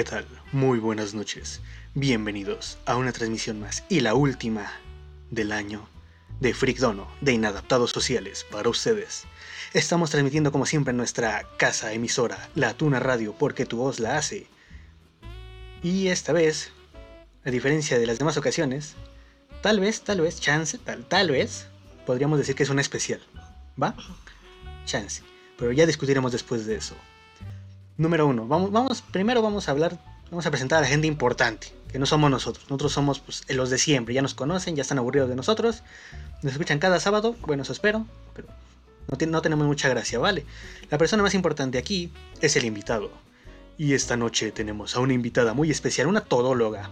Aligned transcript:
¿qué 0.00 0.04
tal? 0.04 0.26
Muy 0.52 0.78
buenas 0.78 1.12
noches. 1.12 1.60
Bienvenidos 1.92 2.78
a 2.86 2.96
una 2.96 3.12
transmisión 3.12 3.60
más 3.60 3.84
y 3.90 4.00
la 4.00 4.14
última 4.14 4.72
del 5.30 5.52
año 5.52 5.90
de 6.40 6.54
Dono 6.78 7.06
de 7.20 7.34
Inadaptados 7.34 7.90
Sociales 7.90 8.46
para 8.50 8.70
ustedes. 8.70 9.24
Estamos 9.74 10.08
transmitiendo 10.08 10.52
como 10.52 10.64
siempre 10.64 10.92
en 10.92 10.96
nuestra 10.96 11.46
casa 11.58 11.92
emisora, 11.92 12.48
La 12.54 12.72
Tuna 12.72 12.98
Radio, 12.98 13.34
porque 13.38 13.66
tu 13.66 13.76
voz 13.76 14.00
la 14.00 14.16
hace. 14.16 14.46
Y 15.82 16.08
esta 16.08 16.32
vez, 16.32 16.72
a 17.44 17.50
diferencia 17.50 17.98
de 17.98 18.06
las 18.06 18.18
demás 18.18 18.38
ocasiones, 18.38 18.94
tal 19.60 19.80
vez, 19.80 20.00
tal 20.00 20.22
vez, 20.22 20.40
chance, 20.40 20.78
tal, 20.78 21.04
tal 21.04 21.30
vez, 21.30 21.66
podríamos 22.06 22.38
decir 22.38 22.54
que 22.54 22.62
es 22.62 22.70
un 22.70 22.78
especial. 22.78 23.20
¿Va? 23.76 23.94
Chance. 24.86 25.22
Pero 25.58 25.72
ya 25.72 25.84
discutiremos 25.84 26.32
después 26.32 26.64
de 26.64 26.76
eso. 26.76 26.96
Número 28.00 28.26
uno, 28.26 28.46
vamos, 28.46 28.72
vamos, 28.72 29.02
primero 29.02 29.42
vamos 29.42 29.68
a 29.68 29.72
hablar, 29.72 29.98
vamos 30.30 30.46
a 30.46 30.50
presentar 30.50 30.78
a 30.78 30.80
la 30.80 30.86
gente 30.86 31.06
importante, 31.06 31.66
que 31.92 31.98
no 31.98 32.06
somos 32.06 32.30
nosotros. 32.30 32.64
Nosotros 32.70 32.92
somos 32.92 33.20
pues, 33.20 33.44
los 33.50 33.68
de 33.68 33.76
siempre, 33.76 34.14
ya 34.14 34.22
nos 34.22 34.32
conocen, 34.32 34.74
ya 34.74 34.80
están 34.80 34.96
aburridos 34.96 35.28
de 35.28 35.36
nosotros. 35.36 35.82
Nos 36.42 36.54
escuchan 36.54 36.78
cada 36.78 36.98
sábado, 36.98 37.36
bueno, 37.42 37.62
eso 37.62 37.74
espero, 37.74 38.06
pero 38.32 38.48
no, 39.06 39.26
no 39.26 39.42
tenemos 39.42 39.66
mucha 39.66 39.90
gracia, 39.90 40.18
¿vale? 40.18 40.46
La 40.88 40.96
persona 40.96 41.22
más 41.22 41.34
importante 41.34 41.76
aquí 41.76 42.10
es 42.40 42.56
el 42.56 42.64
invitado. 42.64 43.10
Y 43.76 43.92
esta 43.92 44.16
noche 44.16 44.50
tenemos 44.50 44.96
a 44.96 45.00
una 45.00 45.12
invitada 45.12 45.52
muy 45.52 45.70
especial, 45.70 46.06
una 46.06 46.22
todóloga. 46.22 46.88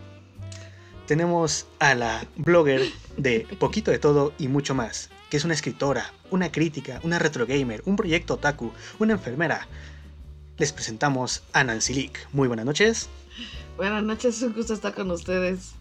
Tenemos 1.07 1.69
a 1.79 1.95
la 1.95 2.27
blogger 2.37 2.83
de 3.17 3.47
Poquito 3.59 3.91
de 3.91 3.99
Todo 3.99 4.35
y 4.39 4.49
mucho 4.49 4.75
más, 4.75 5.09
que 5.31 5.39
es 5.39 5.45
una 5.47 5.55
escritora, 5.55 6.13
una 6.31 6.53
crítica, 6.53 7.01
una 7.03 7.19
retro 7.19 7.47
gamer, 7.47 7.81
un 7.87 7.97
proyecto 7.97 8.35
otaku, 8.35 8.73
una 8.99 9.15
enfermera, 9.15 9.67
les 10.59 10.73
presentamos 10.73 11.43
a 11.53 11.65
Nancy 11.65 11.95
Leak. 11.95 12.29
Muy 12.33 12.49
buenas 12.49 12.67
noches. 12.67 13.09
Buenas 13.77 14.03
noches, 14.03 14.37
es 14.37 14.43
un 14.43 14.53
gusto 14.53 14.75
estar 14.75 14.93
con 14.93 15.11
ustedes. 15.11 15.73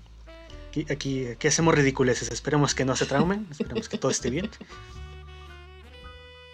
Aquí, 0.89 1.28
aquí, 1.28 1.47
hacemos 1.47 1.73
ridiculeces, 1.73 2.31
esperemos 2.31 2.75
que 2.75 2.86
no 2.86 2.95
se 2.95 3.08
traumen, 3.08 3.48
esperemos 3.52 3.89
que 3.89 3.98
todo 3.98 4.11
esté 4.11 4.30
bien. 4.30 4.50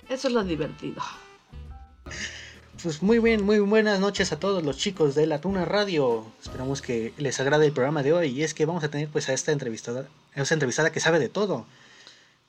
Eso 0.08 0.28
es 0.30 0.34
lo 0.34 0.44
divertido. 0.44 1.02
Pues 2.82 3.02
muy 3.02 3.20
bien, 3.20 3.44
muy 3.44 3.60
buenas 3.60 4.00
noches 4.00 4.32
a 4.32 4.40
todos 4.40 4.64
los 4.64 4.78
chicos 4.78 5.16
de 5.16 5.28
La 5.28 5.42
Tuna 5.42 5.66
Radio. 5.66 6.26
Esperamos 6.42 6.82
que 6.82 7.14
les 7.18 7.40
agrade 7.40 7.66
el 7.66 7.74
programa 7.74 8.04
de 8.04 8.14
hoy. 8.14 8.28
Y 8.30 8.44
es 8.44 8.54
que 8.54 8.66
vamos 8.66 8.84
a 8.84 8.90
tener 8.90 9.08
pues 9.08 9.30
a 9.30 9.34
esta 9.34 9.52
entrevistada, 9.52 10.08
a 10.36 10.42
esta 10.42 10.54
entrevistada 10.54 10.92
que 10.92 11.00
sabe 11.00 11.20
de 11.20 11.30
todo. 11.30 11.66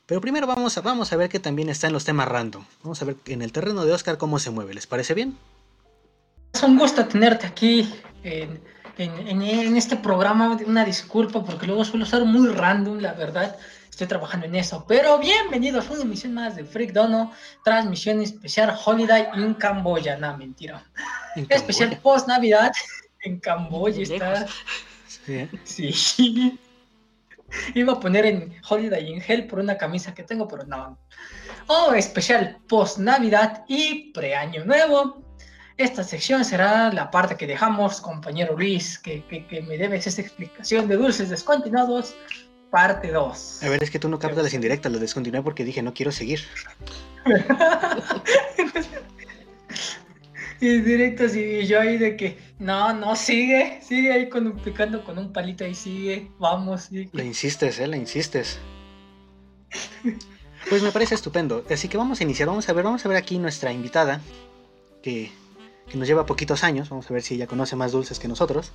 Pero 0.06 0.20
primero 0.20 0.47
vamos 0.47 0.77
a, 0.77 0.80
vamos 0.80 1.12
a 1.12 1.17
ver 1.17 1.28
que 1.28 1.39
también 1.39 1.69
está 1.69 1.86
en 1.86 1.92
los 1.92 2.05
temas 2.05 2.28
random. 2.28 2.64
Vamos 2.83 3.00
a 3.00 3.05
ver 3.05 3.17
en 3.27 3.42
el 3.42 3.52
terreno 3.52 3.84
de 3.84 3.92
Oscar 3.92 4.19
cómo 4.19 4.39
se 4.39 4.50
mueve. 4.50 4.75
¿Les 4.75 4.89
parece 4.89 5.14
bien? 5.14 5.39
Es 6.55 6.62
un 6.62 6.78
gusto 6.78 7.05
tenerte 7.06 7.48
aquí 7.48 7.92
en, 8.22 8.62
este 9.77 9.97
programa. 9.97 10.56
Una 10.64 10.84
disculpa 10.84 11.44
porque 11.44 11.66
luego 11.66 11.84
suelo 11.84 12.06
ser 12.06 12.24
muy 12.24 12.48
random, 12.48 13.00
la 13.00 13.12
verdad. 13.12 13.56
Estoy 13.91 14.06
trabajando 14.06 14.46
en 14.46 14.55
eso. 14.55 14.84
Pero 14.86 15.19
bienvenidos 15.19 15.88
a 15.88 15.94
una 15.94 16.02
emisión 16.02 16.33
más 16.33 16.55
de 16.55 16.64
Freak 16.64 16.92
Dono. 16.92 17.33
Transmisión 17.64 18.22
especial 18.22 18.72
Holiday 18.84 19.27
en 19.34 19.55
Camboya. 19.55 20.16
No, 20.16 20.38
mentira. 20.38 20.84
especial 21.48 21.98
post 22.00 22.28
Navidad 22.28 22.70
en 23.22 23.41
Camboya. 23.41 24.02
Está. 24.02 24.46
Sí. 25.08 25.48
sí. 25.64 26.58
Iba 27.74 27.94
a 27.94 28.00
poner 28.00 28.27
en 28.27 28.55
Holiday 28.68 29.12
in 29.12 29.20
Hell 29.27 29.48
por 29.48 29.58
una 29.58 29.77
camisa 29.77 30.14
que 30.14 30.22
tengo, 30.22 30.46
pero 30.46 30.64
no. 30.64 30.98
Oh, 31.66 31.92
especial 31.95 32.58
post 32.68 32.98
Navidad 32.98 33.64
y 33.67 34.12
pre-año 34.12 34.64
nuevo. 34.64 35.24
Esta 35.77 36.05
sección 36.05 36.45
será 36.45 36.92
la 36.92 37.11
parte 37.11 37.36
que 37.36 37.48
dejamos, 37.48 38.01
compañero 38.01 38.57
Luis, 38.57 38.96
que, 38.98 39.24
me 39.67 39.77
debes 39.77 40.07
esta 40.07 40.20
explicación 40.20 40.86
de 40.86 40.96
dulces 40.96 41.30
descontinuados, 41.30 42.14
parte 42.70 43.11
2. 43.11 43.64
A 43.64 43.68
ver, 43.68 43.83
es 43.83 43.90
que 43.90 43.98
tú 43.98 44.08
no 44.08 44.20
captas 44.20 44.45
las 44.45 44.55
indirectas, 44.55 44.92
las 44.92 45.01
descontinué 45.01 45.42
porque 45.42 45.64
dije 45.64 45.83
no 45.83 45.92
quiero 45.92 46.12
seguir. 46.12 46.42
y 50.61 50.80
directos 50.80 51.35
y 51.35 51.67
yo 51.67 51.80
ahí 51.80 51.98
de 51.98 52.17
que 52.17 52.39
no, 52.61 52.92
no, 52.92 53.17
sigue, 53.17 53.80
sigue 53.83 54.12
ahí 54.12 54.29
con, 54.29 54.56
picando 54.58 55.05
con 55.05 55.18
un 55.18 55.33
palito 55.33 55.67
y 55.67 55.74
sigue, 55.74 56.30
vamos. 56.39 56.92
Le 56.92 57.24
insistes, 57.24 57.80
eh, 57.80 57.89
le 57.89 57.96
insistes. 57.96 58.61
Pues 60.70 60.83
me 60.83 60.92
parece 60.92 61.17
estupendo. 61.17 61.64
Así 61.68 61.89
que 61.89 61.96
vamos 61.96 62.20
a 62.20 62.23
iniciar, 62.23 62.48
vamos 62.48 62.68
a 62.68 62.73
ver, 62.73 62.85
vamos 62.85 63.05
a 63.05 63.08
ver 63.08 63.18
aquí 63.18 63.39
nuestra 63.39 63.73
invitada, 63.73 64.20
que 65.02 65.33
que 65.89 65.96
nos 65.98 66.08
lleva 66.08 66.27
poquitos 66.27 66.64
años. 66.64 66.90
Vamos 66.90 67.11
a 67.11 67.14
ver 67.14 67.22
si 67.22 67.34
ella 67.34 67.46
conoce 67.46 67.77
más 67.77 67.92
dulces 67.92 68.18
que 68.18 68.28
nosotros. 68.28 68.72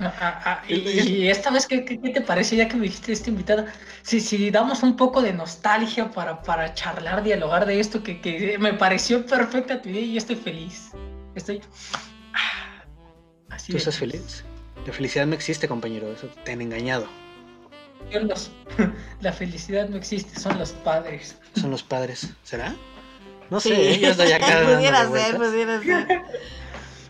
Ah, 0.00 0.14
ah, 0.20 0.42
ah, 0.44 0.62
y, 0.68 1.28
esta 1.28 1.50
vez, 1.50 1.66
¿qué, 1.66 1.80
te 1.80 2.20
parece 2.22 2.56
ya 2.56 2.66
que 2.66 2.74
me 2.74 2.82
dijiste 2.84 3.12
esta 3.12 3.30
invitada? 3.30 3.72
Si, 4.02 4.20
si 4.20 4.50
damos 4.50 4.82
un 4.82 4.96
poco 4.96 5.22
de 5.22 5.32
nostalgia 5.32 6.10
para, 6.10 6.42
para 6.42 6.74
charlar, 6.74 7.22
dialogar 7.22 7.66
de 7.66 7.78
esto, 7.78 8.02
que, 8.02 8.56
me 8.58 8.74
pareció 8.74 9.24
perfecta 9.24 9.80
tu 9.80 9.90
idea 9.90 10.02
y 10.02 10.16
estoy 10.16 10.36
feliz. 10.36 10.90
Estoy... 11.36 11.60
Así 13.50 13.70
¿Tú 13.70 13.78
estás 13.78 13.96
feliz? 13.96 14.44
La 14.86 14.92
felicidad 14.92 15.26
no 15.26 15.34
existe, 15.34 15.68
compañero, 15.68 16.10
eso 16.10 16.26
te 16.44 16.52
han 16.52 16.62
engañado. 16.62 17.06
la 19.20 19.32
felicidad 19.32 19.88
no 19.88 19.96
existe, 19.96 20.38
son 20.38 20.58
los 20.58 20.72
padres. 20.72 21.36
Son 21.54 21.70
los 21.70 21.82
padres, 21.82 22.30
¿será? 22.42 22.74
No 23.52 23.60
sé, 23.60 24.00
yo 24.00 24.08
estoy 24.08 24.32
acá. 24.32 24.62
pudiera 24.74 25.10
ser, 25.10 25.36
pudiera 25.36 25.82
ser. 25.82 26.22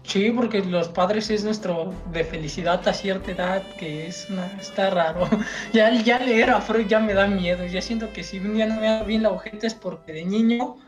Sí, 0.02 0.32
porque 0.32 0.60
los 0.64 0.88
padres 0.88 1.30
es 1.30 1.44
nuestro 1.44 1.94
de 2.10 2.24
felicidad 2.24 2.86
a 2.88 2.92
cierta 2.92 3.30
edad, 3.30 3.62
que 3.78 4.08
es 4.08 4.26
está 4.60 4.90
raro. 4.90 5.28
Ya, 5.72 5.94
ya 6.02 6.18
leer 6.18 6.50
a 6.50 6.60
Freud 6.60 6.88
ya 6.88 6.98
me 6.98 7.14
da 7.14 7.28
miedo. 7.28 7.64
Ya 7.66 7.80
siento 7.80 8.12
que 8.12 8.24
si 8.24 8.40
un 8.40 8.54
día 8.54 8.66
no 8.66 8.80
me 8.80 8.88
da 8.88 9.04
bien 9.04 9.22
la 9.22 9.30
ojeta 9.30 9.68
es 9.68 9.74
porque 9.74 10.12
de 10.12 10.24
niño 10.24 10.78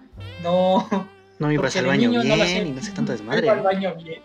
no. 0.43 0.89
No 1.39 1.51
ibas 1.51 1.77
al 1.77 1.87
baño 1.87 2.11
bien 2.11 2.29
no 2.29 2.37
y 2.37 2.71
no 2.71 2.83
sé 2.83 2.93
tanto 2.93 3.13
desmadre. 3.13 3.47
No 3.47 3.53
al 3.53 3.63
baño 3.63 3.95
bien. 3.97 4.23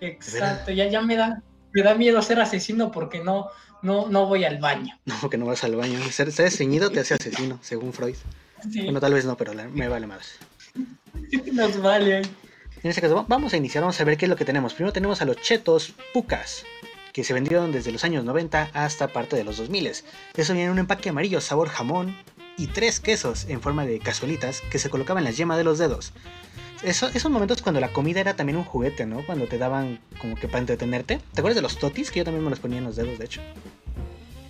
Exacto, 0.00 0.70
ya, 0.70 0.86
ya 0.88 1.02
me 1.02 1.16
da, 1.16 1.42
me 1.72 1.82
da 1.82 1.94
miedo 1.94 2.20
ser 2.22 2.40
asesino 2.40 2.90
porque 2.90 3.22
no, 3.22 3.48
no, 3.82 4.08
no 4.08 4.26
voy 4.26 4.44
al 4.44 4.58
baño. 4.58 4.98
No, 5.04 5.28
que 5.28 5.36
no 5.36 5.44
vas 5.44 5.62
al 5.64 5.76
baño. 5.76 5.98
Ser, 6.10 6.32
ser 6.32 6.50
ceñido 6.50 6.90
te 6.90 7.00
hace 7.00 7.14
asesino, 7.14 7.58
según 7.62 7.92
Freud. 7.92 8.16
Bueno, 8.64 9.00
tal 9.00 9.14
vez 9.14 9.24
no, 9.24 9.36
pero 9.36 9.52
me 9.54 9.88
vale 9.88 10.06
más. 10.06 10.38
Nos 11.52 11.80
vale. 11.80 12.22
En 12.82 12.90
este 12.90 13.00
caso, 13.00 13.24
vamos 13.28 13.52
a 13.52 13.56
iniciar, 13.56 13.82
vamos 13.82 14.00
a 14.00 14.04
ver 14.04 14.16
qué 14.16 14.26
es 14.26 14.28
lo 14.28 14.36
que 14.36 14.44
tenemos. 14.44 14.74
Primero 14.74 14.92
tenemos 14.92 15.20
a 15.20 15.24
los 15.24 15.36
chetos 15.36 15.94
pucas, 16.12 16.64
que 17.12 17.24
se 17.24 17.34
vendieron 17.34 17.72
desde 17.72 17.90
los 17.90 18.04
años 18.04 18.24
90 18.24 18.70
hasta 18.72 19.08
parte 19.08 19.36
de 19.36 19.44
los 19.44 19.56
2000. 19.56 19.86
Eso 19.86 20.04
viene 20.52 20.64
en 20.64 20.70
un 20.70 20.78
empaque 20.78 21.08
amarillo, 21.08 21.40
sabor 21.40 21.68
jamón 21.68 22.16
y 22.56 22.68
tres 22.68 23.00
quesos 23.00 23.46
en 23.48 23.60
forma 23.60 23.84
de 23.84 23.98
cazuelitas 23.98 24.62
que 24.70 24.78
se 24.78 24.90
colocaban 24.90 25.22
en 25.22 25.30
la 25.30 25.36
yema 25.36 25.56
de 25.56 25.64
los 25.64 25.78
dedos. 25.78 26.12
Eso, 26.84 27.08
esos 27.12 27.30
momentos 27.32 27.60
cuando 27.60 27.80
la 27.80 27.92
comida 27.92 28.20
era 28.20 28.36
también 28.36 28.56
un 28.56 28.64
juguete, 28.64 29.04
¿no? 29.04 29.26
Cuando 29.26 29.46
te 29.46 29.58
daban 29.58 29.98
como 30.20 30.36
que 30.36 30.46
para 30.46 30.60
entretenerte. 30.60 31.18
¿Te 31.34 31.40
acuerdas 31.40 31.56
de 31.56 31.62
los 31.62 31.78
totis? 31.78 32.12
Que 32.12 32.20
yo 32.20 32.24
también 32.24 32.44
me 32.44 32.50
los 32.50 32.60
ponía 32.60 32.78
en 32.78 32.84
los 32.84 32.94
dedos, 32.94 33.18
de 33.18 33.24
hecho. 33.24 33.40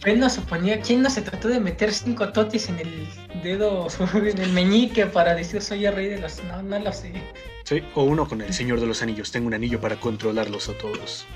¿Quién 0.00 0.20
no 0.20 0.30
se 0.30 0.40
ponía, 0.42 0.80
quién 0.80 1.02
no 1.02 1.10
se 1.10 1.22
trató 1.22 1.48
de 1.48 1.58
meter 1.58 1.92
cinco 1.92 2.28
totis 2.32 2.68
en 2.68 2.78
el 2.78 3.08
dedo, 3.42 3.88
en 4.14 4.38
el 4.38 4.52
meñique 4.52 5.06
para 5.06 5.34
decir 5.34 5.60
soy 5.60 5.86
el 5.86 5.94
rey 5.94 6.08
de 6.08 6.18
los... 6.18 6.42
No, 6.44 6.62
no 6.62 6.78
lo 6.78 6.92
sé. 6.92 7.12
Sí, 7.64 7.82
o 7.94 8.04
uno 8.04 8.26
con 8.28 8.40
el 8.40 8.54
Señor 8.54 8.80
de 8.80 8.86
los 8.86 9.02
Anillos, 9.02 9.32
tengo 9.32 9.48
un 9.48 9.54
anillo 9.54 9.80
para 9.80 9.96
controlarlos 9.96 10.68
a 10.68 10.78
todos. 10.78 11.26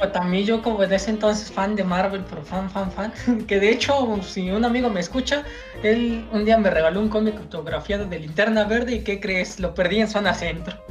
O 0.00 0.08
también 0.08 0.46
yo 0.46 0.62
como 0.62 0.86
de 0.86 0.96
ese 0.96 1.10
entonces 1.10 1.52
fan 1.52 1.76
de 1.76 1.84
Marvel, 1.84 2.24
pero 2.28 2.42
fan, 2.42 2.70
fan, 2.70 2.90
fan, 2.90 3.12
que 3.46 3.60
de 3.60 3.70
hecho 3.70 4.18
si 4.22 4.50
un 4.50 4.64
amigo 4.64 4.88
me 4.88 5.00
escucha, 5.00 5.44
él 5.82 6.26
un 6.32 6.46
día 6.46 6.56
me 6.56 6.70
regaló 6.70 7.00
un 7.00 7.10
cómic 7.10 7.36
autografiado 7.36 8.06
de 8.06 8.18
Linterna 8.18 8.64
Verde 8.64 8.96
y 8.96 9.00
¿qué 9.00 9.20
crees? 9.20 9.60
Lo 9.60 9.74
perdí 9.74 10.00
en 10.00 10.08
zona 10.08 10.34
centro. 10.34 10.82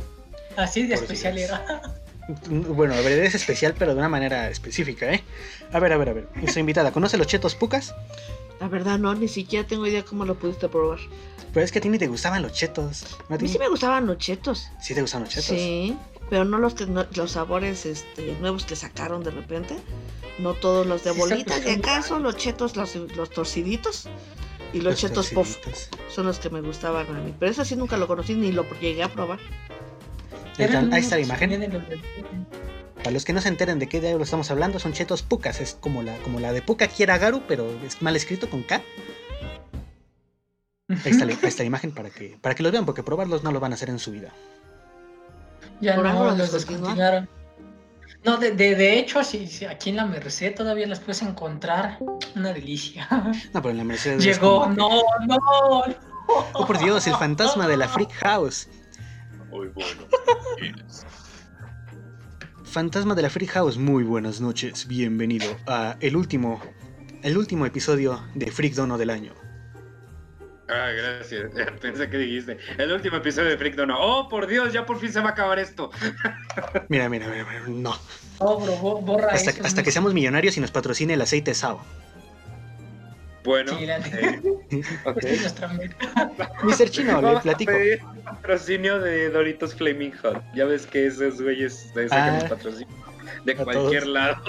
Así 0.56 0.86
de 0.86 0.96
especial 0.96 1.38
era. 1.38 1.82
Bueno, 2.48 2.94
a 2.94 3.02
ver, 3.02 3.24
es 3.24 3.34
especial, 3.34 3.74
pero 3.76 3.94
de 3.94 3.98
una 3.98 4.08
manera 4.08 4.50
específica, 4.52 5.12
¿eh? 5.12 5.24
A 5.72 5.80
ver, 5.80 5.94
a 5.94 5.98
ver, 5.98 6.10
a 6.10 6.14
ver. 6.14 6.30
Nuestra 6.36 6.60
invitada, 6.60 6.92
¿conoce 6.92 7.18
los 7.18 7.28
chetos 7.28 7.56
pucas? 7.56 7.94
La 8.60 8.68
verdad, 8.68 9.00
no, 9.00 9.14
ni 9.16 9.28
siquiera 9.28 9.68
tengo 9.68 9.88
idea 9.88 10.04
cómo 10.04 10.26
lo 10.26 10.36
pudiste 10.36 10.68
probar. 10.68 11.00
Pero 11.54 11.64
es 11.64 11.72
que 11.72 11.80
a 11.80 11.82
ti 11.82 11.90
ni 11.90 11.98
te 11.98 12.08
gustaban 12.08 12.42
los 12.42 12.54
chetos. 12.54 13.18
A, 13.30 13.38
mí 13.38 13.48
sí 13.48 13.58
me 13.58 13.70
gustaban 13.70 14.06
los 14.06 14.18
chetos. 14.18 14.70
¿Sí 14.82 14.94
te 14.94 15.02
gustaban 15.02 15.24
los 15.26 15.34
chetos? 15.34 15.46
Sí, 15.46 15.98
pero 16.30 16.46
no 16.46 16.60
los, 16.60 16.76
los 17.16 17.32
sabores 17.32 17.86
este, 17.86 18.36
nuevos 18.40 18.66
que 18.66 18.76
sacaron 18.76 19.24
de 19.24 19.32
repente. 19.32 19.76
No 20.38 20.54
todos 20.54 20.86
los 20.86 21.04
de 21.04 21.12
bolitas. 21.12 21.64
De 21.64 21.72
acaso 21.72 22.20
los 22.20 22.38
chetos, 22.38 22.76
los, 22.76 22.96
los 22.96 23.30
torciditos. 23.30 24.08
Y 24.72 24.82
los, 24.82 24.98
chetos 24.98 25.32
puff 25.32 25.58
son 26.10 26.28
los 26.28 26.38
que 26.38 26.52
me 26.52 26.62
gustaban 26.62 27.08
a 27.16 27.20
mí. 27.20 27.34
Pero 27.40 27.52
eso 27.52 27.66
sí 27.66 27.76
nunca 27.76 27.98
lo 27.98 28.08
conocí 28.08 28.36
ni 28.36 28.52
lo 28.52 28.66
llegué 28.80 29.02
a 29.02 29.10
probar. 29.10 29.40
Ahí 30.58 31.02
está 31.02 31.16
la 31.16 31.22
imagen. 31.22 31.74
Para 33.00 33.12
los 33.12 33.26
que 33.26 33.34
no 33.34 33.42
se 33.42 33.48
enteren 33.48 33.80
de 33.80 33.88
qué 33.88 34.02
diablo 34.02 34.24
estamos 34.24 34.52
hablando, 34.52 34.78
son 34.78 34.94
chetos 34.94 35.24
pucas. 35.24 35.62
Es 35.62 35.76
como 35.80 36.04
la, 36.04 36.16
como 36.18 36.40
la 36.40 36.52
de 36.52 36.62
Puka 36.62 36.88
Garu, 36.88 37.44
pero 37.48 37.70
es 37.86 38.02
mal 38.02 38.16
escrito 38.16 38.50
con 38.50 38.64
K. 38.64 38.82
Ahí 40.90 41.12
está, 41.12 41.26
la, 41.26 41.64
imagen 41.64 41.92
para 41.92 42.10
que, 42.10 42.38
para 42.42 42.56
que 42.56 42.64
los 42.64 42.72
vean, 42.72 42.86
porque 42.86 43.04
probarlos 43.04 43.44
no 43.44 43.52
lo 43.52 43.60
van 43.60 43.72
a 43.72 43.76
hacer 43.76 43.90
en 43.90 44.00
su 44.00 44.12
vida. 44.12 44.34
Ya 45.82 45.96
no, 45.96 46.36
los 46.36 46.52
descontinuaron. 46.52 47.30
No, 48.26 48.38
de, 48.38 48.52
de, 48.52 48.76
de 48.76 49.00
hecho, 49.00 49.24
si, 49.24 49.66
aquí 49.66 49.92
en 49.92 49.96
la 49.96 50.06
Merced 50.06 50.56
todavía 50.56 50.88
las 50.88 51.00
puedes 51.00 51.22
encontrar. 51.22 52.00
Una 52.36 52.52
delicia. 52.52 53.08
No, 53.54 53.62
pero 53.62 53.70
en 53.70 53.78
la 53.78 53.84
Merced. 53.84 54.20
Llegó, 54.20 54.68
no, 54.68 54.90
no, 55.26 55.84
Oh, 56.54 56.66
por 56.66 56.78
Dios, 56.78 57.08
el 57.08 57.16
fantasma 57.16 57.68
de 57.68 57.78
la 57.78 57.88
Freak 57.88 58.12
House. 58.14 58.68
Muy 59.50 59.70
bueno. 59.70 60.04
fantasma 62.70 63.16
de 63.16 63.24
la 63.24 63.32
Freak 63.32 63.50
House, 63.52 63.78
muy 63.78 64.04
buenas 64.04 64.40
noches. 64.42 64.88
Bienvenido 64.88 65.58
a 65.66 65.98
el 66.02 66.16
último, 66.16 66.62
el 67.24 67.36
último 67.36 67.66
episodio 67.66 68.22
de 68.36 68.52
Freak 68.52 68.76
Dono 68.76 69.00
del 69.00 69.10
año. 69.10 69.34
Ah, 70.68 70.92
gracias. 70.92 71.52
Pensé 71.82 72.10
que 72.12 72.18
dijiste. 72.18 72.60
El 72.78 72.92
último 72.92 73.18
episodio 73.18 73.50
de 73.50 73.58
Freak 73.58 73.76
Dono. 73.76 73.98
Oh, 74.00 74.30
por 74.30 74.46
Dios, 74.46 74.72
ya 74.72 74.86
por 74.86 75.00
fin 75.00 75.12
se 75.12 75.20
va 75.20 75.30
a 75.30 75.32
acabar 75.32 75.58
esto. 75.58 75.90
mira, 76.90 77.10
mira, 77.10 77.28
mira, 77.28 77.46
no. 77.68 77.96
Oh, 78.38 78.60
bro, 78.60 79.02
borra 79.02 79.32
hasta, 79.32 79.52
hasta 79.66 79.82
que 79.82 79.92
seamos 79.92 80.14
millonarios 80.14 80.56
y 80.56 80.62
nos 80.62 80.70
patrocine 80.70 81.16
el 81.16 81.22
aceite 81.22 81.56
Sao. 81.56 81.82
Bueno, 83.50 83.76
sí, 83.80 83.86
eh, 83.86 84.42
okay. 85.06 85.40
Mr. 86.64 86.90
Chino, 86.92 87.20
le 87.20 87.40
platico. 87.40 87.72
patrocinio 88.24 89.00
de 89.00 89.32
Doritos 89.32 89.74
Flaming 89.74 90.14
Hot. 90.22 90.44
Ya 90.54 90.66
ves 90.66 90.86
que 90.86 91.08
esos 91.08 91.42
güeyes 91.42 91.92
de 91.96 92.08
ah, 92.12 92.46
patrocinio 92.48 92.96
de 93.46 93.56
cualquier 93.56 94.06
lado. 94.06 94.44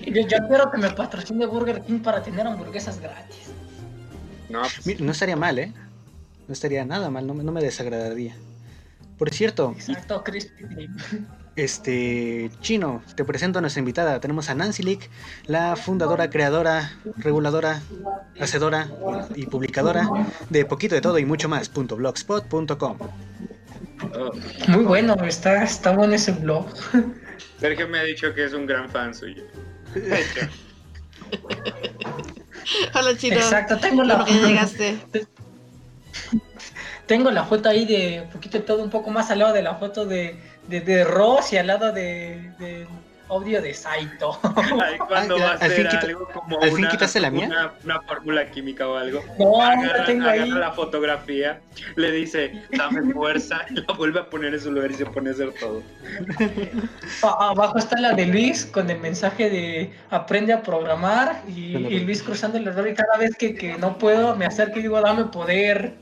yo, 0.00 0.22
yo 0.22 0.48
quiero 0.48 0.68
que 0.68 0.78
me 0.78 0.90
patrocine 0.90 1.46
Burger 1.46 1.80
King 1.82 2.00
para 2.00 2.20
tener 2.20 2.44
hamburguesas 2.44 3.00
gratis. 3.00 3.52
No, 4.48 4.62
pues... 4.62 5.00
no 5.00 5.12
estaría 5.12 5.36
mal, 5.36 5.56
¿eh? 5.60 5.72
No 6.48 6.52
estaría 6.52 6.84
nada 6.84 7.10
mal, 7.10 7.24
no, 7.24 7.34
no 7.34 7.52
me 7.52 7.60
desagradaría. 7.60 8.34
Por 9.16 9.30
cierto. 9.30 9.76
Exacto, 9.76 10.24
Este, 11.58 12.50
Chino, 12.60 13.02
te 13.16 13.24
presento 13.24 13.58
a 13.58 13.60
nuestra 13.60 13.80
invitada. 13.80 14.20
Tenemos 14.20 14.48
a 14.48 14.54
Nancy 14.54 14.84
Lick, 14.84 15.10
la 15.46 15.74
fundadora, 15.74 16.30
creadora, 16.30 16.92
reguladora, 17.16 17.82
hacedora 18.38 18.88
y 19.34 19.46
publicadora 19.46 20.08
de 20.50 20.64
Poquito 20.64 20.94
de 20.94 21.00
Todo 21.00 21.18
y 21.18 21.24
mucho 21.24 21.48
más. 21.48 21.68
.blogspot.com. 21.74 22.98
Muy 24.68 24.84
bueno, 24.84 25.16
está, 25.24 25.64
está 25.64 25.90
bueno 25.90 26.14
ese 26.14 26.30
blog. 26.30 26.66
Sergio 27.58 27.88
me 27.88 27.98
ha 27.98 28.04
dicho 28.04 28.32
que 28.34 28.44
es 28.44 28.54
un 28.54 28.64
gran 28.64 28.88
fan 28.88 29.12
suyo. 29.12 29.42
Hola, 32.94 33.16
Chino. 33.16 33.34
Exacto, 33.34 33.78
tengo 33.78 34.04
la. 34.04 34.24
llegaste. 34.46 34.96
Tengo 37.06 37.32
la 37.32 37.44
foto 37.44 37.68
ahí 37.68 37.84
de 37.84 38.28
poquito 38.32 38.58
de 38.58 38.64
todo, 38.64 38.84
un 38.84 38.90
poco 38.90 39.10
más 39.10 39.30
al 39.30 39.40
lado 39.40 39.54
de 39.54 39.62
la 39.62 39.76
foto 39.76 40.04
de, 40.04 40.38
de, 40.68 40.80
de 40.80 41.04
Ross 41.04 41.52
y 41.52 41.56
al 41.56 41.66
lado 41.66 41.92
de, 41.92 42.52
de 42.58 42.86
audio 43.28 43.60
de 43.60 43.74
Saito. 43.74 44.38
Ahí 44.82 44.98
cuando 44.98 45.36
ah, 45.36 45.40
va 45.40 45.50
a 45.50 45.54
hacer 45.54 45.86
algo 45.88 46.28
como 46.28 46.60
¿al 46.60 46.70
fin 46.72 46.88
quitaste 46.88 47.20
la 47.20 47.30
mía? 47.30 47.72
Una, 47.84 48.00
fórmula 48.02 48.50
química 48.50 48.88
o 48.88 48.96
algo. 48.96 49.22
No, 49.38 49.60
agarra, 49.60 50.04
tengo 50.04 50.24
agarra 50.24 50.42
ahí. 50.42 50.50
la 50.50 50.72
fotografía, 50.72 51.60
le 51.96 52.10
dice, 52.12 52.62
dame 52.76 53.12
fuerza, 53.12 53.64
y 53.70 53.74
la 53.74 53.94
vuelve 53.94 54.20
a 54.20 54.30
poner 54.30 54.54
en 54.54 54.60
su 54.60 54.72
lugar 54.72 54.90
y 54.90 54.94
se 54.94 55.06
pone 55.06 55.30
a 55.30 55.32
hacer 55.32 55.52
todo. 55.60 55.82
Abajo 57.22 57.78
está 57.78 58.00
la 58.00 58.14
de 58.14 58.26
Luis 58.26 58.66
con 58.66 58.88
el 58.90 58.98
mensaje 59.00 59.50
de 59.50 59.92
aprende 60.10 60.52
a 60.52 60.62
programar 60.62 61.42
y, 61.48 61.76
y 61.76 62.00
Luis 62.00 62.22
cruzando 62.22 62.58
el 62.58 62.66
error 62.66 62.88
y 62.88 62.94
cada 62.94 63.18
vez 63.18 63.36
que, 63.36 63.54
que 63.54 63.76
no 63.78 63.98
puedo 63.98 64.36
me 64.36 64.46
acerco 64.46 64.78
y 64.78 64.82
digo, 64.82 65.00
dame 65.00 65.24
poder. 65.24 65.94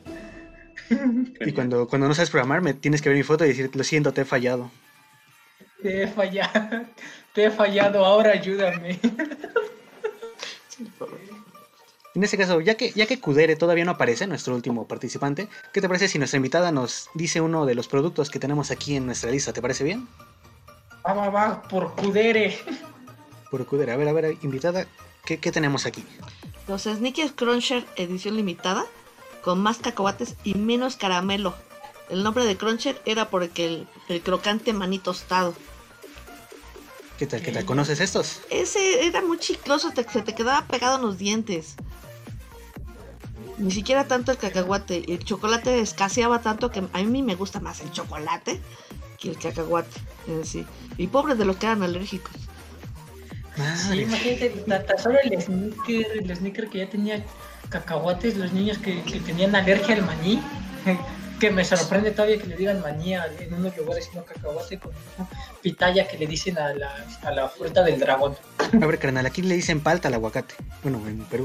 Y 1.41 1.53
cuando, 1.53 1.89
cuando 1.89 2.09
no 2.09 2.15
sabes 2.15 2.31
programar, 2.31 2.63
me 2.63 2.75
tienes 2.75 3.03
que 3.03 3.09
ver 3.09 3.19
mi 3.19 3.25
foto 3.25 3.45
y 3.45 3.49
decir, 3.49 3.71
lo 3.75 3.85
siento, 3.85 4.13
te 4.13 4.23
he 4.23 4.25
fallado. 4.25 4.71
Te 5.83 6.03
he 6.03 6.07
fallado, 6.09 6.87
te 7.33 7.45
he 7.45 7.51
fallado, 7.51 8.05
ahora 8.05 8.33
ayúdame. 8.33 8.99
En 12.15 12.25
este 12.25 12.39
caso, 12.39 12.63
ya 12.63 12.77
que, 12.77 12.93
ya 12.93 13.07
que 13.07 13.21
Kudere 13.21 13.57
todavía 13.57 13.85
no 13.85 13.91
aparece, 13.93 14.27
nuestro 14.27 14.55
último 14.55 14.89
participante, 14.89 15.49
¿qué 15.73 15.83
te 15.83 15.89
parece 15.89 16.09
si 16.09 16.19
nuestra 16.19 16.39
invitada 16.39 16.73
nos 16.73 17.11
dice 17.13 17.43
uno 17.43 17.67
de 17.67 17.75
los 17.75 17.89
productos 17.89 18.31
que 18.31 18.39
tenemos 18.39 18.71
aquí 18.71 18.97
en 18.97 19.05
nuestra 19.05 19.31
lista? 19.31 19.53
¿Te 19.53 19.61
parece 19.61 19.85
bien? 19.85 20.09
Va, 21.07 21.13
va, 21.13 21.29
va, 21.29 21.63
por 21.63 21.95
Kudere. 21.95 22.59
Por 23.51 23.67
Kudere. 23.67 23.93
A 23.93 23.97
ver, 23.97 24.09
a 24.09 24.13
ver, 24.13 24.37
invitada, 24.41 24.87
¿qué, 25.27 25.39
qué 25.39 25.53
tenemos 25.53 25.85
aquí? 25.85 26.05
Los 26.69 26.85
Sneakers 26.85 27.33
Cruncher 27.33 27.85
edición 27.97 28.37
limitada 28.37 28.87
con 29.47 29.61
más 29.61 29.79
cacahuates 29.79 30.35
y 30.43 30.55
menos 30.55 30.97
caramelo. 30.97 31.55
El 32.11 32.25
nombre 32.25 32.45
de 32.45 32.57
Cruncher 32.57 33.01
era 33.05 33.31
porque 33.31 33.87
el, 34.09 34.23
crocante 34.23 34.73
maní 34.73 34.99
tostado. 34.99 35.55
¿Qué 37.17 37.29
tal? 37.29 37.43
¿Qué 37.43 37.53
tal? 37.53 37.65
¿Conoces 37.65 38.01
estos? 38.01 38.41
Ese 38.51 39.07
era 39.07 39.23
muy 39.23 39.39
chicloso, 39.39 39.93
se 39.93 40.23
te 40.23 40.35
quedaba 40.35 40.67
pegado 40.67 40.97
en 40.97 41.03
los 41.03 41.19
dientes. 41.19 41.77
Ni 43.59 43.71
siquiera 43.71 44.09
tanto 44.09 44.33
el 44.33 44.39
cacahuate. 44.39 45.13
El 45.13 45.25
chocolate 45.25 45.79
escaseaba 45.79 46.41
tanto 46.41 46.73
que 46.73 46.83
a 46.93 47.03
mí 47.05 47.23
me 47.23 47.37
gusta 47.37 47.61
más 47.61 47.81
el 47.83 47.93
chocolate 47.93 48.61
que 49.17 49.31
el 49.31 49.39
cacahuate. 49.39 50.01
Sí. 50.43 50.67
Y 50.99 51.07
pobres 51.07 51.39
de 51.39 51.45
los 51.45 51.57
que 51.57 51.67
eran 51.67 51.85
alérgicos. 51.85 52.35
Sí, 53.77 54.01
imagínate, 54.01 54.65
solo 55.01 55.19
el 55.23 55.41
sneaker, 55.41 56.19
el 56.19 56.37
sneaker 56.37 56.69
que 56.69 56.79
ya 56.79 56.91
tenía 56.91 57.25
cacahuates, 57.69 58.37
los 58.37 58.53
niños 58.53 58.79
que, 58.79 59.03
tenían 59.25 59.55
alergia 59.55 59.95
al 59.95 60.03
maní, 60.03 60.43
que 61.39 61.51
me 61.51 61.65
sorprende 61.65 62.11
todavía 62.13 62.39
que 62.39 62.47
le 62.47 62.57
digan 62.57 62.81
maní 62.81 63.15
en 63.15 63.55
unos 63.55 63.77
lugares 63.77 64.09
sino 64.11 64.25
cacahuate 64.25 64.79
con 64.79 64.93
pitaya 65.63 66.09
que 66.09 66.19
le 66.19 66.27
dicen 66.27 66.59
a 66.59 66.73
la, 66.73 67.07
a 67.23 67.31
la 67.31 67.49
fruta 67.49 67.83
del 67.83 68.01
dragón. 68.01 68.37
A 68.59 68.87
ver, 68.87 68.99
carnal, 68.99 69.27
aquí 69.27 69.43
le 69.43 69.55
dicen 69.55 69.81
palta 69.81 70.09
al 70.09 70.15
aguacate. 70.15 70.55
Bueno, 70.83 71.03
en 71.07 71.21
Perú. 71.25 71.45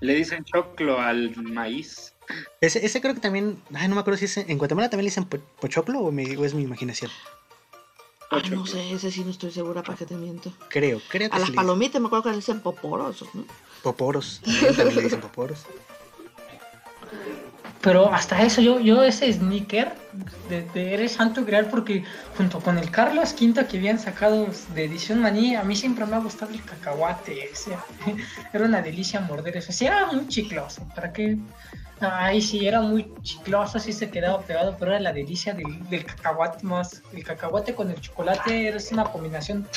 le 0.00 0.14
dicen 0.14 0.44
choclo 0.44 1.00
al 1.00 1.34
maíz. 1.36 2.14
Ese, 2.60 2.84
ese 2.84 3.00
creo 3.00 3.14
que 3.14 3.20
también, 3.20 3.62
ay, 3.74 3.88
no 3.88 3.94
me 3.94 4.00
acuerdo 4.00 4.18
si 4.18 4.24
es 4.24 4.38
en 4.38 4.58
Guatemala 4.58 4.88
también 4.88 5.04
le 5.04 5.10
dicen 5.10 5.28
pochoclo 5.60 6.00
o, 6.00 6.08
o 6.08 6.44
es 6.44 6.54
mi 6.54 6.62
imaginación. 6.62 7.10
no 8.50 8.66
sé, 8.66 8.92
ese 8.92 9.10
sí 9.10 9.22
no 9.24 9.30
estoy 9.30 9.50
segura 9.50 9.82
para 9.82 9.98
que 9.98 10.06
te 10.06 10.14
miento. 10.14 10.52
Creo, 10.68 11.00
creo 11.08 11.30
que 11.30 11.36
A 11.36 11.38
las 11.38 11.50
palomitas 11.50 12.00
me 12.00 12.06
acuerdo 12.06 12.24
que 12.24 12.30
le 12.30 12.36
dicen 12.36 12.60
poporosos, 12.60 13.28
¿no? 13.34 13.44
Poporos. 13.84 14.40
Le 14.46 15.02
dicen 15.02 15.20
poporos. 15.20 15.66
Pero 17.82 18.10
hasta 18.14 18.42
eso, 18.42 18.62
yo, 18.62 18.80
yo 18.80 19.04
ese 19.04 19.30
sneaker 19.30 19.92
de, 20.48 20.94
Eres 20.94 21.12
Santo 21.12 21.44
Grial, 21.44 21.66
porque 21.66 22.02
junto 22.34 22.60
con 22.60 22.78
el 22.78 22.90
Carlos 22.90 23.34
Quinto 23.34 23.68
que 23.68 23.76
habían 23.76 23.98
sacado 23.98 24.46
de 24.74 24.84
edición 24.84 25.20
maní, 25.20 25.54
a 25.54 25.64
mí 25.64 25.76
siempre 25.76 26.06
me 26.06 26.16
ha 26.16 26.20
gustado 26.20 26.50
el 26.52 26.64
cacahuate. 26.64 27.50
Ese. 27.52 27.76
Era 28.54 28.64
una 28.64 28.80
delicia 28.80 29.20
morder 29.20 29.58
eso. 29.58 29.70
Sí, 29.70 29.84
era 29.84 30.06
muy 30.06 30.26
chicloso. 30.28 30.88
¿Para 30.94 31.12
qué? 31.12 31.36
Ay, 32.00 32.40
sí, 32.40 32.66
era 32.66 32.80
muy 32.80 33.12
chicloso, 33.22 33.78
sí 33.78 33.92
se 33.92 34.10
quedaba 34.10 34.40
pegado, 34.42 34.76
pero 34.78 34.90
era 34.90 35.00
la 35.00 35.12
delicia 35.12 35.54
del, 35.54 35.88
del 35.88 36.04
cacahuate 36.04 36.64
más. 36.66 37.02
El 37.12 37.22
cacahuate 37.22 37.74
con 37.74 37.90
el 37.90 38.00
chocolate 38.00 38.68
es 38.68 38.92
una 38.92 39.04
combinación 39.04 39.68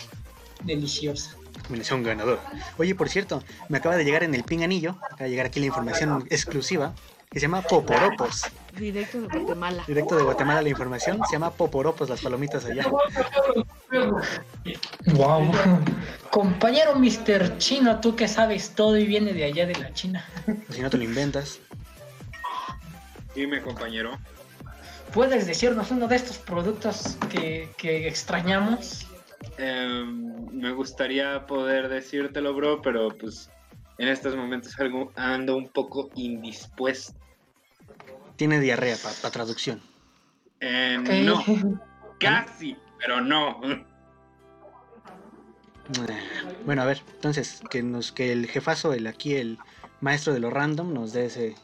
deliciosa 0.63 1.35
combinación 1.63 2.03
ganador. 2.03 2.39
Oye, 2.77 2.95
por 2.95 3.09
cierto, 3.09 3.43
me 3.69 3.77
acaba 3.77 3.95
de 3.95 4.03
llegar 4.03 4.23
en 4.23 4.33
el 4.33 4.43
ping 4.43 4.61
anillo, 4.61 4.97
acaba 5.03 5.25
de 5.25 5.29
llegar 5.29 5.45
aquí 5.47 5.59
la 5.59 5.67
información 5.67 6.25
exclusiva, 6.29 6.93
que 7.29 7.39
se 7.39 7.45
llama 7.45 7.61
Poporopos. 7.61 8.43
Directo 8.77 9.21
de 9.21 9.27
Guatemala. 9.27 9.83
Directo 9.87 10.15
de 10.15 10.23
Guatemala 10.23 10.61
la 10.61 10.69
información, 10.69 11.19
se 11.27 11.33
llama 11.33 11.51
Poporopos, 11.51 12.09
las 12.09 12.21
palomitas 12.21 12.65
allá. 12.65 12.85
Wow. 15.07 15.51
Compañero 16.31 16.95
Mr. 16.95 17.57
Chino, 17.57 17.99
tú 17.99 18.15
que 18.15 18.27
sabes 18.27 18.71
todo 18.71 18.97
y 18.97 19.05
viene 19.05 19.33
de 19.33 19.45
allá 19.45 19.65
de 19.65 19.75
la 19.75 19.93
China. 19.93 20.25
Si 20.69 20.81
no 20.81 20.89
te 20.89 20.97
lo 20.97 21.03
inventas. 21.03 21.59
Dime, 23.35 23.61
compañero. 23.61 24.17
¿Puedes 25.13 25.47
decirnos 25.47 25.89
uno 25.91 26.07
de 26.07 26.15
estos 26.15 26.37
productos 26.37 27.17
que, 27.29 27.69
que 27.77 28.07
extrañamos? 28.07 29.06
Em, 29.57 30.51
me 30.51 30.71
gustaría 30.71 31.45
poder 31.45 31.89
decírtelo, 31.89 32.53
bro, 32.53 32.81
pero 32.81 33.09
pues 33.09 33.49
en 33.97 34.07
estos 34.07 34.35
momentos 34.35 34.79
algo, 34.79 35.11
ando 35.15 35.57
un 35.57 35.69
poco 35.69 36.09
indispuesto. 36.15 37.19
Tiene 38.35 38.59
diarrea 38.59 38.95
para 38.97 39.31
traducción. 39.31 39.81
Em, 40.59 41.25
no, 41.25 41.43
casi, 42.19 42.75
pero 42.99 43.21
no. 43.21 43.61
Bueno, 46.65 46.81
a 46.81 46.85
ver, 46.85 47.01
entonces, 47.15 47.61
que 47.69 47.81
nos, 47.81 48.11
que 48.11 48.31
el 48.31 48.47
jefazo, 48.47 48.93
el 48.93 49.07
aquí, 49.07 49.35
el 49.35 49.57
maestro 50.01 50.33
de 50.33 50.39
lo 50.39 50.49
random, 50.49 50.93
nos 50.93 51.13
dé 51.13 51.25
ese, 51.25 51.55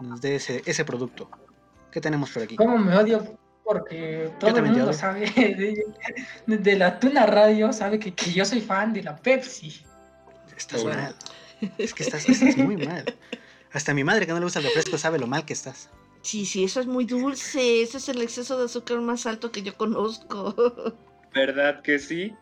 nos 0.00 0.20
dé 0.20 0.36
ese, 0.36 0.62
ese 0.66 0.84
producto. 0.84 1.30
¿Qué 1.90 2.00
tenemos 2.00 2.30
por 2.30 2.42
aquí? 2.42 2.56
¿Cómo 2.56 2.78
me 2.78 2.96
odio 2.96 3.39
porque 3.72 4.32
todo 4.40 4.56
el 4.56 4.64
mundo 4.64 4.92
sabe 4.92 5.30
de, 6.46 6.76
la 6.76 6.98
Tuna 6.98 7.24
Radio, 7.24 7.72
sabe 7.72 8.00
que, 8.00 8.12
yo 8.32 8.44
soy 8.44 8.60
fan 8.60 8.92
de 8.92 9.04
la 9.04 9.16
Pepsi. 9.16 9.84
Estás 10.56 10.84
mal. 10.84 11.14
Es 11.78 11.94
que 11.94 12.02
estás, 12.02 12.26
muy 12.56 12.76
mal. 12.76 13.04
Hasta 13.72 13.94
mi 13.94 14.02
madre 14.02 14.26
que 14.26 14.32
no 14.32 14.40
le 14.40 14.44
gusta 14.44 14.58
el 14.58 14.64
refresco 14.64 14.98
sabe 14.98 15.20
lo 15.20 15.28
mal 15.28 15.44
que 15.44 15.52
estás. 15.52 15.88
Sí, 16.22 16.46
sí, 16.46 16.64
eso 16.64 16.80
es 16.80 16.86
muy 16.88 17.04
dulce. 17.04 17.82
Ese 17.82 17.98
es 17.98 18.08
el 18.08 18.20
exceso 18.22 18.58
de 18.58 18.64
azúcar 18.64 19.00
más 19.02 19.24
alto 19.26 19.52
que 19.52 19.62
yo 19.62 19.76
conozco. 19.76 20.52
¿Verdad 21.32 21.80
que 21.82 22.00
sí? 22.00 22.34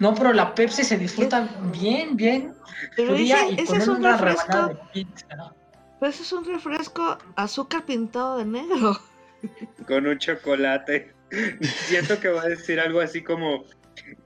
No, 0.00 0.14
pero 0.14 0.32
la 0.32 0.52
Pepsi 0.52 0.82
se 0.82 0.98
disfruta 0.98 1.48
bien, 1.72 2.16
bien. 2.16 2.54
Pero 2.96 3.14
ese, 3.14 3.22
y 3.22 3.54
ese 3.54 3.66
con 3.66 3.80
es 3.80 3.88
un 3.88 4.02
refresco. 4.02 4.66
de 4.66 4.74
pizza, 4.92 5.36
¿no? 5.36 5.54
Pero 6.00 6.10
ese 6.10 6.22
es 6.24 6.32
un 6.32 6.44
refresco 6.44 7.18
azúcar 7.36 7.84
pintado 7.84 8.38
de 8.38 8.44
negro. 8.44 8.98
Con 9.86 10.06
un 10.06 10.18
chocolate. 10.18 11.12
Siento 11.62 12.18
que 12.20 12.28
va 12.28 12.42
a 12.42 12.48
decir 12.48 12.78
algo 12.80 13.00
así 13.00 13.22
como. 13.22 13.64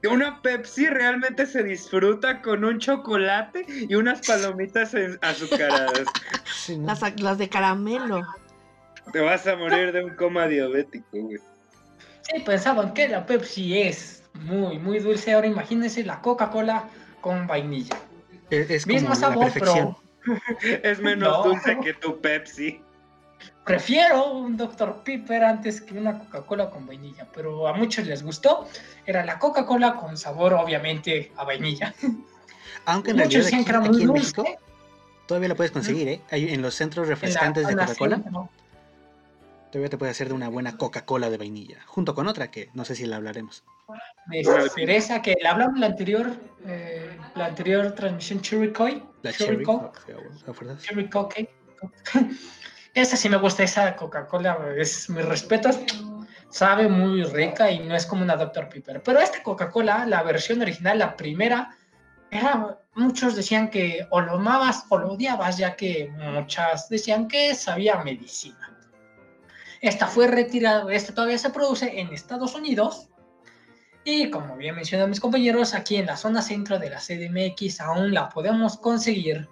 Una 0.09 0.41
Pepsi 0.41 0.87
realmente 0.87 1.45
se 1.45 1.63
disfruta 1.63 2.41
con 2.41 2.63
un 2.63 2.79
chocolate 2.79 3.65
y 3.67 3.95
unas 3.95 4.25
palomitas 4.25 4.93
azucaradas. 5.21 6.03
Sí, 6.45 6.77
¿no? 6.77 6.87
Las, 6.87 7.19
las 7.21 7.37
de 7.37 7.49
caramelo. 7.49 8.25
Te 9.13 9.19
vas 9.21 9.45
a 9.47 9.55
morir 9.55 9.91
de 9.93 10.03
un 10.03 10.15
coma 10.15 10.47
diabético, 10.47 11.05
güey. 11.11 11.37
Sí, 12.21 12.41
pensaban 12.45 12.93
que 12.93 13.07
la 13.07 13.25
Pepsi 13.25 13.77
es 13.81 14.23
muy, 14.33 14.77
muy 14.79 14.99
dulce. 14.99 15.33
Ahora 15.33 15.47
imagínense 15.47 16.03
la 16.03 16.21
Coca-Cola 16.21 16.89
con 17.21 17.47
vainilla. 17.47 17.95
Es, 18.49 18.69
es 18.69 18.83
como 18.83 18.93
Mismo 18.95 19.09
la 19.09 19.15
sabor, 19.15 19.43
perfección. 19.51 19.95
pero 20.25 20.79
Es 20.83 20.99
menos 20.99 21.29
No. 21.29 21.43
dulce 21.43 21.77
que 21.81 21.93
tu 21.93 22.19
Pepsi. 22.19 22.81
Prefiero 23.67 24.31
un 24.31 24.57
Dr. 24.57 25.03
Pepper 25.03 25.43
antes 25.43 25.81
que 25.81 25.93
una 25.95 26.17
Coca-Cola 26.17 26.71
con 26.71 26.87
vainilla. 26.87 27.27
Pero 27.31 27.67
a 27.67 27.73
muchos 27.73 28.07
les 28.07 28.23
gustó. 28.23 28.67
Era 29.05 29.23
la 29.23 29.37
Coca-Cola 29.37 29.95
con 29.97 30.17
sabor, 30.17 30.53
obviamente, 30.53 31.31
a 31.35 31.43
vainilla. 31.43 31.93
Aunque 32.85 33.11
en 33.11 33.17
Muchos 33.17 33.33
realidad 33.33 33.43
decían 33.43 33.61
aquí, 33.61 33.65
que 33.65 33.69
era 33.69 33.79
aquí 33.79 33.89
muy 33.89 34.01
en. 34.01 34.13
México 34.13 34.45
todavía 35.27 35.49
la 35.49 35.55
puedes 35.55 35.71
conseguir, 35.71 36.07
¿eh? 36.07 36.21
En 36.31 36.61
los 36.61 36.73
centros 36.73 37.03
en 37.03 37.09
la 37.09 37.15
refrescantes 37.15 37.67
de 37.67 37.75
Coca-Cola 37.75 38.17
¿no? 38.31 38.49
todavía 39.71 39.89
te 39.89 39.97
puedes 39.97 40.15
hacer 40.15 40.29
de 40.29 40.33
una 40.33 40.49
buena 40.49 40.77
Coca-Cola 40.77 41.29
de 41.29 41.37
vainilla, 41.37 41.81
junto 41.85 42.15
con 42.15 42.27
otra 42.27 42.49
que 42.49 42.69
no 42.73 42.85
sé 42.85 42.95
si 42.95 43.05
la 43.05 43.17
hablaremos. 43.17 43.63
de 44.27 44.69
cereza 44.73 45.21
que 45.21 45.35
le 45.41 45.47
hablamos 45.47 45.79
la 45.79 45.87
anterior 45.87 46.33
eh, 46.65 47.17
la 47.35 47.45
anterior 47.45 47.91
transmisión 47.93 48.41
Cherry 48.41 48.73
Coke 48.73 49.03
La 49.21 49.33
Cherry. 49.33 49.63
Coke. 49.63 49.99
Cherry 50.81 51.09
Coke 51.09 51.49
esa 53.01 53.17
sí 53.17 53.29
me 53.29 53.37
gusta 53.37 53.63
esa 53.63 53.95
Coca-Cola 53.95 54.57
es 54.77 55.09
mis 55.09 55.25
respetos 55.25 55.79
sabe 56.49 56.87
muy 56.87 57.23
rica 57.23 57.69
y 57.71 57.79
no 57.79 57.95
es 57.95 58.05
como 58.05 58.23
una 58.23 58.35
Dr. 58.35 58.69
Pepper 58.69 59.01
pero 59.03 59.19
esta 59.19 59.43
Coca-Cola 59.43 60.05
la 60.05 60.23
versión 60.23 60.61
original 60.61 60.99
la 60.99 61.15
primera 61.15 61.75
era 62.31 62.77
muchos 62.95 63.35
decían 63.35 63.69
que 63.69 64.05
o 64.09 64.21
lo 64.21 64.33
amabas 64.33 64.85
o 64.89 64.97
lo 64.97 65.13
odiabas 65.13 65.57
ya 65.57 65.75
que 65.75 66.11
muchas 66.17 66.89
decían 66.89 67.27
que 67.27 67.55
sabía 67.55 68.03
medicina 68.03 68.77
esta 69.81 70.07
fue 70.07 70.27
retirada, 70.27 70.91
esta 70.91 71.13
todavía 71.13 71.37
se 71.37 71.51
produce 71.51 71.99
en 71.99 72.11
Estados 72.11 72.55
Unidos, 72.55 73.09
y 74.03 74.29
como 74.29 74.55
bien 74.55 74.75
mencionan 74.75 75.09
mis 75.09 75.19
compañeros, 75.19 75.73
aquí 75.73 75.97
en 75.97 76.05
la 76.05 76.15
zona 76.15 76.41
centro 76.41 76.79
de 76.79 76.89
la 76.89 76.99
CDMX 76.99 77.81
aún 77.81 78.13
la 78.13 78.29
podemos 78.29 78.77
conseguir. 78.77 79.49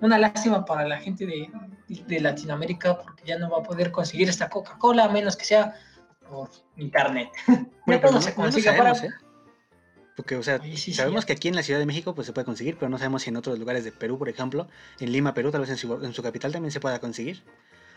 Una 0.00 0.18
lástima 0.18 0.64
para 0.64 0.86
la 0.86 0.98
gente 0.98 1.24
de, 1.24 1.48
de 1.88 2.20
Latinoamérica 2.20 2.98
porque 3.00 3.24
ya 3.24 3.38
no 3.38 3.50
va 3.50 3.58
a 3.58 3.62
poder 3.62 3.90
conseguir 3.92 4.28
esta 4.28 4.48
Coca-Cola 4.48 5.04
a 5.04 5.08
menos 5.08 5.36
que 5.36 5.44
sea 5.44 5.74
por 6.28 6.50
internet. 6.76 7.30
Bueno, 7.86 8.00
pero 8.02 8.12
no, 8.14 8.20
se 8.20 8.30
no 8.30 8.36
consigue 8.36 8.64
sabemos, 8.64 8.98
para- 9.00 9.12
¿eh? 9.12 9.16
Porque, 10.16 10.34
o 10.34 10.42
sea, 10.42 10.58
Ahí 10.60 10.76
sí, 10.76 10.90
sí, 10.90 10.94
sabemos 10.94 11.24
que 11.24 11.34
aquí 11.34 11.46
en 11.46 11.54
la 11.54 11.62
Ciudad 11.62 11.78
de 11.78 11.86
México 11.86 12.14
pues 12.16 12.26
se 12.26 12.32
puede 12.32 12.44
conseguir, 12.46 12.76
pero 12.78 12.88
no 12.88 12.96
sabemos 12.98 13.22
si 13.22 13.28
en 13.28 13.36
otros 13.36 13.58
lugares 13.60 13.84
de 13.84 13.92
Perú, 13.92 14.18
por 14.18 14.28
ejemplo, 14.28 14.66
en 14.98 15.12
Lima, 15.12 15.34
Perú, 15.34 15.52
tal 15.52 15.60
vez 15.60 15.70
en 15.70 15.76
su, 15.76 15.92
en 16.04 16.12
su 16.14 16.22
capital 16.22 16.50
también 16.52 16.72
se 16.72 16.80
pueda 16.80 16.98
conseguir. 16.98 17.44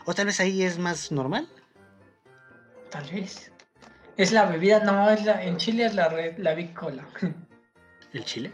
O 0.04 0.14
tal 0.14 0.26
vez 0.26 0.38
ahí 0.38 0.62
es 0.62 0.78
más 0.78 1.10
normal. 1.10 1.48
Tal 2.90 3.04
vez. 3.10 3.50
Es 4.16 4.32
la 4.32 4.44
bebida, 4.46 4.80
no, 4.80 5.10
es 5.10 5.24
la, 5.24 5.42
en 5.42 5.56
Chile 5.56 5.86
es 5.86 5.94
la, 5.94 6.08
red, 6.08 6.36
la 6.38 6.54
Big 6.54 6.72
Cola. 6.74 7.08
¿El 8.12 8.24
Chile? 8.24 8.52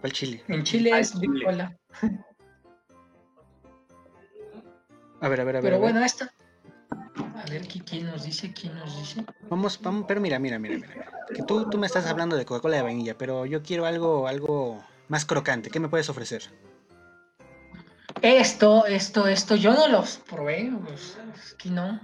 ¿Cuál 0.00 0.12
Chile? 0.12 0.44
En 0.48 0.62
Chile 0.62 0.96
es 0.98 1.18
Big. 1.18 1.42
Cola. 1.42 1.76
A 5.24 5.28
ver, 5.28 5.40
a 5.40 5.44
ver, 5.44 5.56
a 5.56 5.60
ver. 5.60 5.62
Pero 5.62 5.76
a 5.76 5.78
ver. 5.80 5.92
bueno, 5.92 6.04
esta. 6.04 6.32
A 7.36 7.50
ver, 7.50 7.62
¿qui- 7.66 7.82
¿quién 7.84 8.06
nos 8.06 8.24
dice? 8.24 8.52
¿Quién 8.52 8.74
nos 8.74 8.96
dice? 8.98 9.24
Vamos, 9.48 9.80
vamos, 9.82 10.04
pero 10.06 10.20
mira, 10.20 10.38
mira, 10.38 10.58
mira, 10.58 10.76
mira. 10.76 11.10
Que 11.34 11.42
tú, 11.42 11.68
tú 11.70 11.78
me 11.78 11.86
estás 11.86 12.06
hablando 12.06 12.36
de 12.36 12.44
Coca-Cola 12.44 12.76
de 12.76 12.82
vainilla, 12.82 13.16
pero 13.16 13.46
yo 13.46 13.62
quiero 13.62 13.86
algo, 13.86 14.28
algo 14.28 14.84
más 15.08 15.24
crocante. 15.24 15.70
¿Qué 15.70 15.80
me 15.80 15.88
puedes 15.88 16.08
ofrecer? 16.08 16.42
Esto, 18.22 18.86
esto, 18.86 19.26
esto, 19.26 19.56
yo 19.56 19.72
no 19.74 19.88
los 19.88 20.16
probé, 20.28 20.72
pues, 20.86 21.16
es 21.36 21.54
que 21.54 21.70
no. 21.70 22.00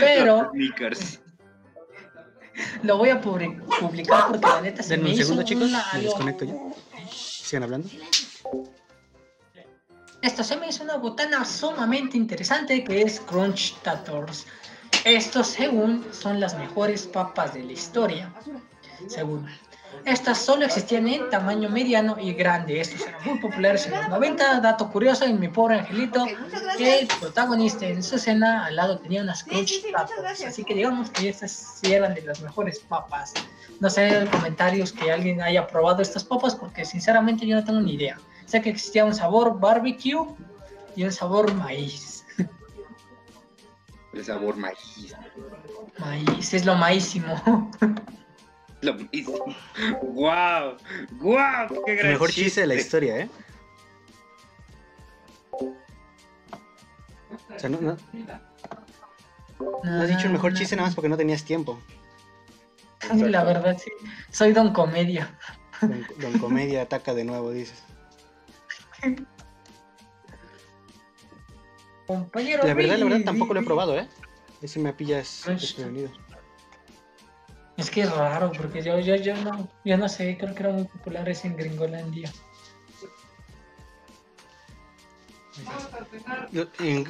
Pero 0.00 0.50
lo 2.82 2.98
voy 2.98 3.10
a 3.10 3.20
publi- 3.20 3.60
publicar 3.80 4.28
porque 4.28 4.46
la 4.46 4.60
neta 4.60 4.82
se 4.82 4.90
Denme 4.90 5.04
me 5.04 5.10
un 5.10 5.14
hizo 5.14 5.22
segundo, 5.24 5.44
chicos. 5.44 5.68
una- 5.68 5.84
Me 5.94 6.00
desconecto 6.02 6.44
ya. 6.44 6.54
Sigan 7.10 7.62
hablando. 7.64 7.88
Esto 10.24 10.42
se 10.42 10.56
me 10.56 10.68
hizo 10.68 10.82
una 10.82 10.96
botana 10.96 11.44
sumamente 11.44 12.16
interesante 12.16 12.82
que 12.82 13.02
es 13.02 13.20
Crunch 13.20 13.76
Tators. 13.82 14.46
Estos, 15.04 15.48
según, 15.48 16.02
son 16.14 16.40
las 16.40 16.56
mejores 16.56 17.06
papas 17.06 17.52
de 17.52 17.62
la 17.62 17.72
historia. 17.72 18.32
Según. 19.06 19.46
Estas 20.06 20.38
solo 20.38 20.64
existían 20.64 21.08
en 21.08 21.28
tamaño 21.28 21.68
mediano 21.68 22.16
y 22.18 22.32
grande. 22.32 22.80
Estos 22.80 23.06
eran 23.06 23.22
muy 23.22 23.38
populares 23.38 23.84
en 23.86 23.92
los 23.92 24.08
90. 24.08 24.60
Dato 24.60 24.90
curioso, 24.90 25.26
en 25.26 25.38
mi 25.38 25.48
pobre 25.48 25.80
angelito, 25.80 26.26
el 26.78 27.06
protagonista 27.20 27.84
en 27.86 28.02
su 28.02 28.18
cena 28.18 28.64
al 28.64 28.76
lado 28.76 28.98
tenía 29.00 29.20
unas 29.20 29.40
Sí, 29.40 29.50
Crunch 29.50 29.68
sí, 29.68 29.82
sí, 29.82 29.92
gracias. 29.92 30.52
Así 30.52 30.64
que 30.64 30.72
digamos 30.72 31.10
que 31.10 31.28
estas 31.28 31.50
sí 31.82 31.92
eran 31.92 32.14
de 32.14 32.22
las 32.22 32.40
mejores 32.40 32.78
papas. 32.78 33.34
No 33.78 33.90
sé 33.90 34.20
en 34.20 34.26
comentarios 34.28 34.90
que 34.90 35.12
alguien 35.12 35.42
haya 35.42 35.66
probado 35.66 36.00
estas 36.00 36.24
papas 36.24 36.54
porque 36.54 36.86
sinceramente 36.86 37.46
yo 37.46 37.56
no 37.56 37.62
tengo 37.62 37.82
ni 37.82 37.92
idea. 37.92 38.16
Sé 38.46 38.62
que 38.62 38.70
existía 38.70 39.04
un 39.04 39.14
sabor 39.14 39.58
barbecue 39.58 40.26
y 40.96 41.04
un 41.04 41.12
sabor 41.12 41.52
maíz. 41.54 42.24
El 44.12 44.24
sabor 44.24 44.56
maíz. 44.56 45.14
Maíz 45.98 46.54
es 46.54 46.64
lo 46.64 46.76
maísimo. 46.76 47.70
Lo 48.80 48.94
mismo. 48.94 49.34
¡Guau! 50.02 50.76
¡Guau! 51.12 51.68
¡Qué 51.86 51.92
El 51.92 51.98
gran 51.98 52.12
mejor 52.12 52.30
chiste 52.30 52.60
de 52.60 52.66
la 52.66 52.74
historia, 52.74 53.20
¿eh? 53.20 53.30
O 55.52 57.58
sea, 57.58 57.70
no, 57.70 57.80
no, 57.80 57.96
no 59.84 60.02
has 60.02 60.08
dicho 60.08 60.26
el 60.26 60.32
mejor 60.32 60.52
chiste 60.52 60.76
nada 60.76 60.88
más 60.88 60.94
porque 60.94 61.08
no 61.08 61.16
tenías 61.16 61.44
tiempo. 61.44 61.80
La 63.14 63.44
verdad, 63.44 63.78
sí. 63.82 63.90
Soy 64.30 64.52
don 64.52 64.74
comedia. 64.74 65.34
Don, 65.80 66.06
Don 66.18 66.38
Comedia 66.38 66.82
ataca 66.82 67.14
de 67.14 67.24
nuevo, 67.24 67.52
dices. 67.52 67.83
Compañero. 72.06 72.64
La 72.64 72.74
verdad, 72.74 72.98
la 72.98 73.04
verdad, 73.04 73.24
tampoco 73.24 73.54
lo 73.54 73.60
he 73.60 73.62
Billy. 73.62 73.66
probado, 73.66 73.98
¿eh? 73.98 74.08
Ese 74.60 74.78
me 74.78 74.92
pillas 74.92 75.42
desprevenido. 75.46 76.10
Es 77.76 77.90
que 77.90 78.02
es 78.02 78.10
raro, 78.14 78.52
porque 78.52 78.82
yo, 78.82 78.98
yo, 79.00 79.16
yo 79.16 79.34
no, 79.36 79.68
yo 79.84 79.96
no 79.96 80.08
sé, 80.08 80.36
creo 80.38 80.54
que 80.54 80.62
eran 80.62 80.76
muy 80.76 80.84
populares 80.84 81.44
en 81.44 81.56
Gringolandia. 81.56 82.30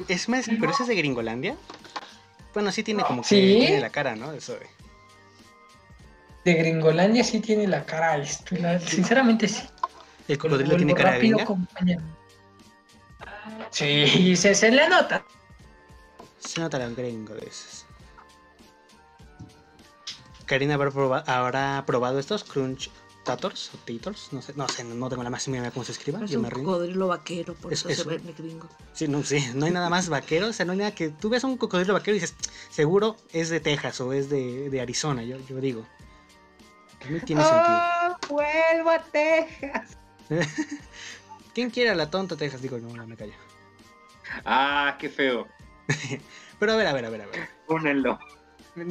Es 0.07 0.29
más, 0.29 0.49
pero 0.59 0.71
ese 0.71 0.83
es 0.83 0.89
de 0.89 0.95
Gringolandia. 0.95 1.55
Bueno, 2.53 2.71
sí 2.71 2.83
tiene 2.83 3.03
como 3.03 3.21
que 3.21 3.27
Sí. 3.27 3.57
tiene 3.59 3.79
la 3.81 3.89
cara, 3.89 4.15
¿no? 4.15 4.31
Eso 4.31 4.53
de- 4.53 4.67
De 6.45 6.53
Gringolandia 6.53 7.23
sí 7.23 7.39
tiene 7.41 7.67
la 7.67 7.83
cara 7.85 8.23
sinceramente 8.79 9.47
sí. 9.47 9.63
El 10.27 10.37
cocodrilo 10.37 10.75
tiene 10.77 10.93
cara 10.93 11.11
de 11.11 11.15
rápido, 11.17 11.37
gringa. 11.37 11.45
compañero. 11.45 12.01
Sí, 13.69 14.35
se, 14.35 14.55
se 14.55 14.71
le 14.71 14.87
nota. 14.89 15.23
Se 16.39 16.59
nota 16.61 16.79
los 16.79 16.95
gringos 16.95 17.39
de 17.39 17.47
esos. 17.47 17.85
Karina 20.45 20.75
habrá, 20.75 20.91
proba- 20.91 21.23
habrá 21.27 21.83
probado 21.85 22.19
estos 22.19 22.43
Crunch 22.43 22.91
Tators 23.23 23.71
o 23.73 23.77
Tators, 23.79 24.31
no 24.31 24.41
sé, 24.43 24.53
no 24.55 24.67
sé, 24.67 24.83
no 24.83 25.09
tengo 25.09 25.23
la 25.23 25.31
más 25.31 25.47
mínima 25.47 25.63
idea 25.63 25.71
cómo 25.71 25.83
se 25.83 25.91
escriba, 25.93 26.23
Es 26.23 26.29
yo 26.29 26.37
un 26.37 26.43
me 26.45 26.51
cocodrilo 26.51 27.07
vaquero, 27.07 27.55
por 27.55 27.73
Es- 27.73 27.79
eso 27.79 27.89
es 27.89 27.95
se 27.97 28.03
un- 28.03 28.09
ve 28.09 28.17
de 28.19 28.33
gringo. 28.33 28.69
Sí, 28.93 29.07
no, 29.07 29.23
sí, 29.23 29.43
no 29.55 29.65
hay 29.65 29.71
nada 29.71 29.89
más 29.89 30.09
vaquero, 30.09 30.47
o 30.49 30.53
sea, 30.53 30.63
no 30.67 30.73
hay 30.73 30.77
nada 30.77 30.91
que 30.93 31.09
tú 31.09 31.29
ves 31.29 31.43
un 31.43 31.57
cocodrilo 31.57 31.93
vaquero 31.93 32.15
y 32.15 32.19
dices, 32.19 32.35
seguro 32.69 33.17
es 33.33 33.49
de 33.49 33.59
Texas 33.59 33.99
o 34.01 34.13
es 34.13 34.29
de, 34.29 34.69
de 34.69 34.81
Arizona, 34.81 35.23
yo, 35.23 35.37
yo 35.47 35.57
digo. 35.59 35.87
No 37.09 37.19
tiene 37.25 37.41
¡Ah, 37.43 38.17
vuelvo 38.29 38.89
a 38.91 38.99
Texas! 38.99 39.97
¿Quién 41.53 41.69
quiere 41.69 41.89
a 41.91 41.95
la 41.95 42.09
tonta 42.09 42.35
Texas? 42.35 42.61
Digo, 42.61 42.77
no, 42.77 42.89
no 42.89 43.07
me 43.07 43.15
callo. 43.15 43.33
¡Ah, 44.43 44.97
qué 44.99 45.09
feo! 45.09 45.47
Pero 46.59 46.73
a 46.73 46.75
ver, 46.75 46.87
a 46.87 46.93
ver, 46.93 47.05
a 47.05 47.09
ver, 47.09 47.21
a 47.21 47.25
ver. 47.27 47.49
Pónenlo. 47.67 48.19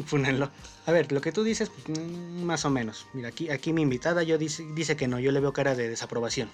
Fúnenlo. 0.06 0.50
A 0.86 0.92
ver, 0.92 1.12
lo 1.12 1.20
que 1.20 1.32
tú 1.32 1.44
dices, 1.44 1.70
pues, 1.70 1.98
mm, 1.98 2.42
más 2.42 2.64
o 2.64 2.70
menos. 2.70 3.06
Mira, 3.12 3.28
aquí, 3.28 3.50
aquí 3.50 3.72
mi 3.72 3.82
invitada 3.82 4.22
yo 4.22 4.38
dice, 4.38 4.64
dice 4.74 4.96
que 4.96 5.08
no, 5.08 5.18
yo 5.18 5.32
le 5.32 5.40
veo 5.40 5.52
cara 5.52 5.74
de 5.74 5.88
desaprobación. 5.88 6.48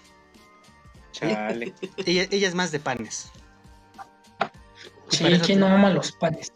Chale. 1.13 1.75
Ella, 2.07 2.27
ella 2.31 2.49
es 2.49 2.55
más 2.55 2.73
de 2.73 2.81
panes. 2.81 3.31
Sí, 5.09 5.25
para 5.25 5.37
eso 5.37 5.45
¿quién 5.45 5.61
no 5.61 5.67
ama 5.67 5.91
los 5.91 6.13
panes? 6.13 6.53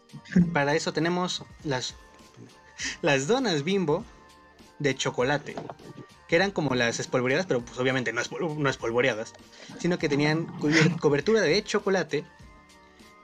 Para 0.53 0.75
eso 0.75 0.93
tenemos 0.93 1.43
las, 1.65 1.95
las 3.01 3.27
donas 3.27 3.63
bimbo 3.63 4.05
de 4.79 4.95
chocolate, 4.95 5.55
que 6.27 6.35
eran 6.35 6.51
como 6.51 6.73
las 6.75 6.99
espolvoreadas, 6.99 7.45
pero 7.45 7.61
pues 7.63 7.77
obviamente 7.79 8.11
no, 8.13 8.21
espol- 8.21 8.55
no 8.57 8.69
espolvoreadas, 8.69 9.33
sino 9.79 9.97
que 9.99 10.09
tenían 10.09 10.45
cobertura 10.99 11.41
de 11.41 11.63
chocolate, 11.63 12.25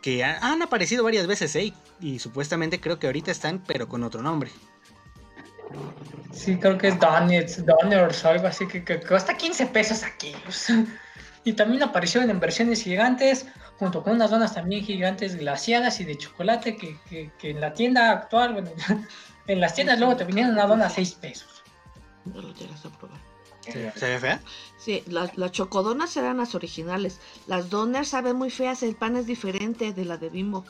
que 0.02 0.24
ha- 0.24 0.38
han 0.40 0.62
aparecido 0.62 1.04
varias 1.04 1.28
veces, 1.28 1.56
¿eh? 1.56 1.74
Y, 2.00 2.20
supuestamente 2.20 2.80
creo 2.80 3.00
que 3.00 3.08
ahorita 3.08 3.32
están, 3.32 3.60
pero 3.66 3.88
con 3.88 4.04
otro 4.04 4.22
nombre. 4.22 4.52
Sí, 6.32 6.58
creo 6.58 6.78
que 6.78 6.88
es 6.90 7.00
Donuts, 7.00 7.64
Donuts 7.66 8.26
algo 8.26 8.48
así, 8.48 8.68
que, 8.68 8.84
que 8.84 9.00
cuesta 9.02 9.36
15 9.36 9.68
pesos 9.68 10.04
aquí. 10.04 10.34
Y 11.44 11.54
también 11.54 11.82
aparecieron 11.82 12.30
en 12.30 12.40
versiones 12.40 12.84
gigantes, 12.84 13.48
junto 13.80 14.04
con 14.04 14.14
unas 14.14 14.30
donas 14.30 14.54
también 14.54 14.86
gigantes 14.86 15.36
glaciadas 15.38 16.00
y 16.00 16.06
de 16.06 16.16
chocolate, 16.16 16.78
que, 16.78 17.00
que- 17.10 17.50
en 17.50 17.60
la 17.60 17.74
tienda 17.74 18.12
actual, 18.12 18.54
bueno, 18.54 18.70
en 19.48 19.60
las 19.60 19.74
tiendas 19.74 19.98
luego 19.98 20.16
te 20.16 20.24
venían 20.24 20.52
una 20.52 20.68
dona 20.68 20.86
a 20.86 20.90
6 20.92 21.14
pesos. 21.16 21.61
No 22.26 22.42
lo 22.42 22.54
llegas 22.54 22.86
a 22.86 22.90
probar. 22.90 23.20
¿Se, 23.62 23.92
se 23.92 24.06
ve 24.10 24.20
fea? 24.20 24.42
Sí, 24.78 25.04
las, 25.08 25.38
las 25.38 25.52
chocodonas 25.52 26.16
eran 26.18 26.38
las 26.38 26.56
originales. 26.56 27.20
Las 27.48 27.70
donas 27.70 28.08
saben 28.08 28.36
muy 28.36 28.50
feas, 28.50 28.82
el 28.84 28.96
pan 28.96 29.16
es 29.16 29.28
diferente 29.28 29.94
de 29.94 30.06
la 30.06 30.18
de 30.18 30.30
Bimbo. 30.30 30.66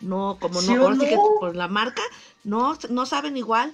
No, 0.00 0.36
como 0.38 0.60
¿Sí 0.60 0.74
no, 0.74 0.84
o 0.86 0.94
sí 0.94 1.00
que 1.08 1.16
por 1.40 1.56
la 1.56 1.68
marca, 1.68 2.02
no, 2.44 2.76
no 2.90 3.06
saben 3.06 3.36
igual. 3.36 3.72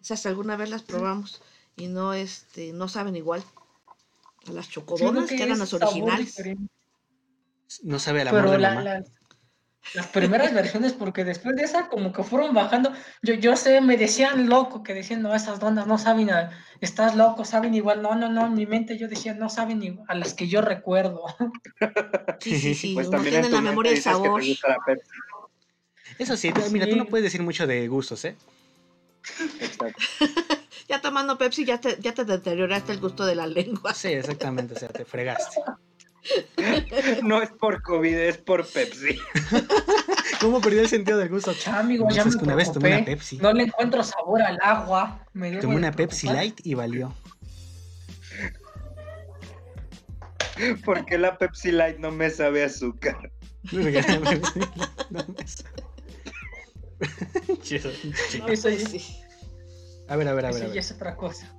Esas 0.00 0.24
alguna 0.24 0.56
vez 0.56 0.70
las 0.70 0.82
probamos 0.82 1.42
y 1.76 1.88
no, 1.88 2.14
este, 2.14 2.72
no 2.72 2.88
saben 2.88 3.16
igual. 3.16 3.42
A 4.46 4.52
las 4.52 4.70
chocodonas, 4.70 5.28
que, 5.28 5.42
eran 5.42 5.58
las 5.58 5.74
originales. 5.74 6.40
No 7.82 7.98
sabe 7.98 8.24
Pero 8.24 8.50
de 8.52 8.58
la- 8.58 8.70
mamá. 8.70 8.82
la- 8.82 9.04
las 9.94 10.06
primeras 10.08 10.54
versiones, 10.54 10.92
porque 10.92 11.24
después 11.24 11.56
de 11.56 11.64
esa 11.64 11.88
como 11.88 12.12
que 12.12 12.22
fueron 12.22 12.54
bajando, 12.54 12.92
yo, 13.22 13.34
yo 13.34 13.56
sé, 13.56 13.80
me 13.80 13.96
decían 13.96 14.48
loco, 14.48 14.82
que 14.82 14.94
decían, 14.94 15.22
no, 15.22 15.34
esas 15.34 15.58
donas 15.58 15.86
no 15.86 15.98
saben, 15.98 16.30
a- 16.30 16.50
estás 16.80 17.16
loco, 17.16 17.44
saben 17.44 17.74
igual, 17.74 18.00
no, 18.02 18.14
no, 18.14 18.28
no, 18.28 18.46
en 18.46 18.54
mi 18.54 18.66
mente 18.66 18.96
yo 18.98 19.08
decía, 19.08 19.34
no 19.34 19.48
saben 19.48 19.82
igual 19.82 20.06
a 20.08 20.14
las 20.14 20.34
que 20.34 20.46
yo 20.48 20.60
recuerdo. 20.60 21.22
Sí, 22.40 22.58
sí, 22.58 22.74
sí, 22.74 22.94
Pues 22.94 23.10
también 23.10 23.34
en 23.36 23.42
la 23.52 23.58
tu 23.58 23.62
memoria 23.62 23.92
te 23.92 24.00
sabor. 24.00 24.40
Eso 26.18 26.36
sí, 26.36 26.52
tú- 26.52 26.62
mira, 26.70 26.88
tú 26.88 26.96
no 26.96 27.04
puedes 27.06 27.24
decir 27.24 27.42
mucho 27.42 27.66
de 27.66 27.86
gustos, 27.88 28.24
¿eh? 28.24 28.36
Exacto. 29.60 30.02
Ya 30.88 31.00
tomando 31.00 31.38
Pepsi 31.38 31.64
ya 31.64 31.80
te, 31.80 31.98
ya 32.00 32.14
te 32.14 32.24
deterioraste 32.24 32.92
el 32.92 32.98
gusto 32.98 33.24
de 33.24 33.36
la 33.36 33.46
lengua. 33.46 33.94
Sí, 33.94 34.08
exactamente, 34.08 34.74
o 34.74 34.76
sea, 34.76 34.88
te 34.88 35.04
fregaste. 35.04 35.60
No 37.22 37.42
es 37.42 37.50
por 37.50 37.82
COVID, 37.82 38.14
es 38.14 38.38
por 38.38 38.66
Pepsi. 38.66 39.18
¿Cómo 40.40 40.60
perdió 40.60 40.82
el 40.82 40.88
sentido 40.88 41.18
del 41.18 41.28
gusto? 41.28 41.52
Ya, 41.52 41.78
amigo, 41.78 42.08
No, 42.08 42.14
ya 42.14 42.24
me 42.24 42.30
que 42.30 42.44
una 42.44 42.54
vez 42.54 42.72
tomé 42.72 42.96
una. 42.96 43.04
Pepsi. 43.04 43.38
No 43.38 43.52
le 43.52 43.64
encuentro 43.64 44.02
sabor 44.02 44.42
al 44.42 44.58
agua. 44.62 45.24
Me 45.32 45.56
Tomé 45.58 45.76
una 45.76 45.92
Pepsi. 45.92 46.26
Light 46.28 46.60
y 46.64 46.74
valió. 46.74 47.14
¿Por 50.84 51.06
qué 51.06 51.16
la 51.16 51.38
Pepsi 51.38 51.72
Light 51.72 51.98
no 51.98 52.10
me 52.10 52.28
sabe 52.30 52.64
azúcar? 52.64 53.32
No 53.72 53.82
me 53.84 54.02
sabe. 55.46 55.84
Eso 58.48 58.70
sí. 58.70 59.16
A 60.08 60.16
ver, 60.16 60.28
a 60.28 60.34
ver, 60.34 60.46
a 60.46 60.50
ver. 60.50 60.64
Eso 60.64 60.74
ya 60.74 60.80
es 60.80 60.92
otra 60.92 61.16
cosa. 61.16 61.54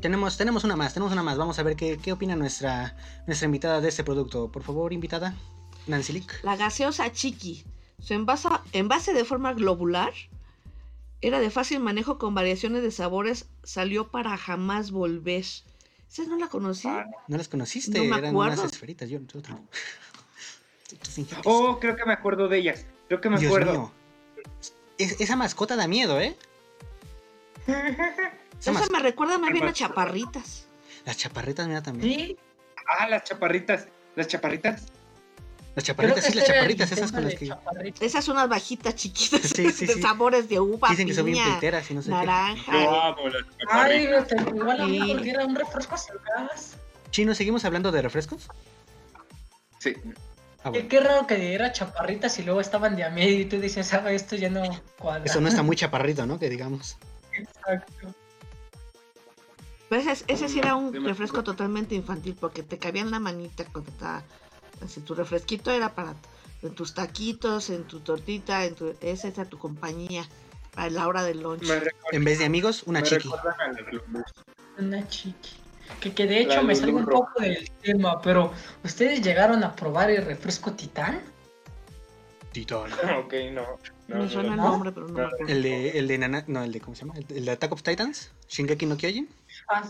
Tenemos, 0.00 0.36
tenemos 0.36 0.64
una 0.64 0.76
más, 0.76 0.94
tenemos 0.94 1.12
una 1.12 1.22
más. 1.22 1.38
Vamos 1.38 1.58
a 1.58 1.62
ver 1.62 1.76
qué, 1.76 1.98
qué 1.98 2.12
opina 2.12 2.36
nuestra, 2.36 2.96
nuestra 3.26 3.46
invitada 3.46 3.80
de 3.80 3.88
este 3.88 4.02
producto. 4.04 4.50
Por 4.50 4.62
favor, 4.62 4.92
invitada. 4.92 5.34
Nancy 5.86 6.12
Lick. 6.12 6.42
La 6.44 6.56
gaseosa 6.56 7.10
chiqui. 7.12 7.64
Su 8.00 8.14
envase, 8.14 8.48
envase 8.72 9.12
de 9.12 9.24
forma 9.24 9.52
globular 9.54 10.12
era 11.22 11.38
de 11.38 11.50
fácil 11.50 11.80
manejo 11.80 12.18
con 12.18 12.34
variaciones 12.34 12.82
de 12.82 12.90
sabores. 12.90 13.46
Salió 13.62 14.08
para 14.10 14.36
jamás 14.36 14.90
volver. 14.90 15.44
¿Esa 15.44 16.24
no 16.26 16.36
la 16.36 16.48
conocí? 16.48 16.88
Ah, 16.88 17.06
¿No 17.28 17.36
las 17.36 17.48
conociste? 17.48 17.98
No 17.98 18.04
me 18.04 18.16
Eran 18.18 18.30
acuerdo. 18.30 18.62
unas 18.62 18.72
esferitas. 18.72 19.08
Yo, 19.08 19.20
yo 19.20 19.40
fingiste. 21.08 21.36
Oh, 21.44 21.78
creo 21.78 21.94
que 21.94 22.04
me 22.04 22.12
acuerdo 22.12 22.48
de 22.48 22.58
ellas. 22.58 22.84
Creo 23.08 23.20
que 23.20 23.30
me 23.30 23.38
Dios 23.38 23.50
acuerdo. 23.52 23.72
mío. 23.72 23.92
Es- 24.98 25.20
esa 25.20 25.36
mascota 25.36 25.76
da 25.76 25.86
miedo, 25.86 26.18
¿eh? 26.20 26.36
Esa 28.60 28.86
me 28.92 28.98
recuerda 29.00 29.38
más 29.38 29.52
bien 29.52 29.64
a 29.64 29.72
chaparritas. 29.72 30.66
Las 31.04 31.16
chaparritas, 31.16 31.66
mira 31.66 31.82
también. 31.82 32.14
Sí, 32.14 32.36
Ah, 32.98 33.08
las 33.08 33.24
chaparritas. 33.24 33.86
Las 34.16 34.26
chaparritas. 34.26 34.82
Las 35.76 35.84
chaparritas, 35.84 36.24
sí, 36.24 36.28
este 36.28 36.40
las 36.40 36.48
el 36.48 36.54
chaparritas, 36.54 36.92
esas 36.92 37.12
con 37.12 37.24
las 37.24 37.34
que 37.36 37.46
chaparritas. 37.46 38.02
Esas 38.02 38.24
son 38.24 38.36
unas 38.36 38.48
bajitas 38.48 38.94
chiquitas 38.96 39.42
Sí, 39.42 39.70
sí, 39.70 39.86
de 39.86 39.94
sí. 39.94 40.02
sabores 40.02 40.48
de 40.48 40.58
uva, 40.58 40.88
dicen 40.90 41.06
que 41.06 41.14
son 41.14 41.26
bien 41.26 41.38
piña, 41.38 41.54
piteras 41.54 41.88
y 41.90 41.94
no 41.94 42.02
sé 42.02 42.08
qué. 42.10 42.16
naranja. 42.16 42.72
Las 42.72 42.84
Ay, 43.70 44.08
chaparritas. 44.08 44.26
te- 44.26 44.56
igual 44.56 44.80
a 44.80 44.86
mí 44.86 45.12
porque 45.12 45.30
era 45.30 45.46
un 45.46 45.54
refresco 45.54 45.96
sin 45.96 46.16
gas. 46.36 46.76
Chino, 47.12 47.34
¿seguimos 47.36 47.64
hablando 47.64 47.92
de 47.92 48.02
refrescos? 48.02 48.48
Sí. 49.78 49.94
Ah, 50.62 50.64
Qué, 50.64 50.70
bueno. 50.70 50.88
qué 50.88 51.00
raro 51.00 51.26
que 51.28 51.54
era 51.54 51.70
chaparritas 51.72 52.36
y 52.40 52.42
luego 52.42 52.60
estaban 52.60 52.96
de 52.96 53.04
a 53.04 53.10
medio 53.10 53.38
y 53.40 53.44
tú 53.44 53.60
dices, 53.60 53.86
¿sabes? 53.86 54.22
Esto 54.22 54.34
ya 54.36 54.50
no 54.50 54.62
cuadra. 54.98 55.24
Eso 55.24 55.40
no 55.40 55.46
está 55.48 55.62
muy 55.62 55.76
chaparrito, 55.76 56.26
¿no? 56.26 56.38
Que 56.40 56.48
digamos. 56.50 56.96
Exacto. 57.32 58.12
Pero 59.90 60.00
ese, 60.08 60.24
ese 60.28 60.48
sí 60.48 60.60
era 60.60 60.76
un 60.76 61.04
refresco 61.04 61.42
totalmente 61.44 61.94
infantil 61.94 62.36
porque 62.40 62.62
te 62.62 62.78
cabía 62.78 63.02
en 63.02 63.10
la 63.10 63.18
manita 63.18 63.64
cuando 63.70 63.90
estaba 63.90 64.22
así 64.82 65.00
tu 65.00 65.14
refresquito 65.14 65.70
era 65.72 65.94
para 65.94 66.14
en 66.62 66.74
tus 66.74 66.94
taquitos, 66.94 67.68
en 67.70 67.84
tu 67.84 68.00
tortita, 68.00 68.64
en 68.64 68.74
tu 68.76 68.94
esa 69.00 69.28
era 69.28 69.44
tu 69.44 69.58
compañía 69.58 70.24
a 70.76 70.88
la 70.88 71.08
hora 71.08 71.24
del 71.24 71.42
lunch. 71.42 71.62
Recuerda- 71.62 71.90
En 72.12 72.24
vez 72.24 72.38
de 72.38 72.44
amigos, 72.46 72.84
una 72.86 73.00
me 73.00 73.06
chiqui. 73.08 73.28
Una 74.78 75.08
chiqui. 75.08 75.50
Que, 76.00 76.14
que 76.14 76.26
de 76.26 76.40
hecho 76.42 76.56
La 76.56 76.62
me 76.62 76.76
salgo 76.76 76.98
un 76.98 77.06
poco 77.06 77.40
del 77.42 77.68
tema, 77.82 78.22
pero 78.22 78.52
¿ustedes 78.84 79.20
llegaron 79.22 79.64
a 79.64 79.74
probar 79.74 80.08
el 80.10 80.24
refresco 80.24 80.72
Titán? 80.72 81.20
Titán. 82.52 82.90
Ok, 83.24 83.34
no. 83.52 83.62
no, 84.06 84.16
me 84.16 84.24
no, 84.24 84.30
suena 84.30 84.50
el 84.50 84.56
no. 84.56 84.62
nombre, 84.70 84.92
pero 84.92 85.08
no 85.08 85.14
me 85.14 85.24
acuerdo. 85.24 85.46
El 85.52 85.62
de, 85.62 85.98
el 85.98 86.06
de 86.08 86.18
Nana, 86.18 86.44
no, 86.46 86.62
el 86.62 86.70
de, 86.72 86.80
¿cómo 86.80 86.94
se 86.94 87.04
llama? 87.04 87.14
El 87.18 87.26
de, 87.26 87.38
el 87.38 87.44
de 87.44 87.50
Attack 87.50 87.72
of 87.72 87.82
Titans, 87.82 88.30
Shingeki 88.48 88.86
no 88.86 88.96
Kyojin. 88.96 89.28
Ah, 89.70 89.88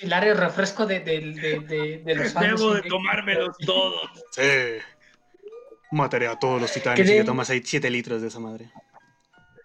Hilario, 0.00 0.34
refresco 0.34 0.86
de, 0.86 1.00
de, 1.00 1.20
de, 1.20 1.60
de, 1.60 2.02
de 2.04 2.14
los 2.16 2.32
fans. 2.32 2.48
Debo 2.60 2.74
de 2.74 2.82
tomármelos 2.82 3.56
todos. 3.64 4.10
Sí. 4.32 4.42
Mataré 5.92 6.26
a 6.26 6.36
todos 6.38 6.60
los 6.60 6.72
titanes 6.72 7.06
de- 7.06 7.18
te 7.18 7.24
tomas 7.24 7.48
ahí 7.50 7.62
7 7.64 7.88
litros 7.90 8.20
de 8.20 8.28
esa 8.28 8.40
madre. 8.40 8.72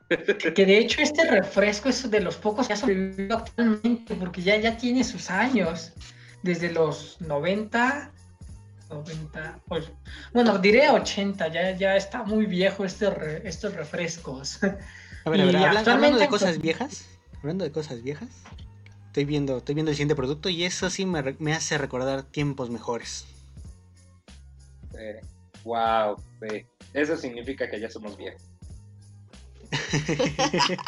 Que, 0.09 0.53
que 0.53 0.65
de 0.65 0.77
hecho 0.77 1.01
este 1.01 1.29
refresco 1.29 1.89
es 1.89 2.09
de 2.09 2.19
los 2.19 2.35
pocos 2.35 2.67
que 2.67 2.73
ha 2.73 2.75
sobrevivido 2.75 3.37
actualmente, 3.37 4.15
porque 4.15 4.41
ya, 4.41 4.57
ya 4.57 4.77
tiene 4.77 5.03
sus 5.03 5.29
años. 5.29 5.93
Desde 6.41 6.71
los 6.71 7.19
90, 7.21 8.11
90, 8.89 9.59
pues, 9.67 9.91
bueno, 10.33 10.57
diré 10.57 10.89
80, 10.89 11.47
ya, 11.49 11.71
ya 11.71 11.95
está 11.95 12.23
muy 12.23 12.45
viejo 12.45 12.85
este 12.85 13.09
re- 13.09 13.41
estos 13.47 13.73
refrescos. 13.75 14.59
A 15.25 15.29
ver, 15.29 15.41
a 15.41 15.45
ver, 15.45 15.55
hablando 15.57 16.17
de 16.17 16.27
cosas 16.27 16.59
viejas, 16.59 17.05
hablando 17.39 17.65
de 17.65 17.71
cosas 17.71 18.01
viejas, 18.01 18.29
estoy 19.09 19.25
viendo, 19.25 19.57
estoy 19.57 19.73
viendo 19.73 19.89
el 19.89 19.95
siguiente 19.95 20.15
producto 20.15 20.49
y 20.49 20.63
eso 20.63 20.89
sí 20.91 21.05
me, 21.05 21.19
hace 21.53 21.77
recordar 21.79 22.23
tiempos 22.23 22.69
mejores. 22.69 23.25
Eh, 24.97 25.19
wow. 25.63 26.15
eh, 26.41 26.65
Eso 26.93 27.17
significa 27.17 27.67
que 27.69 27.79
ya 27.79 27.89
somos 27.89 28.15
viejos. 28.17 28.41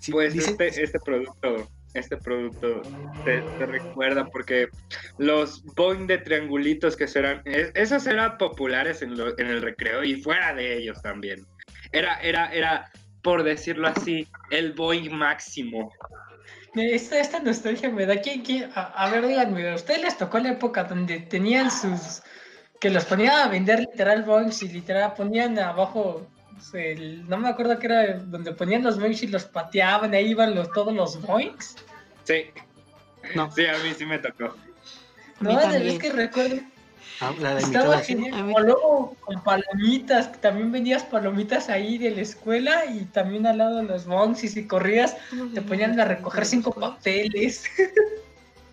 Sí, 0.00 0.12
Pues 0.12 0.32
dice- 0.32 0.52
este, 0.52 0.82
este 0.82 0.98
producto, 1.00 1.70
este 1.92 2.16
producto 2.16 2.82
te, 3.22 3.42
te 3.58 3.66
recuerda 3.66 4.24
porque 4.32 4.68
los 5.18 5.62
Boeing 5.76 6.06
de 6.06 6.16
triangulitos 6.18 6.96
que 6.96 7.06
serán, 7.06 7.42
es- 7.44 7.70
esos 7.74 8.06
eran 8.06 8.38
populares 8.38 9.02
en, 9.02 9.16
lo- 9.18 9.38
en 9.38 9.46
el 9.48 9.60
recreo 9.60 10.02
y 10.04 10.22
fuera 10.22 10.54
de 10.54 10.78
ellos 10.78 11.02
también. 11.02 11.44
Era, 11.92 12.14
era, 12.22 12.46
era, 12.50 12.90
por 13.28 13.42
decirlo 13.42 13.88
así, 13.88 14.26
el 14.50 14.72
Boeing 14.72 15.10
máximo. 15.12 15.92
Esta, 16.74 17.18
esta 17.18 17.38
nostalgia 17.40 17.90
me 17.90 18.06
da 18.06 18.22
que, 18.22 18.42
que- 18.42 18.66
a, 18.74 19.04
a 19.04 19.10
ver, 19.10 19.26
díganme, 19.26 19.68
¿a 19.68 19.74
ustedes 19.74 20.00
les 20.00 20.16
tocó 20.16 20.38
la 20.38 20.52
época 20.52 20.84
donde 20.84 21.20
tenían 21.20 21.70
sus, 21.70 22.22
que 22.80 22.88
los 22.88 23.04
ponían 23.04 23.34
a 23.34 23.48
vender 23.48 23.80
literal 23.80 24.22
boings 24.22 24.62
y 24.62 24.68
literal 24.68 25.12
ponían 25.12 25.58
abajo, 25.58 26.26
el- 26.72 27.28
no 27.28 27.36
me 27.36 27.48
acuerdo 27.50 27.78
que 27.78 27.86
era 27.88 28.14
donde 28.14 28.54
ponían 28.54 28.82
los 28.82 28.98
boings 28.98 29.22
y 29.22 29.26
los 29.26 29.44
pateaban, 29.44 30.14
ahí 30.14 30.28
iban 30.30 30.54
los, 30.54 30.72
todos 30.72 30.94
los 30.94 31.20
boings? 31.20 31.76
Sí, 32.24 32.46
No, 33.34 33.50
sí, 33.52 33.66
a 33.66 33.76
mí 33.84 33.92
sí 33.94 34.06
me 34.06 34.18
tocó. 34.20 34.56
No, 35.40 35.54
vez 35.54 35.98
que 35.98 36.12
recuerdo, 36.12 36.62
ah, 37.20 37.34
la 37.38 37.54
de 37.54 37.62
estaba 37.62 37.98
genial. 38.00 38.52
O 38.54 38.60
luego 38.60 39.16
con 39.20 39.42
palomitas, 39.42 40.28
que 40.28 40.38
también 40.38 40.70
vendías 40.72 41.02
palomitas 41.04 41.68
ahí 41.68 41.98
de 41.98 42.10
la 42.10 42.20
escuela 42.22 42.84
y 42.86 43.04
también 43.06 43.46
al 43.46 43.58
lado 43.58 43.76
de 43.78 43.82
los 43.84 44.06
boings 44.06 44.44
y 44.44 44.48
si 44.48 44.66
corrías 44.66 45.16
te 45.54 45.62
ponían 45.62 45.98
a 45.98 46.04
recoger 46.04 46.44
cinco 46.46 46.72
papeles. 46.72 47.64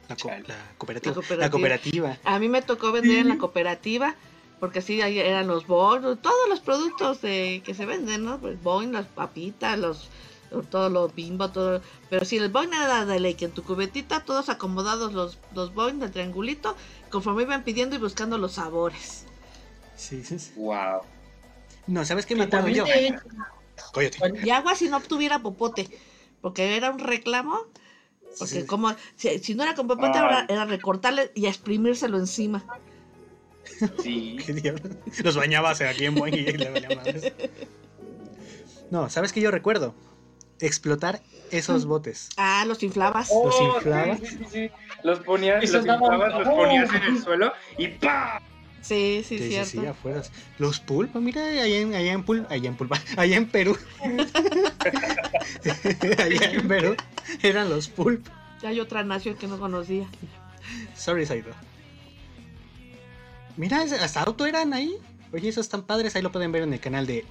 La, 0.08 0.16
co- 0.16 0.30
la 0.30 0.56
cooperativa. 0.78 1.16
La 1.30 1.36
La 1.38 1.50
cooperativa. 1.50 2.18
A 2.24 2.40
mí 2.40 2.48
me 2.48 2.62
tocó 2.62 2.92
vender 2.92 3.18
en 3.20 3.30
la 3.30 3.38
cooperativa 3.38 4.16
porque 4.60 4.82
sí, 4.82 5.02
ahí 5.02 5.20
eran 5.20 5.48
los 5.48 5.68
Boeing, 5.68 6.18
todos 6.18 6.48
los 6.50 6.60
productos 6.60 7.22
de, 7.22 7.62
que 7.66 7.74
se 7.74 7.86
venden, 7.86 8.24
¿no? 8.24 8.40
Pues 8.40 8.62
Boeing, 8.62 8.92
las 8.94 9.06
papitas, 9.08 9.78
los 9.78 10.10
todos 10.70 10.92
los 10.92 11.14
bimbo, 11.14 11.50
todo. 11.52 11.82
Pero 12.10 12.26
si 12.26 12.38
el 12.38 12.50
Boeing 12.50 12.74
era 12.74 13.06
de 13.06 13.20
ley, 13.20 13.34
que 13.36 13.46
en 13.46 13.52
tu 13.52 13.64
cubetita, 13.64 14.24
todos 14.24 14.50
acomodados 14.50 15.14
los, 15.14 15.38
los 15.54 15.74
Boeing 15.74 16.00
del 16.00 16.12
triangulito, 16.12 16.76
conforme 17.10 17.44
iban 17.44 17.64
pidiendo 17.64 17.96
y 17.96 18.00
buscando 18.00 18.38
los 18.38 18.54
sabores. 18.54 19.26
Sí, 19.96 20.24
sí, 20.24 20.40
sí. 20.40 20.52
Wow. 20.56 21.02
No, 21.88 22.04
¿sabes 22.06 22.26
qué 22.26 22.36
me 22.36 22.44
acuerdo 22.44 22.70
yo? 22.70 22.86
de 22.86 23.16
Coyote. 23.94 24.18
Y 24.44 24.50
agua 24.50 24.76
si 24.76 24.88
no 24.90 25.02
tuviera 25.02 25.40
popote, 25.40 25.90
porque 26.42 26.76
era 26.76 26.90
un 26.92 27.00
reclamo. 27.00 27.60
Porque 28.38 28.62
Sí. 28.62 28.66
como, 28.66 28.94
si, 29.16 29.40
si 29.40 29.56
no 29.56 29.64
era 29.64 29.76
con 29.76 29.88
popote, 29.88 30.18
era, 30.18 30.46
era 30.50 30.66
recortarle 30.66 31.32
y 31.36 31.46
exprimírselo 31.46 32.18
encima. 32.18 32.66
Sí. 34.04 34.38
¿Qué 34.46 34.54
diablos? 34.54 34.92
Los 35.24 35.38
bañabas 35.38 35.80
aquí 35.82 36.06
en 36.06 36.16
Boeing 36.16 36.34
y 36.34 36.52
le 36.54 36.70
valía 36.70 36.90
madres. 36.96 37.32
No, 38.92 39.10
¿sabes 39.10 39.34
qué 39.34 39.42
yo 39.42 39.50
recuerdo? 39.50 39.96
Explotar 40.60 41.22
esos 41.52 41.86
botes. 41.86 42.30
Ah, 42.38 42.64
los 42.68 42.82
inflabas. 42.84 43.30
Oh, 43.32 43.46
Los 43.48 43.58
sí, 43.58 43.64
inflabas. 43.64 44.20
Sí, 44.20 44.28
sí, 44.28 44.46
sí. 44.52 44.70
Los 45.04 45.20
ponías, 45.20 45.64
Esos 45.64 45.86
los 45.86 45.96
inflabas, 45.96 46.34
los 46.34 46.48
ponías 46.48 46.94
en 46.94 47.04
el 47.04 47.22
suelo 47.22 47.54
y 47.78 47.88
¡pa! 47.90 48.42
Sí, 48.82 49.24
sí, 49.28 49.38
Sí, 49.38 49.44
sí, 49.44 49.50
cierto. 49.50 49.70
sí, 49.82 49.86
afuera. 49.86 50.22
Los 50.60 50.80
pulpos, 50.80 51.22
mira, 51.22 51.42
allá 51.44 51.66
en, 51.66 51.96
allá 51.96 52.14
en 52.14 52.24
Pul, 52.24 52.46
allá 52.50 52.70
en 52.70 52.76
Pulpa, 52.76 53.02
allá 53.18 53.36
en 53.36 53.48
Perú. 53.50 53.78
allá 56.18 56.52
en 56.52 56.68
Perú 56.68 56.96
eran 57.42 57.70
los 57.70 57.88
pulp. 57.88 58.26
Ya 58.62 58.70
hay 58.70 58.80
otra 58.80 59.04
nación 59.04 59.36
que 59.36 59.48
no 59.48 59.60
conocía. 59.60 60.08
Sorry, 60.96 61.26
Saido. 61.26 61.52
Mira, 63.58 63.82
hasta 63.82 64.22
auto 64.22 64.46
eran 64.46 64.74
ahí. 64.74 64.96
Oye, 65.34 65.50
esos 65.50 65.66
están 65.66 65.84
padres. 65.84 66.16
Ahí 66.16 66.22
lo 66.22 66.32
pueden 66.32 66.52
ver 66.52 66.64
en 66.64 66.74
el 66.74 66.80
canal 66.80 67.08
de 67.08 67.26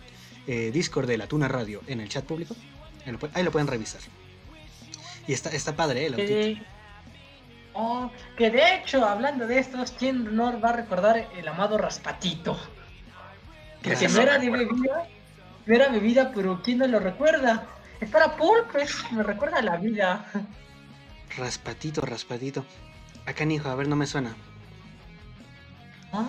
eh, 0.47 0.71
Discord 0.73 1.07
de 1.07 1.19
la 1.19 1.27
Tuna 1.27 1.49
Radio, 1.49 1.83
en 1.87 2.01
el 2.01 2.09
chat 2.09 2.25
público. 2.25 2.57
Ahí 3.07 3.13
lo, 3.13 3.19
pu- 3.19 3.31
ahí 3.35 3.43
lo 3.43 3.51
pueden 3.51 3.69
revisar. 3.69 4.01
Y 5.27 5.33
está, 5.33 5.51
está 5.51 5.75
padre, 5.75 6.03
¿eh? 6.03 6.07
el 6.07 6.15
autito. 6.15 6.33
que, 6.35 6.63
oh, 7.75 8.11
que 8.37 8.51
de 8.51 8.77
hecho, 8.77 9.05
hablando 9.07 9.47
de 9.47 9.59
estos, 9.59 9.93
¿quién 9.93 10.35
no 10.37 10.61
va 10.61 10.71
a 10.71 10.73
recordar 10.73 11.29
el 11.37 11.49
amado 11.49 11.79
Raspatito? 11.79 12.59
Que 13.83 13.91
Raspa- 13.95 14.09
no 14.15 14.21
era 14.23 14.39
de 14.39 14.51
bebida, 14.51 15.07
no 15.67 15.75
era 15.75 15.89
bebida, 15.89 16.33
pero 16.35 16.61
¿quién 16.63 16.79
no 16.79 16.87
lo 16.87 16.99
recuerda? 17.01 17.67
Es 18.01 18.11
para 18.11 18.37
pulpes, 18.37 19.05
me 19.13 19.23
recuerda 19.23 19.59
a 19.59 19.63
la 19.63 19.77
vida. 19.77 20.27
Raspatito, 21.37 22.01
raspatito. 22.03 22.65
Acá, 23.27 23.45
hijo, 23.45 23.69
a 23.69 23.75
ver, 23.75 23.89
no 23.89 23.97
me 23.97 24.07
suena. 24.07 24.35
Ah, 26.13 26.29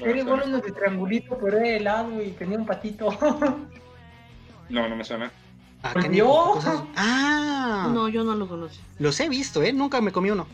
no 0.00 0.06
era 0.06 0.18
igual 0.18 0.42
uno 0.46 0.58
de 0.58 0.72
triangulito, 0.72 1.38
pero 1.38 1.58
era 1.58 1.68
helado 1.68 2.20
y 2.22 2.30
tenía 2.32 2.58
un 2.58 2.66
patito. 2.66 3.08
No, 4.70 4.88
no 4.88 4.96
me 4.96 5.04
suena. 5.04 5.30
Acá, 5.84 5.92
Pues 5.92 6.04
hijo, 6.06 6.14
yo. 6.14 6.50
cosas- 6.54 6.82
Ah, 6.96 7.90
No, 7.92 8.08
yo 8.08 8.24
no 8.24 8.34
lo 8.34 8.48
conocí. 8.48 8.80
los 8.98 9.20
he 9.20 9.28
visto, 9.28 9.62
¿eh? 9.62 9.72
Nunca 9.72 10.00
me 10.00 10.12
comí 10.12 10.30
uno. 10.30 10.46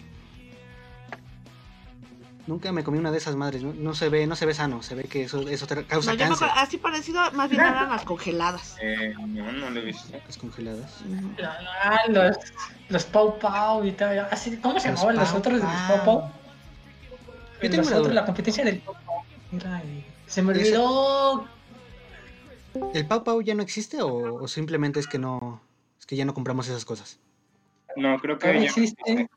Nunca 2.46 2.72
me 2.72 2.82
comí 2.82 2.98
una 2.98 3.12
de 3.12 3.18
esas 3.18 3.36
madres. 3.36 3.62
No, 3.62 3.72
no 3.74 3.94
se 3.94 4.08
ve, 4.08 4.26
no 4.26 4.34
se 4.34 4.44
ve 4.44 4.54
sano. 4.54 4.82
Se 4.82 4.96
ve 4.96 5.04
que 5.04 5.22
eso, 5.22 5.46
eso 5.48 5.66
te 5.68 5.84
causa 5.84 6.12
No, 6.12 6.18
yo 6.18 6.26
cáncer. 6.26 6.48
así 6.56 6.78
parecido, 6.78 7.20
más 7.32 7.48
bien 7.48 7.62
eran 7.62 7.90
las 7.90 8.02
congeladas. 8.02 8.76
Eh, 8.82 9.14
no, 9.16 9.52
no 9.52 9.70
lo 9.70 9.78
he 9.80 9.84
visto. 9.84 10.08
Las 10.26 10.36
congeladas. 10.36 10.96
Ah, 11.84 12.00
los, 12.08 12.36
los 12.88 13.04
Pau 13.04 13.38
Pau 13.38 13.84
y 13.84 13.92
tal. 13.92 14.18
Así, 14.32 14.56
¿Cómo 14.56 14.80
se 14.80 14.88
llamaban 14.88 15.14
los 15.16 15.32
otros 15.32 15.58
de 15.60 15.62
los 15.66 15.72
Pau. 15.82 16.04
Pau? 16.04 16.30
Yo 17.62 17.70
tengo 17.70 17.76
Los 17.88 17.92
otros, 17.92 18.14
la 18.14 18.24
competencia 18.24 18.64
del 18.64 18.78
Pau 18.80 18.96
Pau. 19.06 19.22
Eh, 19.52 20.04
se 20.26 20.42
me 20.42 20.52
Ese- 20.52 20.60
olvidó. 20.76 21.46
¿El 22.94 23.06
Pau 23.06 23.24
Pau 23.24 23.42
ya 23.42 23.54
no 23.54 23.62
existe 23.62 24.02
o, 24.02 24.42
o 24.42 24.48
simplemente 24.48 25.00
es 25.00 25.06
que 25.06 25.18
no 25.18 25.61
es 25.98 26.06
que 26.06 26.16
ya 26.16 26.24
no 26.24 26.35
compramos 26.35 26.68
esas 26.68 26.85
cosas? 26.85 27.18
No, 27.96 28.18
creo 28.18 28.38
que 28.38 28.46
No 28.46 28.61
ya 28.61 28.66
existe. 28.66 29.28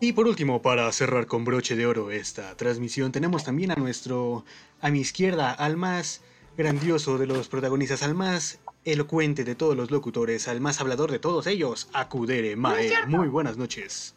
Y 0.00 0.12
por 0.12 0.26
último, 0.26 0.60
para 0.60 0.90
cerrar 0.92 1.26
con 1.26 1.44
broche 1.44 1.76
de 1.76 1.86
oro 1.86 2.10
esta 2.10 2.56
transmisión, 2.56 3.12
tenemos 3.12 3.44
también 3.44 3.70
a 3.70 3.76
nuestro, 3.76 4.44
a 4.82 4.90
mi 4.90 5.00
izquierda, 5.00 5.52
al 5.52 5.76
más 5.76 6.20
grandioso 6.58 7.16
de 7.16 7.26
los 7.26 7.48
protagonistas, 7.48 8.02
al 8.02 8.14
más 8.14 8.60
elocuente 8.84 9.44
de 9.44 9.54
todos 9.54 9.76
los 9.76 9.90
locutores, 9.90 10.46
al 10.48 10.60
más 10.60 10.80
hablador 10.80 11.10
de 11.10 11.18
todos 11.18 11.46
ellos, 11.46 11.88
Akudere 11.92 12.54
Mae. 12.56 12.90
Muy 13.06 13.28
buenas 13.28 13.56
noches. 13.56 14.14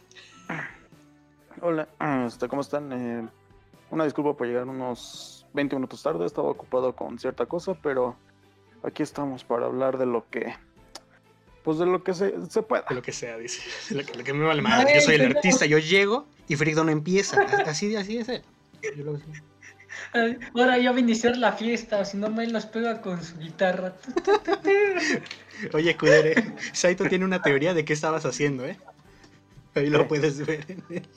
Hola, 1.61 1.87
este, 2.25 2.47
¿cómo 2.47 2.61
están? 2.61 2.91
Eh, 2.91 3.27
una 3.89 4.03
disculpa 4.03 4.35
por 4.35 4.47
llegar 4.47 4.67
unos 4.67 5.36
20 5.57 5.75
minutos 5.75 6.01
tarde, 6.03 6.25
estaba 6.25 6.49
ocupado 6.49 6.95
con 6.95 7.17
cierta 7.19 7.45
cosa, 7.47 7.73
pero 7.81 8.15
aquí 8.83 9.03
estamos 9.03 9.43
para 9.43 9.65
hablar 9.65 9.97
de 9.97 10.05
lo 10.05 10.29
que, 10.29 10.53
pues 11.63 11.79
de 11.79 11.85
lo 11.87 12.03
que 12.03 12.13
se, 12.13 12.33
se 12.49 12.61
pueda. 12.61 12.85
De 12.87 12.95
lo 12.95 13.01
que 13.01 13.11
sea, 13.11 13.37
dice. 13.37 13.61
De 13.93 14.01
lo 14.01 14.05
que, 14.05 14.17
lo 14.19 14.23
que 14.23 14.33
me 14.33 14.45
vale 14.45 14.61
madre. 14.61 14.93
Yo 14.95 15.01
soy 15.01 15.15
el 15.15 15.35
artista, 15.35 15.65
yo 15.65 15.79
llego 15.79 16.25
y 16.47 16.55
Frigdo 16.55 16.83
no 16.83 16.91
empieza. 16.91 17.41
Así, 17.65 17.93
así 17.95 18.19
es 18.19 18.29
él. 18.29 18.43
Yo 18.95 19.03
lo- 19.03 19.19
Ahora 20.55 20.77
ya 20.77 20.91
va 20.91 20.97
a 20.97 20.99
iniciar 20.99 21.35
la 21.37 21.51
fiesta, 21.53 22.05
si 22.05 22.17
no 22.17 22.29
me 22.29 22.45
los 22.47 22.67
pega 22.67 23.01
con 23.01 23.21
su 23.23 23.35
guitarra. 23.39 23.95
Oye, 25.73 25.97
Kudere, 25.97 26.53
Saito 26.71 27.05
tiene 27.09 27.25
una 27.25 27.41
teoría 27.41 27.73
de 27.73 27.83
qué 27.83 27.93
estabas 27.93 28.23
haciendo, 28.25 28.63
¿eh? 28.65 28.77
Ahí 29.73 29.89
lo 29.89 30.07
puedes 30.07 30.45
ver 30.45 30.63
en 30.69 30.83
el, 30.89 31.07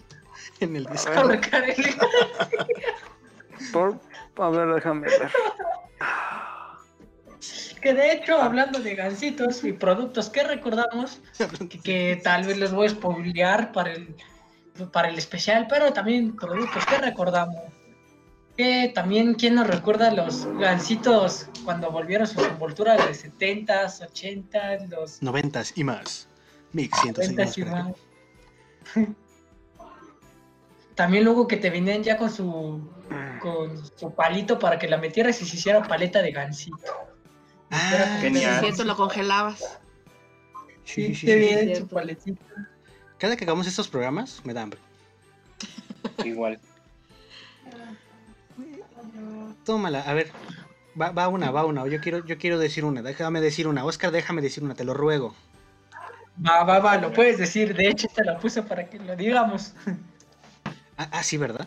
en 0.60 0.76
el 0.76 0.86
disco. 0.86 1.12
El- 1.12 1.40
Por, 3.72 4.00
a 4.36 4.50
ver, 4.50 4.74
déjame 4.74 5.08
ver. 5.08 5.30
Que 7.80 7.94
de 7.94 8.12
hecho, 8.12 8.40
hablando 8.40 8.78
de 8.78 8.94
gansitos 8.94 9.64
y 9.64 9.72
productos 9.72 10.28
que 10.28 10.42
recordamos, 10.42 11.20
que, 11.70 11.80
que 11.80 12.20
tal 12.22 12.44
vez 12.46 12.58
les 12.58 12.72
voy 12.72 12.86
a 12.86 12.90
spoilear 12.90 13.72
para 13.72 13.92
el, 13.92 14.14
para 14.92 15.08
el 15.08 15.16
especial, 15.16 15.66
pero 15.68 15.92
también 15.92 16.36
productos 16.36 16.84
que 16.84 16.98
recordamos. 16.98 17.56
Que 18.56 18.92
también, 18.94 19.34
¿quién 19.34 19.54
nos 19.54 19.66
recuerda 19.66 20.10
los 20.10 20.46
gansitos 20.58 21.48
cuando 21.64 21.90
volvieron 21.90 22.26
sus 22.26 22.44
envolturas 22.44 22.98
de 22.98 23.14
70s, 23.14 24.06
80s, 24.12 24.88
los 24.88 25.22
Noventas 25.22 25.72
y 25.76 25.84
más. 25.84 26.28
Mix 26.72 27.00
106 27.00 27.30
90s 27.30 27.36
más 27.36 27.58
y 27.58 27.62
por 27.62 27.72
acá. 27.72 27.84
más? 27.84 29.06
También 31.00 31.24
luego 31.24 31.48
que 31.48 31.56
te 31.56 31.70
venían 31.70 32.02
ya 32.02 32.18
con 32.18 32.30
su 32.30 32.86
con 33.40 33.82
su 33.96 34.14
palito 34.14 34.58
para 34.58 34.78
que 34.78 34.86
la 34.86 34.98
metieras 34.98 35.40
y 35.40 35.46
se 35.46 35.56
hiciera 35.56 35.82
paleta 35.82 36.20
de 36.20 36.30
gansito. 36.30 36.76
Ah, 37.70 38.18
Sí, 38.18 38.20
Genial. 38.20 38.60
cierto, 38.60 38.84
lo 38.84 38.94
congelabas. 38.96 39.78
sí, 40.84 41.06
sí, 41.06 41.14
sí, 41.14 41.24
te 41.26 41.32
sí. 41.32 41.38
viene 41.38 41.62
cierto. 41.64 41.80
su 41.80 41.88
paletita. 41.88 42.44
Cada 43.16 43.34
que 43.34 43.44
hagamos 43.44 43.66
estos 43.66 43.88
programas, 43.88 44.42
me 44.44 44.52
da 44.52 44.60
hambre. 44.60 44.78
igual. 46.26 46.60
Tómala, 49.64 50.02
a 50.02 50.12
ver. 50.12 50.30
Va, 51.00 51.12
va 51.12 51.28
una, 51.28 51.50
va 51.50 51.64
una. 51.64 51.86
Yo 51.86 51.98
quiero, 52.02 52.22
yo 52.26 52.36
quiero 52.36 52.58
decir 52.58 52.84
una. 52.84 53.00
Déjame 53.00 53.40
decir 53.40 53.68
una. 53.68 53.86
Oscar, 53.86 54.10
déjame 54.10 54.42
decir 54.42 54.62
una, 54.62 54.74
te 54.74 54.84
lo 54.84 54.92
ruego. 54.92 55.34
Va, 56.46 56.62
va, 56.64 56.78
va, 56.78 56.98
lo 56.98 57.10
puedes 57.10 57.38
decir. 57.38 57.74
De 57.74 57.88
hecho, 57.88 58.06
te 58.14 58.22
la 58.22 58.38
puse 58.38 58.62
para 58.62 58.84
que 58.84 58.98
lo 58.98 59.16
digamos. 59.16 59.72
Ah, 61.00 61.08
ah, 61.12 61.22
sí, 61.22 61.38
¿verdad? 61.38 61.66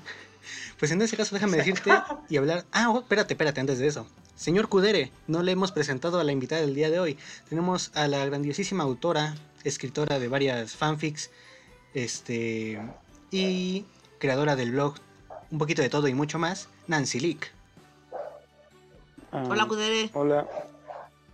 Pues 0.78 0.92
en 0.92 1.02
ese 1.02 1.18
caso 1.18 1.34
déjame 1.34 1.58
decirte 1.64 1.90
y 2.30 2.38
hablar. 2.38 2.66
Ah, 2.72 2.92
oh, 2.92 3.00
espérate, 3.00 3.34
espérate, 3.34 3.60
antes 3.60 3.80
de 3.80 3.88
eso. 3.88 4.06
Señor 4.36 4.70
Kudere, 4.70 5.12
no 5.26 5.42
le 5.42 5.54
hemos 5.54 5.72
presentado 5.72 6.20
a 6.20 6.24
la 6.24 6.32
invitada 6.32 6.62
del 6.62 6.76
día 6.76 6.92
de 6.92 7.00
hoy. 7.00 7.18
Tenemos 7.50 7.90
a 7.96 8.08
la 8.08 8.24
grandiosísima 8.28 8.84
autora, 8.84 9.34
escritora 9.64 10.20
de 10.20 10.28
varias 10.28 10.76
fanfics, 10.76 11.32
este 11.96 12.80
y 13.32 13.86
creadora 14.20 14.56
del 14.56 14.72
blog 14.72 14.96
Un 15.50 15.58
poquito 15.58 15.82
de 15.82 15.90
todo 15.90 16.08
y 16.08 16.14
mucho 16.14 16.38
más, 16.38 16.70
Nancy 16.86 17.20
Leak. 17.20 17.52
Ah, 19.32 19.46
Hola, 19.50 19.66
Kudere. 19.66 20.12
Hola, 20.14 20.48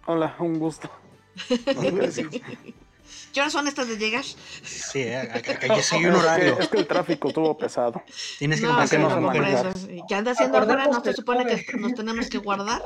hola, 0.06 0.36
un 0.40 0.58
gusto. 0.58 0.90
¿Qué 3.34 3.40
horas 3.42 3.54
son 3.54 3.68
estas 3.68 3.88
de 3.88 3.98
llegar? 3.98 4.24
Sí, 4.24 5.02
eh, 5.04 5.30
yo 5.68 5.82
soy 5.84 6.06
un 6.06 6.14
Es 6.14 6.20
que, 6.20 6.26
horario. 6.28 6.60
es 6.60 6.68
que 6.68 6.78
el 6.78 6.88
tráfico 6.88 7.28
estuvo 7.30 7.58
pesado. 7.58 8.02
Tienes 8.40 8.60
que 8.60 8.66
No, 8.68 8.88
sí, 8.88 8.98
no 8.98 9.04
no, 9.04 9.10
se 9.10 9.16
por 9.22 9.22
maneja. 9.22 9.70
eso. 9.70 9.92
¿Y 9.92 10.02
¿Qué 10.08 10.16
anda 10.16 10.32
haciendo? 10.32 10.58
Acordemos 10.58 10.98
¿No 10.98 11.04
se 11.04 11.14
supone 11.14 11.46
que 11.46 11.66
nos 11.78 11.94
tenemos 11.94 12.28
que 12.30 12.38
guardar? 12.40 12.82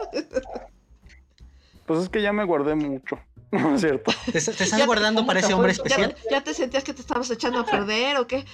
Pues 1.85 1.99
es 2.03 2.09
que 2.09 2.21
ya 2.21 2.31
me 2.33 2.43
guardé 2.45 2.75
mucho, 2.75 3.19
¿no 3.51 3.75
es 3.75 3.81
cierto? 3.81 4.11
¿Te, 4.25 4.31
te 4.33 4.37
estás 4.39 4.71
Ya- 4.77 4.85
guardando 4.85 5.25
para 5.25 5.39
ese 5.41 5.53
hombre 5.53 5.73
¿Ya- 5.73 5.77
¿Ya, 5.77 5.83
especial? 5.83 6.15
ya 6.31 6.41
te 6.41 6.53
sentías 6.53 6.83
que 6.83 6.93
te 6.93 7.01
estabas 7.01 7.29
echando 7.31 7.59
a 7.59 7.65
perder 7.65 8.17
o 8.17 8.27
qué? 8.27 8.45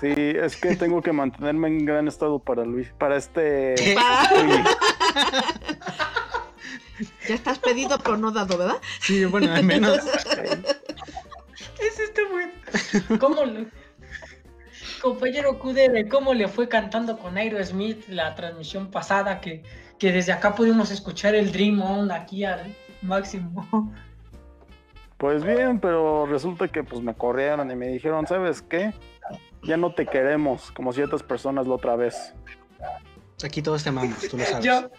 Sí, 0.00 0.12
es 0.16 0.56
que 0.56 0.74
tengo 0.76 1.00
que 1.02 1.12
mantenerme 1.12 1.68
en 1.68 1.84
gran 1.86 2.08
estado 2.08 2.38
para 2.38 2.64
Luis, 2.64 2.88
para 2.98 3.16
este... 3.16 3.74
¿Qué? 3.76 3.94
Para-. 3.94 4.28
Ya 7.28 7.34
estás 7.34 7.58
pedido 7.58 7.98
pero 7.98 8.16
no 8.16 8.30
dado, 8.30 8.58
¿verdad? 8.58 8.76
Sí, 9.00 9.24
bueno, 9.24 9.52
al 9.52 9.64
menos. 9.64 9.98
Es 11.80 11.98
este 11.98 12.22
güey. 12.26 13.18
¿Cómo 13.18 13.44
lo, 13.44 13.66
compañero 15.00 15.58
Kudere, 15.58 16.08
¿cómo 16.08 16.32
le 16.32 16.46
fue 16.46 16.68
cantando 16.68 17.18
con 17.18 17.36
Aerosmith 17.36 18.08
la 18.08 18.34
transmisión 18.34 18.90
pasada? 18.90 19.40
Que, 19.40 19.62
que 19.98 20.12
desde 20.12 20.32
acá 20.32 20.54
pudimos 20.54 20.90
escuchar 20.92 21.34
el 21.34 21.50
Dream 21.50 21.82
On 21.82 22.12
aquí 22.12 22.44
al 22.44 22.74
máximo. 23.02 23.92
Pues 25.18 25.44
bien, 25.44 25.80
pero 25.80 26.26
resulta 26.26 26.68
que 26.68 26.82
pues 26.84 27.02
me 27.02 27.14
corrieron 27.14 27.70
y 27.70 27.74
me 27.76 27.88
dijeron, 27.88 28.26
¿sabes 28.26 28.62
qué? 28.62 28.92
Ya 29.64 29.76
no 29.76 29.94
te 29.94 30.06
queremos, 30.06 30.70
como 30.72 30.92
ciertas 30.92 31.22
personas 31.22 31.66
la 31.66 31.74
otra 31.74 31.96
vez. 31.96 32.34
Aquí 33.44 33.60
todos 33.60 33.82
te 33.82 33.88
amamos, 33.88 34.18
tú 34.28 34.38
lo 34.38 34.44
sabes. 34.44 34.64
Yo- 34.64 34.90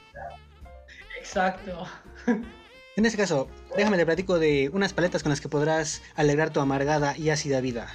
Exacto. 1.18 1.86
En 2.96 3.08
este 3.08 3.18
caso, 3.18 3.48
déjame 3.76 3.98
te 3.98 4.06
platico 4.06 4.38
de 4.38 4.70
unas 4.72 4.94
paletas 4.94 5.24
con 5.24 5.32
las 5.32 5.42
que 5.42 5.50
podrás 5.50 6.04
alegrar 6.14 6.54
tu 6.54 6.60
amargada 6.60 7.18
y 7.18 7.32
ácida 7.32 7.60
vida. 7.60 7.88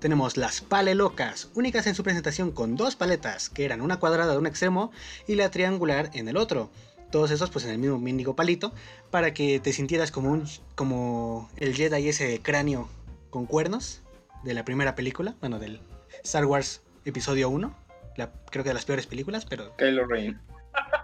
Tenemos 0.00 0.38
las 0.38 0.62
Pale 0.62 0.94
Locas, 0.94 1.50
únicas 1.54 1.86
en 1.86 1.94
su 1.94 2.02
presentación 2.02 2.52
con 2.52 2.74
dos 2.74 2.96
paletas, 2.96 3.50
que 3.50 3.66
eran 3.66 3.82
una 3.82 3.98
cuadrada 3.98 4.32
de 4.32 4.38
un 4.38 4.46
extremo 4.46 4.92
y 5.26 5.34
la 5.34 5.50
triangular 5.50 6.10
en 6.14 6.26
el 6.28 6.38
otro. 6.38 6.70
Todos 7.10 7.30
esos 7.32 7.50
pues 7.50 7.66
en 7.66 7.72
el 7.72 7.78
mismo 7.78 7.98
mínimo 7.98 8.34
palito, 8.34 8.72
para 9.10 9.34
que 9.34 9.60
te 9.60 9.74
sintieras 9.74 10.10
como 10.10 10.30
un 10.32 10.48
como 10.74 11.50
el 11.56 11.74
Jedi 11.74 12.08
ese 12.08 12.40
cráneo 12.40 12.88
con 13.28 13.44
cuernos 13.44 14.00
de 14.42 14.54
la 14.54 14.64
primera 14.64 14.94
película, 14.94 15.34
bueno, 15.40 15.58
del 15.58 15.80
Star 16.24 16.46
Wars 16.46 16.80
episodio 17.04 17.50
1, 17.50 17.74
la- 18.16 18.32
creo 18.50 18.64
que 18.64 18.70
de 18.70 18.74
las 18.74 18.86
peores 18.86 19.06
películas, 19.06 19.44
pero 19.44 19.76
Kylo 19.76 20.06
Ren. 20.06 20.40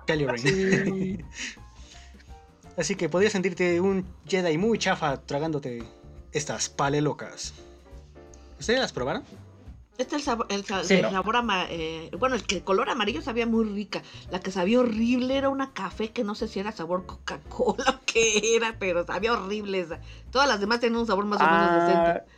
Kylo 0.07 0.33
Ren. 0.33 1.27
Así 2.77 2.95
que 2.97 3.09
podrías 3.09 3.33
sentirte 3.33 3.81
un 3.81 4.07
Jedi 4.27 4.57
muy 4.59 4.79
chafa 4.79 5.19
tragándote 5.19 5.83
estas 6.33 6.69
pale 6.69 7.01
locas. 7.03 7.53
¿Ustedes 8.59 8.81
las 8.81 8.93
probaron? 8.93 9.25
Este 9.99 10.17
el 10.17 10.23
sabor, 10.23 10.47
el, 10.49 10.65
sa- 10.65 10.83
Sí. 10.83 10.95
el 10.95 11.11
sabor 11.11 11.37
ama- 11.37 11.67
eh, 11.69 12.11
bueno, 12.19 12.35
el 12.35 12.45
que 12.45 12.57
el 12.57 12.65
color 12.65 12.89
amarillo 12.89 13.21
sabía 13.21 13.47
muy 13.47 13.65
rica. 13.67 14.01
La 14.31 14.41
que 14.41 14.51
sabía 14.51 14.81
horrible 14.81 15.37
era 15.37 15.51
una 15.51 15.73
café 15.75 16.11
que 16.13 16.25
no 16.25 16.35
sé 16.35 16.49
si 16.49 16.61
era 16.61 16.73
sabor 16.73 17.05
Coca-Cola 17.05 17.85
o 17.89 18.01
qué 18.07 18.57
era, 18.57 18.77
pero 18.79 19.05
sabía 19.05 19.35
horrible 19.35 19.81
esa. 19.81 20.01
Todas 20.31 20.49
las 20.49 20.59
demás 20.61 20.81
tenían 20.81 21.01
un 21.01 21.07
sabor 21.07 21.27
más 21.27 21.41
o 21.41 21.45
menos 21.45 21.61
Ah, 21.61 22.15
decente. 22.15 22.33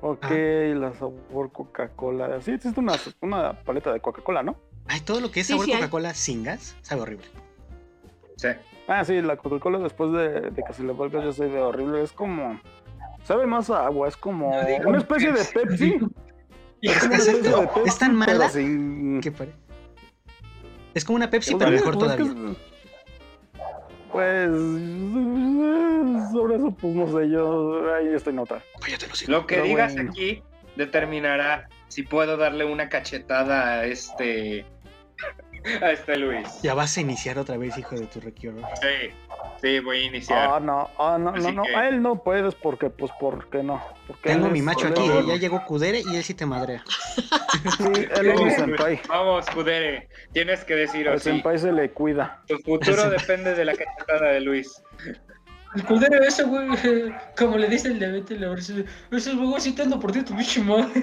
ok, 0.00 0.24
Ah. 0.24 0.78
la 0.80 0.92
sabor 0.98 1.52
Coca-Cola. 1.52 2.40
Sí, 2.42 2.50
existe 2.50 2.80
una, 2.80 2.94
una 3.20 3.52
paleta 3.62 3.92
de 3.92 4.00
Coca-Cola, 4.00 4.42
¿no? 4.42 4.56
Ay, 4.88 5.00
todo 5.02 5.20
lo 5.20 5.30
que 5.30 5.40
es 5.40 5.46
sabor 5.46 5.66
sí. 5.66 5.72
Coca-Cola 5.72 6.14
sin 6.14 6.42
gas 6.42 6.74
sabe 6.82 7.02
horrible. 7.02 7.26
Sí. 8.36 8.48
Ah, 8.88 9.04
sí, 9.04 9.20
la 9.22 9.36
Coca-Cola 9.36 9.78
después 9.78 10.12
de, 10.12 10.50
de 10.50 10.62
que 10.62 10.72
se 10.72 10.82
le 10.82 10.92
vuelve 10.92 11.22
yo 11.22 11.32
soy 11.32 11.48
de 11.50 11.60
horrible, 11.60 12.02
es 12.02 12.12
como... 12.12 12.60
Sabe 13.24 13.46
más 13.46 13.70
a 13.70 13.86
agua, 13.86 14.08
es 14.08 14.16
como 14.16 14.50
No 14.50 14.64
digo 14.66 14.88
una 14.88 14.98
especie 14.98 15.32
de 15.32 15.44
Pepsi. 15.44 15.98
Es 16.82 16.98
como 16.98 17.14
una 17.14 17.16
especie 17.22 17.38
Exacto. 17.38 17.60
de 17.60 17.66
Pepsi, 17.68 17.88
Es 17.88 17.98
tan 17.98 18.14
mala 18.16 18.48
sin- 18.48 19.20
que 19.20 19.30
pare- 19.30 19.52
Es 20.94 21.04
como 21.04 21.16
una 21.16 21.30
Pepsi, 21.30 21.52
Pues, 21.54 21.64
pero 21.64 21.70
mejor 21.76 21.94
pues, 21.94 22.10
es 22.10 22.16
que 22.16 22.24
todavía. 22.24 22.50
es- 22.50 22.56
Pues 24.10 24.50
sobre 26.32 26.56
eso, 26.56 26.70
pues 26.72 26.94
no 26.94 27.06
sé, 27.06 27.30
yo 27.30 27.94
ahí 27.94 28.08
estoy 28.08 28.32
nota. 28.34 28.60
Hijos. 28.88 29.28
Lo 29.28 29.46
que 29.46 29.54
Pero 29.54 29.66
digas 29.68 29.94
bueno. 29.94 30.10
aquí 30.10 30.42
determinará 30.76 31.68
si 31.88 32.02
puedo 32.02 32.36
darle 32.36 32.64
una 32.64 32.88
cachetada 32.88 33.74
a 33.80 33.84
este. 33.86 34.66
a 35.82 35.92
este 35.92 36.16
Luis. 36.16 36.60
Ya 36.62 36.74
vas 36.74 36.96
a 36.96 37.00
iniciar 37.00 37.38
otra 37.38 37.56
vez, 37.56 37.76
hijo 37.78 37.94
de 37.94 38.06
tu 38.06 38.20
requiero. 38.20 38.58
Sí, 38.80 39.10
sí, 39.60 39.78
voy 39.80 39.98
a 39.98 40.04
iniciar. 40.04 40.48
Ah, 40.52 40.60
no, 40.60 40.88
ah, 40.98 41.16
no, 41.18 41.32
no, 41.32 41.38
Así 41.38 41.52
no, 41.52 41.62
que- 41.62 41.74
a 41.76 41.88
él 41.88 42.02
no 42.02 42.22
puedes 42.22 42.54
porque, 42.54 42.90
pues, 42.90 43.12
¿por 43.20 43.48
qué 43.50 43.62
no? 43.62 43.80
Porque 44.06 44.30
Tengo 44.30 44.48
mi 44.48 44.62
macho 44.62 44.88
aquí, 44.88 45.02
eh, 45.02 45.22
ya 45.26 45.36
llegó 45.36 45.64
Kudere 45.64 46.00
y 46.00 46.16
él 46.16 46.22
sí 46.24 46.34
te 46.34 46.46
madrea. 46.46 46.84
Sí, 47.76 48.06
él 48.16 48.28
es 48.30 48.40
un 48.40 48.50
senpai. 48.78 49.00
Vamos, 49.08 49.46
Kudere, 49.50 50.08
tienes 50.32 50.64
que 50.64 50.74
decir 50.74 51.08
así. 51.08 51.24
senpai 51.30 51.58
se 51.58 51.70
le 51.70 51.90
cuida. 51.90 52.42
Tu 52.48 52.56
futuro 52.58 53.08
depende 53.10 53.54
de 53.54 53.64
la 53.64 53.74
cachetada 53.74 54.32
de 54.32 54.40
Luis. 54.40 54.82
El 55.74 55.84
Kudere 55.84 56.26
ese, 56.26 56.42
güey, 56.44 56.66
como 57.38 57.56
le 57.58 57.68
dice 57.68 57.88
el 57.88 57.98
de 57.98 58.10
Betty 58.10 58.38
la 58.38 58.52
ese 58.54 58.84
ese 59.10 59.34
güey 59.34 59.60
citando 59.60 59.98
por 60.00 60.12
ti 60.12 60.22
tu 60.22 60.34
bicho 60.34 60.62
madre. 60.64 61.02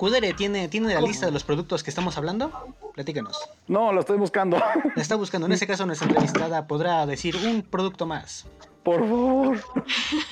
Kudere, 0.00 0.32
¿tiene, 0.32 0.66
¿tiene 0.68 0.94
la 0.94 1.02
lista 1.02 1.26
de 1.26 1.32
los 1.32 1.44
productos 1.44 1.82
que 1.82 1.90
estamos 1.90 2.16
hablando? 2.16 2.50
Platícanos. 2.94 3.36
No, 3.68 3.92
lo 3.92 4.00
estoy 4.00 4.16
buscando. 4.16 4.56
La 4.96 5.02
está 5.02 5.14
buscando. 5.16 5.46
En 5.46 5.52
ese 5.52 5.66
caso, 5.66 5.84
nuestra 5.84 6.08
entrevistada 6.08 6.66
podrá 6.66 7.04
decir 7.04 7.36
un 7.36 7.60
producto 7.60 8.06
más. 8.06 8.46
Por 8.82 9.00
favor. 9.00 9.62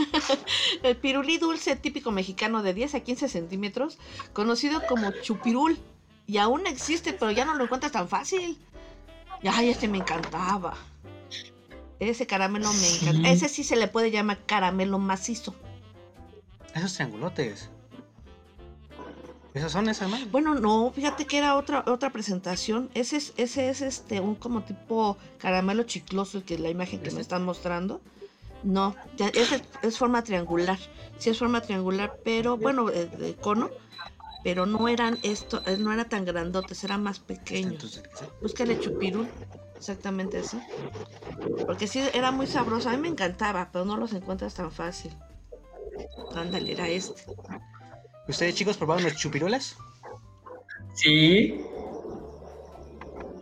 El 0.83 0.97
pirulí 0.97 1.37
dulce 1.37 1.77
típico 1.77 2.11
mexicano 2.11 2.63
de 2.63 2.73
10 2.73 2.95
a 2.95 3.01
15 3.01 3.29
centímetros, 3.29 3.99
conocido 4.33 4.81
como 4.89 5.11
chupirul. 5.21 5.79
Y 6.27 6.39
aún 6.39 6.67
existe, 6.67 7.13
pero 7.13 7.31
ya 7.31 7.45
no 7.45 7.55
lo 7.55 7.65
encuentras 7.65 7.93
tan 7.93 8.09
fácil. 8.09 8.57
Ay, 9.45 9.69
este 9.69 9.87
me 9.87 9.99
encantaba. 9.99 10.79
Ese 12.01 12.27
caramelo 12.27 12.73
me 12.73 12.89
encanta. 12.89 13.29
Sí. 13.29 13.35
Ese 13.35 13.49
sí 13.51 13.65
se 13.65 13.77
le 13.77 13.87
puede 13.87 14.11
llamar 14.11 14.39
caramelo 14.47 14.99
macizo. 14.99 15.55
Esos 16.75 16.95
triangulotes. 16.95 17.69
¿Esos 19.55 19.73
son 19.73 19.89
esas, 19.89 20.09
man? 20.11 20.29
Bueno, 20.31 20.55
no, 20.55 20.93
fíjate 20.95 21.27
que 21.27 21.39
era 21.39 21.57
otra 21.57 21.83
otra 21.87 22.11
presentación. 22.11 22.91
Ese 22.95 23.17
es, 23.17 23.33
ese 23.37 23.71
es 23.71 23.81
este 23.83 24.21
un 24.21 24.35
como 24.35 24.63
tipo 24.63 25.17
caramelo 25.39 25.83
chicloso, 25.85 26.45
que 26.45 26.55
es 26.55 26.61
la 26.61 26.69
imagen 26.71 27.01
que 27.01 27.11
me 27.11 27.21
están 27.21 27.45
mostrando. 27.45 28.01
No, 28.63 28.95
ya- 29.17 29.29
es, 29.29 29.63
es 29.83 29.99
forma 29.99 30.23
triangular. 30.23 30.79
Sí 31.19 31.31
es 31.31 31.39
forma 31.39 31.61
triangular, 31.61 32.13
pero 32.25 32.57
bueno, 32.57 32.91
eh, 32.91 33.07
de 33.07 33.35
cono. 33.37 33.71
Pero 34.45 34.67
no 34.67 34.87
eran 34.89 35.19
esto, 35.23 35.63
eh, 35.67 35.77
no 35.79 35.93
era 35.93 36.05
tan 36.09 36.25
grandotes, 36.25 36.85
eran 36.85 37.03
más 37.03 37.19
pequeños. 37.19 38.01
Búscale 38.41 38.79
chupirul, 38.79 39.29
exactamente 39.79 40.39
así. 40.39 40.61
Porque 41.67 41.87
sí, 41.89 42.01
era 42.15 42.31
muy 42.31 42.47
sabroso. 42.47 42.89
A 42.89 42.93
mí 42.93 42.99
me 42.99 43.09
encantaba, 43.09 43.71
pero 43.73 43.85
no 43.85 43.97
los 43.97 44.13
encuentras 44.13 44.55
tan 44.55 44.71
fácil. 44.71 45.13
Ándale, 46.35 46.73
era 46.73 46.89
este. 46.89 47.23
¿Ustedes, 48.29 48.55
chicos, 48.55 48.77
probaron 48.77 49.03
los 49.05 49.17
chupirulas? 49.17 49.77
Sí. 50.95 51.65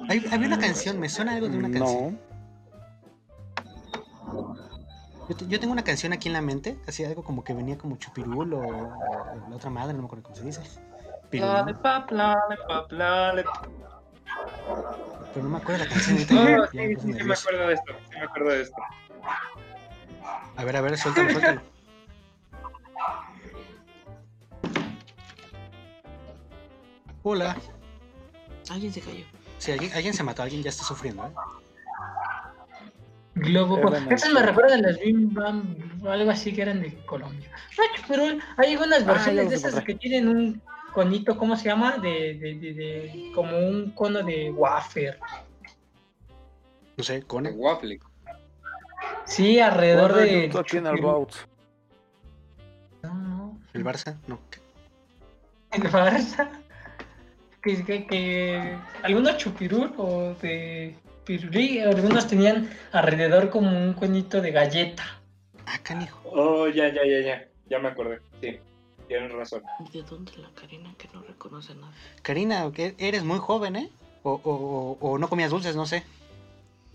Hay- 0.09 0.25
había 0.31 0.47
una 0.47 0.59
canción, 0.59 1.01
me 1.01 1.09
suena 1.09 1.35
algo 1.35 1.49
de 1.49 1.59
una 1.59 1.71
canción. 1.71 2.21
No. 4.33 4.57
Yo, 5.29 5.35
te- 5.37 5.47
yo 5.49 5.59
tengo 5.59 5.73
una 5.73 5.83
canción 5.83 6.13
aquí 6.13 6.29
en 6.29 6.35
la 6.35 6.41
mente, 6.41 6.79
así 6.87 7.05
algo 7.05 7.25
como 7.25 7.43
que 7.43 7.53
venía 7.53 7.77
como 7.77 7.97
chupirul 7.97 8.55
o, 8.55 8.61
o 8.61 9.49
la 9.51 9.57
otra 9.57 9.71
madre, 9.71 9.95
no 9.95 10.01
me 10.03 10.07
acuerdo 10.07 10.23
cómo 10.25 10.37
se 10.37 10.45
dice. 10.45 10.61
Lollipop. 11.33 12.09
pero 15.35 15.43
no 15.45 15.51
me 15.51 15.57
acuerdo 15.59 15.85
la 15.85 15.91
canción. 15.91 16.17
ahorita 16.17 16.35
Oh, 16.41 16.47
ya- 16.47 16.59
ya 16.59 16.89
sí, 16.89 16.95
puse 16.95 17.07
sí, 17.07 17.13
sí, 17.19 17.25
me 17.25 17.35
acuerdo 17.35 17.67
de 17.67 17.75
esto. 17.75 17.93
Sí, 18.11 18.19
me 18.19 18.25
acuerdo 18.25 18.51
de 18.51 18.63
esto. 18.63 18.77
A 20.57 20.65
ver, 20.65 20.77
a 20.77 20.81
ver, 20.81 20.97
suéltalo, 20.97 21.31
suéltalo. 21.31 21.61
Hola. 27.29 27.57
Alguien 28.71 28.93
se 28.93 29.01
cayó. 29.01 29.25
Si 29.59 29.73
alguien, 29.73 29.93
alguien 29.95 30.15
se 30.15 30.23
mató, 30.23 30.43
alguien 30.45 30.63
ya 30.63 30.69
está 30.71 30.85
sufriendo, 30.85 31.27
¿eh? 31.27 31.31
Globo. 33.35 33.81
Esas 34.11 34.33
me 34.33 34.43
recuerdan 34.43 34.85
a 34.85 34.91
las 34.91 35.01
Bim 35.01 35.35
Bam, 35.35 35.75
algo 36.07 36.31
así 36.31 36.53
que 36.55 36.63
eran 36.63 36.81
de 36.81 36.95
Colombia. 37.05 37.51
Pero 38.07 38.39
hay 38.57 38.75
algunas 38.75 39.03
Ah, 39.03 39.07
versiones 39.07 39.51
de 39.51 39.57
esas 39.57 39.83
que 39.83 39.97
tienen 39.97 40.29
un 40.29 40.63
conito, 40.95 41.37
¿cómo 41.37 41.57
se 41.57 41.65
llama? 41.65 41.99
De, 41.99 42.35
de, 42.35 42.55
de, 42.61 42.75
de- 42.75 43.33
como 43.35 43.59
un 43.59 43.91
cono 43.91 44.23
de 44.23 44.53
wafer. 44.53 45.19
No 46.97 47.03
sé, 47.03 47.15
De 47.15 47.23
Cone. 47.25 47.51
waffle. 47.51 47.99
Sí, 49.25 49.59
alrededor 49.59 50.15
de. 50.15 50.49
route. 50.93 51.35
No, 53.03 53.15
no. 53.15 53.59
¿El 53.75 53.85
Barça? 53.85 54.17
No. 54.29 54.39
El 55.73 55.83
Barça. 55.91 56.49
Que, 57.67 57.83
que, 57.85 58.07
que 58.07 58.77
algunos 59.03 59.39
chupirul 59.39 59.93
o 59.99 60.35
de 60.41 60.95
pirulí, 61.25 61.81
algunos 61.81 62.29
tenían 62.29 62.71
alrededor 62.93 63.51
como 63.51 63.69
un 63.77 63.93
conito 63.93 64.41
de 64.41 64.53
galleta. 64.53 65.21
Ah, 65.67 65.81
canijo. 65.83 66.21
Oh, 66.33 66.69
ya, 66.69 66.87
ya, 66.95 67.05
ya, 67.05 67.19
ya. 67.27 67.49
Ya 67.69 67.81
me 67.81 67.89
acordé. 67.89 68.21
Sí, 68.41 68.61
tienes 69.09 69.33
razón. 69.33 69.65
¿De 69.93 70.01
dónde 70.05 70.31
la 70.37 70.49
Karina 70.51 70.95
que 70.97 71.09
no 71.13 71.23
reconoce 71.25 71.75
nada? 71.75 71.93
Karina, 72.23 72.71
que 72.73 72.95
eres 72.99 73.25
muy 73.25 73.41
joven, 73.41 73.75
¿eh? 73.75 73.91
O, 74.23 74.35
o, 74.45 74.53
o- 75.01 75.11
o 75.15 75.19
no 75.19 75.29
comías 75.29 75.51
dulces, 75.51 75.75
no 75.75 75.87
sé. 75.87 76.05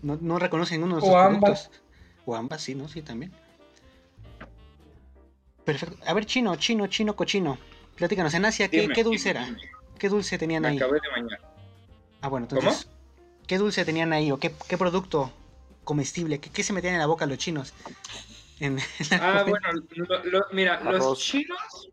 No, 0.00 0.16
no 0.22 0.38
reconoce 0.38 0.76
ninguno 0.78 0.96
de 0.96 1.02
O 1.02 1.04
nuestros 1.10 1.34
ambas. 1.34 1.60
productos. 1.68 1.80
O 2.24 2.34
ambas, 2.34 2.62
sí, 2.62 2.74
¿no? 2.74 2.88
Sí, 2.88 3.02
también. 3.02 3.30
Perfecto. 5.66 5.98
A 6.06 6.14
ver, 6.14 6.24
chino, 6.24 6.56
chino, 6.56 6.86
chino, 6.86 7.14
cochino. 7.14 7.58
Platícanos, 7.94 8.32
en 8.32 8.46
Asia, 8.46 8.68
¿qué, 8.70 8.80
Dime, 8.82 8.94
qué 8.94 9.04
dulce 9.04 9.28
dime, 9.34 9.40
era? 9.40 9.46
dime. 9.50 9.62
¿Qué 10.02 10.08
dulce 10.08 10.36
tenían 10.36 10.64
Me 10.64 10.70
ahí? 10.70 10.76
acabé 10.78 10.94
de 10.94 11.08
bañar. 11.14 11.40
Ah, 12.22 12.28
bueno, 12.28 12.48
entonces. 12.50 12.88
¿Qué 13.46 13.56
dulce 13.56 13.84
tenían 13.84 14.12
ahí? 14.12 14.32
¿O 14.32 14.36
qué, 14.36 14.52
qué 14.68 14.76
producto 14.76 15.32
comestible? 15.84 16.40
¿Qué, 16.40 16.50
qué 16.50 16.64
se 16.64 16.72
metían 16.72 16.94
en 16.94 16.98
la 16.98 17.06
boca 17.06 17.24
los 17.24 17.38
chinos? 17.38 17.72
En, 18.58 18.78
Ah, 19.12 19.44
bueno, 19.46 19.68
lo- 19.90 20.24
lo- 20.24 20.46
mira, 20.50 20.80
los 20.82 21.20
chinos, 21.20 21.88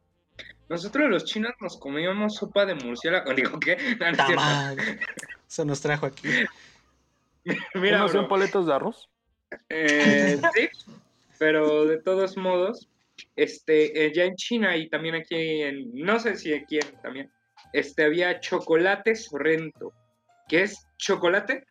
nosotros 0.70 1.08
los 1.08 1.24
chinos 1.26 1.54
nos 1.62 1.78
comíamos 1.78 2.34
sopa 2.34 2.66
de 2.66 2.74
murciélago. 2.74 3.32
Digo, 3.36 3.60
¿qué? 3.60 3.78
No, 4.00 4.36
no. 4.36 4.82
Eso 5.48 5.66
nos 5.66 5.80
trajo 5.80 6.08
aquí. 6.08 6.28
Mira, 7.76 8.00
¿No 8.00 8.08
bro, 8.08 8.28
paletas 8.28 8.66
de 8.66 8.74
arroz? 8.74 9.08
eh, 9.70 10.36
sí, 10.56 10.68
pero 11.38 11.86
de 11.86 12.02
todos 12.02 12.38
modos, 12.38 12.90
este, 13.36 14.08
eh, 14.08 14.12
ya 14.16 14.24
en 14.24 14.36
China 14.36 14.76
y 14.78 14.90
también 14.90 15.14
aquí 15.14 15.36
en, 15.62 15.92
no 15.94 16.20
sé 16.20 16.36
si 16.38 16.52
aquí 16.56 16.78
en- 16.80 17.00
también, 17.04 17.32
este, 17.74 18.06
había 18.06 18.40
chocolate 18.40 19.16
sorrento, 19.16 19.94
que 20.48 20.64
es 20.64 20.88
chocolate 20.98 21.66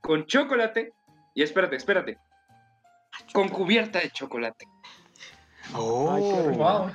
con 0.00 0.26
chocolate, 0.26 0.92
y 1.34 1.42
espérate, 1.42 1.76
espérate, 1.76 2.18
con 3.32 3.48
cubierta 3.48 3.98
de 4.00 4.10
chocolate. 4.10 4.66
Oh, 5.74 6.10
Ay, 6.10 6.22
qué 6.22 6.42
rico. 6.50 6.62
Wow. 6.62 6.92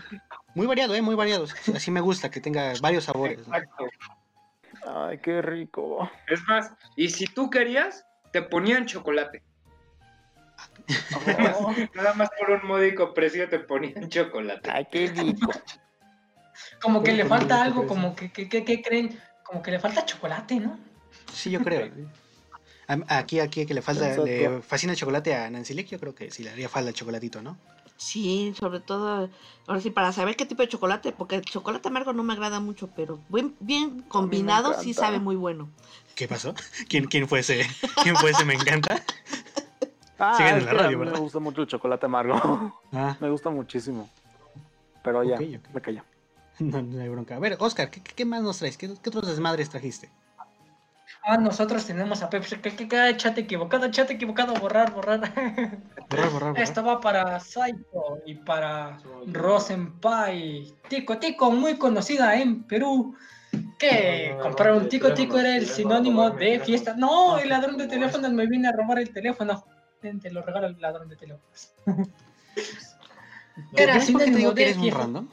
muy 0.55 0.67
variado, 0.67 0.95
¿eh? 0.95 1.01
Muy 1.01 1.15
variado. 1.15 1.45
Así 1.75 1.91
me 1.91 2.01
gusta, 2.01 2.31
que 2.31 2.41
tenga 2.41 2.73
varios 2.81 3.03
sabores. 3.03 3.47
¿no? 3.47 3.55
Exacto. 3.55 3.85
Ay, 4.85 5.19
qué 5.19 5.41
rico. 5.41 6.09
Es 6.27 6.41
más, 6.47 6.71
y 6.95 7.09
si 7.09 7.25
tú 7.27 7.49
querías, 7.49 8.05
te 8.31 8.41
ponían 8.41 8.85
chocolate. 8.85 9.43
Oh, 11.57 11.73
Nada 11.95 12.13
más 12.15 12.29
por 12.37 12.49
un 12.51 12.67
módico 12.67 13.13
precio 13.13 13.47
te 13.49 13.59
ponían 13.59 14.09
chocolate. 14.09 14.69
ay, 14.71 14.87
qué 14.91 15.07
rico. 15.07 15.51
Como 16.81 17.01
que 17.01 17.11
¿Cómo 17.11 17.23
le 17.23 17.25
falta 17.25 17.61
algo, 17.63 17.85
como 17.87 18.15
que, 18.15 18.31
que, 18.31 18.47
que- 18.49 18.63
que 18.63 18.81
creen, 18.81 19.19
como 19.43 19.61
que 19.61 19.71
le 19.71 19.79
falta 19.79 20.05
chocolate, 20.05 20.59
¿no? 20.59 20.77
Sí, 21.33 21.51
yo 21.51 21.61
creo. 21.61 21.91
Aquí, 23.07 23.39
aquí, 23.39 23.65
que 23.65 23.73
le 23.73 23.81
falta, 23.81 24.05
Exacto. 24.07 24.25
le 24.25 24.61
fascina 24.61 24.93
el 24.93 24.99
chocolate 24.99 25.33
a 25.35 25.49
Nancy 25.49 25.73
Lick, 25.73 25.87
yo 25.87 25.99
creo 25.99 26.13
que 26.13 26.31
sí 26.31 26.43
le 26.43 26.49
haría 26.51 26.69
falta 26.69 26.89
el 26.89 26.95
chocolatito, 26.95 27.41
¿no? 27.41 27.57
Sí, 27.95 28.53
sobre 28.59 28.81
todo, 28.81 29.29
ahora 29.67 29.79
sí, 29.81 29.89
para 29.89 30.11
saber 30.11 30.35
qué 30.35 30.45
tipo 30.45 30.61
de 30.61 30.67
chocolate, 30.67 31.13
porque 31.13 31.35
el 31.35 31.41
chocolate 31.45 31.87
amargo 31.87 32.11
no 32.11 32.23
me 32.23 32.33
agrada 32.33 32.59
mucho, 32.59 32.89
pero 32.95 33.19
bien, 33.29 33.55
bien 33.61 34.01
combinado 34.01 34.73
sí 34.73 34.93
sabe 34.93 35.19
muy 35.19 35.35
bueno. 35.35 35.69
¿Qué 36.15 36.27
pasó? 36.27 36.53
¿Quién, 36.89 37.05
quién 37.05 37.27
fue 37.27 37.39
ese? 37.39 37.65
¿Quién 38.03 38.17
fue 38.17 38.31
ese? 38.31 38.43
Me 38.45 38.55
encanta. 38.55 39.01
Ah, 40.19 40.33
Siguen 40.37 40.57
en 40.57 40.65
la 40.65 40.73
radio, 40.73 40.99
¿verdad? 40.99 41.13
Me 41.13 41.19
gusta 41.19 41.39
mucho 41.39 41.61
el 41.61 41.67
chocolate 41.67 42.05
amargo. 42.05 42.35
Ah, 42.91 43.15
me 43.21 43.29
gusta 43.29 43.49
muchísimo. 43.49 44.09
Pero 45.01 45.23
ya, 45.23 45.37
me 45.37 45.81
callé. 45.81 46.01
no, 46.59 46.81
no 46.81 47.01
hay 47.01 47.09
bronca. 47.09 47.35
A 47.35 47.39
ver, 47.39 47.57
Oscar, 47.59 47.89
¿qué, 47.89 48.01
qué 48.01 48.25
más 48.25 48.43
nos 48.43 48.59
traes? 48.59 48.77
¿Qué, 48.77 48.89
qué 49.01 49.09
otros 49.09 49.27
desmadres 49.27 49.69
trajiste? 49.69 50.09
Ah, 51.25 51.37
nosotros 51.37 51.85
tenemos 51.85 52.21
a 52.21 52.29
Pepsi. 52.29 52.57
Que, 52.57 52.75
que, 52.75 52.87
que, 52.87 53.17
chat 53.17 53.37
equivocado, 53.37 53.89
chat 53.89 54.11
equivocado, 54.11 54.53
borrar, 54.55 54.91
borrar. 54.93 55.21
Borrar, 56.09 56.29
borrar, 56.31 56.49
borrar. 56.49 56.61
Esto 56.61 56.83
va 56.83 56.99
para 56.99 57.39
Saito 57.39 58.19
y 58.25 58.35
para 58.35 58.99
Rosenpai. 59.27 60.75
Tico 60.89 61.17
Tico, 61.17 61.49
muy 61.49 61.77
conocida 61.77 62.35
en 62.35 62.63
Perú. 62.63 63.15
Que 63.79 64.37
comprar 64.41 64.73
un 64.73 64.89
Tico 64.89 65.13
Tico 65.13 65.39
era 65.39 65.55
el 65.55 65.65
sinónimo 65.65 66.29
de 66.29 66.59
fiesta. 66.59 66.93
No, 66.93 67.37
el 67.37 67.49
ladrón 67.49 67.77
de 67.77 67.87
teléfonos 67.87 68.31
me 68.33 68.45
viene 68.45 68.67
a 68.67 68.73
robar 68.73 68.99
el 68.99 69.11
teléfono. 69.11 69.63
Te 70.01 70.29
lo 70.29 70.41
regalo 70.41 70.67
el 70.67 70.79
ladrón 70.81 71.07
de 71.07 71.15
teléfonos. 71.15 71.73
Era 73.75 73.93
¿Ves 73.93 74.11
por 74.11 74.21
qué 74.21 74.25
sinónimo 74.27 74.51
de 74.51 74.63
eres 74.63 74.75
un 74.75 74.83
fiesta. 74.83 75.23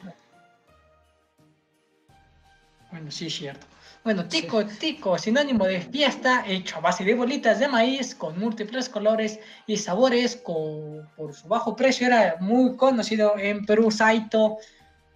Bueno, 2.90 3.11
sí, 3.11 3.26
es 3.26 3.35
cierto. 3.35 3.66
Bueno, 4.03 4.24
tico, 4.26 4.64
tico, 4.64 5.18
sinónimo 5.18 5.66
de 5.66 5.83
fiesta, 5.83 6.44
hecho 6.46 6.79
a 6.79 6.81
base 6.81 7.05
de 7.05 7.14
bolitas 7.14 7.59
de 7.59 7.68
maíz 7.68 8.14
con 8.14 8.38
múltiples 8.38 8.88
colores 8.88 9.38
y 9.66 9.76
sabores, 9.76 10.37
con, 10.37 11.07
por 11.16 11.35
su 11.35 11.46
bajo 11.48 11.76
precio 11.76 12.07
era 12.07 12.37
muy 12.40 12.76
conocido 12.76 13.37
en 13.37 13.66
Perú. 13.66 13.90
Saito, 13.90 14.57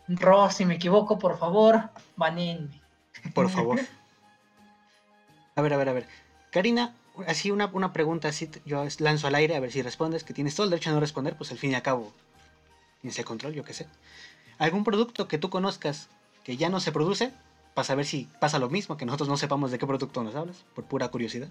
Ro, 0.06 0.50
si 0.50 0.66
me 0.66 0.74
equivoco, 0.74 1.18
por 1.18 1.38
favor, 1.38 1.88
banenme. 2.16 2.82
Por 3.32 3.48
favor. 3.50 3.80
A 5.56 5.62
ver, 5.62 5.72
a 5.72 5.76
ver, 5.78 5.88
a 5.88 5.92
ver. 5.94 6.06
Karina, 6.50 6.94
así 7.26 7.50
una, 7.50 7.66
una 7.66 7.92
pregunta, 7.94 8.28
así 8.28 8.50
yo 8.66 8.86
lanzo 8.98 9.26
al 9.26 9.34
aire 9.34 9.56
a 9.56 9.60
ver 9.60 9.72
si 9.72 9.80
respondes, 9.80 10.24
que 10.24 10.34
tienes 10.34 10.54
todo 10.54 10.64
el 10.64 10.70
derecho 10.70 10.90
a 10.90 10.92
no 10.92 11.00
responder, 11.00 11.36
pues 11.36 11.50
al 11.52 11.58
fin 11.58 11.72
y 11.72 11.74
al 11.74 11.82
cabo 11.82 12.12
tienes 13.00 13.18
el 13.18 13.24
control, 13.24 13.54
yo 13.54 13.64
qué 13.64 13.72
sé. 13.72 13.86
¿Algún 14.58 14.84
producto 14.84 15.26
que 15.26 15.38
tú 15.38 15.48
conozcas 15.48 16.08
que 16.44 16.58
ya 16.58 16.68
no 16.68 16.80
se 16.80 16.92
produce? 16.92 17.32
Para 17.74 17.84
saber 17.84 18.06
si 18.06 18.28
pasa 18.40 18.58
lo 18.58 18.70
mismo, 18.70 18.96
que 18.96 19.04
nosotros 19.04 19.28
no 19.28 19.36
sepamos 19.36 19.70
de 19.70 19.78
qué 19.78 19.86
producto 19.86 20.22
nos 20.22 20.34
hablas, 20.36 20.64
por 20.74 20.84
pura 20.84 21.08
curiosidad. 21.08 21.48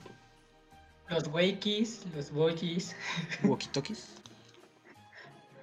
Los 1.10 1.28
Wakis, 1.28 2.02
los 2.16 2.32
Boyis, 2.32 2.96
Walkie-talkies. 3.44 4.06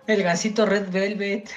el 0.07 0.23
gansito 0.23 0.67
Red 0.67 0.91
Velvet. 0.91 1.51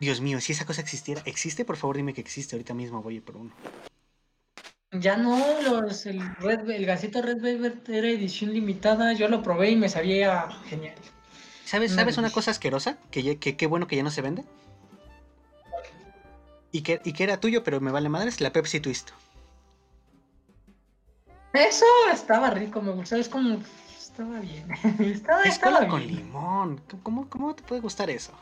Dios 0.00 0.20
mío, 0.20 0.40
si 0.40 0.52
esa 0.52 0.66
cosa 0.66 0.82
existiera, 0.82 1.22
¿existe? 1.24 1.64
Por 1.64 1.76
favor 1.76 1.96
dime 1.96 2.12
que 2.12 2.20
existe, 2.20 2.56
ahorita 2.56 2.74
mismo 2.74 3.02
voy 3.02 3.14
a 3.14 3.16
ir 3.18 3.24
por 3.24 3.36
uno. 3.36 3.52
Ya 4.92 5.16
no, 5.16 5.62
los, 5.62 6.04
el, 6.06 6.20
Red, 6.36 6.68
el 6.68 6.84
Red 6.84 7.40
Velvet 7.40 7.88
era 7.88 8.08
edición 8.08 8.52
limitada. 8.52 9.12
Yo 9.12 9.28
lo 9.28 9.42
probé 9.42 9.70
y 9.70 9.76
me 9.76 9.88
sabía 9.88 10.48
genial. 10.68 10.96
¿Sabes, 11.64 11.92
Una 11.92 12.02
¿sabes 12.02 12.18
una 12.18 12.30
cosa 12.30 12.50
asquerosa? 12.50 12.98
Que 13.12 13.38
qué 13.38 13.66
bueno 13.66 13.86
que 13.86 13.96
ya 13.96 14.02
no 14.02 14.10
se 14.10 14.20
vende. 14.20 14.44
Y 16.72 16.82
que, 16.82 17.00
y 17.04 17.12
que 17.12 17.24
era 17.24 17.40
tuyo, 17.40 17.64
pero 17.64 17.80
me 17.80 17.90
vale 17.90 18.08
madres, 18.08 18.40
la 18.40 18.52
Pepsi 18.52 18.80
Twist. 18.80 19.10
Eso 21.52 21.84
estaba 22.12 22.50
rico, 22.50 22.80
me 22.80 22.92
gustó, 22.92 23.16
es 23.16 23.28
como... 23.28 23.58
Estaba 23.98 24.38
bien. 24.40 24.70
estaba, 25.00 25.42
Es 25.42 25.54
estaba 25.54 25.78
cola 25.78 25.88
con 25.88 26.06
limón. 26.06 26.80
¿Cómo, 27.02 27.28
¿Cómo 27.28 27.54
te 27.54 27.62
puede 27.62 27.80
gustar 27.80 28.10
eso? 28.10 28.32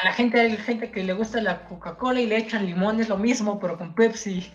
A 0.00 0.04
la 0.04 0.12
gente, 0.12 0.38
hay 0.38 0.56
gente 0.58 0.90
que 0.90 1.02
le 1.02 1.14
gusta 1.14 1.40
la 1.40 1.64
Coca-Cola 1.64 2.20
y 2.20 2.26
le 2.26 2.36
echan 2.36 2.66
limón, 2.66 3.00
es 3.00 3.08
lo 3.08 3.16
mismo, 3.16 3.58
pero 3.58 3.78
con 3.78 3.94
Pepsi. 3.94 4.52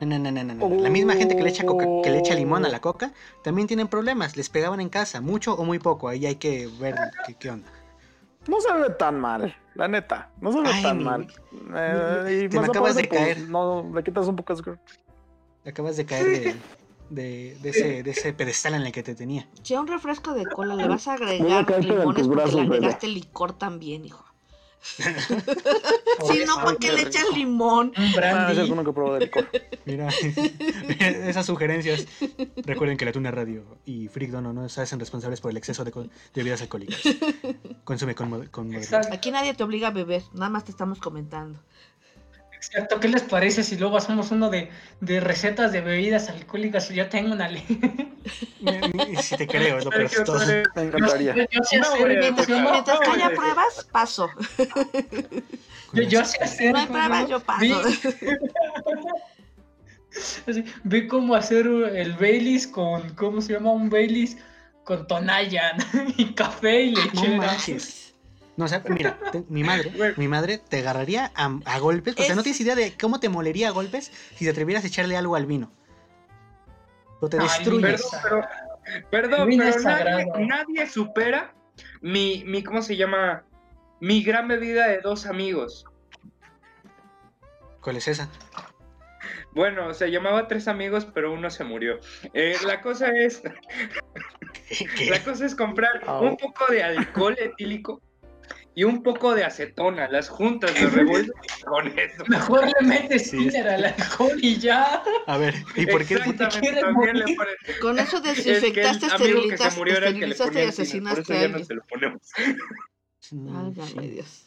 No, 0.00 0.06
no, 0.06 0.18
no, 0.18 0.30
no, 0.30 0.42
no, 0.44 0.54
no. 0.68 0.82
La 0.82 0.90
misma 0.90 1.14
gente 1.14 1.36
que 1.36 1.42
le, 1.42 1.48
echa 1.50 1.64
coca- 1.64 1.86
que 2.02 2.10
le 2.10 2.18
echa 2.18 2.34
limón 2.34 2.64
a 2.66 2.68
la 2.68 2.80
coca 2.80 3.12
también 3.42 3.66
tienen 3.68 3.88
problemas. 3.88 4.36
Les 4.36 4.48
pegaban 4.50 4.80
en 4.80 4.88
casa, 4.88 5.20
mucho 5.20 5.54
o 5.54 5.64
muy 5.64 5.78
poco. 5.78 6.08
Ahí 6.08 6.26
hay 6.26 6.36
que 6.36 6.66
ver 6.80 6.96
qué, 7.26 7.34
qué 7.34 7.50
onda. 7.50 7.70
No 8.48 8.60
se 8.60 8.72
ve 8.72 8.90
tan 8.90 9.20
mal, 9.20 9.54
la 9.74 9.88
neta. 9.88 10.30
No 10.40 10.52
se 10.52 10.60
ve 10.60 10.68
Ay, 10.72 10.82
tan 10.82 10.98
mi- 10.98 11.04
mal. 11.04 11.26
Eh, 11.74 12.42
y 12.44 12.48
te 12.48 12.56
me 12.56 12.62
más 12.62 12.70
acabas 12.70 12.96
de 12.96 13.04
pues, 13.08 13.20
caer. 13.20 13.40
No, 13.48 13.90
le 13.94 14.02
quitas 14.02 14.26
un 14.26 14.36
poco 14.36 14.52
de 14.52 14.60
azúcar. 14.60 14.80
Acabas 15.64 15.96
de 15.96 16.06
caer 16.06 16.26
de, 16.26 16.56
de, 17.10 17.56
de 17.62 17.68
ese, 17.68 18.02
de 18.02 18.10
ese 18.10 18.32
pedestal 18.32 18.74
en 18.74 18.82
el 18.82 18.90
que 18.92 19.02
te 19.04 19.14
tenía. 19.14 19.46
Si 19.62 19.74
a 19.74 19.80
un 19.80 19.86
refresco 19.86 20.32
de 20.34 20.46
cola 20.46 20.74
le 20.74 20.88
vas 20.88 21.06
a 21.06 21.14
agregar 21.14 21.66
limones 21.84 22.26
porque 22.26 22.50
le 22.52 22.60
agregaste 22.62 23.06
licor 23.06 23.52
también, 23.52 24.04
hijo. 24.04 24.24
Si 26.32 26.44
no, 26.44 26.56
¿para 26.56 26.76
qué 26.76 26.92
le 26.92 27.02
echas 27.02 27.24
limón? 27.34 27.92
Un 27.96 28.04
Ah, 28.04 28.12
brandy. 28.16 28.52
es 28.52 28.58
alguno 28.58 28.84
que 28.84 28.92
pruebo 28.92 29.14
de 29.14 29.20
licor. 29.20 29.48
Mira, 29.84 30.08
esas 31.28 31.46
sugerencias. 31.46 32.06
Recuerden 32.64 32.96
que 32.96 33.04
la 33.04 33.12
Tuna 33.12 33.30
Radio 33.30 33.64
y 33.84 34.08
Freak 34.08 34.30
Dono 34.30 34.52
no 34.52 34.68
se 34.68 34.80
hacen 34.82 34.98
responsables 35.00 35.40
por 35.40 35.50
el 35.50 35.56
exceso 35.56 35.84
de, 35.84 35.90
co- 35.92 36.02
de 36.02 36.10
bebidas 36.34 36.62
alcohólicas. 36.62 37.00
Consume 37.84 38.14
con, 38.14 38.46
con 38.48 38.66
moderación. 38.68 39.02
Aquí 39.12 39.30
nadie 39.30 39.54
te 39.54 39.62
obliga 39.64 39.88
a 39.88 39.90
beber, 39.92 40.22
nada 40.32 40.50
más 40.50 40.64
te 40.64 40.70
estamos 40.70 40.98
comentando. 40.98 41.58
Exacto. 42.66 43.00
¿Qué 43.00 43.08
les 43.08 43.22
parece 43.22 43.62
si 43.62 43.76
luego 43.76 43.96
hacemos 43.96 44.30
uno 44.30 44.48
de, 44.50 44.70
de 45.00 45.20
recetas 45.20 45.72
de 45.72 45.80
bebidas 45.80 46.28
alcohólicas? 46.28 46.88
Yo 46.90 47.08
tengo 47.08 47.32
una 47.32 47.48
ley. 47.48 47.64
Y 48.62 49.16
Si 49.16 49.36
te 49.36 49.48
creo, 49.48 49.78
es 49.78 49.84
lo 49.84 49.90
peor 49.90 50.08
Me 50.08 50.82
Yo, 50.82 50.82
encantaría. 50.82 51.34
yo 51.50 51.62
sé 51.64 51.78
No, 51.78 51.88
hacer, 51.88 52.00
güey, 52.00 52.16
¿cómo 52.46 52.70
Mientras, 52.70 53.00
que 53.00 53.10
haya 53.10 53.28
no, 53.30 53.34
pruebas, 53.34 53.88
paso. 53.90 54.30
yo, 55.92 56.02
yo 56.04 56.24
sé 56.24 56.38
hacer. 56.42 56.72
No 56.72 56.78
hay 56.78 56.86
¿cómo 56.86 56.98
se 57.02 57.08
pruebas, 57.08 57.28
yo 57.28 57.40
paso. 57.40 57.60
Vi- 57.60 57.72
así, 60.46 60.64
vi 60.84 61.06
cómo 61.08 61.34
hacer 61.34 61.66
el 61.66 62.12
Baileys 62.12 62.66
con, 62.68 63.14
¿cómo 63.14 63.40
se 63.40 63.54
llama? 63.54 63.72
Un 63.72 63.90
Baileys 63.90 64.36
con 64.84 65.06
Tonayan 65.08 65.78
y 66.16 66.32
café 66.34 66.82
y 66.82 66.92
No 66.94 67.02
lechera. 67.04 67.36
manches. 67.38 68.11
No, 68.62 68.66
o 68.66 68.68
sea, 68.68 68.80
mira, 68.88 69.18
te- 69.32 69.42
mi 69.48 69.64
madre, 69.64 69.90
mi 70.16 70.28
madre 70.28 70.56
te 70.58 70.78
agarraría 70.78 71.32
a, 71.34 71.58
a 71.64 71.78
golpes. 71.80 72.14
O 72.16 72.22
sea, 72.22 72.36
no 72.36 72.42
Es- 72.42 72.44
tienes 72.44 72.60
idea 72.60 72.76
de 72.76 72.96
cómo 72.96 73.18
te 73.18 73.28
molería 73.28 73.66
a 73.66 73.70
golpes 73.72 74.12
si 74.36 74.44
te 74.44 74.52
atrevieras 74.52 74.84
a 74.84 74.86
echarle 74.86 75.16
algo 75.16 75.34
al 75.34 75.46
vino. 75.46 75.72
O 77.20 77.28
te 77.28 77.38
Ay, 77.38 77.42
destruyes. 77.48 78.08
Perdón, 78.22 78.44
pero, 79.10 79.10
perdón, 79.10 79.48
pero 79.58 80.46
nadie, 80.46 80.86
supera 80.86 81.52
mi, 82.02 82.44
mi, 82.46 82.62
¿cómo 82.62 82.82
se 82.82 82.96
llama? 82.96 83.42
Mi 83.98 84.22
gran 84.22 84.46
bebida 84.46 84.86
de 84.86 85.00
dos 85.00 85.26
amigos. 85.26 85.84
¿Cuál 87.80 87.96
es 87.96 88.06
esa? 88.06 88.28
Bueno, 89.54 89.92
se 89.92 90.08
llamaba 90.08 90.46
tres 90.46 90.68
amigos, 90.68 91.04
pero 91.12 91.32
uno 91.32 91.50
se 91.50 91.64
murió. 91.64 91.98
Eh, 92.32 92.56
la 92.64 92.80
cosa 92.80 93.08
es, 93.08 93.42
¿Qué? 94.96 95.10
la 95.10 95.18
cosa 95.24 95.46
es 95.46 95.56
comprar 95.56 96.00
un 96.20 96.36
poco 96.36 96.72
de 96.72 96.84
alcohol 96.84 97.36
etílico 97.40 98.00
y 98.74 98.84
un 98.84 99.02
poco 99.02 99.34
de 99.34 99.44
acetona. 99.44 100.08
Las 100.08 100.28
juntas, 100.28 100.80
lo 100.80 100.88
revuelves 100.90 101.32
con 101.66 101.86
eso. 101.98 102.24
Mejor 102.28 102.66
le 102.80 102.86
metes 102.86 103.30
Sí. 103.30 103.54
al 103.56 103.84
alcohol 103.84 104.38
y 104.40 104.58
ya. 104.58 105.02
A 105.26 105.36
ver, 105.38 105.54
¿y 105.76 105.86
por 105.86 106.04
qué? 106.06 106.14
Exactamente, 106.14 106.80
también 106.80 107.18
le 107.18 107.36
Con 107.80 107.98
eso 107.98 108.16
Es 108.18 108.22
desinfectaste, 108.44 109.06
amigo 109.06 109.42
que 109.48 109.54
esterilizaste, 109.54 110.12
que 110.18 110.26
y 110.28 110.34
por 110.34 110.68
asesinaste 110.68 111.20
eso 111.22 111.32
a 111.32 111.36
ya 111.36 111.40
no 111.40 111.46
alguien. 111.46 111.66
se 111.66 111.74
lo 111.74 111.82
ponemos. 111.84 112.22
Válgame 113.30 114.08
Dios. 114.08 114.46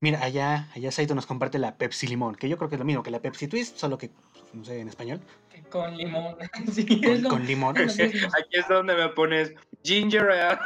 Mira, 0.00 0.22
allá, 0.22 0.68
allá 0.74 0.90
Saito 0.92 1.14
nos 1.14 1.24
comparte 1.24 1.58
la 1.58 1.76
Pepsi 1.78 2.06
Limón, 2.06 2.34
que 2.34 2.48
yo 2.48 2.58
creo 2.58 2.68
que 2.68 2.74
es 2.74 2.78
lo 2.78 2.84
mismo 2.84 3.02
que 3.02 3.10
la 3.10 3.20
Pepsi 3.20 3.48
Twist, 3.48 3.78
solo 3.78 3.96
que, 3.96 4.10
no 4.52 4.62
sé, 4.64 4.80
en 4.80 4.88
español, 4.88 5.20
Con 5.70 5.96
limón. 5.96 6.36
Sí, 6.72 6.84
con, 7.00 7.04
es 7.04 7.22
lo- 7.22 7.30
con 7.30 7.46
limón. 7.46 7.76
es 7.78 7.96
lo 7.98 8.04
mismo. 8.12 8.28
Aquí 8.38 8.58
es 8.58 8.68
donde 8.68 8.94
me 8.94 9.08
pones 9.10 9.54
ginger 9.82 10.30
ale. 10.30 10.58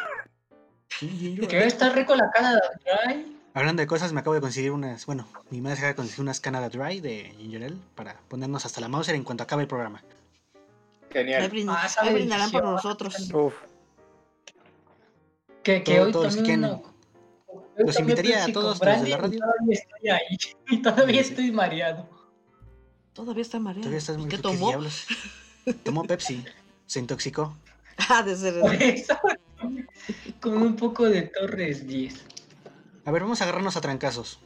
Que 1.00 1.66
está 1.66 1.90
rico 1.90 2.14
la 2.14 2.30
Canada 2.30 2.60
Dry. 2.84 3.36
Hablando 3.54 3.80
de 3.80 3.86
cosas, 3.86 4.12
me 4.12 4.20
acabo 4.20 4.34
de 4.34 4.40
conseguir 4.40 4.70
unas, 4.70 5.04
bueno, 5.06 5.26
mi 5.50 5.60
madre 5.60 5.76
se 5.76 5.82
acaba 5.82 5.92
de 5.92 5.96
conseguir 5.96 6.20
unas 6.22 6.40
Canada 6.40 6.68
Dry 6.68 7.00
de 7.00 7.34
Ginger 7.38 7.64
Ale 7.64 7.76
para 7.94 8.14
ponernos 8.28 8.64
hasta 8.66 8.80
la 8.80 8.88
Mauser 8.88 9.14
en 9.14 9.24
cuanto 9.24 9.42
acabe 9.42 9.62
el 9.62 9.68
programa. 9.68 9.98
Ahí, 10.00 11.10
Genial. 11.12 11.50
brind- 11.50 11.70
Ah, 11.70 11.88
ahí 12.00 12.14
brindarán 12.14 12.50
por 12.50 12.64
nosotros. 12.64 13.14
Uf, 13.32 13.54
Que, 15.62 15.82
que 15.82 15.96
Todo- 15.96 16.06
hoy 16.06 16.12
todos 16.12 16.34
también 16.36 16.60
los 16.62 17.94
tomé 17.94 18.00
invitaría 18.00 18.44
a 18.44 18.52
todos 18.52 18.78
los 18.80 19.02
de 19.02 19.08
la 19.08 19.16
radio. 19.16 19.38
Todavía 19.40 19.74
estoy 19.74 20.08
ahí. 20.10 20.38
Y 20.70 20.82
todavía 20.82 21.22
Sí. 21.22 21.30
estoy 21.30 21.52
mareado. 21.52 22.08
Todavía 23.12 23.42
está 23.42 23.58
mareado. 23.58 23.82
Todavía 23.82 23.98
estás 23.98 24.16
muy 24.16 24.28
¿Qué 24.28 24.36
¿qué 24.36 24.42
tomó? 24.42 24.72
Tomó 25.84 26.04
Pepsi, 26.04 26.44
se 26.86 26.98
intoxicó. 27.00 27.56
Ah, 28.10 28.22
de 28.22 28.36
ser 28.36 28.60
Por 28.60 28.74
eso, 28.74 29.18
con 30.40 30.62
un 30.62 30.76
poco 30.76 31.08
de 31.08 31.22
Torres 31.22 31.86
10. 31.86 32.24
A 33.04 33.10
ver, 33.10 33.22
vamos 33.22 33.40
a 33.40 33.44
agarrarnos 33.44 33.76
a 33.76 33.80
trancazos. 33.80 34.40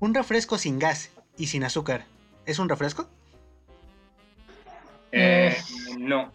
Un 0.00 0.14
refresco 0.14 0.58
sin 0.58 0.78
gas 0.78 1.10
y 1.36 1.46
sin 1.46 1.64
azúcar. 1.64 2.04
¿Es 2.46 2.58
un 2.58 2.68
refresco? 2.68 3.08
Eh, 5.12 5.56
no. 5.98 6.32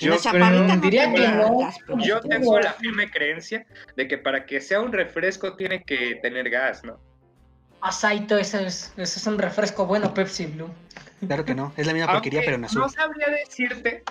La 0.00 0.16
Yo 0.16 0.30
creo- 0.30 0.50
no 0.64 0.76
diría 0.78 1.12
que 1.12 1.28
no. 1.28 1.58
gas, 1.58 1.76
Yo 1.98 2.20
tengo 2.20 2.58
la 2.58 2.72
firme 2.72 3.10
creencia 3.10 3.66
de 3.96 4.08
que 4.08 4.18
para 4.18 4.46
que 4.46 4.60
sea 4.60 4.80
un 4.80 4.92
refresco 4.92 5.54
tiene 5.54 5.82
que 5.84 6.16
tener 6.22 6.48
gas, 6.50 6.82
¿no? 6.82 6.98
Asaito, 7.82 8.38
ese 8.38 8.66
es, 8.66 8.92
ese 8.96 9.18
es 9.18 9.26
un 9.26 9.38
refresco 9.38 9.86
bueno, 9.86 10.14
Pepsi 10.14 10.46
Blue. 10.46 10.70
Claro 11.26 11.44
que 11.44 11.54
no, 11.54 11.72
es 11.76 11.86
la 11.86 11.92
misma 11.92 12.12
porquería, 12.12 12.40
pero 12.44 12.56
en 12.56 12.64
azul. 12.64 12.80
No 12.82 12.88
sabría 12.88 13.26
decirte, 13.28 14.02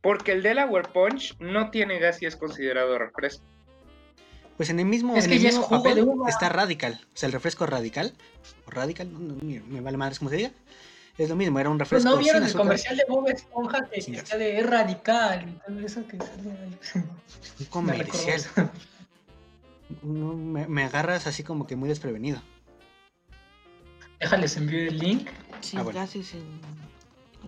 porque 0.00 0.32
el 0.32 0.42
Delaware 0.42 0.88
Punch 0.92 1.36
no 1.38 1.70
tiene 1.70 1.98
gas 1.98 2.20
y 2.22 2.26
es 2.26 2.36
considerado 2.36 2.98
refresco. 2.98 3.44
Pues 4.56 4.70
en 4.70 4.80
el 4.80 4.86
mismo, 4.86 5.16
Es 5.16 5.24
en 5.24 5.30
que 5.30 5.36
el 5.36 5.42
ya 5.42 5.48
es 5.50 5.54
mismo 5.54 5.68
jugo 5.68 5.82
papel 5.82 5.94
de 5.96 6.02
uva. 6.02 6.28
está 6.28 6.48
radical. 6.48 7.00
O 7.14 7.16
sea, 7.16 7.28
el 7.28 7.32
refresco 7.32 7.64
radical, 7.66 8.12
o 8.66 8.70
radical, 8.70 9.12
no, 9.12 9.18
no, 9.20 9.34
me, 9.42 9.60
me 9.60 9.80
vale 9.80 9.96
madres 9.96 10.18
como 10.18 10.30
se 10.30 10.36
diga. 10.36 10.50
Es 11.16 11.28
lo 11.28 11.36
mismo, 11.36 11.58
era 11.58 11.68
un 11.70 11.78
Pues 11.78 11.90
refresco 11.90 12.10
no 12.10 12.16
vieron 12.18 12.40
sin 12.40 12.44
el 12.44 12.48
azúcar. 12.48 12.64
comercial 12.66 12.96
de 12.96 13.04
Bob 13.08 13.28
Esponja 13.28 13.88
que 13.90 13.98
está 14.00 14.36
de 14.36 14.58
es 14.58 14.66
radical 14.66 15.48
y 15.48 15.52
todo 15.66 15.80
eso 15.86 16.06
que 16.06 16.16
sale 16.18 16.50
ahí. 16.50 16.78
Un 16.94 17.02
Me 17.58 17.66
comercial. 17.70 18.40
recordó. 18.54 18.70
No, 20.02 20.34
me, 20.34 20.66
me 20.68 20.84
agarras 20.84 21.26
así 21.26 21.42
como 21.42 21.66
que 21.66 21.76
muy 21.76 21.88
desprevenido. 21.88 22.42
Déjales 24.20 24.56
envío 24.56 24.88
el 24.88 24.98
link. 24.98 25.28
Sin 25.60 25.78
Ah, 25.78 25.82
bueno. 25.82 26.00
gas 26.00 26.16
y 26.16 26.22
sin 26.22 26.60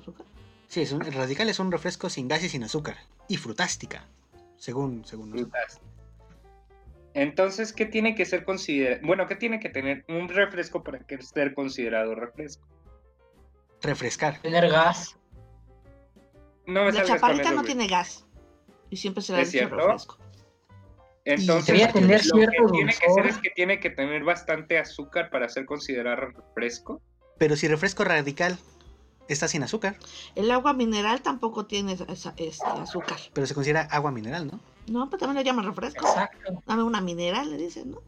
azúcar. 0.01 0.27
Sí, 0.68 0.83
es 0.83 0.93
un, 0.93 1.05
el 1.05 1.12
radical 1.12 1.49
es 1.49 1.59
un 1.59 1.73
refresco 1.73 2.09
sin 2.09 2.29
gas 2.29 2.45
y 2.45 2.49
sin 2.49 2.62
azúcar. 2.64 2.97
Y 3.29 3.37
frutástica. 3.37 4.05
Según, 4.57 5.05
según. 5.05 5.31
Frutas. 5.33 5.81
Entonces, 7.14 7.73
¿qué 7.73 7.87
tiene 7.87 8.14
que 8.14 8.25
ser 8.25 8.45
considerado? 8.45 9.01
Bueno, 9.05 9.27
¿qué 9.27 9.35
tiene 9.35 9.59
que 9.59 9.68
tener 9.68 10.05
un 10.09 10.29
refresco 10.29 10.85
para 10.85 11.01
que 11.01 11.21
ser 11.23 11.55
considerado 11.55 12.14
refresco? 12.14 12.64
Refrescar. 13.83 14.41
Tener 14.43 14.68
gas. 14.71 15.16
No 16.66 16.85
me 16.85 16.93
La 16.93 17.05
chaparrita 17.05 17.51
no 17.51 17.62
tiene 17.64 17.89
gas. 17.89 18.25
Y 18.91 18.97
siempre 18.97 19.23
se 19.23 19.33
la 19.33 19.41
¿Es 19.41 19.51
dicho 19.51 19.66
cierto? 19.66 19.77
refresco. 19.87 20.18
Entonces, 21.25 21.66
Debería 21.66 21.93
tener 21.93 22.25
lo 22.27 22.35
cierto 22.37 22.53
que 22.66 22.73
tiene 22.73 22.93
que 22.93 23.11
ser 23.12 23.27
es 23.27 23.39
que 23.39 23.51
tiene 23.51 23.79
que 23.81 23.91
tener 23.91 24.25
bastante 24.25 24.79
azúcar 24.79 25.31
para 25.31 25.49
ser 25.49 25.66
considerado 25.66 26.16
refresco. 26.16 27.03
Pero 27.39 27.57
si 27.57 27.68
refresco 27.68 28.05
radical 28.05 28.59
está 29.29 29.47
sin 29.47 29.62
azúcar, 29.62 29.97
El 30.35 30.51
agua 30.51 30.73
mineral 30.73 31.21
tampoco 31.23 31.66
tiene 31.66 31.93
esa- 31.93 32.35
este, 32.37 32.66
azúcar. 32.81 33.18
pero 33.33 33.47
se 33.47 33.55
considera 33.55 33.83
agua 33.83 34.11
mineral, 34.11 34.47
¿no? 34.47 34.61
No, 34.89 35.09
pero 35.11 35.21
también 35.21 35.37
le 35.39 35.45
llaman 35.45 35.66
refresco. 35.66 36.05
Exacto. 36.07 36.62
Dame 36.66 36.83
una 36.83 37.01
mineral, 37.01 37.51
le 37.51 37.57
dicen, 37.59 37.93
¿no? 37.93 37.99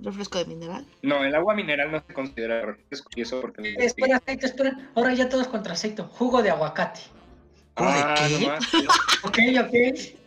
Refresco 0.00 0.38
de 0.38 0.46
mineral. 0.46 0.84
No, 1.02 1.22
el 1.22 1.34
agua 1.34 1.54
mineral 1.54 1.92
no 1.92 2.02
se 2.04 2.12
considera 2.12 2.60
refresco 2.62 3.08
y 3.14 3.20
eso 3.22 3.40
porque... 3.40 3.74
Espera, 3.78 4.16
aceite, 4.16 4.46
espera. 4.46 4.90
Ahora 4.96 5.14
ya 5.14 5.28
todos 5.28 5.46
contra 5.48 5.74
aceite. 5.74 6.02
Jugo 6.02 6.42
de 6.42 6.50
aguacate. 6.50 7.00
¿Jugo 7.76 7.90
de 7.90 7.98
Ah, 8.00 8.26
qué? 8.26 8.38
no 8.40 8.48
más. 8.48 8.64
Ok, 9.22 9.38
ok. 9.60 9.74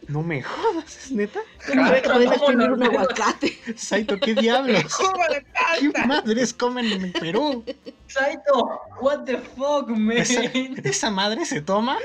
No 0.08 0.24
me 0.24 0.42
jodas, 0.42 1.06
¿es 1.06 1.12
neta. 1.12 1.42
¿Cómo 1.68 1.84
Pero 1.90 2.14
puedes 2.14 2.30
¿cómo 2.30 2.34
exprimir 2.34 2.72
un 2.72 2.84
aguacate? 2.84 3.60
Saito, 3.76 4.18
¿qué 4.20 4.36
diablos? 4.36 4.84
¡Jugo 4.94 5.24
de 5.30 5.46
¿Qué 5.92 6.08
madres 6.08 6.54
comen 6.54 6.86
en 6.86 7.12
Perú? 7.12 7.66
Saito, 8.08 8.80
what 9.02 9.26
the 9.26 9.38
fuck, 9.38 9.90
man. 9.90 10.18
¿Esa, 10.18 10.44
esa 10.44 11.12
madre 11.12 11.46
se 11.46 11.62
toma? 11.62 11.98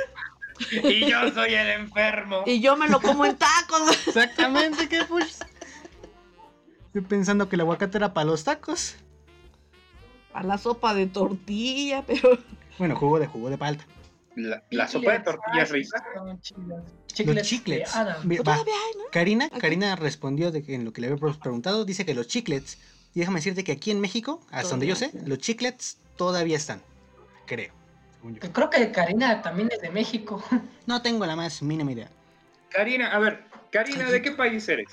Y 0.71 1.09
yo 1.09 1.31
soy 1.33 1.55
el 1.55 1.71
enfermo. 1.71 2.43
Y 2.45 2.61
yo 2.61 2.77
me 2.77 2.89
lo 2.89 3.01
como 3.01 3.25
en 3.25 3.37
tacos. 3.37 3.91
Exactamente, 4.07 4.89
¿qué 4.89 5.05
pues? 5.05 5.39
Yo 6.95 7.03
pensando 7.05 7.49
que 7.49 7.55
el 7.57 7.61
aguacate 7.61 7.99
era 7.99 8.13
para 8.13 8.27
los 8.27 8.43
tacos. 8.43 8.97
A 10.35 10.43
la 10.43 10.59
sopa 10.59 10.93
de 10.95 11.07
tortilla, 11.07 12.05
pero. 12.07 12.39
Bueno, 12.79 12.97
jugo 12.97 13.19
de 13.21 13.27
jugo 13.27 13.49
de 13.49 13.59
palta. 13.59 13.85
La, 14.35 14.63
la 14.71 14.89
sopa 14.89 15.13
de 15.13 15.21
tortillas 15.21 15.71
Ay, 15.73 15.83
rica. 15.83 16.03
Los 17.13 17.27
Chiclets. 17.27 17.49
chiclets. 17.49 17.93
de 17.93 17.99
Adam. 17.99 18.17
Mira, 18.25 18.43
va. 18.43 18.55
Todavía 18.55 18.75
hay, 18.75 18.99
¿no? 18.99 19.05
Karina. 19.11 19.51
Karina 19.51 19.97
respondió 19.97 20.51
de 20.51 20.63
que 20.63 20.75
en 20.75 20.85
lo 20.85 20.93
que 20.93 21.01
le 21.01 21.09
había 21.09 21.33
preguntado, 21.39 21.85
dice 21.85 22.05
que 22.05 22.15
los 22.15 22.27
chiclets, 22.27 22.79
y 23.15 23.21
déjame 23.21 23.39
decirte 23.39 23.65
que 23.65 23.73
aquí 23.73 23.91
en 23.91 24.01
México, 24.01 24.41
hasta 24.51 24.71
donde 24.71 24.87
yo 24.87 24.97
sé, 24.97 25.11
los 25.27 25.39
chiclets 25.39 25.99
todavía 26.17 26.57
están, 26.57 26.83
creo. 27.47 27.73
Que 28.41 28.53
Creo 28.53 28.71
que 28.71 28.93
Karina 28.93 29.43
también 29.43 29.69
es 29.73 29.81
de 29.81 29.91
México. 29.91 30.43
No 30.87 31.03
tengo 31.03 31.27
la 31.27 31.37
más 31.37 31.63
mínima 31.63 31.93
idea. 31.93 32.11
Karina, 32.71 33.13
a 33.13 33.19
ver, 33.19 33.45
Karina, 33.71 34.11
¿de 34.11 34.21
qué 34.21 34.33
país 34.33 34.69
eres? 34.69 34.89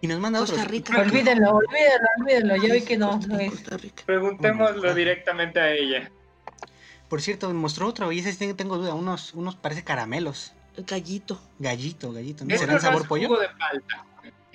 Y 0.00 0.08
nos 0.08 0.18
manda 0.18 0.40
Costa 0.40 0.62
otros. 0.62 0.66
Olvídenlo, 0.66 1.52
olvídenlo, 1.52 2.08
olvídenlo. 2.18 2.56
Ya 2.56 2.74
vi 2.74 2.82
que 2.82 2.98
no. 2.98 3.12
Costa. 3.12 3.38
Costa 3.48 3.76
Rica. 3.76 4.02
Preguntémoslo 4.04 4.94
directamente 4.94 5.60
a 5.60 5.72
ella. 5.72 6.10
Por 7.08 7.22
cierto, 7.22 7.48
me 7.48 7.54
mostró 7.54 7.86
otro, 7.86 8.10
y 8.10 8.18
ese 8.18 8.54
tengo 8.54 8.78
duda, 8.78 8.94
unos, 8.94 9.34
unos 9.34 9.54
parece 9.54 9.84
caramelos. 9.84 10.54
Gallito. 10.76 11.40
Gallito, 11.58 12.12
gallito. 12.12 12.44
¿no? 12.44 12.54
Eso 12.54 12.60
¿Serán 12.60 12.76
no 12.76 12.80
sabor 12.80 13.02
es 13.02 13.08
pollo? 13.08 13.28
jugo 13.28 13.40
de 13.40 13.48
palta. 13.48 14.04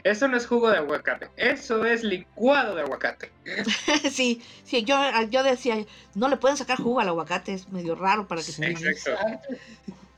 Eso 0.03 0.27
no 0.27 0.37
es 0.37 0.47
jugo 0.47 0.69
de 0.69 0.77
aguacate. 0.77 1.29
Eso 1.35 1.83
es 1.83 2.03
licuado 2.03 2.75
de 2.75 2.81
aguacate. 2.83 3.31
sí, 4.11 4.41
sí, 4.63 4.83
yo, 4.83 4.97
yo 5.29 5.43
decía, 5.43 5.75
no 6.15 6.29
le 6.29 6.37
pueden 6.37 6.55
sacar 6.55 6.77
jugo 6.77 6.99
al 6.99 7.09
aguacate, 7.09 7.53
es 7.53 7.69
medio 7.69 7.95
raro 7.95 8.27
para 8.27 8.41
que 8.41 8.51
se 8.51 8.65
Exacto. 8.65 9.37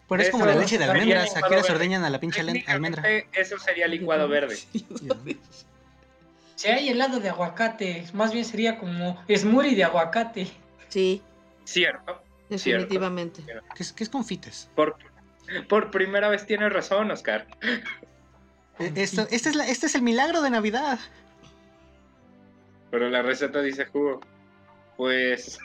Pero 0.08 0.24
es 0.24 0.30
como 0.32 0.46
la 0.46 0.56
leche 0.56 0.78
de 0.78 0.86
almendras. 0.86 1.36
Aquí 1.36 1.54
las 1.54 1.70
ordeñan 1.70 2.04
a 2.04 2.10
la 2.10 2.20
pinche 2.20 2.42
almendra. 2.68 3.04
Eso 3.34 3.58
sería 3.60 3.88
licuado 3.88 4.28
verde. 4.28 4.58
Si 6.56 6.68
hay 6.68 6.90
helado 6.90 7.20
de 7.20 7.30
aguacate, 7.30 8.06
más 8.14 8.34
bien 8.34 8.44
sería 8.44 8.78
como 8.78 9.24
smoothie 9.34 9.76
de 9.76 9.84
aguacate. 9.84 10.48
Sí, 10.90 11.22
Cierto. 11.64 12.22
definitivamente. 12.50 13.44
¿Qué 13.76 13.84
es, 13.84 13.94
qué 13.94 14.04
es 14.04 14.10
confites? 14.10 14.70
Por, 14.76 14.98
por 15.68 15.92
primera 15.92 16.30
vez 16.30 16.46
tienes 16.46 16.72
razón, 16.72 17.12
Oscar. 17.12 17.46
Eh, 18.80 18.92
Esto, 18.96 19.28
este, 19.32 19.50
es 19.50 19.56
la- 19.56 19.68
este 19.68 19.86
es 19.88 19.96
el 19.96 20.02
milagro 20.02 20.42
de 20.42 20.50
Navidad. 20.50 21.00
Pero 22.92 23.10
la 23.10 23.22
receta 23.22 23.62
dice 23.62 23.86
jugo. 23.86 24.20
Pues. 24.98 25.60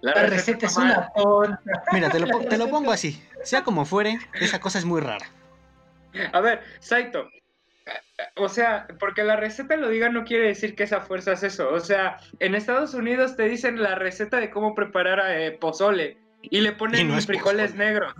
La 0.00 0.12
receta 0.14 0.66
es 0.66 0.76
una 0.76 1.08
tonta. 1.14 1.60
Mira, 1.92 2.10
te 2.10 2.18
lo, 2.18 2.26
po- 2.26 2.40
te 2.48 2.58
lo 2.58 2.68
pongo 2.68 2.90
así. 2.92 3.22
Sea 3.44 3.62
como 3.62 3.84
fuere, 3.84 4.18
esa 4.40 4.60
cosa 4.60 4.78
es 4.78 4.84
muy 4.84 5.00
rara. 5.00 5.26
A 6.32 6.40
ver, 6.40 6.62
Saito. 6.80 7.28
O 8.36 8.48
sea, 8.48 8.86
porque 9.00 9.22
la 9.24 9.36
receta 9.36 9.76
lo 9.76 9.88
diga 9.88 10.08
no 10.08 10.24
quiere 10.24 10.46
decir 10.48 10.74
que 10.74 10.84
esa 10.84 11.00
fuerza 11.00 11.32
es 11.32 11.42
eso. 11.42 11.70
O 11.72 11.80
sea, 11.80 12.18
en 12.40 12.54
Estados 12.54 12.94
Unidos 12.94 13.36
te 13.36 13.44
dicen 13.48 13.82
la 13.82 13.94
receta 13.94 14.38
de 14.38 14.50
cómo 14.50 14.74
preparar 14.74 15.20
eh, 15.30 15.52
pozole 15.52 16.18
y 16.42 16.60
le 16.60 16.70
Y 16.70 16.72
ponen 16.72 17.08
no 17.08 17.16
es 17.16 17.26
frijoles 17.26 17.74
negros. 17.74 18.14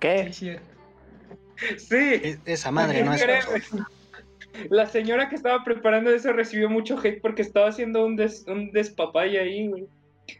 ¿Qué? 0.00 0.32
Sí. 0.32 0.56
E- 1.96 2.38
Esa 2.44 2.70
madre 2.70 3.02
no 3.04 3.12
es. 3.14 3.24
La 4.70 4.86
señora 4.86 5.28
que 5.28 5.34
estaba 5.34 5.64
preparando 5.64 6.10
eso 6.10 6.32
recibió 6.32 6.70
mucho 6.70 6.98
hate 6.98 7.20
porque 7.20 7.42
estaba 7.42 7.68
haciendo 7.68 8.04
un, 8.06 8.14
des, 8.16 8.44
un 8.46 8.70
despapalle 8.70 9.40
ahí, 9.40 9.68
güey. 9.68 9.86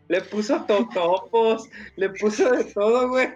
Le 0.09 0.21
puso 0.21 0.65
totopos, 0.65 1.69
le 1.97 2.11
puso 2.11 2.51
de 2.53 2.65
todo, 2.65 3.09
güey. 3.09 3.31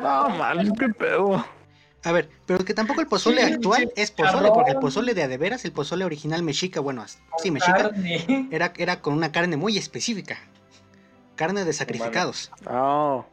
No, 0.00 0.28
man, 0.30 0.72
qué 0.78 0.88
pedo. 0.88 1.44
A 2.04 2.12
ver, 2.12 2.28
pero 2.46 2.64
que 2.64 2.74
tampoco 2.74 3.00
el 3.00 3.06
pozole 3.06 3.46
Sí, 3.46 3.52
actual 3.54 3.82
sí, 3.82 4.02
es 4.02 4.10
pozole, 4.10 4.32
cabrón. 4.32 4.52
porque 4.54 4.70
el 4.72 4.78
pozole 4.78 5.14
de 5.14 5.22
adeveras, 5.22 5.64
el 5.64 5.72
pozole 5.72 6.04
original 6.04 6.42
mexica, 6.42 6.80
bueno, 6.80 7.04
sí, 7.38 7.50
mexica, 7.50 7.90
Carne. 7.90 8.48
era, 8.50 8.72
era 8.76 9.00
con 9.00 9.14
una 9.14 9.30
carne 9.30 9.56
muy 9.56 9.78
específica. 9.78 10.38
Carne 11.36 11.64
de 11.64 11.72
sacrificados. 11.72 12.50
Ah, 12.66 13.24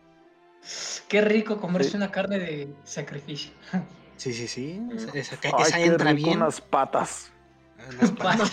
Qué 1.08 1.22
rico 1.22 1.60
comerse 1.60 1.92
Sí. 1.92 1.98
una 1.98 2.12
carne 2.12 2.38
de 2.40 2.74
sacrificio. 2.84 3.52
Sí, 4.18 4.34
sí, 4.34 4.50
sí. 4.50 4.82
Esa, 4.94 5.12
esa- 5.18 5.38
ay, 5.44 5.52
esa 5.62 5.78
qué 5.78 5.86
entra 5.86 6.12
rico, 6.12 6.26
bien. 6.26 6.42
unas 6.42 6.60
patas. 6.60 7.32
Las 8.02 8.12
patas. 8.12 8.52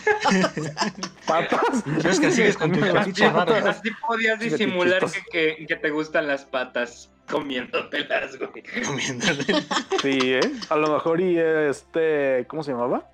¿Patas? 1.26 1.82
Y 2.04 2.06
Oscar, 2.06 2.30
sigues 2.30 2.56
con 2.56 2.70
tu. 2.70 2.84
Así 2.84 3.90
podías 4.06 4.38
disimular 4.38 5.04
que, 5.10 5.56
que, 5.56 5.66
que 5.66 5.74
te 5.76 5.90
gustan 5.90 6.28
las 6.28 6.44
patas 6.44 7.10
comiéndotelas, 7.30 8.38
güey. 8.38 8.62
Comiéndole. 8.84 9.44
Sí, 10.02 10.18
¿eh? 10.22 10.40
A 10.68 10.76
lo 10.76 10.92
mejor 10.92 11.20
y 11.20 11.38
este, 11.38 12.44
¿cómo 12.48 12.62
se 12.62 12.72
llamaba? 12.72 13.08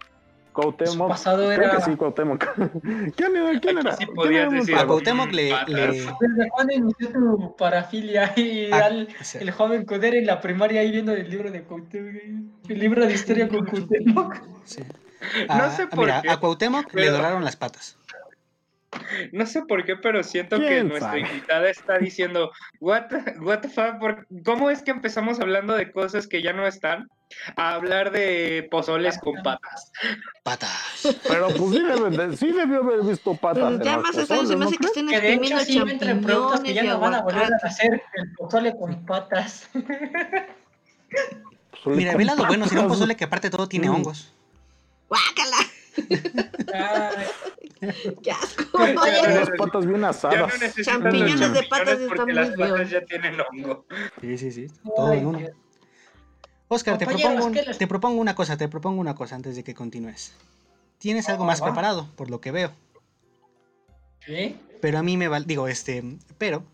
Su 0.54 0.60
Cuauhtémoc. 0.60 1.08
pasado 1.08 1.46
Creo 1.46 1.62
era. 1.62 1.76
que 1.76 1.82
sí, 1.82 1.96
Cuauhtémoc. 1.96 2.44
¿Quién 3.16 3.36
era? 3.36 3.58
¿Quién 3.60 3.78
Aquí 3.78 3.86
era? 3.86 3.96
sí 3.96 4.04
¿Quién 4.04 4.14
podías 4.14 4.46
era? 4.48 4.60
decir 4.60 4.76
A. 4.76 4.86
Cuauhtémoc 4.86 5.32
le, 5.32 5.50
le- 5.66 5.86
¿Desde 5.86 6.48
cuándo 6.50 6.74
inició 6.74 7.08
tu 7.10 7.56
parafilia? 7.56 8.34
Y 8.36 8.70
Ah, 8.70 8.84
al- 8.84 9.08
el 9.40 9.50
joven 9.50 9.86
Cudero 9.86 10.16
en 10.18 10.26
la 10.26 10.40
primaria 10.42 10.82
ahí 10.82 10.90
viendo 10.90 11.12
el 11.12 11.30
libro 11.30 11.50
de 11.50 11.62
Cuauhtémoc. 11.62 12.14
El 12.68 12.78
libro 12.78 13.06
de 13.06 13.14
historia 13.14 13.48
con 13.48 13.64
Cuauhtémoc. 13.64 14.34
sí. 14.64 14.82
No 15.48 15.54
A- 15.54 15.70
sé 15.70 15.86
por 15.86 16.00
mira, 16.00 16.20
qué, 16.20 16.28
a 16.30 16.36
Cuauhtémoc 16.38 16.86
le 16.92 17.02
pero- 17.04 17.12
doraron 17.12 17.44
las 17.44 17.56
patas. 17.56 17.96
No 19.32 19.46
sé 19.46 19.62
por 19.62 19.84
qué, 19.84 19.96
pero 19.96 20.22
siento 20.22 20.58
que 20.58 20.66
¿Quién 20.66 20.88
nuestra 20.88 21.08
sabe? 21.10 21.20
invitada 21.20 21.70
está 21.70 21.98
diciendo, 21.98 22.50
what, 22.80 23.04
what 23.40 23.60
the 23.60 23.68
fuck, 23.68 23.98
¿Por- 23.98 24.26
¿cómo 24.44 24.70
es 24.70 24.82
que 24.82 24.90
empezamos 24.90 25.40
hablando 25.40 25.74
de 25.74 25.90
cosas 25.92 26.26
que 26.26 26.42
ya 26.42 26.52
no 26.52 26.66
están? 26.66 27.08
A 27.56 27.74
hablar 27.74 28.10
de 28.10 28.68
pozoles 28.70 29.18
con 29.18 29.34
patas. 29.42 29.90
Patas. 30.42 31.18
Pero 31.26 31.48
pues 31.48 31.70
sí, 31.70 31.80
debe 31.82 32.10
de- 32.10 32.36
sí 32.36 32.52
debió 32.52 32.80
haber 32.82 33.02
visto 33.02 33.34
patas. 33.34 33.64
Pero 33.64 33.68
en 33.76 33.82
ya 33.82 33.96
más 33.98 34.16
extraño 34.18 34.46
se 34.46 34.56
me 34.56 34.64
hace 34.66 34.76
que 34.76 34.82
¿no 34.82 34.88
estén 34.88 35.08
Que 35.08 35.20
de 35.20 35.34
hecho 35.34 35.58
sí 35.60 35.78
entre 35.78 36.14
productos 36.16 36.60
que 36.60 36.74
ya 36.74 36.82
no 36.84 37.00
van 37.00 37.14
a 37.14 37.22
volver 37.22 37.44
a 37.54 37.66
hacer 37.66 38.02
el 38.14 38.34
pozole 38.36 38.76
con 38.76 39.06
patas. 39.06 39.70
Pozole 41.70 41.96
Mira, 41.96 42.12
con 42.12 42.18
ve 42.18 42.24
lado 42.26 42.44
bueno, 42.46 42.66
si 42.66 42.74
no 42.74 42.86
pozole 42.88 43.16
que 43.16 43.24
aparte 43.24 43.48
todo 43.48 43.66
tiene 43.68 43.88
Mm. 43.88 43.94
hongos. 43.94 44.32
¡Guácala! 45.08 45.56
Ay, 46.74 47.26
¡Qué 48.22 48.30
asco! 48.30 48.78
Las 48.78 49.50
patas 49.58 49.84
bien 49.86 49.96
Ya 49.96 49.98
no 50.00 50.06
asadas. 50.08 50.60
necesitan 50.60 51.02
Champiñones 51.02 51.52
de 51.52 51.62
patas 51.64 52.00
están 52.00 52.24
muy 52.24 52.32
las 52.34 52.50
patas 52.50 52.90
ya 52.90 53.04
tienen 53.04 53.36
hongo. 53.40 53.86
Sí, 54.20 54.38
sí, 54.38 54.52
sí. 54.52 54.66
Todo 54.96 55.12
en 55.12 55.26
uno. 55.26 55.38
Oscar, 56.68 56.96
te 56.96 57.06
propongo, 57.06 57.44
un- 57.46 57.52
¿qué 57.52 57.62
les- 57.62 57.78
te 57.78 57.86
propongo 57.86 58.20
una 58.20 58.34
cosa, 58.34 58.56
te 58.56 58.68
propongo 58.68 59.00
una 59.00 59.14
cosa 59.14 59.34
antes 59.34 59.56
de 59.56 59.64
que 59.64 59.74
continúes. 59.74 60.32
Tienes 60.98 61.28
algo 61.28 61.44
más 61.44 61.60
Ah. 61.60 61.64
preparado, 61.64 62.08
por 62.16 62.30
lo 62.30 62.40
que 62.40 62.50
veo. 62.52 62.72
¿Qué? 64.24 64.56
Pero 64.80 64.98
a 64.98 65.02
mí 65.02 65.16
me 65.16 65.28
va, 65.28 65.40
digo, 65.40 65.68
este, 65.68 66.02
pero 66.38 66.64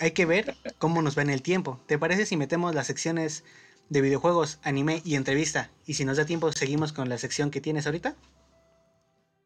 hay 0.00 0.10
que 0.12 0.26
ver 0.26 0.54
cómo 0.78 1.00
nos 1.02 1.16
va 1.18 1.22
en 1.22 1.30
el 1.30 1.42
tiempo. 1.42 1.80
¿Te 1.86 1.98
parece 1.98 2.26
si 2.26 2.36
metemos 2.36 2.74
las 2.74 2.86
secciones 2.86 3.42
de 3.90 4.00
videojuegos, 4.00 4.58
anime 4.62 5.02
y 5.04 5.16
entrevista? 5.16 5.70
Y 5.84 5.94
si 5.94 6.06
nos 6.06 6.16
da 6.16 6.24
tiempo, 6.24 6.50
seguimos 6.52 6.92
con 6.94 7.08
la 7.10 7.18
sección 7.18 7.50
que 7.50 7.60
tienes 7.60 7.86
ahorita. 7.86 8.14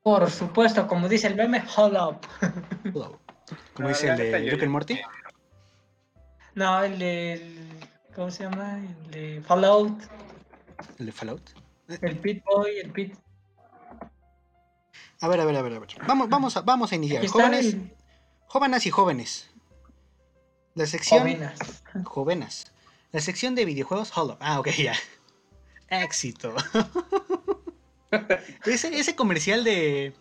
Por 0.02 0.30
supuesto, 0.30 0.86
como 0.86 1.08
dice 1.08 1.26
el 1.26 1.34
meme, 1.34 1.64
hold 1.76 1.96
up. 1.96 2.18
Como 3.74 3.88
dice 3.88 4.10
el 4.10 4.16
de 4.18 4.38
Rick 4.50 4.62
and 4.62 4.70
Morty. 4.70 5.00
No, 6.54 6.84
el 6.84 6.98
de. 6.98 7.54
¿Cómo 8.14 8.30
se 8.30 8.44
llama? 8.44 8.78
El 8.78 9.10
de 9.10 9.42
Fallout, 9.42 9.98
El 10.98 11.06
de 11.06 11.12
Fallout. 11.12 11.50
el 11.88 12.18
Pit 12.18 12.44
Boy, 12.44 12.78
el 12.78 12.92
Pit. 12.92 13.14
A 15.20 15.28
ver, 15.28 15.40
a 15.40 15.44
ver, 15.46 15.56
a 15.56 15.62
ver, 15.62 15.72
a 15.72 15.78
ver. 15.78 15.88
Vamos, 16.06 16.28
vamos 16.28 16.56
a, 16.56 16.60
vamos 16.60 16.92
a 16.92 16.94
iniciar. 16.94 17.26
Jóvenes, 17.26 17.74
el 17.74 17.96
jóvenes 18.46 18.86
y 18.86 18.90
jóvenes. 18.90 19.50
La 20.74 20.86
sección. 20.86 21.20
Jovenas. 21.20 21.82
Jovenas. 22.04 22.73
La 23.14 23.20
sección 23.20 23.54
de 23.54 23.64
videojuegos 23.64 24.10
Hollow. 24.16 24.36
Ah, 24.40 24.58
ok, 24.58 24.70
ya. 24.70 24.94
Éxito. 25.88 26.52
ese, 28.66 28.98
ese 28.98 29.14
comercial 29.14 29.62
de 29.62 30.12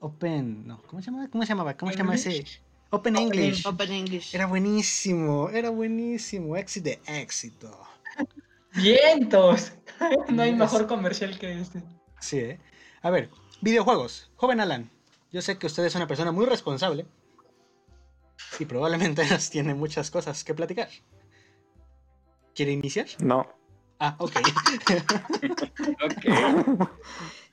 Open. 0.00 0.66
No, 0.66 0.82
¿cómo 0.82 1.00
se 1.00 1.10
llama? 1.10 1.30
¿Cómo 1.30 1.44
se 1.44 1.48
llamaba? 1.48 1.74
¿Cómo 1.78 1.90
se 1.90 1.96
llama 1.96 2.16
ese? 2.16 2.44
Open 2.90 3.16
English. 3.16 3.66
Open 3.66 3.90
English. 3.90 4.34
Era 4.34 4.44
buenísimo, 4.44 5.48
era 5.48 5.70
buenísimo. 5.70 6.54
Éxito 6.54 6.90
de 6.90 7.00
éxito. 7.06 7.86
¡Vientos! 8.74 9.72
No 10.28 10.42
hay 10.42 10.52
mejor 10.54 10.86
comercial 10.86 11.38
que 11.38 11.60
este. 11.60 11.82
Sí, 12.20 12.40
¿eh? 12.40 12.60
A 13.00 13.08
ver, 13.08 13.30
videojuegos. 13.62 14.30
Joven 14.36 14.60
Alan, 14.60 14.90
yo 15.32 15.40
sé 15.40 15.56
que 15.56 15.66
usted 15.66 15.82
es 15.86 15.94
una 15.94 16.06
persona 16.06 16.30
muy 16.30 16.44
responsable. 16.44 17.06
Y 18.58 18.66
probablemente 18.66 19.24
nos 19.30 19.48
tiene 19.48 19.74
muchas 19.74 20.10
cosas 20.10 20.44
que 20.44 20.52
platicar. 20.52 20.90
¿Quiere 22.58 22.72
iniciar? 22.72 23.06
No. 23.20 23.46
Ah, 24.00 24.16
ok. 24.18 24.32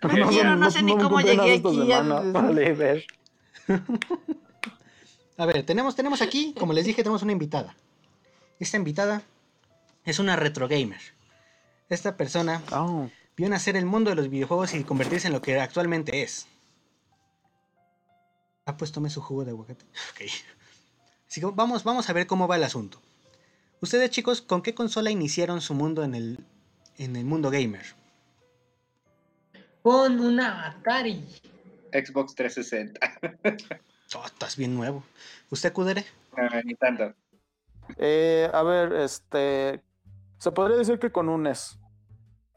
Ok. 0.02 0.14
Me 0.14 0.28
quiero, 0.28 0.56
no 0.56 0.72
sé 0.72 0.82
ni 0.82 0.98
cómo 0.98 1.22
llegué 1.22 1.54
aquí, 1.54 1.78
ver. 2.74 3.06
A 5.38 5.46
ver, 5.46 5.64
tenemos, 5.64 5.96
tenemos 5.96 6.24
aquí, 6.24 6.56
como 6.58 6.74
les 6.74 6.86
dije, 6.86 7.04
tenemos 7.04 7.22
una 7.22 7.34
invitada. 7.34 7.76
Esta 8.60 8.78
invitada 8.78 9.22
es 10.06 10.18
una 10.18 10.36
retro 10.36 10.68
gamer. 10.68 11.02
Esta 11.88 12.18
persona 12.18 12.64
Ah, 12.72 13.08
vio 13.38 13.48
nacer 13.48 13.78
el 13.78 13.86
mundo 13.86 14.10
de 14.10 14.16
los 14.16 14.30
videojuegos 14.30 14.74
y 14.74 14.84
convertirse 14.84 15.28
en 15.28 15.34
lo 15.34 15.42
que 15.44 15.60
actualmente 15.60 16.24
es. 16.24 16.48
Ah, 18.66 18.76
pues 18.76 18.92
tome 18.92 19.12
su 19.12 19.22
jugo 19.22 19.46
de 19.46 19.52
aguacate. 19.52 19.86
Ok. 20.14 20.22
Así 21.30 21.42
que 21.42 21.46
vamos, 21.46 21.84
vamos 21.84 22.10
a 22.10 22.14
ver 22.14 22.26
cómo 22.26 22.48
va 22.48 22.56
el 22.56 22.64
asunto. 22.64 23.05
Ustedes, 23.86 24.10
chicos, 24.10 24.42
¿con 24.42 24.64
qué 24.64 24.74
consola 24.74 25.12
iniciaron 25.12 25.62
su 25.62 25.76
mundo 25.76 26.04
en 26.04 26.16
el, 26.16 26.40
en 26.98 27.16
el 27.16 27.24
mundo 27.24 27.52
gamer? 27.52 27.86
Con 29.84 30.20
una 30.20 30.66
Atari. 30.70 31.24
Xbox 31.94 32.34
360. 32.34 33.00
Oh, 34.16 34.26
estás 34.26 34.56
bien 34.56 34.74
nuevo. 34.76 35.04
¿Usted, 35.52 35.72
Kudere? 35.74 36.04
No, 36.36 36.44
ni 36.64 36.74
tanto. 36.76 37.14
eh, 37.98 38.50
a 38.54 38.64
ver, 38.64 38.94
este. 38.94 39.82
Se 40.40 40.52
podría 40.52 40.78
decir 40.78 40.98
que 41.00 41.12
con 41.12 41.28
un 41.30 41.44
NES. 41.44 41.78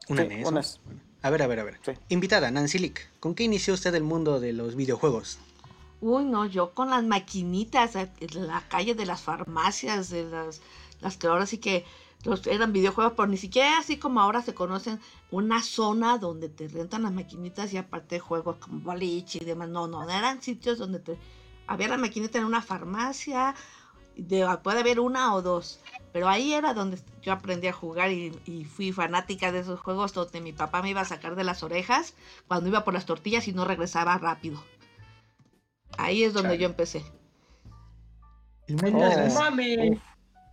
Una 0.07 0.21
Sí, 0.23 0.29
NES, 0.29 0.47
un. 0.47 0.53
NES. 0.55 0.79
A 1.21 1.29
ver, 1.29 1.41
a 1.43 1.47
ver, 1.47 1.59
a 1.59 1.63
ver. 1.63 1.79
Sí. 1.85 1.91
Invitada, 2.09 2.49
Nancy 2.49 2.79
Lick, 2.79 3.09
¿con 3.19 3.35
qué 3.35 3.43
inició 3.43 3.73
usted 3.75 3.93
el 3.95 4.03
mundo 4.03 4.39
de 4.39 4.53
los 4.53 4.75
videojuegos? 4.75 5.37
Uy, 6.01 6.23
no, 6.23 6.45
yo 6.45 6.73
con 6.73 6.89
las 6.91 7.03
maquinitas 7.03 7.95
en 7.95 8.47
la 8.47 8.63
calle 8.69 8.95
de 8.95 9.05
las 9.05 9.21
farmacias, 9.21 10.09
de 10.09 10.23
las, 10.25 10.61
las 11.01 11.17
que 11.17 11.27
ahora 11.27 11.45
sí 11.45 11.57
que 11.57 11.85
los, 12.23 12.45
eran 12.47 12.73
videojuegos, 12.73 13.13
pero 13.15 13.27
ni 13.27 13.37
siquiera 13.37 13.77
así 13.77 13.97
como 13.97 14.19
ahora 14.19 14.41
se 14.41 14.53
conocen 14.53 14.99
una 15.31 15.61
zona 15.61 16.17
donde 16.17 16.49
te 16.49 16.67
rentan 16.67 17.03
las 17.03 17.13
maquinitas 17.13 17.73
y 17.73 17.77
aparte 17.77 18.19
juegos 18.19 18.57
como 18.57 18.79
boliche 18.79 19.39
y 19.41 19.45
demás. 19.45 19.69
No, 19.69 19.87
no, 19.87 20.09
eran 20.09 20.41
sitios 20.41 20.77
donde 20.77 20.99
te, 20.99 21.17
había 21.67 21.87
la 21.87 21.97
maquinita 21.97 22.37
en 22.37 22.45
una 22.45 22.61
farmacia, 22.61 23.55
de, 24.17 24.45
puede 24.61 24.81
haber 24.81 24.99
una 24.99 25.33
o 25.33 25.41
dos, 25.41 25.79
pero 26.11 26.27
ahí 26.27 26.53
era 26.53 26.73
donde 26.73 26.99
yo 27.21 27.31
aprendí 27.31 27.67
a 27.67 27.73
jugar 27.73 28.11
y, 28.11 28.37
y 28.45 28.65
fui 28.65 28.91
fanática 28.91 29.53
de 29.53 29.59
esos 29.59 29.79
juegos 29.79 30.13
donde 30.13 30.41
mi 30.41 30.51
papá 30.51 30.81
me 30.81 30.89
iba 30.89 31.01
a 31.01 31.05
sacar 31.05 31.35
de 31.35 31.45
las 31.45 31.63
orejas 31.63 32.15
cuando 32.47 32.67
iba 32.67 32.83
por 32.83 32.93
las 32.93 33.05
tortillas 33.05 33.47
y 33.47 33.53
no 33.53 33.63
regresaba 33.63 34.17
rápido. 34.17 34.61
Ahí 35.97 36.23
es 36.23 36.33
donde 36.33 36.49
Chale. 36.49 36.59
yo 36.59 36.65
empecé. 36.65 37.05
Oh. 38.71 38.99
las, 38.99 39.33
¡Mame! 39.33 39.99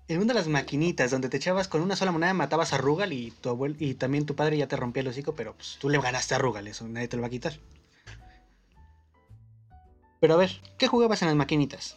El 0.08 0.18
mundo 0.18 0.32
de 0.32 0.38
las 0.38 0.48
maquinitas, 0.48 1.10
donde 1.10 1.28
te 1.28 1.36
echabas 1.36 1.68
con 1.68 1.80
una 1.82 1.96
sola 1.96 2.12
moneda, 2.12 2.32
matabas 2.32 2.72
a 2.72 2.78
Rugal 2.78 3.12
y 3.12 3.32
tu 3.32 3.48
abuelo, 3.48 3.74
y 3.78 3.94
también 3.94 4.24
tu 4.24 4.36
padre 4.36 4.56
ya 4.56 4.68
te 4.68 4.76
rompía 4.76 5.00
el 5.00 5.08
hocico, 5.08 5.34
pero 5.34 5.54
pues, 5.54 5.78
tú 5.80 5.88
le 5.88 6.00
ganaste 6.00 6.34
a 6.34 6.38
Rugal, 6.38 6.66
eso 6.68 6.86
nadie 6.86 7.08
te 7.08 7.16
lo 7.16 7.22
va 7.22 7.28
a 7.28 7.30
quitar. 7.30 7.58
Pero 10.20 10.34
a 10.34 10.36
ver, 10.36 10.60
¿qué 10.78 10.86
jugabas 10.86 11.22
en 11.22 11.28
las 11.28 11.36
maquinitas? 11.36 11.96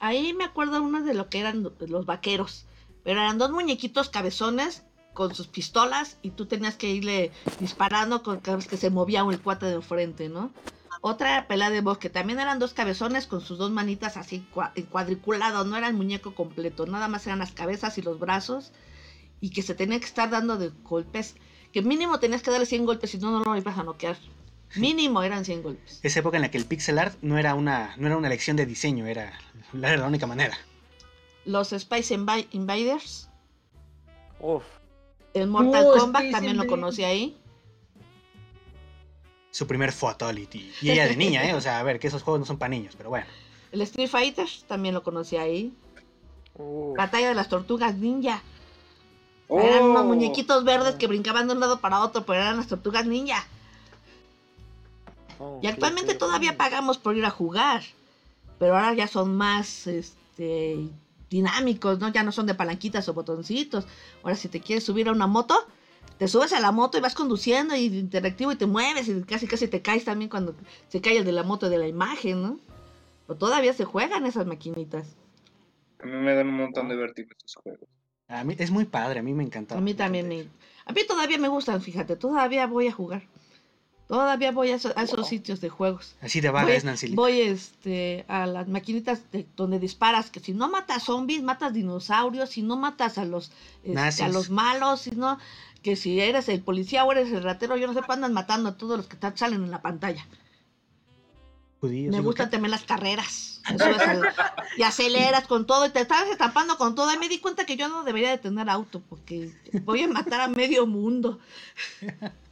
Ahí 0.00 0.32
me 0.34 0.44
acuerdo 0.44 0.82
uno 0.82 1.02
de 1.02 1.14
lo 1.14 1.28
que 1.28 1.40
eran 1.40 1.68
los 1.80 2.06
vaqueros. 2.06 2.66
Pero 3.04 3.20
eran 3.20 3.38
dos 3.38 3.50
muñequitos 3.50 4.10
cabezones 4.10 4.82
con 5.14 5.34
sus 5.34 5.48
pistolas 5.48 6.18
y 6.22 6.30
tú 6.30 6.46
tenías 6.46 6.76
que 6.76 6.90
irle 6.90 7.32
disparando 7.58 8.22
con 8.22 8.38
cada 8.40 8.58
vez 8.58 8.68
que 8.68 8.76
se 8.76 8.90
movía 8.90 9.20
el 9.28 9.40
cuate 9.40 9.66
de 9.66 9.74
enfrente, 9.74 10.28
¿no? 10.28 10.52
Otra 11.00 11.46
pelea 11.46 11.70
de 11.70 11.80
voz, 11.80 11.98
que 11.98 12.10
también 12.10 12.40
eran 12.40 12.58
dos 12.58 12.74
cabezones 12.74 13.26
con 13.26 13.40
sus 13.40 13.56
dos 13.58 13.70
manitas 13.70 14.16
así 14.16 14.44
cua- 14.54 14.72
cuadriculados, 14.88 15.66
no 15.66 15.76
era 15.76 15.86
el 15.88 15.94
muñeco 15.94 16.34
completo, 16.34 16.86
nada 16.86 17.06
más 17.08 17.26
eran 17.26 17.38
las 17.38 17.52
cabezas 17.52 17.98
y 17.98 18.02
los 18.02 18.18
brazos 18.18 18.72
y 19.40 19.50
que 19.50 19.62
se 19.62 19.74
tenía 19.76 20.00
que 20.00 20.06
estar 20.06 20.28
dando 20.30 20.56
de 20.56 20.70
golpes, 20.82 21.36
que 21.72 21.82
mínimo 21.82 22.18
tenías 22.18 22.42
que 22.42 22.50
darle 22.50 22.66
100 22.66 22.84
golpes, 22.86 23.10
si 23.10 23.18
no, 23.18 23.30
no 23.30 23.44
lo 23.44 23.56
ibas 23.56 23.78
a 23.78 23.84
noquear. 23.84 24.16
Mínimo 24.74 25.22
eran 25.22 25.44
100 25.44 25.62
golpes. 25.62 26.00
Esa 26.02 26.18
época 26.20 26.36
en 26.36 26.42
la 26.42 26.50
que 26.50 26.58
el 26.58 26.64
pixel 26.66 26.98
art 26.98 27.16
no 27.22 27.38
era 27.38 27.54
una, 27.54 27.94
no 27.96 28.06
era 28.08 28.16
una 28.16 28.28
lección 28.28 28.56
de 28.56 28.66
diseño, 28.66 29.06
era, 29.06 29.32
era 29.72 29.96
la 29.96 30.06
única 30.06 30.26
manera. 30.26 30.58
Los 31.44 31.68
Spice 31.70 32.18
Invi- 32.18 32.48
Invaders. 32.50 33.30
Uf. 34.40 34.64
El 35.34 35.46
Mortal 35.46 35.84
Uh, 35.86 35.98
Kombat 35.98 36.22
Space 36.24 36.32
también 36.32 36.56
lo 36.56 36.64
Invaders. 36.64 36.80
conocí 36.82 37.04
ahí. 37.04 37.36
Su 39.50 39.66
primer 39.66 39.92
fatality. 39.92 40.72
Y 40.82 40.90
ella 40.90 41.06
de 41.06 41.16
niña, 41.16 41.44
¿eh? 41.48 41.54
O 41.54 41.60
sea, 41.60 41.78
a 41.80 41.82
ver, 41.82 41.98
que 41.98 42.06
esos 42.08 42.22
juegos 42.22 42.40
no 42.40 42.46
son 42.46 42.58
para 42.58 42.68
niños, 42.70 42.94
pero 42.96 43.10
bueno. 43.10 43.26
El 43.72 43.80
Street 43.82 44.08
Fighter 44.08 44.46
también 44.66 44.94
lo 44.94 45.02
conocí 45.02 45.36
ahí. 45.36 45.72
Uf. 46.54 46.96
Batalla 46.96 47.28
de 47.28 47.34
las 47.34 47.48
Tortugas 47.48 47.94
Ninja. 47.96 48.42
Eran 49.48 49.84
unos 49.84 50.02
Oh. 50.02 50.04
muñequitos 50.04 50.64
verdes 50.64 50.96
que 50.96 51.06
brincaban 51.06 51.46
de 51.48 51.54
un 51.54 51.60
lado 51.60 51.80
para 51.80 52.00
otro, 52.00 52.24
pero 52.26 52.40
eran 52.42 52.56
las 52.58 52.66
Tortugas 52.68 53.06
Ninja. 53.06 53.46
Oh, 55.38 55.60
Y 55.62 55.66
actualmente 55.66 56.14
todavía 56.14 56.56
pagamos 56.56 56.98
por 56.98 57.16
ir 57.16 57.24
a 57.24 57.30
jugar. 57.30 57.82
Pero 58.58 58.74
ahora 58.76 58.92
ya 58.94 59.06
son 59.06 59.36
más 59.36 59.86
este, 59.86 60.88
dinámicos, 61.30 61.98
¿no? 62.00 62.08
Ya 62.08 62.22
no 62.24 62.32
son 62.32 62.46
de 62.46 62.54
palanquitas 62.54 63.08
o 63.08 63.14
botoncitos. 63.14 63.86
Ahora 64.22 64.34
si 64.36 64.48
te 64.48 64.60
quieres 64.60 64.84
subir 64.84 65.08
a 65.08 65.12
una 65.12 65.26
moto, 65.28 65.56
te 66.18 66.28
subes 66.28 66.52
a 66.52 66.60
la 66.60 66.72
moto 66.72 66.98
y 66.98 67.00
vas 67.00 67.14
conduciendo 67.14 67.76
y 67.76 67.86
interactivo 67.86 68.52
y 68.52 68.56
te 68.56 68.66
mueves 68.66 69.08
y 69.08 69.22
casi 69.22 69.46
casi 69.46 69.68
te 69.68 69.82
caes 69.82 70.04
también 70.04 70.28
cuando 70.28 70.54
se 70.88 71.00
cae 71.00 71.18
el 71.18 71.24
de 71.24 71.32
la 71.32 71.44
moto 71.44 71.70
de 71.70 71.78
la 71.78 71.86
imagen, 71.86 72.42
¿no? 72.42 72.60
Pero 73.26 73.38
todavía 73.38 73.72
se 73.72 73.84
juegan 73.84 74.26
esas 74.26 74.46
maquinitas. 74.46 75.16
A 76.00 76.06
mí 76.06 76.12
me 76.12 76.34
dan 76.34 76.48
un 76.48 76.56
montón 76.56 76.88
de 76.88 76.96
vértigo 76.96 77.28
estos 77.36 77.54
juegos. 77.56 77.88
A 78.28 78.44
mí, 78.44 78.54
es 78.58 78.70
muy 78.70 78.84
padre, 78.84 79.20
a 79.20 79.22
mí 79.22 79.32
me 79.32 79.44
encanta. 79.44 79.76
A 79.76 79.80
mí 79.80 79.94
también 79.94 80.28
me... 80.28 80.46
A 80.84 80.92
mí 80.92 81.00
todavía 81.06 81.38
me 81.38 81.48
gustan, 81.48 81.80
fíjate, 81.80 82.16
todavía 82.16 82.66
voy 82.66 82.88
a 82.88 82.92
jugar. 82.92 83.22
Todavía 84.08 84.52
voy 84.52 84.70
a, 84.70 84.76
eso- 84.76 84.92
a 84.96 85.02
esos 85.02 85.28
sitios 85.28 85.60
de 85.60 85.68
juegos. 85.68 86.16
Así 86.22 86.40
de 86.40 86.48
vaga 86.50 86.72
es 86.74 86.82
Nancy 86.82 87.14
voy, 87.14 87.42
este, 87.42 88.24
a 88.26 88.46
las 88.46 88.66
maquinitas 88.66 89.30
de- 89.30 89.46
donde 89.54 89.78
disparas, 89.78 90.30
que 90.30 90.40
si 90.40 90.54
no 90.54 90.68
matas 90.70 91.02
zombies, 91.04 91.42
matas 91.42 91.74
dinosaurios, 91.74 92.48
si 92.48 92.62
no 92.62 92.76
matas 92.76 93.18
a 93.18 93.26
los, 93.26 93.52
este, 93.84 94.24
a 94.24 94.28
los 94.30 94.48
malos, 94.48 95.02
si 95.02 95.10
no, 95.10 95.38
que 95.82 95.94
si 95.94 96.20
eres 96.20 96.48
el 96.48 96.62
policía 96.62 97.04
o 97.04 97.12
eres 97.12 97.30
el 97.32 97.42
ratero, 97.42 97.76
yo 97.76 97.86
no 97.86 97.92
sé, 97.92 98.00
andan 98.08 98.32
matando 98.32 98.70
a 98.70 98.76
todos 98.78 98.96
los 98.96 99.06
que 99.08 99.18
salen 99.36 99.62
en 99.62 99.70
la 99.70 99.82
pantalla. 99.82 100.26
Judíos, 101.80 102.10
Me 102.16 102.22
gustan 102.22 102.46
¿qué? 102.46 102.52
también 102.52 102.70
las 102.70 102.84
carreras. 102.84 103.60
Al- 103.66 104.26
y 104.78 104.82
aceleras 104.84 105.46
con 105.46 105.66
todo 105.66 105.84
y 105.84 105.90
te 105.90 106.00
estás 106.00 106.26
estampando 106.28 106.78
con 106.78 106.94
todo. 106.94 107.12
Y 107.12 107.18
me 107.18 107.28
di 107.28 107.38
cuenta 107.40 107.66
que 107.66 107.76
yo 107.76 107.88
no 107.88 108.02
debería 108.04 108.30
de 108.30 108.38
tener 108.38 108.70
auto 108.70 109.00
porque 109.06 109.52
voy 109.84 110.02
a 110.02 110.08
matar 110.08 110.40
a 110.40 110.48
medio 110.48 110.86
mundo. 110.86 111.38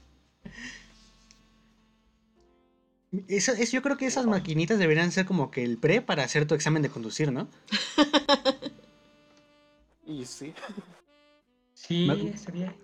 Eso, 3.28 3.52
eso- 3.52 3.72
yo 3.72 3.82
creo 3.82 3.96
que 3.96 4.06
esas 4.06 4.26
maquinitas 4.26 4.78
deberían 4.78 5.12
ser 5.12 5.26
como 5.26 5.50
que 5.50 5.62
el 5.64 5.78
pre 5.78 6.02
para 6.02 6.24
hacer 6.24 6.46
tu 6.46 6.54
examen 6.54 6.82
de 6.82 6.88
conducir, 6.90 7.32
¿no? 7.32 7.48
Y 10.06 10.24
sí. 10.24 10.54
Sí, 11.74 12.06
Me- 12.06 12.36
sería. 12.38 12.74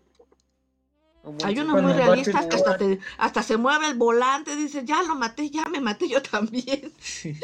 un 1.23 1.39
Hay 1.45 1.55
Cuando 1.55 1.75
muy 1.75 1.93
golpe- 1.93 2.25
que 2.33 2.37
hasta, 2.57 2.77
te- 2.77 2.99
hasta 3.17 3.43
se 3.45 3.57
mueve 3.57 3.87
el 3.89 3.95
volante. 3.95 4.57
Dices, 4.57 4.85
ya 4.85 5.03
lo 5.05 5.15
maté, 5.15 5.49
ya 5.49 5.65
me 5.67 5.81
maté 5.81 6.09
yo 6.09 6.21
también. 6.21 6.93
Sí. 7.01 7.37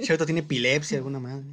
Cierto, 0.00 0.24
tiene 0.26 0.40
epilepsia, 0.40 0.98
alguna 0.98 1.20
madre. 1.20 1.44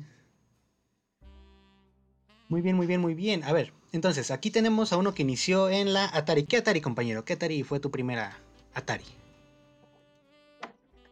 Muy 2.50 2.62
bien, 2.62 2.76
muy 2.76 2.88
bien, 2.88 3.00
muy 3.00 3.14
bien. 3.14 3.44
A 3.44 3.54
ver, 3.54 3.74
entonces, 3.92 4.32
aquí 4.32 4.50
tenemos 4.52 4.92
a 4.92 4.98
uno 4.98 5.14
que 5.14 5.22
inició 5.22 5.70
en 5.70 5.94
la 5.94 6.06
Atari. 6.06 6.44
¿Qué 6.46 6.58
Atari, 6.58 6.82
compañero? 6.82 7.24
¿Qué 7.26 7.34
Atari 7.34 7.64
fue 7.64 7.80
tu 7.80 7.92
primera 7.92 8.38
Atari? 8.74 9.06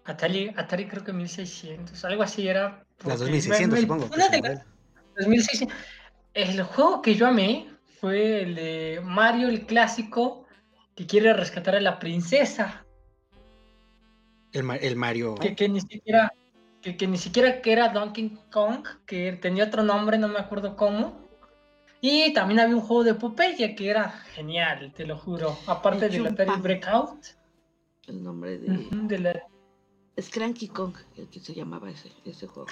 Atari, 0.10 0.52
Atari 0.56 0.88
creo 0.88 1.04
que 1.04 1.14
1600, 1.14 2.04
algo 2.06 2.24
así 2.24 2.48
era. 2.48 2.84
Las 3.06 3.18
porque 3.20 3.34
2600, 3.34 3.70
me- 3.70 3.82
supongo. 3.82 4.10
Una 4.14 4.30
de 4.30 4.38
el 4.38 4.44
las 4.44 4.52
modelo. 4.52 4.72
2600. 5.18 5.78
El 6.34 6.64
juego 6.64 7.02
que 7.02 7.16
yo 7.16 7.28
amé 7.28 7.68
fue 8.00 8.44
el 8.44 8.56
de 8.56 9.02
Mario, 9.04 9.50
el 9.50 9.66
clásico, 9.66 10.46
que 10.96 11.06
quiere 11.06 11.34
rescatar 11.34 11.76
a 11.76 11.82
la 11.82 12.00
princesa. 12.00 12.86
El, 14.52 14.70
el 14.82 14.96
Mario. 14.96 15.36
Que, 15.36 15.56
que 15.56 15.70
ni 15.70 15.82
siquiera. 15.82 16.32
Que, 16.82 16.96
que 16.96 17.08
ni 17.08 17.18
siquiera 17.18 17.62
que 17.62 17.74
era 17.74 17.90
Donkey 17.90 18.38
Kong, 18.52 18.86
que 19.06 19.34
tenía 19.34 19.66
otro 19.66 19.84
nombre, 19.84 20.18
no 20.18 20.30
me 20.30 20.40
acuerdo 20.40 20.78
cómo. 20.78 21.28
Y 22.00 22.32
también 22.34 22.62
había 22.62 22.76
un 22.78 22.82
juego 22.82 23.04
de 23.04 23.14
Popeye 23.16 23.76
que 23.76 23.90
era 23.90 24.10
genial, 24.34 24.94
te 24.96 25.06
lo 25.06 25.18
juro. 25.18 25.58
Aparte 25.68 26.06
El 26.06 26.12
del 26.14 26.28
Atari. 26.28 26.52
Breakout. 26.62 27.26
El 28.08 28.24
nombre 28.24 28.58
de... 28.60 28.88
de 28.92 29.20
la 29.20 29.44
Es 30.20 30.30
Cranky 30.30 30.68
Kong, 30.68 30.94
el 31.16 31.28
que 31.30 31.40
se 31.40 31.54
llamaba 31.54 31.90
ese, 31.90 32.12
ese 32.26 32.46
juego. 32.46 32.68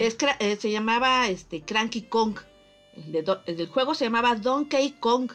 Es 0.00 0.16
eh, 0.40 0.56
se 0.56 0.70
llamaba 0.72 1.28
este, 1.28 1.62
Cranky 1.62 2.02
Kong. 2.02 2.36
El, 2.96 3.12
de 3.12 3.22
do- 3.22 3.40
el 3.46 3.56
del 3.56 3.68
juego 3.68 3.94
se 3.94 4.04
llamaba 4.04 4.34
Donkey 4.34 4.96
Kong. 4.98 5.30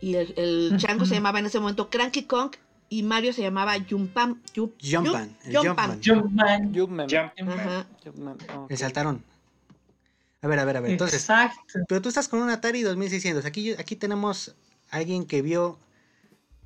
Y 0.00 0.16
el, 0.16 0.34
el 0.36 0.76
chango 0.78 1.06
se 1.06 1.14
llamaba 1.14 1.38
en 1.38 1.46
ese 1.46 1.60
momento 1.60 1.88
Cranky 1.90 2.24
Kong. 2.24 2.56
Y 2.88 3.04
Mario 3.04 3.32
se 3.32 3.42
llamaba 3.42 3.74
Jumpam. 3.88 4.42
Jumpman, 4.52 5.36
Jumpman. 5.44 6.00
Jumpman. 6.04 6.68
Jumpman. 6.74 8.36
El 8.68 8.76
saltaron. 8.76 9.22
A 10.42 10.48
ver, 10.48 10.58
a 10.58 10.64
ver, 10.64 10.76
a 10.76 10.80
ver. 10.80 10.90
Entonces, 10.90 11.20
Exacto. 11.20 11.60
pero 11.88 12.02
tú 12.02 12.08
estás 12.08 12.26
con 12.26 12.40
un 12.42 12.50
Atari 12.50 12.82
2600. 12.82 13.44
Aquí, 13.44 13.72
aquí 13.74 13.94
tenemos 13.94 14.56
a 14.90 14.96
alguien 14.96 15.24
que 15.24 15.40
vio 15.40 15.78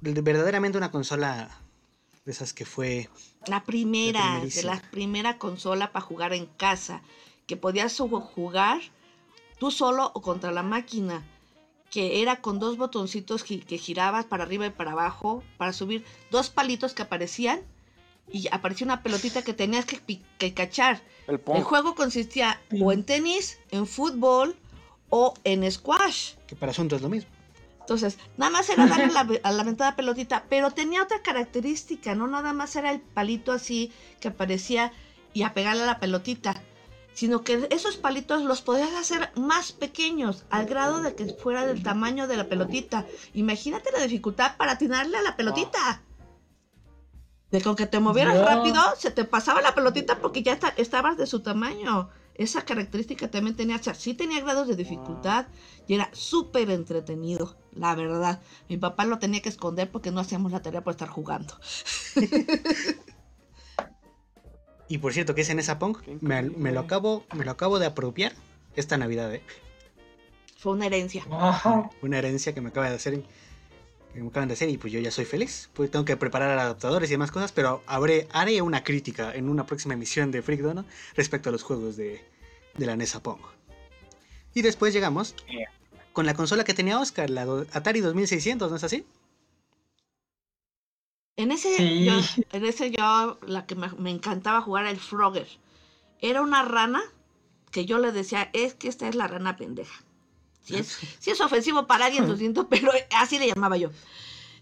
de- 0.01 0.19
verdaderamente 0.23 0.79
una 0.79 0.91
consola 0.91 1.51
de 2.25 2.33
esas 2.33 2.53
que 2.53 2.65
fue 2.65 3.09
La 3.47 3.65
primera, 3.65 4.39
La 4.39 4.45
de 4.45 4.63
la 4.63 4.83
primera 4.91 5.39
consola 5.39 5.93
para 5.93 6.05
jugar 6.05 6.33
en 6.33 6.47
casa. 6.47 7.03
Que 7.47 7.57
podías 7.57 7.97
jugar 7.97 8.81
tú 9.59 9.71
solo 9.71 10.11
o 10.15 10.23
contra 10.23 10.53
la 10.53 10.63
máquina. 10.63 11.25
Que 11.91 12.23
era 12.23 12.41
con 12.41 12.61
dos 12.61 12.77
botoncitos 12.77 13.43
que 13.43 13.79
girabas 13.79 14.25
para 14.25 14.45
arriba 14.45 14.67
y 14.67 14.71
para 14.71 14.93
abajo. 14.93 15.43
Para 15.57 15.73
subir 15.73 16.05
dos 16.31 16.51
palitos 16.51 16.93
que 16.93 17.03
aparecían. 17.03 17.63
Y 18.33 18.47
aparecía 18.53 18.85
una 18.85 19.03
pelotita 19.03 19.43
que 19.43 19.55
tenías 19.55 19.87
que, 19.87 20.55
cachar. 20.55 21.03
El 21.27 21.65
juego 21.65 21.97
consistía 21.97 22.61
o 22.81 22.93
en 22.93 23.05
tenis, 23.05 23.59
en 23.73 23.87
fútbol 23.87 24.55
o 25.09 25.35
en 25.43 25.69
squash. 25.71 26.35
que 26.47 26.55
para 26.55 26.71
asunto 26.71 26.95
es 26.95 27.03
lo 27.03 27.09
mismo. 27.09 27.40
Entonces, 27.81 28.19
nada 28.37 28.51
más 28.53 28.69
era 28.71 28.87
darle 28.87 29.09
la, 29.13 29.27
a 29.43 29.53
la 29.53 29.65
ventada 29.65 29.97
pelotita, 29.97 30.45
pero 30.49 30.71
tenía 30.71 31.03
otra 31.03 31.23
característica, 31.23 32.15
no 32.15 32.27
nada 32.29 32.53
más 32.53 32.77
era 32.77 32.93
el 32.93 33.01
palito 33.01 33.53
así 33.53 33.93
que 34.21 34.29
aparecía 34.29 34.93
y 35.33 35.43
a 35.43 35.55
pegarle 35.55 35.83
a 35.83 35.87
la 35.87 35.99
pelotita, 36.01 36.61
sino 37.15 37.43
que 37.43 37.67
esos 37.71 37.97
palitos 37.97 38.43
los 38.45 38.63
podías 38.63 38.95
hacer 38.95 39.31
más 39.37 39.73
pequeños, 39.73 40.45
al 40.51 40.67
grado 40.67 41.03
de 41.03 41.15
que 41.15 41.27
fuera 41.27 41.67
del 41.67 41.83
tamaño 41.83 42.27
de 42.29 42.37
la 42.37 42.49
pelotita. 42.49 43.07
Imagínate 43.35 43.91
la 43.93 44.03
dificultad 44.03 44.57
para 44.57 44.73
atinarle 44.73 45.17
a 45.19 45.23
la 45.23 45.37
pelotita. 45.37 46.03
De 47.51 47.61
con 47.61 47.75
que 47.75 47.87
te 47.87 47.99
movieras 47.99 48.37
No. 48.37 48.45
rápido, 48.45 48.81
se 48.97 49.11
te 49.11 49.25
pasaba 49.25 49.61
la 49.61 49.75
pelotita 49.75 50.19
porque 50.21 50.43
ya 50.45 50.53
esta- 50.53 50.73
estabas 50.77 51.17
de 51.17 51.27
su 51.27 51.41
tamaño. 51.41 52.09
Esa 52.41 52.65
característica 52.65 53.31
también 53.31 53.55
tenía, 53.55 53.77
o 53.77 53.83
sea, 53.83 53.93
sí 53.93 54.15
tenía 54.15 54.41
grados 54.41 54.67
de 54.67 54.75
dificultad 54.75 55.49
y 55.87 55.93
era 55.93 56.09
súper 56.15 56.71
entretenido, 56.71 57.55
la 57.73 57.95
verdad. 57.95 58.41
Mi 58.67 58.79
papá 58.79 59.05
lo 59.05 59.19
tenía 59.19 59.43
que 59.43 59.51
esconder 59.51 59.91
porque 59.91 60.11
no 60.11 60.21
hacíamos 60.21 60.51
la 60.51 60.63
tarea 60.63 60.83
por 60.83 60.93
estar 60.93 61.09
jugando. 61.09 61.55
Y 64.89 64.99
por 64.99 65.13
cierto, 65.13 65.37
que 65.37 65.43
es 65.43 65.51
en 65.51 65.61
esa 65.61 65.79
Pong, 65.79 65.99
Qué 66.05 66.19
me, 66.21 66.73
lo 66.73 66.81
acabo, 66.81 67.25
me 67.33 67.45
lo 67.45 67.53
acabo 67.53 67.79
de 67.79 67.87
apropiar 67.87 68.33
esta 68.75 68.99
Navidad, 68.99 69.33
¿eh? 69.33 69.41
Fue 70.59 70.73
una 70.73 70.87
herencia. 70.87 71.25
Ajá. 71.31 71.91
Una 72.03 72.19
herencia 72.19 72.53
que 72.55 72.61
me 72.61 72.71
acaba 72.71 72.91
de 72.91 72.97
hacer, 72.97 73.23
que 74.13 74.21
me 74.21 74.31
acaban 74.31 74.49
de 74.49 74.55
hacer 74.55 74.69
y 74.69 74.79
pues 74.79 74.93
yo 74.93 74.99
ya 74.99 75.13
soy 75.13 75.27
feliz. 75.27 75.71
Pues 75.75 75.93
tengo 75.93 76.05
que 76.05 76.17
preparar 76.17 76.59
adaptadores 76.59 77.09
y 77.09 77.13
demás 77.13 77.31
cosas, 77.31 77.53
pero 77.53 77.85
habré, 77.87 78.27
haré 78.33 78.63
una 78.63 78.83
crítica 78.83 79.33
en 79.33 79.49
una 79.49 79.65
próxima 79.65 79.95
emisión 79.95 80.33
de 80.33 80.43
Freak 80.43 80.61
Dono 80.61 80.85
respecto 81.15 81.51
a 81.51 81.53
los 81.53 81.63
juegos 81.63 81.97
de, 81.97 82.25
de 82.81 82.87
la 82.87 82.97
NESA 82.97 83.23
Pong. 83.23 83.39
Y 84.55 84.63
después 84.63 84.93
llegamos 84.93 85.35
Yeah. 85.49 85.71
con 86.13 86.27
la 86.27 86.35
consola 86.35 86.65
que 86.65 86.75
tenía 86.75 86.99
Oscar, 86.99 87.31
la 87.31 87.43
Atari 87.73 88.01
2600, 88.01 88.71
¿no 88.71 88.77
es 88.77 88.83
así? 88.85 89.07
En 91.37 91.53
ese, 91.53 91.77
Sí. 91.77 92.05
yo, 92.05 92.15
en 92.53 92.65
ese 92.65 92.91
yo, 92.91 93.39
la 93.47 93.67
que 93.67 93.75
me, 93.75 93.89
me 93.99 94.11
encantaba 94.11 94.61
jugar 94.61 94.85
era 94.85 94.91
el 94.91 94.99
Frogger. 95.01 95.47
Era 96.21 96.43
una 96.43 96.63
rana 96.65 97.01
que 97.71 97.87
yo 97.87 97.99
le 97.99 98.13
decía, 98.13 98.51
es 98.53 98.75
que 98.75 98.89
esta 98.89 99.09
es 99.09 99.15
la 99.15 99.27
rana 99.27 99.57
pendeja. 99.57 100.03
Si 100.63 100.77
es, 100.77 100.99
sí 101.19 101.31
es 101.31 101.41
ofensivo 101.41 101.87
para 101.87 102.07
alguien, 102.07 102.29
lo 102.29 102.37
siento, 102.37 102.69
pero 102.71 102.91
así 103.17 103.39
le 103.39 103.47
llamaba 103.49 103.77
yo. 103.77 103.91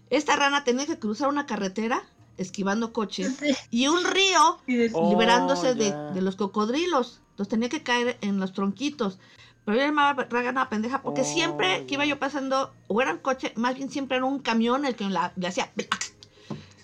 Esta 0.09 0.35
rana 0.35 0.63
tenía 0.63 0.85
que 0.85 0.99
cruzar 0.99 1.27
una 1.29 1.45
carretera 1.45 2.03
esquivando 2.37 2.93
coches 2.93 3.37
y 3.69 3.87
un 3.87 4.03
río 4.05 4.59
de- 4.65 4.89
Oh, 4.93 5.09
liberándose 5.09 5.73
de, 5.75 5.91
de 6.13 6.21
los 6.21 6.35
cocodrilos. 6.37 7.19
Entonces 7.39 7.51
tenía 7.51 7.69
que 7.69 7.83
caer 7.83 8.17
en 8.19 8.37
los 8.37 8.51
tronquitos. 8.51 9.17
Pero 9.63 9.77
yo 9.77 9.85
llamaba 9.85 10.27
rana 10.29 10.67
pendeja 10.67 11.01
porque 11.01 11.21
Oh, 11.21 11.23
siempre 11.23 11.85
que 11.85 11.93
iba 11.93 12.03
yo 12.03 12.19
pasando, 12.19 12.73
o 12.87 13.01
era 13.01 13.13
un 13.13 13.19
coche, 13.19 13.53
más 13.55 13.75
bien 13.75 13.89
siempre 13.89 14.17
era 14.17 14.25
un 14.25 14.39
camión 14.39 14.83
el 14.83 14.93
que 14.95 15.05
la- 15.05 15.31
le 15.37 15.47
hacía. 15.47 15.71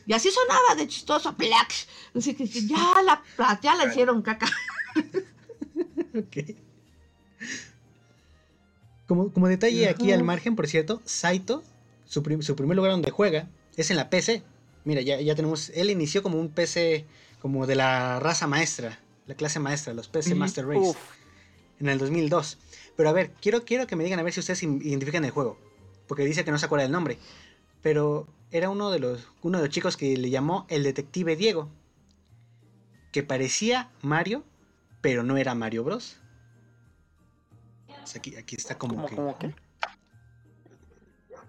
Y 0.05 0.13
así 0.13 0.31
sonaba 0.31 0.75
de 0.77 0.87
chistoso. 0.87 1.35
Así 2.15 2.35
que 2.35 2.47
ya 2.47 2.77
la, 3.03 3.21
ya 3.61 3.75
la 3.75 3.85
hicieron 3.87 4.21
caca. 4.21 4.47
ok. 6.17 6.55
Como, 9.07 9.33
como 9.33 9.49
detalle 9.49 9.89
aquí 9.89 10.13
al 10.13 10.23
margen, 10.23 10.55
por 10.55 10.67
cierto, 10.67 11.01
Saito, 11.03 11.63
su, 12.05 12.23
su, 12.39 12.55
primer 12.55 12.77
lugar 12.77 12.91
donde 12.91 13.11
juega 13.11 13.49
es 13.75 13.91
en 13.91 13.97
la 13.97 14.09
PC. 14.09 14.41
Mira, 14.85 15.01
ya, 15.01 15.19
ya 15.19 15.35
tenemos, 15.35 15.69
él 15.75 15.89
inició 15.89 16.23
como 16.23 16.39
un 16.39 16.47
PC 16.47 17.05
como 17.41 17.67
de 17.67 17.75
la 17.75 18.21
raza 18.21 18.47
maestra, 18.47 18.99
la 19.26 19.36
clase 19.36 19.59
maestra, 19.59 19.93
los 19.93 20.07
PC 20.07 20.36
Master 20.36 20.67
Race, 20.67 20.97
en 21.80 21.89
el 21.89 21.97
2002. 21.97 22.57
Pero 22.95 23.09
a 23.09 23.13
ver, 23.13 23.32
quiero, 23.41 23.63
quiero 23.65 23.88
que 23.88 23.95
me 23.95 24.03
digan 24.03 24.19
a 24.19 24.23
ver 24.23 24.34
si 24.34 24.39
ustedes 24.39 24.63
identifican 24.63 25.26
el 25.26 25.32
juego, 25.32 25.57
porque 26.07 26.26
dice 26.26 26.45
que 26.45 26.51
no 26.51 26.57
se 26.57 26.65
acuerda 26.65 26.84
del 26.84 26.91
nombre. 26.91 27.17
Pero 27.82 28.28
era 28.51 28.69
uno 28.69 28.91
de 28.91 28.99
los, 28.99 29.28
uno 29.41 29.57
de 29.57 29.65
los 29.65 29.73
chicos 29.73 29.97
que 29.97 30.15
le 30.17 30.30
llamó 30.30 30.65
el 30.69 30.84
detective 30.84 31.36
Diego, 31.36 31.69
que 33.11 33.23
parecía 33.23 33.91
Mario, 34.01 34.43
pero 35.01 35.23
no 35.23 35.38
era 35.38 35.55
Mario 35.55 35.84
Bros. 35.84 36.17
aquí, 38.15 38.36
aquí 38.36 38.55
está 38.55 38.78
como 38.78 39.05
que... 39.05 39.53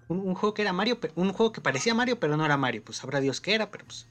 Un, 0.09 0.35
juego 0.35 0.53
que 0.53 0.61
era 0.61 0.71
Mario, 0.71 0.99
un 1.15 1.33
juego 1.33 1.51
que 1.51 1.59
parecía 1.59 1.93
Mario, 1.93 2.17
pero 2.17 2.37
no 2.37 2.45
era 2.45 2.55
Mario. 2.55 2.81
Pues 2.83 2.99
sabrá 2.99 3.19
Dios 3.19 3.41
qué 3.41 3.55
era, 3.55 3.69
pero 3.71 3.83
pues. 3.83 4.07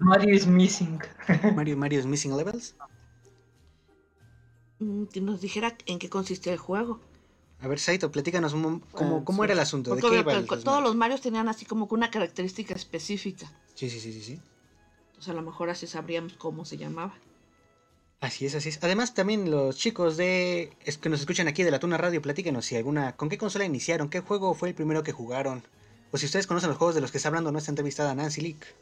Mario 0.00 0.34
is 0.34 0.46
missing. 0.46 1.00
Mario, 1.54 1.76
Mario 1.76 2.00
is 2.00 2.06
missing 2.06 2.36
levels. 2.36 2.74
Mm, 4.80 5.04
que 5.04 5.20
nos 5.20 5.40
dijera 5.40 5.76
en 5.86 5.98
qué 5.98 6.08
consistía 6.08 6.52
el 6.52 6.58
juego. 6.58 7.00
A 7.60 7.68
ver, 7.68 7.78
Saito, 7.78 8.10
platícanos 8.10 8.52
cómo, 8.52 9.24
cómo, 9.24 9.44
era 9.44 9.52
el 9.52 9.58
asunto. 9.58 9.94
¿De 9.94 10.00
qué 10.00 10.56
todos 10.64 10.82
los 10.82 10.96
Marios 10.96 11.20
tenían 11.20 11.48
así 11.48 11.66
como 11.66 11.86
una 11.90 12.10
característica 12.10 12.74
específica. 12.74 13.52
Sí, 13.74 13.90
sí, 13.90 14.00
sí, 14.00 14.12
sí, 14.14 14.22
sí. 14.22 14.40
Entonces 15.08 15.28
a 15.28 15.34
lo 15.34 15.42
mejor 15.42 15.68
así 15.68 15.86
sabríamos 15.86 16.32
cómo 16.34 16.64
se 16.64 16.78
llamaba. 16.78 17.14
Así 18.20 18.46
es, 18.46 18.54
así 18.54 18.70
es. 18.70 18.82
Además, 18.82 19.12
también 19.12 19.50
los 19.50 19.76
chicos 19.76 20.16
de 20.16 20.72
es 20.84 20.96
que 20.96 21.10
nos 21.10 21.20
escuchan 21.20 21.48
aquí 21.48 21.62
de 21.62 21.70
la 21.70 21.78
Tuna 21.78 21.98
Radio, 21.98 22.22
platíquenos 22.22 22.64
si 22.64 22.76
alguna, 22.76 23.16
con 23.16 23.28
qué 23.28 23.36
consola 23.36 23.66
iniciaron, 23.66 24.08
qué 24.08 24.20
juego 24.20 24.54
fue 24.54 24.70
el 24.70 24.74
primero 24.74 25.02
que 25.02 25.12
jugaron, 25.12 25.62
o 26.10 26.18
si 26.18 26.26
ustedes 26.26 26.46
conocen 26.46 26.70
los 26.70 26.78
juegos 26.78 26.94
de 26.94 27.02
los 27.02 27.10
que 27.10 27.18
está 27.18 27.28
hablando 27.28 27.52
nuestra 27.52 27.72
entrevistada 27.72 28.14
Nancy 28.14 28.40
Leak. 28.40 28.74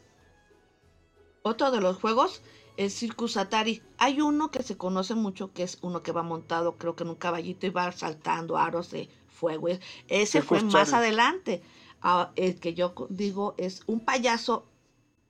Otro 1.49 1.71
de 1.71 1.81
los 1.81 1.97
juegos 1.97 2.43
es 2.77 2.93
Circus 2.93 3.35
Atari. 3.35 3.81
Hay 3.97 4.21
uno 4.21 4.51
que 4.51 4.61
se 4.61 4.77
conoce 4.77 5.15
mucho, 5.15 5.51
que 5.51 5.63
es 5.63 5.79
uno 5.81 6.03
que 6.03 6.11
va 6.11 6.21
montado, 6.21 6.77
creo 6.77 6.95
que 6.95 7.03
en 7.03 7.09
un 7.09 7.15
caballito 7.15 7.65
y 7.65 7.71
va 7.71 7.91
saltando 7.91 8.55
aros 8.55 8.91
de 8.91 9.09
fuego. 9.27 9.67
Ese 10.07 10.43
fue 10.43 10.61
más 10.61 10.93
adelante. 10.93 11.63
Ah, 12.03 12.31
el 12.35 12.59
que 12.59 12.75
yo 12.75 12.93
digo 13.09 13.55
es 13.57 13.81
un 13.87 13.99
payaso, 13.99 14.67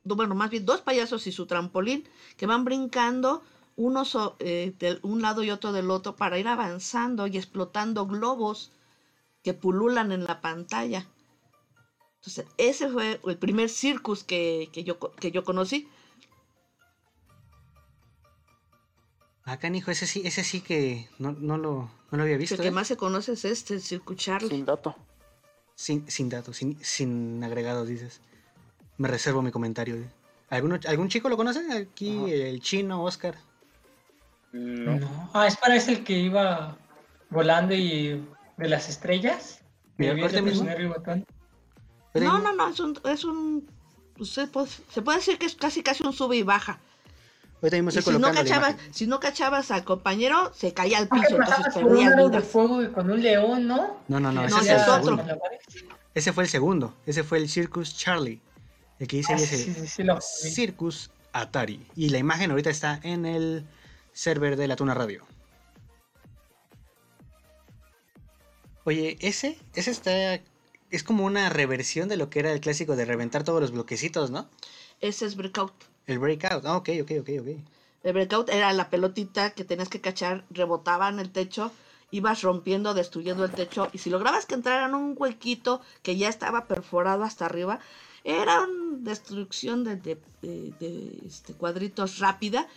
bueno, 0.04 0.36
más 0.36 0.50
bien 0.50 0.66
dos 0.66 0.82
payasos 0.82 1.26
y 1.26 1.32
su 1.32 1.46
trampolín 1.46 2.04
que 2.36 2.46
van 2.46 2.66
brincando 2.66 3.42
uno 3.78 4.04
eh, 4.40 4.74
de 4.78 5.00
un 5.04 5.22
lado 5.22 5.42
y 5.42 5.52
otro 5.52 5.72
del 5.72 5.90
otro 5.90 6.18
para 6.18 6.38
ir 6.38 6.50
avanzando 6.50 7.28
y 7.28 7.38
explotando 7.38 8.08
globos 8.08 8.74
que 9.42 9.54
pululan 9.54 10.12
en 10.12 10.26
la 10.26 10.42
pantalla. 10.42 11.08
Entonces, 12.18 12.46
ese 12.58 12.90
fue 12.90 13.22
el 13.26 13.38
primer 13.38 13.70
circus 13.70 14.26
que, 14.26 14.70
yo, 14.86 15.00
que 15.00 15.32
yo 15.32 15.46
conocí. 15.46 15.88
Acá, 19.50 19.68
hijo, 19.70 19.89
ese 19.89 20.06
sí, 20.06 20.22
ese 20.26 20.43
sí 20.43 20.62
que 20.62 21.10
no, 21.18 21.32
lo, 21.58 21.89
había 22.12 22.38
visto. 22.38 22.56
El 22.56 22.62
que 22.62 22.68
¿eh? 22.68 22.72
más 22.72 22.88
se 22.88 22.97
conoce 22.97 23.34
es 23.34 23.45
este, 23.45 23.74
el 23.74 23.82
Circus 23.82 24.16
Charlie. 24.18 24.50
Sin 24.50 24.66
dato. 24.66 24.95
Sin, 25.74 26.10
sin 26.10 26.30
dato, 26.30 26.54
sin, 26.54 26.78
sin 26.84 27.43
agregados, 27.43 27.88
dices. 27.88 28.22
Me 28.97 29.08
reservo 29.08 29.41
mi 29.41 29.50
comentario. 29.50 29.95
¿eh? 29.95 30.10
¿Algún 30.50 31.08
chico 31.10 31.30
lo 31.30 31.38
conoce? 31.38 31.62
Aquí, 31.74 32.32
el 32.32 32.62
chino, 32.62 33.04
Oscar. 33.04 33.36
No. 34.52 35.30
Ah, 35.34 35.47
es 35.47 35.58
para 35.58 35.76
ese 35.76 35.93
el 35.93 36.04
que 36.04 36.14
iba 36.14 36.78
volando 37.30 37.74
y 37.74 38.24
de 38.58 38.70
las 38.70 38.88
estrellas. 38.88 39.62
Mira, 39.97 40.14
no, 42.14 42.39
no, 42.39 42.54
no, 42.56 42.70
es 42.70 42.80
un, 42.80 43.00
es 43.06 43.24
un 43.24 43.70
se, 44.24 44.47
puede, 44.47 44.68
se 44.68 45.02
puede 45.02 45.18
decir 45.18 45.38
que 45.38 45.45
es 45.45 45.56
casi 45.56 45.84
casi 45.84 46.06
un 46.06 46.14
sube 46.14 46.38
y 46.38 46.43
baja. 46.43 46.80
Si, 47.62 48.12
no 48.12 48.32
cachabas, 48.32 48.76
si 48.91 49.07
no 49.07 49.20
cachabas 49.20 49.72
al 49.72 49.84
compañero, 49.84 50.51
se 50.55 50.74
caía 50.74 50.97
al 50.97 51.10
piso, 51.10 51.38
ah, 51.39 51.45
entonces 51.45 51.74
perdía 51.74 52.16
vida. 52.16 52.30
de 52.30 52.41
fuego 52.41 52.91
con 52.93 53.10
un 53.10 53.22
león, 53.22 53.68
¿no? 53.68 53.97
No, 54.07 54.20
no, 54.20 54.32
no, 54.32 54.45
ese, 54.45 54.60
ese 54.60 54.76
es 54.76 54.88
otro. 54.88 55.20
Ese 56.14 56.34
fue 56.34 56.43
el 56.43 56.49
segundo, 56.49 56.93
ese 57.05 57.24
fue 57.24 57.38
el 57.38 57.49
Circus 57.49 57.97
Charlie. 57.97 58.41
El 58.99 59.07
que 59.07 59.18
dice 59.18 59.34
ah, 59.34 59.38
ese 59.38 59.88
Circus 60.22 61.12
Atari. 61.32 61.86
Y 61.95 62.10
la 62.10 62.18
imagen 62.18 62.51
ahorita 62.51 62.70
está 62.70 62.99
en 63.03 63.26
el 63.26 63.66
server 64.14 64.57
de 64.57 64.68
la 64.68 64.76
Tuna 64.76 64.93
Radio. 64.93 65.26
Oye, 68.84 69.18
ese, 69.22 69.57
ese 69.76 69.91
está. 69.91 70.41
Es 70.89 71.03
como 71.03 71.24
una 71.24 71.49
reversión 71.49 72.10
de 72.10 72.18
lo 72.18 72.30
que 72.30 72.39
era 72.39 72.51
el 72.51 72.60
clásico 72.60 72.95
de 72.95 73.05
reventar 73.05 73.43
todos 73.43 73.62
los 73.62 73.72
bloquecitos, 73.72 74.32
¿no? 74.32 74.49
Ese 74.99 75.26
es 75.26 75.36
Breakout. 75.36 75.89
El 76.10 76.20
Breakout, 76.20 76.66
ah, 76.66 76.78
ok, 76.78 76.89
ok, 77.01 77.12
ok. 77.20 77.30
El 78.03 78.14
Breakout 78.14 78.49
era 78.49 78.74
la 78.74 78.89
pelotita 78.89 79.51
que 79.51 79.64
tenías 79.64 79.89
que 79.89 80.01
cachar, 80.01 80.43
rebotaba 80.49 81.07
en 81.10 81.20
el 81.20 81.32
techo, 81.32 81.72
ibas 82.12 82.41
rompiendo, 82.41 82.93
destruyendo 82.93 83.45
el 83.45 83.51
techo, 83.51 83.89
y 83.93 83.99
si 83.99 84.10
lograbas 84.10 84.45
que 84.45 84.55
entrara 84.55 84.88
en 84.88 84.95
un 84.95 85.16
huequito 85.18 85.82
que 86.01 86.18
ya 86.18 86.28
estaba 86.28 86.66
perforado 86.66 87.24
hasta 87.24 87.45
arriba, 87.45 87.80
era 88.24 88.62
una 88.64 88.97
destrucción 88.99 89.84
de, 89.84 90.18
este, 90.41 91.53
cuadritos 91.53 92.20
rápida 92.20 92.68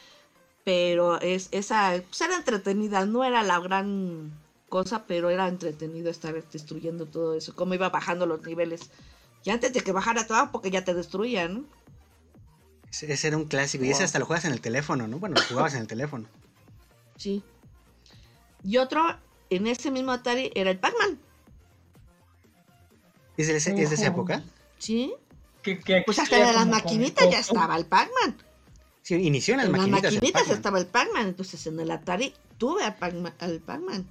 pero 0.64 1.20
es 1.20 1.48
esa 1.50 2.00
pues 2.08 2.20
era 2.20 2.36
entretenida, 2.36 3.04
no 3.06 3.24
era 3.24 3.42
la 3.42 3.58
gran 3.58 4.30
cosa, 4.68 5.04
pero 5.06 5.30
era 5.30 5.48
entretenido 5.48 6.10
estar 6.10 6.34
destruyendo 6.50 7.06
todo 7.06 7.34
eso, 7.34 7.54
cómo 7.54 7.74
iba 7.74 7.88
bajando 7.88 8.26
los 8.26 8.42
niveles. 8.42 8.90
Y 9.44 9.50
antes 9.50 9.72
de 9.72 9.80
que 9.80 9.92
bajara 9.92 10.26
todo, 10.26 10.50
porque 10.52 10.70
ya 10.70 10.84
te 10.84 10.94
destruían, 10.94 11.54
¿no? 11.54 11.64
Ese, 13.01 13.26
era 13.26 13.38
un 13.38 13.47
clásico, 13.47 13.84
y 13.84 13.90
ese 13.90 14.05
hasta 14.05 14.18
lo 14.18 14.26
juegas 14.26 14.45
en 14.45 14.53
el 14.53 14.61
teléfono, 14.61 15.09
¿no? 15.09 15.18
Bueno, 15.18 15.36
lo 15.36 15.43
jugabas 15.43 15.72
en 15.74 15.80
el 15.80 15.86
teléfono. 15.86 16.28
Sí. 17.16 17.43
Y 18.62 18.76
otro, 18.76 19.03
en 19.49 19.66
ese 19.66 19.90
mismo 19.90 20.12
Atari, 20.12 20.53
era 20.55 20.70
el 20.70 20.78
Pac-Man. 20.78 21.18
¿Es 23.38 23.49
de, 23.49 23.57
esa 23.57 24.07
época? 24.07 24.45
Sí. 24.78 25.14
pues 26.05 26.18
hasta 26.18 26.36
de 26.36 26.53
las 26.53 26.66
maquinitas 26.66 27.30
ya 27.30 27.38
estaba 27.38 27.76
el 27.76 27.86
Pac-Man. 27.86 28.36
Sí, 29.01 29.14
inició 29.14 29.55
en 29.55 29.61
las 29.61 29.70
maquinitas. 29.70 30.03
las 30.03 30.14
maquinitas 30.14 30.51
estaba 30.51 30.78
el 30.78 30.86
Pac-Man, 30.86 31.28
entonces 31.28 31.66
en 31.66 31.80
el 31.80 31.90
Atari 31.90 32.34
tuve 32.59 32.84
al 32.84 32.95
Pac-Man. 32.95 34.07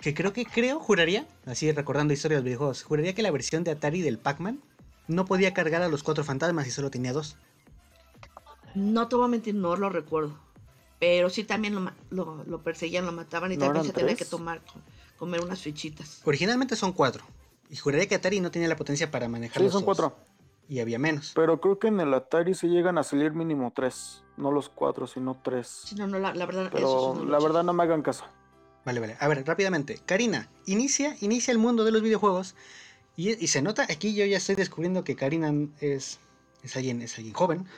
que 0.00 0.14
creo 0.14 0.32
que, 0.32 0.46
creo, 0.46 0.80
juraría, 0.80 1.26
así 1.44 1.70
recordando 1.70 2.14
historias 2.14 2.42
de 2.42 2.46
videojuegos, 2.46 2.82
juraría 2.82 3.14
que 3.14 3.22
la 3.22 3.30
versión 3.30 3.62
de 3.62 3.72
Atari 3.72 4.00
del 4.00 4.18
Pac-Man 4.18 4.62
no 5.08 5.24
podía 5.24 5.52
cargar 5.52 5.82
a 5.82 5.88
los 5.88 6.02
cuatro 6.02 6.24
fantasmas 6.24 6.66
y 6.66 6.70
solo 6.70 6.90
tenía 6.90 7.12
dos. 7.12 7.36
No 8.74 9.08
te 9.08 9.16
voy 9.16 9.24
a 9.24 9.28
mentir, 9.28 9.54
no 9.54 9.76
lo 9.76 9.90
recuerdo. 9.90 10.38
Pero 11.00 11.30
sí 11.30 11.44
también 11.44 11.90
lo, 12.10 12.62
perseguían, 12.62 13.06
lo 13.06 13.12
mataban 13.12 13.52
y 13.52 13.56
también 13.56 13.84
se 13.84 13.92
tenía 13.92 14.16
que 14.16 14.24
tomar, 14.24 14.60
comer 15.16 15.40
unas 15.40 15.60
fichitas. 15.60 16.22
Originalmente 16.24 16.76
son 16.76 16.92
cuatro. 16.92 17.24
Y 17.70 17.76
juraría 17.76 18.06
que 18.06 18.14
Atari 18.14 18.40
no 18.40 18.50
tenía 18.50 18.68
la 18.68 18.76
potencia 18.76 19.10
para 19.10 19.28
manejar 19.28 19.62
sí, 19.62 19.70
son 19.70 19.84
cuatro 19.84 20.14
y 20.68 20.80
había 20.80 20.98
menos. 20.98 21.32
Pero 21.34 21.60
creo 21.60 21.78
que 21.78 21.88
en 21.88 22.00
el 22.00 22.12
Atari 22.12 22.54
se 22.54 22.68
llegan 22.68 22.98
a 22.98 23.02
salir 23.02 23.32
mínimo 23.32 23.72
tres, 23.74 24.22
no 24.36 24.50
los 24.50 24.68
cuatro, 24.68 25.06
sino 25.06 25.40
tres. 25.42 25.84
Sí, 25.86 25.94
no, 25.94 26.06
no, 26.06 26.18
la, 26.18 26.32
verdad, 26.32 26.68
Pero 26.72 27.14
no 27.16 27.24
la 27.24 27.38
verdad 27.40 27.64
no 27.64 27.72
me 27.72 27.82
hagan 27.82 28.02
caso. 28.02 28.24
Vale, 28.84 29.00
vale. 29.00 29.16
A 29.18 29.28
ver, 29.28 29.46
rápidamente. 29.46 29.98
Karina, 30.04 30.48
inicia, 30.66 31.16
inicia 31.20 31.52
el 31.52 31.58
mundo 31.58 31.84
de 31.84 31.92
los 31.92 32.02
videojuegos. 32.02 32.54
Y, 33.18 33.48
se 33.48 33.62
nota, 33.62 33.82
aquí 33.82 34.14
yo 34.14 34.24
ya 34.26 34.36
estoy 34.36 34.54
descubriendo 34.54 35.02
que 35.02 35.16
Karina 35.16 35.52
es, 35.80 36.20
es, 36.62 36.76
alguien, 36.76 37.02
es 37.02 37.16
alguien 37.18 37.34
joven. 37.34 37.66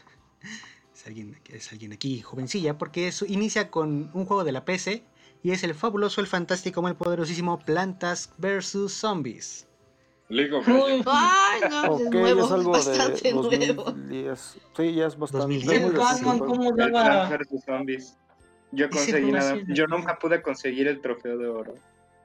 Es 0.95 1.07
alguien, 1.07 1.41
es 1.49 1.73
alguien 1.73 1.95
aquí 1.95 2.21
jovencilla, 2.21 2.77
porque 2.77 3.09
eso 3.09 3.25
inicia 3.27 3.71
con 3.71 4.11
un 4.13 4.27
juego 4.27 4.45
de 4.45 4.53
la 4.53 4.67
PC 4.67 5.03
y 5.43 5.53
es 5.53 5.65
el 5.65 5.75
fabuloso, 5.75 6.21
el 6.21 6.27
fantástico, 6.27 6.87
el 6.87 6.95
poderosísimo 6.95 7.59
Plantas 7.59 8.35
vs. 8.37 8.93
Zombies. 8.93 9.67
League 10.29 10.55
of 10.55 10.69
Ay, 10.69 11.61
no, 11.71 11.99
es 11.99 12.11
nuevo, 12.11 12.45
es 12.45 12.53
algo 12.53 12.71
bastante 12.73 13.33
de 13.33 13.73
2010. 13.73 14.59
Sí, 14.77 14.95
ya 14.95 15.07
es 15.07 15.17
bastante. 15.17 15.55
2010. 15.55 16.39
¿Cómo 16.39 16.73
daba? 16.73 17.39
Yo 18.73 18.91
conseguí 18.91 19.33
nada. 19.33 19.57
Yo 19.69 19.87
nunca 19.87 20.19
pude 20.19 20.43
conseguir 20.43 20.87
el 20.87 21.01
trofeo 21.01 21.39
de 21.39 21.49
oro. 21.49 21.75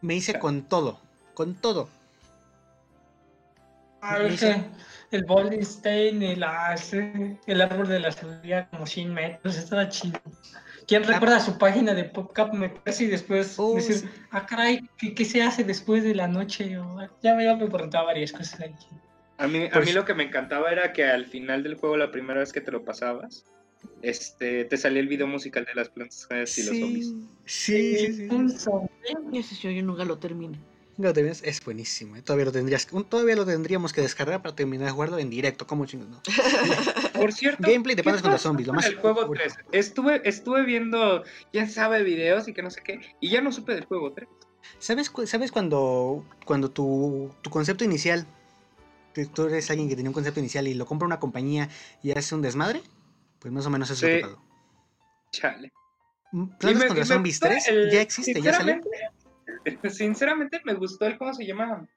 Me 0.01 0.15
hice 0.15 0.37
con 0.37 0.63
todo, 0.63 0.99
con 1.33 1.55
todo. 1.55 1.87
Ah, 4.07 4.19
el, 4.19 4.33
Stain, 5.63 6.21
el, 6.21 6.43
el 7.47 7.61
árbol 7.61 7.87
de 7.87 7.99
la 7.99 8.11
sabiduría 8.11 8.69
como 8.69 8.85
100 8.85 9.13
metros, 9.13 9.57
estaba 9.57 9.89
chido. 9.89 10.19
¿Quién 10.87 11.03
recuerda 11.03 11.39
su 11.39 11.57
página 11.57 11.93
de 11.95 12.03
PopCap 12.03 12.53
meterse 12.53 13.05
y 13.05 13.07
después 13.07 13.55
oh, 13.57 13.75
decir, 13.75 14.07
ah, 14.29 14.45
caray, 14.45 14.87
¿qué, 14.97 15.25
se 15.25 15.41
hace 15.41 15.63
después 15.63 16.03
de 16.03 16.13
la 16.13 16.27
noche? 16.27 16.77
ya, 17.23 17.33
me, 17.35 17.55
me 17.55 17.67
preguntaba 17.67 18.05
varias 18.05 18.31
cosas 18.31 18.59
ahí. 18.59 18.75
A 19.37 19.47
mí, 19.47 19.65
a 19.65 19.69
Pues- 19.71 19.87
mí 19.87 19.93
lo 19.93 20.05
que 20.05 20.13
me 20.13 20.23
encantaba 20.23 20.71
era 20.71 20.93
que 20.93 21.03
al 21.05 21.25
final 21.25 21.63
del 21.63 21.75
juego, 21.75 21.97
la 21.97 22.11
primera 22.11 22.39
vez 22.39 22.53
que 22.53 22.61
te 22.61 22.71
lo 22.71 22.85
pasabas, 22.85 23.45
este, 24.01 24.65
te 24.65 24.77
salía 24.77 24.99
el 24.99 25.07
video 25.07 25.27
musical 25.27 25.65
de 25.65 25.73
las 25.75 25.89
plantas 25.89 26.27
y 26.57 26.63
los 26.63 26.77
zombies. 26.77 27.13
sí, 27.45 27.97
sí, 27.97 28.13
sí. 28.13 29.43
Sí, 29.43 29.75
yo 29.75 29.83
nunca 29.83 30.05
lo 30.05 30.19
terminé. 30.19 30.59
No, 30.97 31.11
de 31.11 31.23
veras, 31.23 31.41
es 31.43 31.63
buenísimo. 31.63 32.15
¿eh? 32.15 32.21
Todavía 32.21 32.45
lo 32.45 32.51
tendrías, 32.53 32.87
todavía 33.09 33.35
lo 33.35 33.45
tendríamos 33.45 33.91
que 33.91 33.99
descargar 34.01 34.41
para 34.41 34.55
terminar 34.55 34.85
de 34.87 34.91
jugarlo 34.93 35.19
en 35.19 35.29
directo. 35.29 35.67
¿Cómo 35.67 35.85
chingos 35.85 36.07
no? 36.07 36.21
Por 37.13 37.33
cierto, 37.33 37.63
Gameplay 37.69 37.95
de 37.95 38.01
¿qué 38.01 38.03
Plantas 38.03 38.21
contra 38.21 38.37
Zombies, 38.37 38.67
lo 38.67 38.73
más- 38.73 38.85
El 38.85 38.95
juego 38.95 39.29
3. 39.29 39.55
Estuve, 39.73 40.21
estuve 40.27 40.63
viendo, 40.63 41.23
ya 41.51 41.67
sabe, 41.67 42.03
videos 42.03 42.47
y 42.47 42.53
que 42.53 42.61
no 42.63 42.69
sé 42.69 42.81
qué, 42.81 43.01
y 43.19 43.29
ya 43.29 43.41
no 43.41 43.51
supe 43.51 43.73
del 43.73 43.83
juego 43.85 44.13
3. 44.13 44.27
¿Sabes, 44.79 45.11
¿sabes 45.25 45.51
cuando, 45.51 46.25
cuando 46.45 46.71
tu, 46.71 47.29
tu 47.41 47.49
concepto 47.49 47.83
inicial, 47.83 48.25
tú, 49.13 49.25
tú 49.27 49.43
eres 49.47 49.69
alguien 49.69 49.89
que 49.89 49.95
tenía 49.97 50.09
un 50.09 50.13
concepto 50.13 50.39
inicial 50.39 50.65
y 50.67 50.73
lo 50.75 50.85
compra 50.85 51.05
una 51.05 51.19
compañía 51.19 51.69
y 52.03 52.11
hace 52.17 52.35
un 52.35 52.41
desmadre? 52.41 52.81
Pues 53.39 53.53
más 53.53 53.65
o 53.65 53.69
menos 53.69 53.89
eso 53.89 54.05
Sí. 54.05 54.11
es 54.13 54.21
lo 54.23 54.29
que. 54.29 54.41
Chale. 55.31 55.73
Me- 56.31 56.87
contra 56.87 57.05
Zombies 57.05 57.39
gustó 57.39 57.47
3 57.47 57.67
el- 57.67 57.91
ya 57.91 58.01
existe, 58.01 58.41
ya 58.41 58.53
salió. 58.53 58.81
Sinceramente, 59.89 60.61
me 60.65 60.73
gustó 60.73 61.05
el, 61.05 61.17
¿cómo 61.17 61.33
se 61.33 61.45
llama? 61.45 61.87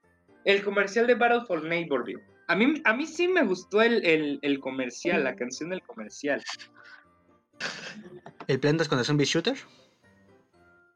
El 0.44 0.62
comercial 0.62 1.06
de 1.06 1.14
Battle 1.14 1.44
for 1.46 1.62
Neighborville. 1.62 2.22
A 2.48 2.56
mí, 2.56 2.80
a 2.84 2.94
mí 2.94 3.06
sí 3.06 3.28
me 3.28 3.44
gustó 3.44 3.82
el, 3.82 4.04
el, 4.04 4.38
el 4.42 4.60
comercial, 4.60 5.24
la 5.24 5.36
canción 5.36 5.70
del 5.70 5.82
comercial. 5.82 6.42
¿El 8.46 8.58
Plantas 8.60 8.88
contra 8.88 9.04
Zombies 9.04 9.28
Shooter? 9.28 9.56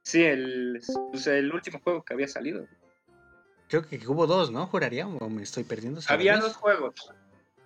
Sí, 0.03 0.25
el, 0.25 0.81
pues, 1.11 1.27
el 1.27 1.53
último 1.53 1.81
juego 1.81 2.03
que 2.05 2.14
había 2.14 2.29
salido. 2.29 2.66
Creo 3.68 3.87
que 3.87 4.01
hubo 4.07 4.27
dos, 4.27 4.51
¿no? 4.51 4.66
Juraría, 4.66 5.07
o 5.07 5.29
me 5.29 5.43
estoy 5.43 5.64
perdiendo. 5.64 6.01
Había 6.09 6.39
dos 6.39 6.57
juegos. 6.57 7.12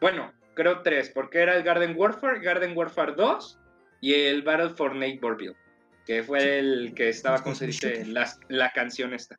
Bueno, 0.00 0.32
creo 0.54 0.82
tres, 0.82 1.10
porque 1.10 1.38
era 1.38 1.56
el 1.56 1.62
Garden 1.62 1.94
Warfare, 1.96 2.40
Garden 2.40 2.76
Warfare 2.76 3.14
2 3.14 3.58
y 4.00 4.14
el 4.14 4.42
Battle 4.42 4.70
for 4.70 4.94
Neighborville, 4.94 5.56
que 6.06 6.22
fue 6.22 6.58
el 6.60 6.94
que 6.94 7.08
estaba, 7.08 7.42
¿cómo 7.42 7.54
se 7.54 7.66
dice? 7.66 8.06
La, 8.06 8.32
la 8.48 8.72
canción 8.72 9.12
esta. 9.12 9.38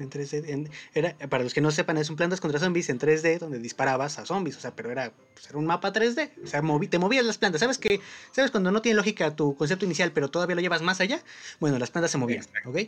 En 0.00 0.10
3D. 0.10 0.48
en- 0.48 0.70
era, 0.94 1.16
para 1.28 1.42
los 1.42 1.52
que 1.52 1.60
no 1.60 1.72
sepan, 1.72 1.98
es 1.98 2.08
un 2.08 2.14
Plantas 2.14 2.40
contra 2.40 2.60
Zombies 2.60 2.88
en 2.88 3.00
3D 3.00 3.38
donde 3.40 3.58
disparabas 3.58 4.18
a 4.20 4.24
zombies. 4.26 4.56
O 4.56 4.60
sea, 4.60 4.70
pero 4.74 4.92
era, 4.92 5.12
pues, 5.34 5.48
era 5.48 5.58
un 5.58 5.66
mapa 5.66 5.92
3D. 5.92 6.30
O 6.44 6.46
sea, 6.46 6.62
movi- 6.62 6.88
te 6.88 7.00
movías 7.00 7.24
las 7.26 7.36
plantas. 7.36 7.60
¿Sabes 7.60 7.78
que 7.78 8.00
¿Sabes 8.30 8.52
cuando 8.52 8.70
no 8.70 8.80
tiene 8.80 8.94
lógica 8.96 9.34
tu 9.34 9.56
concepto 9.56 9.84
inicial, 9.84 10.12
pero 10.12 10.28
todavía 10.30 10.54
lo 10.54 10.62
llevas 10.62 10.82
más 10.82 11.00
allá? 11.00 11.20
Bueno, 11.58 11.78
las 11.80 11.90
plantas 11.90 12.12
se 12.12 12.18
movían, 12.18 12.42
Exacto. 12.44 12.70
¿ok? 12.70 12.78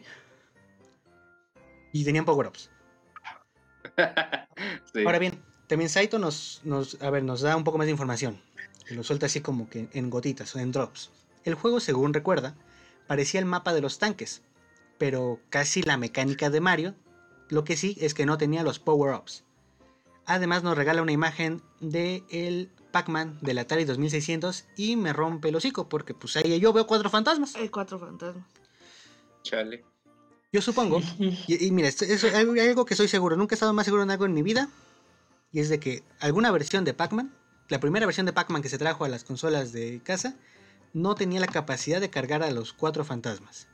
Y 1.92 2.04
tenían 2.04 2.24
power-ups. 2.24 2.70
Sí. 4.92 5.04
Ahora 5.06 5.18
bien, 5.18 5.40
también 5.68 5.88
Saito 5.88 6.18
nos, 6.18 6.60
nos, 6.64 7.00
a 7.02 7.08
ver, 7.10 7.22
nos 7.24 7.40
da 7.40 7.56
un 7.56 7.64
poco 7.64 7.78
más 7.78 7.86
de 7.86 7.92
información. 7.92 8.40
Y 8.90 8.94
lo 8.94 9.02
suelta 9.02 9.26
así 9.26 9.40
como 9.40 9.68
que 9.70 9.88
en 9.92 10.10
gotitas 10.10 10.54
o 10.54 10.58
en 10.58 10.70
drops. 10.70 11.10
El 11.44 11.54
juego, 11.54 11.80
según 11.80 12.12
recuerda, 12.12 12.54
parecía 13.10 13.40
el 13.40 13.46
mapa 13.46 13.72
de 13.74 13.80
los 13.80 13.98
tanques, 13.98 14.40
pero 14.96 15.40
casi 15.48 15.82
la 15.82 15.96
mecánica 15.96 16.48
de 16.48 16.60
Mario. 16.60 16.94
Lo 17.48 17.64
que 17.64 17.76
sí 17.76 17.96
es 18.00 18.14
que 18.14 18.24
no 18.24 18.38
tenía 18.38 18.62
los 18.62 18.78
power-ups. 18.78 19.42
Además 20.26 20.62
nos 20.62 20.76
regala 20.76 21.02
una 21.02 21.10
imagen 21.10 21.60
de 21.80 22.22
el 22.30 22.70
Pac-Man 22.92 23.36
del 23.40 23.58
Atari 23.58 23.84
2600 23.84 24.64
y 24.76 24.94
me 24.94 25.12
rompe 25.12 25.48
el 25.48 25.56
hocico 25.56 25.88
porque 25.88 26.14
pues 26.14 26.36
ahí 26.36 26.60
yo 26.60 26.72
veo 26.72 26.86
cuatro 26.86 27.10
fantasmas. 27.10 27.56
Hay 27.56 27.68
cuatro 27.68 27.98
fantasmas. 27.98 28.44
Chale. 29.42 29.84
Yo 30.52 30.62
supongo 30.62 31.00
Y, 31.48 31.66
y 31.66 31.72
mira, 31.72 31.88
esto- 31.88 32.04
eso 32.04 32.28
es 32.28 32.34
algo, 32.36 32.52
algo 32.62 32.84
que 32.84 32.94
soy 32.94 33.08
seguro. 33.08 33.34
Nunca 33.34 33.54
he 33.54 33.56
estado 33.56 33.72
más 33.72 33.86
seguro 33.86 34.04
en 34.04 34.12
algo 34.12 34.24
en 34.24 34.34
mi 34.34 34.42
vida. 34.42 34.68
Y 35.50 35.58
es 35.58 35.68
de 35.68 35.80
que 35.80 36.04
alguna 36.20 36.52
versión 36.52 36.84
de 36.84 36.94
Pac-Man, 36.94 37.34
la 37.70 37.80
primera 37.80 38.06
versión 38.06 38.24
de 38.26 38.32
Pac-Man 38.32 38.62
que 38.62 38.68
se 38.68 38.78
trajo 38.78 39.04
a 39.04 39.08
las 39.08 39.24
consolas 39.24 39.72
de 39.72 40.00
casa, 40.04 40.36
no 40.92 41.14
tenía 41.14 41.40
la 41.40 41.46
capacidad 41.46 42.00
de 42.00 42.10
cargar 42.10 42.42
a 42.42 42.50
los 42.50 42.72
cuatro 42.72 43.04
fantasmas. 43.04 43.68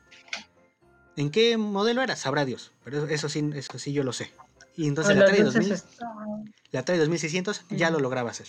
¿En 1.16 1.30
qué 1.30 1.56
modelo 1.56 2.02
era? 2.02 2.14
Sabrá 2.16 2.44
Dios. 2.44 2.72
Pero 2.84 3.06
eso, 3.06 3.28
sí, 3.28 3.50
eso 3.54 3.78
sí 3.78 3.92
yo 3.92 4.04
lo 4.04 4.12
sé. 4.12 4.30
Y 4.76 4.86
entonces 4.86 5.16
la 5.16 5.22
Las 5.22 5.30
Atari, 5.30 5.44
luces 5.44 5.54
2000, 5.54 5.72
están- 5.72 6.54
la 6.72 6.80
Atari 6.80 6.98
2600 6.98 7.64
ya 7.70 7.90
lo 7.90 8.00
lograba 8.00 8.30
hacer. 8.30 8.46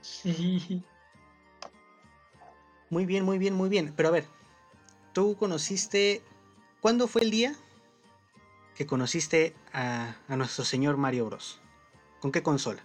Sí. 0.00 0.82
Muy 2.88 3.04
bien, 3.04 3.24
muy 3.24 3.38
bien, 3.38 3.54
muy 3.54 3.68
bien. 3.68 3.92
Pero 3.96 4.08
a 4.08 4.12
ver, 4.12 4.26
tú 5.12 5.36
conociste... 5.36 6.22
¿Cuándo 6.80 7.08
fue 7.08 7.22
el 7.22 7.30
día 7.30 7.54
que 8.76 8.86
conociste 8.86 9.54
a, 9.72 10.14
a 10.28 10.36
nuestro 10.36 10.64
señor 10.64 10.96
Mario 10.96 11.26
Bros? 11.26 11.58
¿Con 12.20 12.30
qué 12.30 12.42
consola? 12.42 12.82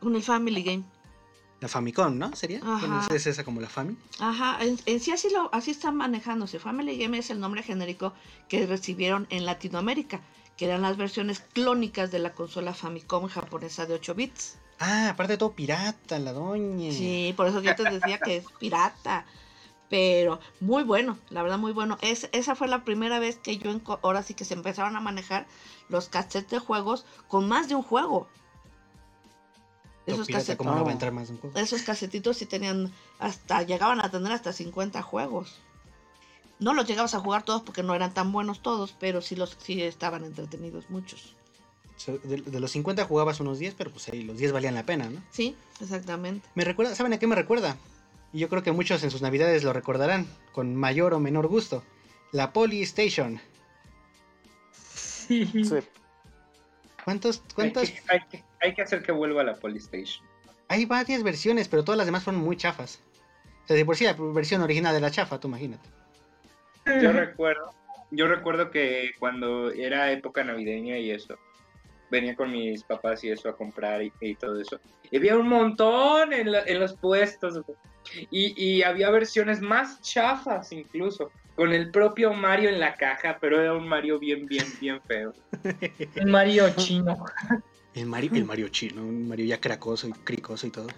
Con 0.00 0.16
el 0.16 0.22
Family 0.22 0.62
Game. 0.62 0.84
La 1.60 1.68
Famicom, 1.68 2.16
¿no? 2.16 2.34
¿Sería? 2.34 2.60
Bueno, 2.60 3.06
es 3.14 3.26
esa 3.26 3.44
como 3.44 3.60
la 3.60 3.68
Fami. 3.68 3.94
Ajá, 4.18 4.64
en, 4.64 4.78
en 4.86 4.98
sí 4.98 5.12
así, 5.12 5.28
lo, 5.30 5.52
así 5.52 5.70
está 5.70 5.90
manejándose. 5.92 6.58
Family 6.58 6.96
Game 6.96 7.18
es 7.18 7.28
el 7.28 7.38
nombre 7.38 7.62
genérico 7.62 8.14
que 8.48 8.66
recibieron 8.66 9.26
en 9.28 9.44
Latinoamérica, 9.44 10.22
que 10.56 10.64
eran 10.64 10.80
las 10.80 10.96
versiones 10.96 11.40
clónicas 11.52 12.10
de 12.10 12.18
la 12.18 12.32
consola 12.32 12.72
Famicom 12.72 13.28
japonesa 13.28 13.84
de 13.84 13.94
8 13.94 14.14
bits. 14.14 14.56
Ah, 14.78 15.10
aparte 15.10 15.34
de 15.34 15.36
todo 15.36 15.52
pirata, 15.52 16.18
la 16.18 16.32
doña. 16.32 16.90
Sí, 16.90 17.34
por 17.36 17.46
eso 17.46 17.60
yo 17.60 17.74
te 17.74 17.84
decía 17.84 18.18
que 18.18 18.38
es 18.38 18.44
pirata. 18.58 19.26
Pero 19.90 20.40
muy 20.60 20.84
bueno, 20.84 21.18
la 21.28 21.42
verdad 21.42 21.58
muy 21.58 21.72
bueno. 21.72 21.98
Es, 22.00 22.30
esa 22.32 22.54
fue 22.54 22.68
la 22.68 22.84
primera 22.84 23.18
vez 23.18 23.36
que 23.36 23.58
yo, 23.58 23.78
ahora 24.02 24.22
sí 24.22 24.32
que 24.32 24.46
se 24.46 24.54
empezaron 24.54 24.96
a 24.96 25.00
manejar 25.00 25.46
los 25.88 26.08
cassettes 26.08 26.48
de 26.48 26.58
juegos 26.60 27.04
con 27.28 27.48
más 27.48 27.68
de 27.68 27.74
un 27.74 27.82
juego. 27.82 28.28
Esos, 30.14 30.26
pirata, 30.26 30.56
¿cómo 30.56 30.74
no 30.74 30.84
va 30.84 30.90
a 30.90 30.92
entrar 30.92 31.12
más 31.12 31.30
un 31.30 31.38
juego? 31.38 31.58
esos 31.58 31.82
casetitos 31.82 32.38
sí 32.38 32.46
tenían 32.46 32.92
hasta, 33.18 33.62
llegaban 33.62 34.00
a 34.00 34.10
tener 34.10 34.32
hasta 34.32 34.52
50 34.52 35.02
juegos. 35.02 35.58
No 36.58 36.74
los 36.74 36.86
llegabas 36.86 37.14
a 37.14 37.20
jugar 37.20 37.42
todos 37.42 37.62
porque 37.62 37.82
no 37.82 37.94
eran 37.94 38.12
tan 38.12 38.32
buenos 38.32 38.60
todos, 38.60 38.94
pero 38.98 39.22
sí 39.22 39.34
los 39.34 39.56
sí 39.60 39.82
estaban 39.82 40.24
entretenidos 40.24 40.90
muchos. 40.90 41.34
De, 42.06 42.38
de 42.38 42.60
los 42.60 42.70
50 42.70 43.04
jugabas 43.04 43.40
unos 43.40 43.58
10, 43.58 43.74
pero 43.74 43.90
pues 43.90 44.08
ahí 44.08 44.22
los 44.22 44.38
10 44.38 44.52
valían 44.52 44.74
la 44.74 44.84
pena, 44.84 45.08
¿no? 45.10 45.22
Sí, 45.30 45.54
exactamente. 45.80 46.48
Me 46.54 46.64
recuerda, 46.64 46.94
¿saben 46.94 47.12
a 47.12 47.18
qué 47.18 47.26
me 47.26 47.34
recuerda? 47.34 47.76
Y 48.32 48.38
yo 48.38 48.48
creo 48.48 48.62
que 48.62 48.72
muchos 48.72 49.02
en 49.02 49.10
sus 49.10 49.22
navidades 49.22 49.64
lo 49.64 49.72
recordarán, 49.72 50.26
con 50.52 50.74
mayor 50.76 51.14
o 51.14 51.20
menor 51.20 51.48
gusto. 51.48 51.82
La 52.32 52.52
Polystation. 52.52 53.40
Sí. 54.72 55.46
Sí. 55.46 55.78
¿Cuántos, 57.04 57.38
Hay 57.38 57.54
cuántos? 57.54 57.90
que, 57.90 58.02
hay, 58.08 58.20
que, 58.30 58.44
hay 58.60 58.74
que 58.74 58.82
hacer 58.82 59.02
que 59.02 59.12
vuelva 59.12 59.40
a 59.42 59.44
la 59.44 59.54
Polystation. 59.56 60.26
Hay 60.68 60.84
varias 60.86 61.22
versiones, 61.22 61.68
pero 61.68 61.82
todas 61.84 61.98
las 61.98 62.06
demás 62.06 62.22
fueron 62.24 62.42
muy 62.42 62.56
chafas. 62.56 63.00
O 63.64 63.66
sea, 63.66 63.76
de 63.76 63.84
por 63.84 63.96
sí 63.96 64.04
la 64.04 64.14
versión 64.18 64.62
original 64.62 64.94
de 64.94 65.00
la 65.00 65.10
chafa, 65.10 65.38
tú 65.40 65.48
imagínate. 65.48 65.88
Yo 67.00 67.12
recuerdo, 67.12 67.72
yo 68.10 68.26
recuerdo 68.26 68.70
que 68.70 69.10
cuando 69.18 69.70
era 69.70 70.10
época 70.12 70.42
navideña 70.44 70.98
y 70.98 71.10
eso, 71.10 71.36
venía 72.10 72.34
con 72.34 72.50
mis 72.50 72.82
papás 72.84 73.22
y 73.24 73.30
eso 73.30 73.48
a 73.48 73.56
comprar 73.56 74.02
y, 74.02 74.12
y 74.20 74.34
todo 74.34 74.60
eso. 74.60 74.80
Y 75.10 75.16
había 75.16 75.36
un 75.36 75.48
montón 75.48 76.32
en, 76.32 76.52
la- 76.52 76.62
en 76.64 76.80
los 76.80 76.94
puestos. 76.96 77.60
Y, 78.30 78.54
y 78.62 78.82
había 78.82 79.10
versiones 79.10 79.60
más 79.60 80.00
chafas 80.00 80.72
incluso, 80.72 81.30
con 81.54 81.72
el 81.72 81.90
propio 81.90 82.32
Mario 82.32 82.70
en 82.70 82.80
la 82.80 82.96
caja, 82.96 83.38
pero 83.40 83.60
era 83.60 83.74
un 83.74 83.86
Mario 83.86 84.18
bien, 84.18 84.46
bien, 84.46 84.66
bien 84.80 85.00
feo. 85.02 85.32
El 86.16 86.26
Mario 86.26 86.70
chino. 86.76 87.24
El 88.00 88.06
Mario, 88.06 88.30
el 88.32 88.46
Mario 88.46 88.68
chino, 88.68 89.02
un 89.02 89.28
Mario 89.28 89.44
ya 89.44 89.60
cracoso 89.60 90.08
y 90.08 90.12
cricoso 90.12 90.66
y 90.66 90.70
todo. 90.70 90.88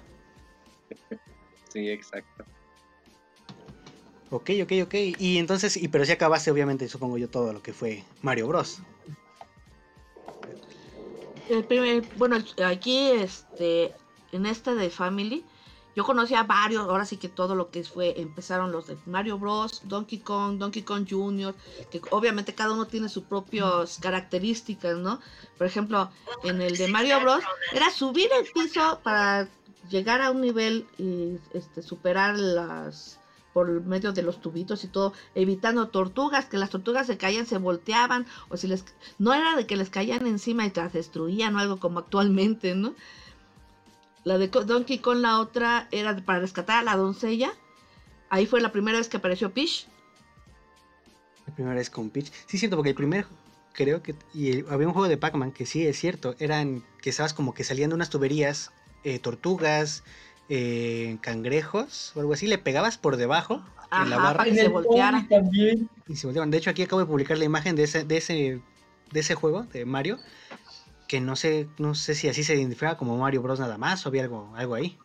Sí, 1.68 1.88
exacto. 1.88 2.44
Ok, 4.30 4.50
ok, 4.62 4.72
ok. 4.84 4.94
Y 5.18 5.38
entonces, 5.38 5.76
y 5.76 5.88
pero 5.88 6.04
si 6.04 6.12
acabaste 6.12 6.52
obviamente, 6.52 6.88
supongo 6.88 7.18
yo, 7.18 7.28
todo 7.28 7.52
lo 7.52 7.60
que 7.60 7.72
fue 7.72 8.04
Mario 8.22 8.46
Bros. 8.46 8.82
El 11.50 11.64
primer, 11.64 12.04
bueno, 12.16 12.36
aquí 12.64 13.10
este, 13.10 13.92
en 14.30 14.46
este 14.46 14.76
de 14.76 14.88
Family, 14.88 15.44
yo 15.94 16.04
conocí 16.04 16.34
a 16.34 16.44
varios, 16.44 16.88
ahora 16.88 17.04
sí 17.04 17.16
que 17.16 17.28
todo 17.28 17.54
lo 17.54 17.70
que 17.70 17.84
fue, 17.84 18.20
empezaron 18.20 18.72
los 18.72 18.86
de 18.86 18.96
Mario 19.06 19.38
Bros, 19.38 19.82
Donkey 19.84 20.18
Kong, 20.18 20.58
Donkey 20.58 20.82
Kong 20.82 21.06
Jr., 21.08 21.54
que 21.90 22.00
obviamente 22.10 22.54
cada 22.54 22.72
uno 22.72 22.86
tiene 22.86 23.08
sus 23.08 23.24
propias 23.24 23.98
características, 24.00 24.96
¿no? 24.96 25.20
Por 25.58 25.66
ejemplo, 25.66 26.10
en 26.44 26.60
el 26.60 26.76
de 26.76 26.88
Mario 26.88 27.20
Bros, 27.20 27.42
era 27.72 27.90
subir 27.90 28.28
el 28.38 28.50
piso 28.52 29.00
para 29.02 29.48
llegar 29.90 30.22
a 30.22 30.30
un 30.30 30.40
nivel 30.40 30.86
y 30.98 31.38
este, 31.52 31.82
superar 31.82 32.38
las 32.38 33.18
por 33.52 33.68
medio 33.82 34.12
de 34.12 34.22
los 34.22 34.40
tubitos 34.40 34.82
y 34.84 34.88
todo, 34.88 35.12
evitando 35.34 35.88
tortugas, 35.88 36.46
que 36.46 36.56
las 36.56 36.70
tortugas 36.70 37.06
se 37.06 37.18
caían, 37.18 37.44
se 37.44 37.58
volteaban, 37.58 38.26
o 38.48 38.56
si 38.56 38.66
les 38.66 38.84
no 39.18 39.34
era 39.34 39.56
de 39.56 39.66
que 39.66 39.76
les 39.76 39.90
caían 39.90 40.26
encima 40.26 40.64
y 40.64 40.72
las 40.74 40.94
destruían 40.94 41.54
o 41.56 41.58
algo 41.58 41.78
como 41.78 41.98
actualmente, 41.98 42.74
¿no? 42.74 42.94
La 44.24 44.38
de 44.38 44.48
Donkey 44.48 44.98
Kong, 44.98 45.18
la 45.18 45.40
otra 45.40 45.88
era 45.90 46.16
para 46.24 46.38
rescatar 46.38 46.78
a 46.78 46.82
la 46.82 46.96
doncella. 46.96 47.52
Ahí 48.30 48.46
fue 48.46 48.60
la 48.60 48.72
primera 48.72 48.98
vez 48.98 49.08
que 49.08 49.16
apareció 49.16 49.52
Peach. 49.52 49.86
La 51.46 51.54
primera 51.54 51.74
vez 51.74 51.90
con 51.90 52.10
Peach. 52.10 52.26
Sí, 52.46 52.56
es 52.56 52.60
cierto, 52.60 52.76
porque 52.76 52.90
el 52.90 52.94
primer 52.94 53.26
creo 53.72 54.02
que. 54.02 54.14
Y 54.32 54.64
había 54.68 54.86
un 54.86 54.92
juego 54.92 55.08
de 55.08 55.16
Pac-Man 55.16 55.52
que 55.52 55.66
sí 55.66 55.86
es 55.86 55.98
cierto. 55.98 56.34
Eran 56.38 56.84
que 57.00 57.10
estabas 57.10 57.34
como 57.34 57.52
que 57.52 57.64
salían 57.64 57.90
de 57.90 57.96
unas 57.96 58.10
tuberías, 58.10 58.70
eh, 59.04 59.18
tortugas, 59.18 60.04
eh, 60.48 61.18
cangrejos 61.20 62.12
o 62.14 62.20
algo 62.20 62.32
así. 62.32 62.46
Le 62.46 62.58
pegabas 62.58 62.98
por 62.98 63.16
debajo 63.16 63.64
en 63.90 64.08
la 64.08 64.16
Ajá, 64.16 64.24
barra 64.24 64.38
para 64.38 64.50
que 64.50 64.56
se 64.56 64.68
volteara. 64.68 65.26
También. 65.28 65.90
y 66.08 66.16
se 66.16 66.26
volteaban. 66.28 66.50
De 66.50 66.58
hecho, 66.58 66.70
aquí 66.70 66.82
acabo 66.82 67.00
de 67.00 67.06
publicar 67.06 67.36
la 67.38 67.44
imagen 67.44 67.74
de 67.74 67.82
ese, 67.84 68.04
de 68.04 68.16
ese, 68.16 68.60
de 69.10 69.20
ese 69.20 69.34
juego, 69.34 69.64
de 69.64 69.84
Mario. 69.84 70.18
Que 71.12 71.20
no 71.20 71.36
sé, 71.36 71.68
no 71.76 71.94
sé 71.94 72.14
si 72.14 72.26
así 72.30 72.42
se 72.42 72.54
identificaba 72.54 72.96
como 72.96 73.18
Mario 73.18 73.42
Bros. 73.42 73.60
nada 73.60 73.76
más 73.76 74.06
o 74.06 74.08
había 74.08 74.22
algo, 74.22 74.50
algo 74.56 74.74
ahí. 74.74 74.98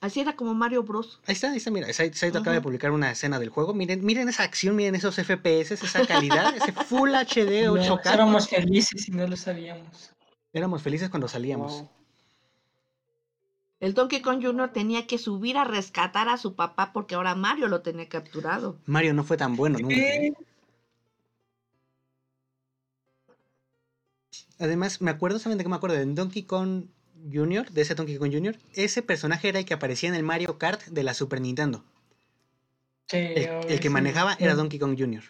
Así 0.00 0.20
era 0.20 0.34
como 0.34 0.54
Mario 0.54 0.82
Bros. 0.82 1.20
Ahí 1.26 1.34
está, 1.34 1.50
ahí 1.50 1.58
está, 1.58 1.70
mira. 1.70 1.92
Saito 1.92 2.16
Saito 2.16 2.38
acaba 2.38 2.54
de 2.54 2.62
publicar 2.62 2.90
una 2.90 3.10
escena 3.10 3.38
del 3.38 3.50
juego. 3.50 3.74
Miren, 3.74 4.02
miren 4.02 4.30
esa 4.30 4.44
acción, 4.44 4.76
miren 4.76 4.94
esos 4.94 5.16
FPS, 5.16 5.72
esa 5.72 6.06
calidad, 6.06 6.56
ese 6.56 6.72
Full 6.72 7.10
HD 7.14 7.66
No, 7.66 7.74
8K. 7.74 8.14
éramos 8.14 8.48
felices 8.48 9.06
y 9.08 9.12
no 9.12 9.26
lo 9.26 9.36
sabíamos. 9.36 10.14
Éramos 10.54 10.80
felices 10.80 11.10
cuando 11.10 11.28
salíamos. 11.28 11.72
Wow. 11.72 11.90
El 13.80 13.92
Donkey 13.92 14.22
Kong 14.22 14.42
Jr. 14.42 14.72
tenía 14.72 15.06
que 15.06 15.18
subir 15.18 15.58
a 15.58 15.64
rescatar 15.64 16.30
a 16.30 16.38
su 16.38 16.54
papá 16.54 16.94
porque 16.94 17.14
ahora 17.14 17.34
Mario 17.34 17.68
lo 17.68 17.82
tenía 17.82 18.08
capturado. 18.08 18.78
Mario 18.86 19.12
no 19.12 19.22
fue 19.22 19.36
tan 19.36 19.54
bueno 19.54 19.78
nunca. 19.78 19.94
¿eh? 19.94 20.32
Además, 24.58 25.00
me 25.00 25.10
acuerdo, 25.10 25.38
¿saben 25.38 25.58
de 25.58 25.64
qué 25.64 25.70
me 25.70 25.76
acuerdo? 25.76 25.96
De 25.96 26.04
Donkey 26.06 26.44
Kong 26.44 26.86
Jr., 27.32 27.70
de 27.70 27.82
ese 27.82 27.94
Donkey 27.94 28.18
Kong 28.18 28.32
Jr., 28.32 28.56
ese 28.74 29.02
personaje 29.02 29.48
era 29.48 29.58
el 29.58 29.64
que 29.64 29.74
aparecía 29.74 30.08
en 30.08 30.14
el 30.14 30.22
Mario 30.22 30.58
Kart 30.58 30.82
de 30.86 31.02
la 31.02 31.14
Super 31.14 31.40
Nintendo. 31.40 31.84
sí, 33.08 33.16
El, 33.16 33.80
que 33.80 33.82
sí. 33.82 33.88
manejaba 33.90 34.36
era 34.38 34.54
Donkey 34.54 34.78
Kong 34.78 34.96
Jr. 34.98 35.22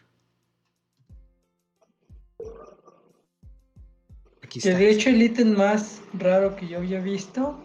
Aquí 4.43 4.59
está. 4.59 4.77
de 4.77 4.91
hecho 4.91 5.11
el 5.11 5.23
ítem 5.23 5.57
más 5.57 6.01
raro 6.13 6.55
que 6.57 6.69
yo 6.69 6.79
había 6.79 7.01
visto, 7.01 7.59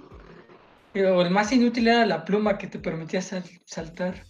eh, 0.94 1.06
o 1.06 1.22
el 1.22 1.30
más 1.30 1.52
inútil 1.52 1.88
era 1.88 2.06
la 2.06 2.26
pluma 2.26 2.58
que 2.58 2.68
te 2.68 2.80
permitía 2.80 3.22
sal- 3.22 3.44
saltar. 3.66 4.24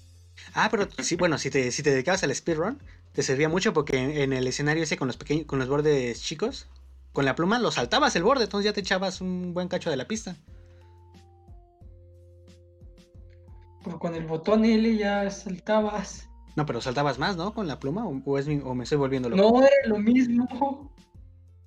Ah, 0.53 0.70
pero 0.72 0.88
sí, 0.99 1.16
bueno, 1.16 1.38
si 1.38 1.49
te, 1.49 1.72
si 1.72 1.84
te 1.84 1.91
dedicabas 1.91 2.24
al 2.24 2.34
speedrun, 2.34 2.82
te 3.14 3.24
servía 3.24 3.49
mucho 3.49 3.74
porque 3.74 3.97
en, 3.97 4.12
en 4.12 4.34
el 4.34 4.47
escenario 4.47 4.84
ese 4.84 4.97
con 4.97 5.07
los 5.07 5.18
pequeños, 5.18 5.45
con 5.45 5.60
los 5.60 5.68
bordes 5.68 6.22
chicos, 6.22 6.68
con 7.20 7.26
la 7.26 7.36
pluma 7.36 7.59
lo 7.59 7.70
saltabas 7.70 8.15
el 8.15 8.24
borde, 8.24 8.45
entonces 8.45 8.63
ya 8.63 8.72
te 8.72 8.80
echabas 8.80 9.20
un 9.20 9.53
buen 9.53 9.67
cacho 9.67 9.89
de 9.89 9.97
la 9.97 10.07
pista. 10.07 10.38
Porque 13.84 13.99
con 13.99 14.15
el 14.15 14.26
botón 14.26 14.63
L 14.63 14.95
ya 14.95 15.30
saltabas. 15.30 16.30
No, 16.55 16.65
pero 16.65 16.80
saltabas 16.80 17.20
más, 17.20 17.36
¿no? 17.36 17.53
Con 17.53 17.67
la 17.67 17.78
pluma, 17.78 18.07
o, 18.07 18.22
o 18.24 18.38
es 18.38 18.47
mi- 18.47 18.61
o 18.63 18.74
me 18.74 18.86
estoy 18.86 18.97
volviendo 18.97 19.28
loco. 19.28 19.51
No 19.51 19.61
era 19.65 19.76
lo 19.88 19.97
mismo. 19.97 20.89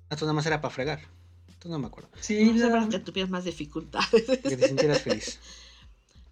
Esto 0.09 0.25
nada 0.25 0.33
más 0.33 0.47
era 0.47 0.59
para 0.59 0.73
fregar. 0.73 1.01
Entonces 1.49 1.69
no 1.69 1.77
me 1.77 1.85
acuerdo. 1.85 2.09
Sí, 2.19 2.45
No 2.45 2.53
sé, 2.57 2.65
la- 2.65 2.71
para 2.71 2.89
que 2.89 2.97
tuvieras 2.97 3.29
más 3.29 3.43
dificultades. 3.43 4.09
Que 4.41 4.57
te 4.57 4.67
sintieras 4.69 5.01
feliz. 5.03 5.39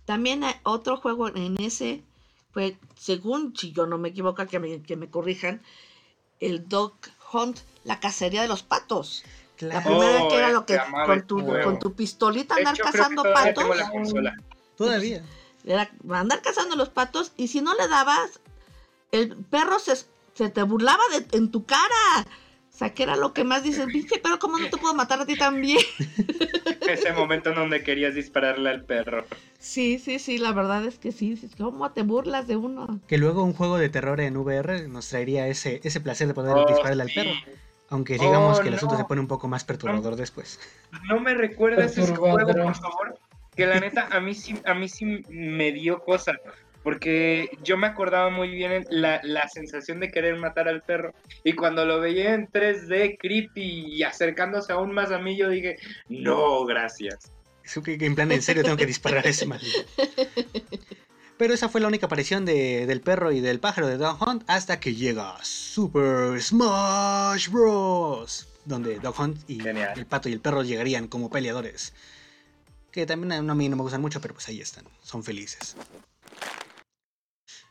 También 0.05 0.43
hay 0.43 0.55
otro 0.63 0.97
juego 0.97 1.27
en 1.27 1.61
ese 1.61 2.01
fue, 2.53 2.75
según 2.97 3.55
si 3.55 3.71
yo 3.71 3.85
no 3.85 3.99
me 3.99 4.09
equivoco, 4.09 4.43
que 4.47 4.57
me, 4.57 4.81
que 4.81 4.95
me 4.95 5.11
corrijan, 5.11 5.61
el 6.39 6.67
Dog 6.67 6.95
Hunt, 7.31 7.59
la 7.83 7.99
cacería 7.99 8.41
de 8.41 8.47
los 8.47 8.63
patos. 8.63 9.23
La 9.59 9.83
primera 9.83 10.23
Oh, 10.23 10.27
que 10.27 10.37
era 10.37 10.49
eh, 10.49 10.53
lo 10.53 10.65
que 10.65 10.79
con 11.05 11.27
tu, 11.27 11.45
con 11.63 11.77
tu 11.77 11.93
pistolita 11.93 12.55
andar 12.55 12.75
cazando 12.77 13.21
todavía 13.21 13.53
patos. 13.53 13.63
tengo 13.63 13.75
la 13.75 13.91
consola. 13.91 14.35
Todavía. 14.75 15.23
Era 15.63 15.91
andar 16.13 16.41
cazando 16.41 16.75
los 16.75 16.89
patos 16.89 17.33
y 17.37 17.47
si 17.47 17.61
no 17.61 17.75
le 17.75 17.87
dabas, 17.87 18.39
el 19.11 19.35
perro 19.37 19.77
se, 19.77 19.95
se 20.33 20.49
te 20.49 20.63
burlaba 20.63 21.03
de, 21.11 21.37
en 21.37 21.51
tu 21.51 21.63
cara. 21.65 22.25
Sea, 22.81 22.95
que 22.95 23.03
era 23.03 23.15
lo 23.15 23.31
que 23.31 23.43
más 23.43 23.61
dices, 23.61 23.85
viste, 23.85 24.19
pero 24.23 24.39
¿cómo 24.39 24.57
no 24.57 24.67
te 24.67 24.77
puedo 24.77 24.95
matar 24.95 25.21
a 25.21 25.25
ti 25.27 25.35
también? 25.37 25.77
Ese 26.89 27.13
momento 27.13 27.49
en 27.49 27.55
donde 27.55 27.83
querías 27.83 28.15
dispararle 28.15 28.71
al 28.71 28.85
perro. 28.85 29.23
Sí, 29.59 29.99
sí, 29.99 30.17
sí, 30.17 30.39
la 30.39 30.51
verdad 30.51 30.83
es 30.87 30.97
que 30.97 31.11
sí. 31.11 31.39
¿Cómo 31.59 31.91
te 31.91 32.01
burlas 32.01 32.47
de 32.47 32.55
uno? 32.55 32.99
Que 33.07 33.19
luego 33.19 33.43
un 33.43 33.53
juego 33.53 33.77
de 33.77 33.89
terror 33.89 34.19
en 34.19 34.35
VR 34.35 34.87
nos 34.87 35.07
traería 35.09 35.47
ese, 35.47 35.79
ese 35.83 36.01
placer 36.01 36.27
de 36.27 36.33
poder 36.33 36.57
Oh, 36.57 36.65
dispararle 36.67 37.03
al 37.03 37.11
perro. 37.13 37.33
Aunque 37.89 38.17
digamos 38.17 38.57
Oh, 38.57 38.63
que 38.63 38.69
el 38.69 38.73
asunto 38.73 38.95
no. 38.95 39.01
se 39.01 39.05
pone 39.05 39.21
un 39.21 39.27
poco 39.27 39.47
más 39.47 39.63
perturbador 39.63 40.15
después. 40.15 40.59
No 41.07 41.19
me 41.19 41.35
recuerdes 41.35 41.95
ese 41.99 42.15
juego, 42.15 42.39
por 42.39 42.75
favor. 42.75 43.19
Que 43.55 43.67
la 43.67 43.79
neta, 43.79 44.07
a 44.11 44.19
mí 44.21 44.33
sí, 44.33 44.55
a 44.65 44.73
mí 44.73 44.89
sí 44.89 45.23
me 45.29 45.71
dio 45.71 45.99
cosa. 45.99 46.33
Porque 46.83 47.49
yo 47.63 47.77
me 47.77 47.87
acordaba 47.87 48.29
muy 48.31 48.49
bien 48.49 48.85
la, 48.89 49.19
la 49.23 49.47
sensación 49.49 49.99
de 49.99 50.09
querer 50.09 50.37
matar 50.37 50.67
al 50.67 50.81
perro. 50.81 51.13
Y 51.43 51.53
cuando 51.53 51.85
lo 51.85 51.99
veía 51.99 52.33
en 52.33 52.47
3D, 52.47 53.17
creepy 53.19 53.95
y 53.97 54.03
acercándose 54.03 54.73
aún 54.73 54.91
más 54.91 55.11
a 55.11 55.19
mí, 55.19 55.37
yo 55.37 55.49
dije, 55.49 55.77
no, 56.09 56.65
gracias. 56.65 57.31
Es 57.63 57.77
que, 57.83 57.93
en 58.03 58.15
plan, 58.15 58.31
en 58.31 58.41
serio 58.41 58.63
tengo 58.63 58.77
que 58.77 58.87
disparar 58.87 59.25
a 59.25 59.29
ese 59.29 59.45
maldito. 59.45 59.79
Pero 61.37 61.53
esa 61.53 61.69
fue 61.69 61.81
la 61.81 61.87
única 61.87 62.05
aparición 62.07 62.45
de- 62.45 62.85
del 62.85 63.01
perro 63.01 63.31
y 63.31 63.39
del 63.39 63.59
pájaro 63.59 63.87
de 63.87 63.97
Dog 63.97 64.17
Hunt 64.21 64.43
hasta 64.47 64.79
que 64.79 64.93
llega 64.95 65.35
Super 65.43 66.39
Smash 66.41 67.49
Bros. 67.49 68.47
Donde 68.65 68.99
Dog 68.99 69.19
Hunt 69.19 69.39
y 69.49 69.59
Genial. 69.59 69.93
el 69.97 70.05
pato 70.05 70.29
y 70.29 70.33
el 70.33 70.39
perro 70.39 70.61
llegarían 70.63 71.07
como 71.07 71.29
peleadores. 71.31 71.93
Que 72.91 73.05
también 73.05 73.31
a 73.49 73.55
mí 73.55 73.69
no 73.69 73.75
me 73.75 73.81
gustan 73.83 74.01
mucho, 74.01 74.21
pero 74.21 74.33
pues 74.35 74.47
ahí 74.49 74.61
están. 74.61 74.85
Son 75.01 75.23
felices. 75.23 75.75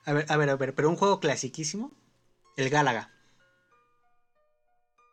A 0.07 0.12
ver, 0.12 0.26
a 0.28 0.36
ver, 0.36 0.51
a 0.51 0.57
ver. 0.57 0.74
Pero 0.74 0.88
un 0.88 0.96
juego 0.96 1.20
clasiquísimo. 1.20 1.92
El 2.57 2.70
Galaga. 2.70 3.11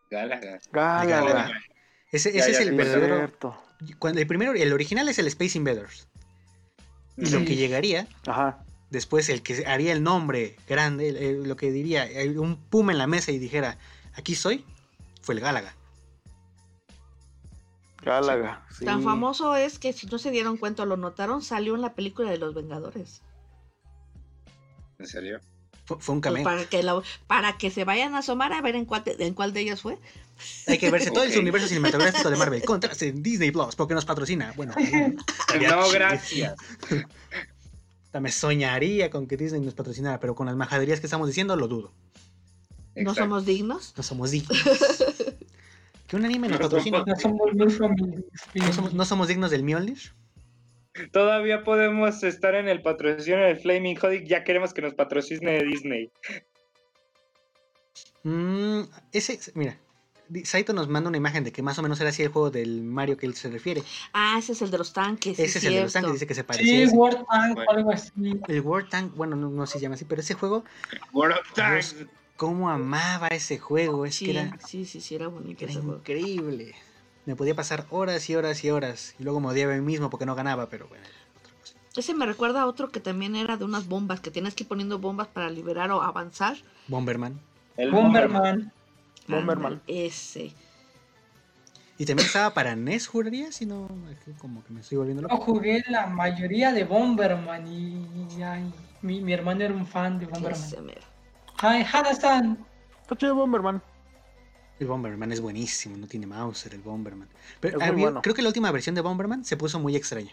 Galaga. 0.10 0.60
Galaga. 0.72 1.22
Galaga. 1.22 1.62
Ese, 2.12 2.32
Ya, 2.32 2.40
ese 2.40 2.52
ya, 2.54 2.58
es 2.60 2.64
el 2.66 2.70
sí, 2.70 2.76
verdadero. 2.76 3.18
Cierto. 3.18 3.64
Cuando, 4.00 4.22
el 4.22 4.28
primero, 4.28 4.54
el 4.54 4.74
original 4.74 5.08
es 5.10 5.20
el 5.20 5.28
Space 5.28 5.58
Invaders. 5.58 6.08
Y 7.18 7.30
lo 7.30 7.40
que 7.40 7.56
llegaría 7.56 8.08
Ajá. 8.28 8.64
después 8.90 9.30
el 9.30 9.42
que 9.42 9.66
haría 9.66 9.92
el 9.92 10.04
nombre 10.04 10.56
grande, 10.68 11.10
el- 11.10 11.18
el- 11.18 11.44
lo 11.48 11.56
que 11.56 11.72
diría, 11.72 12.06
el- 12.06 12.38
un 12.40 12.58
puma 12.58 12.92
en 12.92 12.98
la 13.00 13.08
mesa 13.08 13.32
y 13.32 13.40
dijera, 13.40 13.78
aquí 14.16 14.36
soy, 14.36 14.64
fue 15.22 15.36
el 15.36 15.42
Gálaga. 15.42 15.74
Galaga. 18.04 18.66
Sí. 18.72 18.86
Tan 18.86 19.04
famoso 19.04 19.56
es 19.56 19.80
que 19.80 19.92
si 19.94 20.08
no 20.08 20.18
se 20.18 20.32
dieron 20.32 20.58
cuenta 20.58 20.84
o 20.84 20.86
lo 20.86 20.96
notaron, 20.96 21.42
salió 21.42 21.76
en 21.76 21.82
la 21.82 21.94
película 21.94 22.30
de 22.32 22.38
los 22.38 22.54
Vengadores. 22.54 23.22
¿En 25.00 25.08
serio? 25.08 25.40
Fue, 25.86 25.98
fue 26.00 26.16
un 26.16 26.22
Pues 26.22 26.32
cameo. 26.34 26.44
para, 26.44 26.66
que 26.66 26.84
la- 26.84 27.02
para 27.28 27.58
que 27.58 27.70
se 27.72 27.84
vayan 27.86 28.14
a 28.16 28.20
asomar 28.20 28.52
a 28.54 28.62
ver 28.62 28.76
en 28.76 28.86
cuál, 28.86 29.04
de- 29.04 29.16
en 29.20 29.34
cuál 29.34 29.54
de 29.54 29.62
ellas 29.62 29.82
fue. 29.82 29.98
Hay 30.68 30.78
que 30.78 30.92
verse 30.92 31.12
todo 31.12 31.24
el 31.24 31.38
universo 31.38 31.68
cinematográfico 31.68 32.30
de 32.30 32.36
Marvel. 32.36 32.62
Contras 32.66 33.02
en 33.04 33.24
Disney 33.24 33.52
Plus, 33.52 33.76
porque 33.76 33.94
nos 33.94 34.06
patrocina. 34.06 34.54
Bueno, 34.56 34.74
No, 35.62 35.90
gracias. 35.92 36.56
me 38.20 38.32
soñaría 38.32 39.10
con 39.10 39.28
que 39.28 39.38
Disney 39.38 39.62
nos 39.62 39.76
patrocinara, 39.76 40.20
pero 40.20 40.36
con 40.36 40.48
las 40.48 40.56
majaderías 40.56 41.00
que 41.00 41.06
estamos 41.08 41.28
diciendo 41.28 41.56
lo 41.56 41.68
dudo. 41.68 41.94
No 42.96 43.14
somos 43.14 43.46
dignos. 43.46 43.94
No 43.96 44.04
somos 44.04 44.32
dignos. 44.32 44.58
que 46.08 46.16
un 46.16 46.26
anime 46.26 46.48
nos 46.50 46.60
No 46.60 46.66
patrocine. 46.70 46.98
somos- 47.22 47.54
No 47.56 47.70
somos. 47.70 48.00
No 48.56 48.74
somos, 48.74 48.94
no 48.94 49.06
somos 49.06 49.28
dignos 49.28 49.52
del 49.52 49.64
Mjolnir. 49.64 50.00
Todavía 51.12 51.64
podemos 51.64 52.24
estar 52.24 52.56
en 52.56 52.68
el 52.68 52.82
patrocinio 52.82 53.40
del 53.40 53.58
Flaming 53.58 53.96
Hot 53.98 54.14
y 54.14 54.28
ya 54.28 54.44
queremos 54.44 54.74
que 54.74 54.82
nos 54.82 54.94
patrocine 54.94 55.64
Disney. 55.64 56.12
Mm, 58.24 58.82
ese, 59.12 59.40
mira, 59.56 59.78
Saito 60.44 60.74
nos 60.74 60.90
manda 60.90 61.08
una 61.10 61.18
imagen 61.18 61.44
de 61.44 61.52
que 61.52 61.62
más 61.62 61.80
o 61.80 61.82
menos 61.82 62.00
era 62.02 62.10
así 62.10 62.22
el 62.24 62.30
juego 62.30 62.52
del 62.52 62.84
Mario 62.84 63.16
que 63.18 63.26
él 63.26 63.34
se 63.36 63.50
refiere. 63.50 63.84
Ah, 64.14 64.36
ese 64.38 64.52
es 64.52 64.62
el 64.62 64.72
de 64.72 64.78
los 64.78 64.92
tanques. 64.92 65.38
sí, 65.38 65.44
Ese 65.44 65.60
es 65.60 65.66
el 65.66 65.74
de 65.76 65.82
los 65.84 65.94
tanques, 65.94 66.14
dice 66.14 66.28
que 66.28 66.36
se 66.36 66.44
parecía. 66.44 66.88
Sí. 66.88 66.96
War 66.96 67.14
Tank 67.14 67.26
o 67.52 67.56
Bueno. 67.56 67.72
algo 67.72 67.92
así. 67.92 68.12
El 68.48 68.62
War 68.62 68.90
Tank, 68.90 69.16
bueno, 69.16 69.36
no, 69.36 69.50
no 69.50 69.66
se 69.66 69.80
llama 69.80 69.96
así, 69.96 70.06
pero 70.06 70.22
ese 70.22 70.34
juego, 70.34 70.66
World 71.14 71.38
of 71.40 71.54
Tanks. 71.54 71.96
cómo 72.36 72.70
amaba 72.70 73.28
ese 73.30 73.58
juego, 73.58 74.06
es 74.06 74.16
Sí, 74.16 74.26
que 74.26 74.32
era, 74.32 74.58
sí, 74.60 74.86
sí, 74.86 75.00
sí, 75.00 75.16
era 75.16 75.28
bonito 75.28 75.64
era 75.64 75.72
ese 75.72 75.82
juego. 75.82 76.02
Me 77.28 77.36
podía 77.36 77.54
pasar 77.56 77.86
horas 77.92 78.28
y 78.30 78.36
horas 78.36 78.64
y 78.64 78.72
horas, 78.72 79.14
y 79.20 79.24
luego 79.24 79.40
me 79.42 79.50
odiaba 79.50 79.74
a 79.74 79.76
mí 79.76 79.82
mismo 79.82 80.10
porque 80.10 80.26
no 80.26 80.34
ganaba, 80.34 80.70
pero 80.70 80.88
bueno. 80.88 81.04
otra 81.40 81.54
cosa. 81.60 81.76
Ese 81.96 82.14
me 82.16 82.26
recuerda 82.26 82.62
a 82.62 82.66
otro 82.66 82.90
que 82.90 83.00
también 83.02 83.36
era 83.36 83.58
de 83.58 83.66
unas 83.66 83.88
bombas, 83.88 84.22
que 84.22 84.32
tienes 84.32 84.56
que 84.56 84.64
ir 84.64 84.68
poniendo 84.70 84.98
bombas 84.98 85.28
para 85.28 85.50
liberar 85.50 85.92
o 85.92 86.02
avanzar. 86.02 86.56
Bomberman. 86.88 87.40
El 87.76 87.92
Bomberman. 87.92 88.72
Bomberman. 89.28 89.82
Ese. 89.88 90.54
Y 91.98 92.06
también 92.06 92.28
estaba 92.28 92.54
para 92.54 92.76
NES, 92.76 93.08
juraría, 93.08 93.52
si 93.52 93.66
no, 93.66 93.90
como 94.40 94.64
que 94.64 94.72
me 94.72 94.80
estoy 94.80 94.98
volviendo 95.00 95.24
Yo 95.24 95.28
loco. 95.28 95.44
jugué 95.44 95.84
la 95.90 96.08
mayoría 96.08 96.72
de 96.72 96.86
Bomberman 96.86 97.68
y, 97.68 98.08
y 98.38 98.42
ay, 98.42 98.72
mi, 99.02 99.20
mi 99.20 99.34
hermano 99.34 99.64
era 99.66 99.74
un 99.74 99.86
fan 99.86 100.18
de 100.18 100.28
Bomberman. 100.28 100.54
Ese 100.54 100.80
mero. 100.80 101.02
Ay, 101.58 101.86
Hana-san. 101.92 102.66
Está 103.02 103.16
chido 103.18 103.36
Bomberman. 103.36 103.82
El 104.80 104.88
Bomberman 104.88 105.32
es 105.32 105.42
buenísimo, 105.42 105.98
no 105.98 106.08
tiene 106.08 106.28
Mauser 106.28 106.74
el 106.76 106.82
Bomberman. 106.82 107.28
Pero 107.60 107.78
Es 107.78 107.84
muy 107.84 107.90
había- 107.90 108.06
bueno. 108.06 108.22
creo 108.22 108.36
que 108.36 108.42
la 108.44 108.50
última 108.50 108.72
versión 108.72 108.94
de 108.96 109.02
Bomberman 109.02 109.44
se 109.44 109.58
puso 109.58 109.80
muy 109.80 109.96
extraña. 109.96 110.32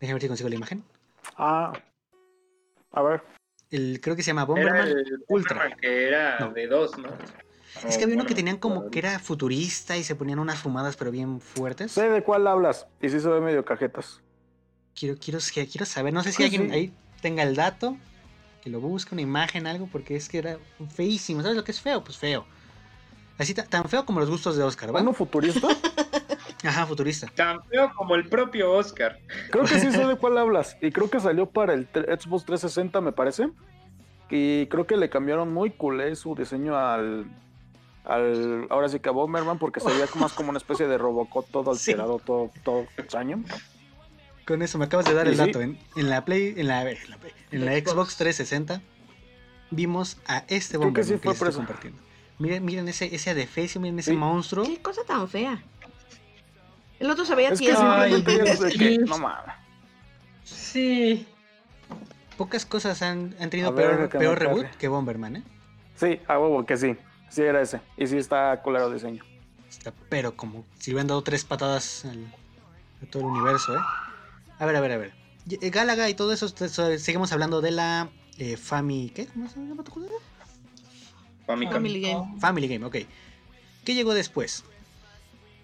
Déjame 0.00 0.14
ver 0.14 0.22
si 0.22 0.28
consigo 0.28 0.48
la 0.48 0.54
imagen. 0.56 0.82
Ah. 1.36 1.72
A 2.92 3.02
ver. 3.02 3.22
el, 3.70 4.00
creo 4.02 4.14
que 4.16 4.22
se 4.22 4.28
llama 4.28 4.42
Era 4.42 4.46
Bomberman 4.48 4.88
el 4.88 5.24
Ultra. 5.28 5.54
Bomberman 5.56 5.78
que 5.80 6.08
era 6.08 6.38
No. 6.40 6.52
de 6.52 6.66
dos, 6.66 6.98
¿no? 6.98 7.08
Es 7.88 7.96
que 7.96 8.04
había 8.04 8.16
uno 8.16 8.26
que 8.26 8.34
tenían 8.34 8.58
como 8.58 8.90
que 8.90 8.98
era 8.98 9.18
futurista 9.18 9.96
y 9.96 10.04
se 10.04 10.14
ponían 10.14 10.38
unas 10.38 10.58
fumadas 10.58 10.94
pero 10.96 11.10
bien 11.10 11.40
fuertes. 11.40 11.92
Sé 11.92 12.10
de 12.10 12.22
cuál 12.22 12.46
hablas. 12.46 12.86
Y 13.00 13.08
sí 13.08 13.18
se 13.18 13.28
ve 13.28 13.40
medio 13.40 13.64
cajetas. 13.64 14.20
Quiero, 14.94 15.16
quiero, 15.18 15.38
quiero 15.40 15.86
saber, 15.86 16.12
no 16.12 16.22
sé 16.22 16.32
si 16.32 16.42
alguien 16.42 16.68
sí. 16.68 16.74
ahí 16.74 16.92
tenga 17.22 17.42
el 17.44 17.56
dato, 17.56 17.96
que 18.62 18.68
lo 18.68 18.78
busque, 18.78 19.14
una 19.14 19.22
imagen, 19.22 19.66
algo, 19.66 19.88
porque 19.90 20.16
es 20.16 20.28
que 20.28 20.36
era 20.36 20.58
feísimo. 20.94 21.40
¿Sabes 21.40 21.56
lo 21.56 21.64
que 21.64 21.72
es 21.72 21.80
feo? 21.80 22.04
Pues 22.04 22.18
feo. 22.18 22.44
Así 23.38 23.54
ta- 23.54 23.64
tan 23.64 23.84
feo 23.88 24.04
como 24.04 24.20
los 24.20 24.30
gustos 24.30 24.56
de 24.56 24.62
Oscar, 24.62 24.94
¿va? 24.94 25.00
¿Uno 25.00 25.12
futurista? 25.12 25.68
Ajá, 26.64 26.86
futurista. 26.86 27.26
Tan 27.34 27.62
feo 27.64 27.92
como 27.96 28.14
el 28.14 28.28
propio 28.28 28.72
Oscar. 28.72 29.18
Creo 29.50 29.64
que 29.64 29.80
sí 29.80 29.90
sé 29.90 30.06
de 30.06 30.16
cuál 30.18 30.38
hablas. 30.38 30.76
Y 30.80 30.92
creo 30.92 31.10
que 31.10 31.18
salió 31.18 31.46
para 31.46 31.74
el 31.74 31.88
Xbox 31.92 32.44
360, 32.44 33.00
me 33.00 33.12
parece. 33.12 33.48
Y 34.30 34.66
creo 34.66 34.86
que 34.86 34.96
le 34.96 35.10
cambiaron 35.10 35.52
muy 35.52 35.70
culé 35.70 36.14
su 36.14 36.34
diseño 36.36 36.76
al. 36.78 37.26
al 38.04 38.66
ahora 38.70 38.88
sí 38.88 39.00
que 39.00 39.08
a 39.08 39.12
Bomberman, 39.12 39.58
porque 39.58 39.80
se 39.80 39.88
veía 39.90 40.06
más 40.14 40.32
como 40.34 40.50
una 40.50 40.58
especie 40.58 40.86
de 40.86 40.98
Robocop 40.98 41.50
todo 41.50 41.74
Sí. 41.74 41.90
alterado, 41.92 42.18
todo, 42.20 42.50
todo 42.62 42.86
extraño. 42.96 43.42
Con 44.46 44.62
eso 44.62 44.78
me 44.78 44.84
acabas 44.86 45.06
de 45.06 45.14
dar 45.14 45.26
¿Y 45.26 45.30
el 45.30 45.36
sí? 45.36 45.46
dato. 45.46 45.60
En, 45.60 45.78
en 45.96 46.10
la 46.10 46.24
Play, 46.24 46.54
en 46.56 46.68
la, 46.68 46.80
a 46.80 46.84
ver, 46.84 46.98
en 47.04 47.10
la, 47.10 47.16
Play- 47.18 47.32
en 47.50 47.64
la 47.64 47.72
Xbox. 47.72 47.90
Xbox 47.92 48.16
360 48.18 48.82
vimos 49.70 50.18
a 50.26 50.44
este 50.48 50.78
Creo 50.78 50.92
que 50.92 51.00
Bomberman 51.02 51.04
sí 51.08 51.12
que, 51.14 51.18
fue 51.18 51.32
les 51.32 51.38
por 51.38 51.48
estoy 51.48 51.48
eso. 51.48 51.58
compartiendo. 51.58 51.98
Miren, 52.42 52.64
miren 52.64 52.88
ese, 52.88 53.14
ese 53.14 53.30
adefesio, 53.30 53.80
miren 53.80 54.00
ese 54.00 54.10
Sí. 54.10 54.16
monstruo. 54.16 54.64
Qué 54.64 54.82
cosa 54.82 55.02
tan 55.06 55.28
fea. 55.28 55.62
El 56.98 57.08
otro 57.08 57.24
se 57.24 57.36
veía 57.36 57.50
Es 57.50 57.60
que 57.60 57.66
sí. 58.70 58.78
que. 58.78 58.98
No 58.98 59.18
mames. 59.18 59.54
Sí. 60.42 61.24
Pocas 62.36 62.66
cosas 62.66 63.00
han, 63.02 63.36
han 63.38 63.48
tenido 63.48 63.72
ver, 63.72 63.96
peor, 63.96 64.08
que 64.08 64.18
peor 64.18 64.38
reboot 64.40 64.70
que 64.76 64.88
Bomberman, 64.88 65.36
¿eh? 65.36 65.42
Sí, 65.94 66.18
a 66.26 66.36
huevo 66.38 66.66
que 66.66 66.76
sí. 66.76 66.96
Sí, 67.28 67.42
era 67.42 67.60
ese. 67.62 67.80
Y 67.96 68.08
sí 68.08 68.16
está 68.18 68.60
culero 68.60 68.90
diseño. 68.90 69.22
Está, 69.70 69.92
pero 70.08 70.36
como 70.36 70.64
si 70.80 70.90
hubieran 70.90 71.06
dado 71.06 71.22
tres 71.22 71.44
patadas 71.44 72.04
al, 72.04 72.24
a 73.02 73.06
todo 73.08 73.22
el 73.22 73.28
universo, 73.28 73.76
¿eh? 73.76 73.80
A 74.58 74.66
ver, 74.66 74.74
a 74.74 74.80
ver, 74.80 74.92
a 74.92 74.96
ver. 74.98 75.14
Eh, 75.48 75.70
Gálaga 75.70 76.08
y 76.10 76.14
todo 76.14 76.32
eso, 76.32 76.48
seguimos 76.98 77.30
hablando 77.32 77.60
de 77.60 77.70
la 77.70 78.08
eh, 78.38 78.56
Fami... 78.56 79.10
¿Qué? 79.14 79.26
¿Cómo 79.26 79.48
se 79.48 79.60
llama 79.60 79.84
tu 79.84 79.92
cosa? 79.92 80.08
Famicom. 81.52 81.74
Family 81.74 82.00
Game. 82.00 82.40
Family 82.40 82.68
Game, 82.68 82.84
ok. 82.84 82.96
¿Qué 83.84 83.94
llegó 83.94 84.14
después? 84.14 84.64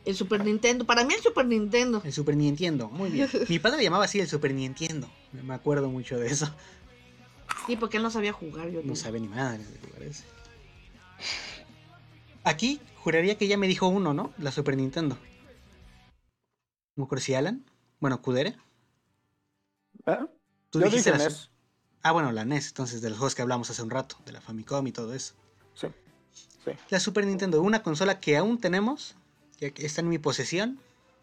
El 0.04 0.16
Super 0.16 0.44
Nintendo. 0.44 0.84
Para 0.84 1.04
mí 1.04 1.14
el 1.14 1.20
Super 1.20 1.46
Nintendo. 1.46 2.00
El 2.04 2.12
Super 2.12 2.36
Nintendo, 2.36 2.88
muy 2.88 3.10
bien. 3.10 3.28
Mi 3.48 3.58
padre 3.58 3.82
llamaba 3.82 4.04
así 4.04 4.20
el 4.20 4.28
Super 4.28 4.54
Nintendo. 4.54 5.08
Me 5.32 5.54
acuerdo 5.54 5.88
mucho 5.88 6.18
de 6.18 6.28
eso. 6.28 6.52
Sí, 7.66 7.76
porque 7.76 7.98
él 7.98 8.02
no 8.02 8.10
sabía 8.10 8.32
jugar. 8.32 8.70
Yo 8.70 8.80
No 8.80 8.88
no 8.88 8.96
sabe 8.96 9.20
ni 9.20 9.28
madre, 9.28 9.64
me 9.82 9.88
parece. 9.88 10.24
Aquí 12.44 12.80
juraría 12.96 13.36
que 13.36 13.48
ya 13.48 13.58
me 13.58 13.68
dijo 13.68 13.88
uno, 13.88 14.14
¿no? 14.14 14.32
La 14.38 14.52
Super 14.52 14.76
Nintendo. 14.76 15.18
No 16.96 17.04
acuerdo 17.04 17.24
si 17.24 17.34
Alan. 17.34 17.64
Bueno, 18.00 18.22
Kudere. 18.22 18.56
¿Eh? 20.06 20.16
Tú 20.70 20.80
Yo 20.80 20.86
dijiste 20.86 21.12
dije 21.12 21.24
la 21.24 21.28
NES. 21.28 21.50
Ah, 22.02 22.12
bueno, 22.12 22.32
la 22.32 22.44
NES, 22.44 22.68
entonces 22.68 23.02
de 23.02 23.10
los 23.10 23.18
juegos 23.18 23.34
que 23.34 23.42
hablamos 23.42 23.68
hace 23.70 23.82
un 23.82 23.90
rato, 23.90 24.16
de 24.24 24.32
la 24.32 24.40
Famicom 24.40 24.86
y 24.86 24.92
todo 24.92 25.12
eso. 25.14 25.34
Sí. 25.80 25.86
Sí. 26.64 26.70
La 26.90 27.00
Super 27.00 27.24
Nintendo, 27.26 27.62
una 27.62 27.82
consola 27.82 28.20
que 28.20 28.36
aún 28.36 28.60
tenemos, 28.60 29.14
que 29.58 29.72
que 29.72 29.86
está 29.86 30.00
en 30.02 30.08
mi 30.08 30.18
posesión, 30.18 30.78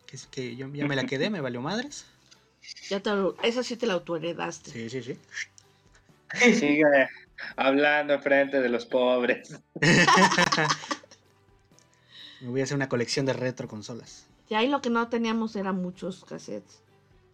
que, 0.07 0.15
es- 0.15 0.27
que 0.27 0.55
yo 0.55 0.67
ya 0.73 0.87
me 0.87 0.95
la 0.95 1.05
quedé, 1.05 1.29
me 1.29 1.41
valió 1.41 1.61
madres. 1.61 2.05
Ya 2.89 2.99
te 2.99 3.11
lo- 3.11 3.35
esa 3.43 3.61
sí 3.63 3.75
te 3.77 3.85
la 3.85 3.93
autoheredaste. 3.93 4.71
Sí, 4.71 4.89
sí, 4.89 5.03
sí. 5.03 5.17
Sigue 6.53 6.83
hablando 7.55 8.19
frente 8.19 8.59
de 8.61 8.69
los 8.69 8.85
pobres. 8.85 9.59
Me 9.79 9.87
voy 12.49 12.61
a 12.61 12.63
hacer 12.63 12.75
una 12.75 12.89
colección 12.89 13.25
de 13.25 13.33
retro 13.33 13.67
consolas. 13.67 14.25
Y 14.49 14.55
ahí 14.55 14.67
lo 14.67 14.81
que 14.81 14.89
no 14.89 15.07
teníamos 15.09 15.55
eran 15.55 15.81
muchos 15.81 16.23
cassettes. 16.25 16.81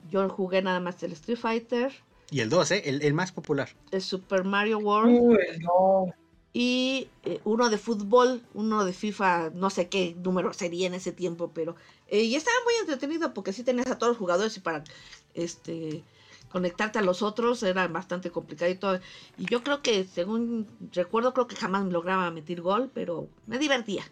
Yo 0.09 0.27
jugué 0.29 0.61
nada 0.61 0.79
más 0.79 1.01
el 1.03 1.11
Street 1.13 1.37
Fighter, 1.37 1.93
Y 2.31 2.39
el 2.39 2.49
2, 2.49 2.71
¿eh? 2.71 2.81
El, 2.85 3.01
el 3.03 3.13
más 3.13 3.31
popular. 3.31 3.69
el 3.91 4.01
Super 4.01 4.43
Mario 4.43 4.79
World 4.79 5.17
Uy, 5.19 5.37
no. 5.59 6.13
Y 6.53 7.07
eh, 7.23 7.39
uno 7.45 7.69
de 7.69 7.77
fútbol, 7.77 8.41
uno 8.53 8.83
de 8.83 8.93
FIFA, 8.93 9.51
no 9.53 9.69
sé 9.69 9.87
qué 9.87 10.15
número 10.21 10.53
sería 10.53 10.87
en 10.87 10.93
ese 10.93 11.11
tiempo, 11.11 11.51
pero 11.53 11.75
eh, 12.07 12.23
y 12.23 12.35
estaba 12.35 12.57
muy 12.65 12.73
entretenido 12.81 13.33
porque 13.33 13.53
sí 13.53 13.63
tenías 13.63 13.87
a 13.87 13.97
todos 13.97 14.11
los 14.11 14.17
jugadores 14.17 14.57
y 14.57 14.59
para 14.59 14.83
este 15.33 16.03
conectarte 16.51 16.99
a 16.99 17.01
los 17.01 17.21
otros 17.21 17.63
era 17.63 17.87
bastante 17.87 18.29
complicado 18.29 18.69
y 18.69 18.75
todo. 18.75 18.99
Y 19.37 19.45
yo 19.45 19.63
creo 19.63 19.81
que, 19.81 20.03
según 20.03 20.67
recuerdo, 20.91 21.33
creo 21.33 21.47
que 21.47 21.55
jamás 21.55 21.85
me 21.85 21.91
lograba 21.91 22.29
meter 22.31 22.61
gol, 22.61 22.91
pero 22.93 23.29
me 23.47 23.57
divertía. 23.57 24.03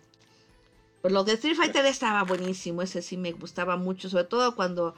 Pues 1.02 1.14
lo 1.14 1.26
de 1.26 1.34
Street 1.34 1.58
Fighter 1.58 1.86
estaba 1.86 2.24
buenísimo, 2.24 2.82
ese 2.82 3.02
sí 3.02 3.18
me 3.18 3.34
gustaba 3.34 3.76
mucho, 3.76 4.10
sobre 4.10 4.26
todo 4.26 4.56
cuando 4.56 4.96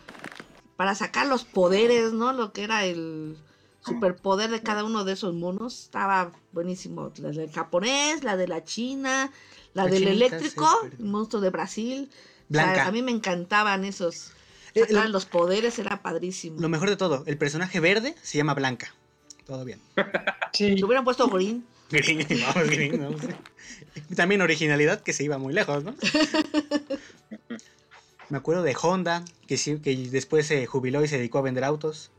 para 0.76 0.96
sacar 0.96 1.28
los 1.28 1.44
poderes, 1.44 2.14
¿no? 2.14 2.34
Lo 2.34 2.54
que 2.54 2.64
era 2.64 2.86
el 2.86 3.38
superpoder 3.84 4.52
de 4.52 4.62
cada 4.62 4.84
uno 4.84 5.04
de 5.04 5.14
esos 5.14 5.34
monos, 5.34 5.84
estaba 5.84 6.32
buenísimo. 6.52 7.12
La 7.18 7.30
del 7.32 7.52
japonés, 7.52 8.24
la 8.24 8.38
de 8.38 8.48
la 8.48 8.64
china, 8.64 9.32
la, 9.74 9.86
La 9.86 9.90
del 9.90 10.04
chinita, 10.04 10.26
eléctrico, 10.26 10.66
sí, 10.70 10.78
pero- 10.90 11.04
el 11.04 11.10
monstruo 11.10 11.42
de 11.42 11.50
Brasil. 11.50 12.10
O 12.12 12.54
sea, 12.54 12.66
Blanca. 12.66 12.88
a 12.88 12.92
mí 12.92 13.02
me 13.02 13.12
encantaban 13.12 13.86
esos. 13.86 14.32
Eh, 14.76 14.86
lo- 14.90 15.08
los 15.10 15.26
poderes 15.26 15.80
era 15.80 16.02
padrísimo. 16.02 16.60
Lo 16.62 16.70
mejor 16.70 16.90
de 16.90 16.98
todo, 16.98 17.24
el 17.26 17.38
personaje 17.38 17.80
verde 17.80 18.16
se 18.22 18.38
llama 18.38 18.54
Blanca. 18.54 18.94
Todo 19.46 19.66
bien. 19.66 19.80
Sí. 20.54 20.76
Le 20.76 20.84
hubieran 20.84 21.06
puesto 21.06 21.28
green. 21.30 21.66
Green, 21.90 22.28
vamos, 22.46 22.70
green, 22.70 23.00
vamos. 23.02 23.22
También 24.16 24.42
originalidad 24.42 25.02
que 25.02 25.14
se 25.14 25.24
iba 25.24 25.38
muy 25.38 25.54
lejos, 25.54 25.84
¿no? 25.86 25.96
Me 28.30 28.38
acuerdo 28.38 28.64
de 28.64 28.76
Honda, 28.82 29.24
que, 29.48 29.58
sí, 29.58 29.80
que 29.80 29.96
después 30.10 30.48
se 30.48 30.66
jubiló 30.66 31.04
y 31.04 31.08
se 31.08 31.18
dedicó 31.18 31.40
a 31.40 31.42
vender 31.42 31.64
autos. 31.64 32.12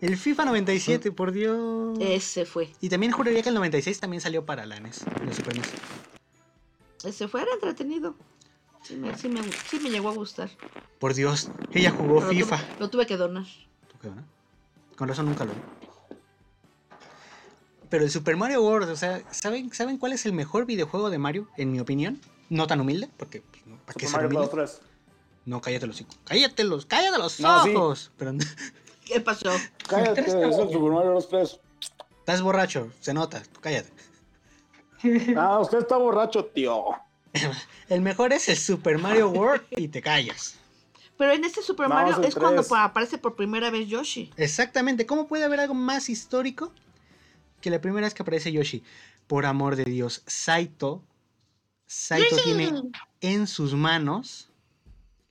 El 0.00 0.16
FIFA 0.16 0.46
97, 0.46 1.12
por 1.12 1.32
Dios. 1.32 1.98
Ese 2.00 2.46
fue. 2.46 2.72
Y 2.80 2.88
también 2.88 3.12
juraría 3.12 3.42
que 3.42 3.50
el 3.50 3.54
96 3.54 4.00
también 4.00 4.20
salió 4.20 4.46
para 4.46 4.64
la 4.66 4.80
NES, 4.80 5.04
la 5.26 5.32
Super 5.32 5.56
NES. 5.58 5.68
Ese 7.04 7.28
fue, 7.28 7.42
era 7.42 7.52
entretenido. 7.52 8.14
Sí 8.82 8.96
me, 8.96 9.16
sí 9.18 9.28
me, 9.28 9.42
sí 9.68 9.78
me 9.80 9.90
llegó 9.90 10.08
a 10.08 10.14
gustar. 10.14 10.50
Por 10.98 11.12
Dios, 11.14 11.50
ella 11.72 11.90
jugó 11.90 12.20
Pero 12.20 12.26
lo 12.26 12.38
FIFA. 12.38 12.56
tuve- 12.56 12.78
lo 12.80 12.90
tuve 12.90 13.06
que 13.06 13.16
donar. 13.18 13.44
¿Tú 13.88 13.98
qué, 14.00 14.08
no? 14.08 14.24
Con 14.96 15.08
razón 15.08 15.26
nunca 15.26 15.44
lo 15.44 15.52
vi. 15.52 15.60
Pero 17.90 18.04
el 18.04 18.10
Super 18.10 18.36
Mario 18.36 18.62
World, 18.62 18.88
o 18.90 18.96
sea, 18.96 19.20
¿saben, 19.32 19.72
¿saben 19.74 19.98
cuál 19.98 20.12
es 20.12 20.24
el 20.24 20.32
mejor 20.32 20.64
videojuego 20.64 21.10
de 21.10 21.18
Mario, 21.18 21.48
en 21.56 21.72
mi 21.72 21.80
opinión? 21.80 22.20
No 22.48 22.66
tan 22.66 22.80
humilde, 22.80 23.10
porque 23.16 23.42
pues, 23.42 23.66
no, 23.66 23.76
¿para 23.78 23.94
qué 23.98 24.06
Super 24.06 24.08
ser 24.08 24.22
Mario 24.22 24.38
humilde? 24.38 24.54
Bros. 24.54 24.70
3. 24.78 24.90
No, 25.46 25.60
cállate 25.60 25.86
los 25.86 25.96
hocico. 25.96 26.14
Cállate 26.24 26.64
los, 26.64 26.86
cállate 26.86 27.18
los 27.18 27.40
No, 27.40 27.64
sí. 27.64 27.74
ojos. 27.74 28.12
Pero 28.16 28.32
¿Qué 29.10 29.20
pasó? 29.20 29.50
Cállate, 29.88 30.20
es 30.20 30.34
el 30.34 30.52
Super 30.52 30.92
Mario 30.92 31.10
Bros. 31.10 31.28
3. 31.28 31.60
estás 32.20 32.42
borracho, 32.42 32.92
se 33.00 33.12
nota, 33.12 33.42
cállate. 33.60 33.90
Ah, 35.36 35.58
usted 35.58 35.78
está 35.78 35.96
borracho, 35.96 36.44
tío. 36.44 36.84
El 37.88 38.02
mejor 38.02 38.32
es 38.32 38.48
el 38.48 38.56
Super 38.56 38.98
Mario 38.98 39.30
World 39.30 39.62
y 39.70 39.88
te 39.88 40.00
callas. 40.02 40.56
Pero 41.16 41.32
en 41.32 41.44
este 41.44 41.62
Super 41.62 41.88
No, 41.88 41.94
Mario 41.94 42.22
es 42.22 42.34
cuando 42.34 42.62
aparece 42.76 43.18
por 43.18 43.34
primera 43.34 43.70
vez 43.70 43.88
Yoshi. 43.88 44.32
Exactamente, 44.36 45.06
¿cómo 45.06 45.26
puede 45.26 45.44
haber 45.44 45.60
algo 45.60 45.74
más 45.74 46.08
histórico 46.08 46.72
que 47.60 47.70
la 47.70 47.80
primera 47.80 48.06
vez 48.06 48.14
que 48.14 48.22
aparece 48.22 48.52
Yoshi? 48.52 48.84
Por 49.26 49.44
amor 49.44 49.74
de 49.76 49.84
Dios, 49.84 50.22
Saito, 50.26 51.02
Saito 51.86 52.36
tiene 52.44 52.82
en 53.20 53.46
sus 53.46 53.74
manos 53.74 54.49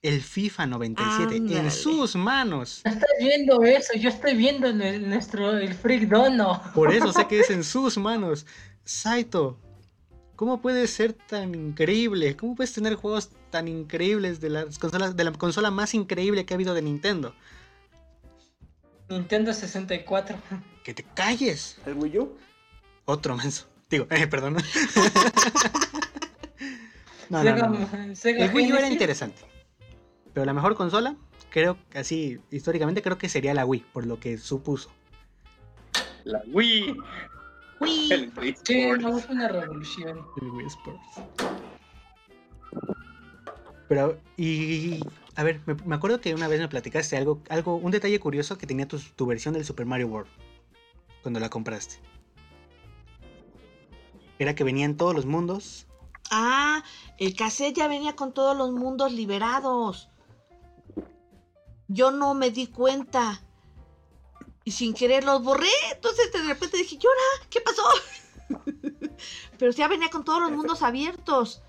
el 0.01 0.21
FIFA 0.21 0.65
97, 0.67 1.35
en 1.35 1.47
Ándale. 1.47 1.71
sus 1.71 2.15
manos. 2.15 2.81
No 2.85 2.91
estoy 2.91 3.09
viendo 3.19 3.63
eso, 3.63 3.93
yo 3.97 4.09
estoy 4.09 4.35
viendo 4.35 4.67
el- 4.67 5.09
nuestro, 5.09 5.57
el 5.57 5.73
Freak 5.73 6.03
Dono. 6.09 6.61
Por 6.73 6.93
eso 6.93 7.11
sé 7.11 7.27
que 7.27 7.41
es 7.41 7.49
en 7.49 7.63
sus 7.65 7.97
manos. 7.97 8.45
Saito, 8.85 9.59
¿cómo 10.37 10.61
puedes 10.61 10.89
ser 10.91 11.11
tan 11.13 11.53
increíble? 11.53 12.37
¿Cómo 12.37 12.55
puedes 12.55 12.71
tener 12.73 12.95
juegos 12.95 13.29
tan 13.49 13.67
increíbles 13.67 14.39
de 14.39 14.49
las 14.49 14.79
consolas 14.79 15.17
de 15.17 15.23
la 15.25 15.33
consola 15.33 15.69
más 15.69 15.93
increíble 15.93 16.45
que 16.45 16.53
ha 16.53 16.55
habido 16.55 16.73
de 16.73 16.81
Nintendo? 16.81 17.35
Nintendo 19.09 19.51
64. 19.53 20.37
Que 20.83 20.93
te 20.93 21.03
calles. 21.03 21.77
¿El 21.85 21.95
Wii 21.95 22.17
U? 22.19 22.37
Otro 23.05 23.35
menso. 23.35 23.67
Digo, 23.89 24.07
eh, 24.11 24.27
perdón. 24.27 24.53
no, 27.29 27.29
no, 27.29 27.43
Sega- 27.43 27.69
no, 27.69 28.07
no. 28.07 28.15
Sega 28.15 28.45
El 28.45 28.55
Wii 28.55 28.71
U 28.71 28.75
era 28.77 28.87
interesante. 28.87 29.41
Pero 30.33 30.45
la 30.45 30.53
mejor 30.53 30.75
consola, 30.75 31.15
creo 31.49 31.77
que 31.89 31.99
así, 31.99 32.39
históricamente, 32.51 33.01
creo 33.01 33.17
que 33.17 33.29
sería 33.29 33.53
la 33.53 33.65
Wii, 33.65 33.85
por 33.93 34.05
lo 34.05 34.19
que 34.19 34.37
supuso. 34.37 34.89
La 36.23 36.41
Wii. 36.47 36.95
Uy, 37.81 38.11
El 38.11 38.31
Wii 38.37 38.55
Sí, 38.63 38.81
Sports. 38.81 39.01
no, 39.03 39.17
fue 39.19 39.35
una 39.35 39.47
revolución. 39.47 40.25
El 40.41 40.49
Wii 40.51 40.67
Sports. 40.67 41.21
Pero, 43.87 44.19
y. 44.37 44.99
A 45.35 45.43
ver, 45.43 45.61
me, 45.65 45.73
me 45.85 45.95
acuerdo 45.95 46.19
que 46.21 46.35
una 46.35 46.47
vez 46.47 46.59
me 46.59 46.67
platicaste 46.67 47.17
algo, 47.17 47.41
algo, 47.49 47.75
un 47.77 47.91
detalle 47.91 48.19
curioso 48.19 48.57
que 48.57 48.67
tenía 48.67 48.87
tu, 48.87 48.99
tu 48.99 49.25
versión 49.25 49.53
del 49.53 49.65
Super 49.65 49.85
Mario 49.85 50.07
World. 50.07 50.29
cuando 51.23 51.39
la 51.39 51.49
compraste? 51.49 51.95
Era 54.37 54.53
que 54.55 54.63
venían 54.63 54.95
todos 54.95 55.15
los 55.15 55.25
mundos. 55.25 55.87
Ah, 56.31 56.83
el 57.17 57.35
cassette 57.35 57.75
ya 57.75 57.87
venía 57.87 58.15
con 58.15 58.33
todos 58.33 58.55
los 58.55 58.71
mundos 58.71 59.11
liberados. 59.11 60.09
Yo 61.89 62.11
no 62.11 62.35
me 62.35 62.51
di 62.51 62.67
cuenta. 62.67 63.41
Y 64.63 64.71
sin 64.71 64.93
querer 64.93 65.23
los 65.23 65.43
borré. 65.43 65.67
Entonces 65.91 66.31
de 66.31 66.43
repente 66.43 66.77
dije, 66.77 66.97
llora, 66.97 67.47
¿qué 67.49 67.59
pasó? 67.59 67.83
Pero 69.57 69.71
ya 69.71 69.87
venía 69.87 70.09
con 70.09 70.23
todos 70.23 70.41
los 70.41 70.51
mundos 70.51 70.83
abiertos. 70.83 71.61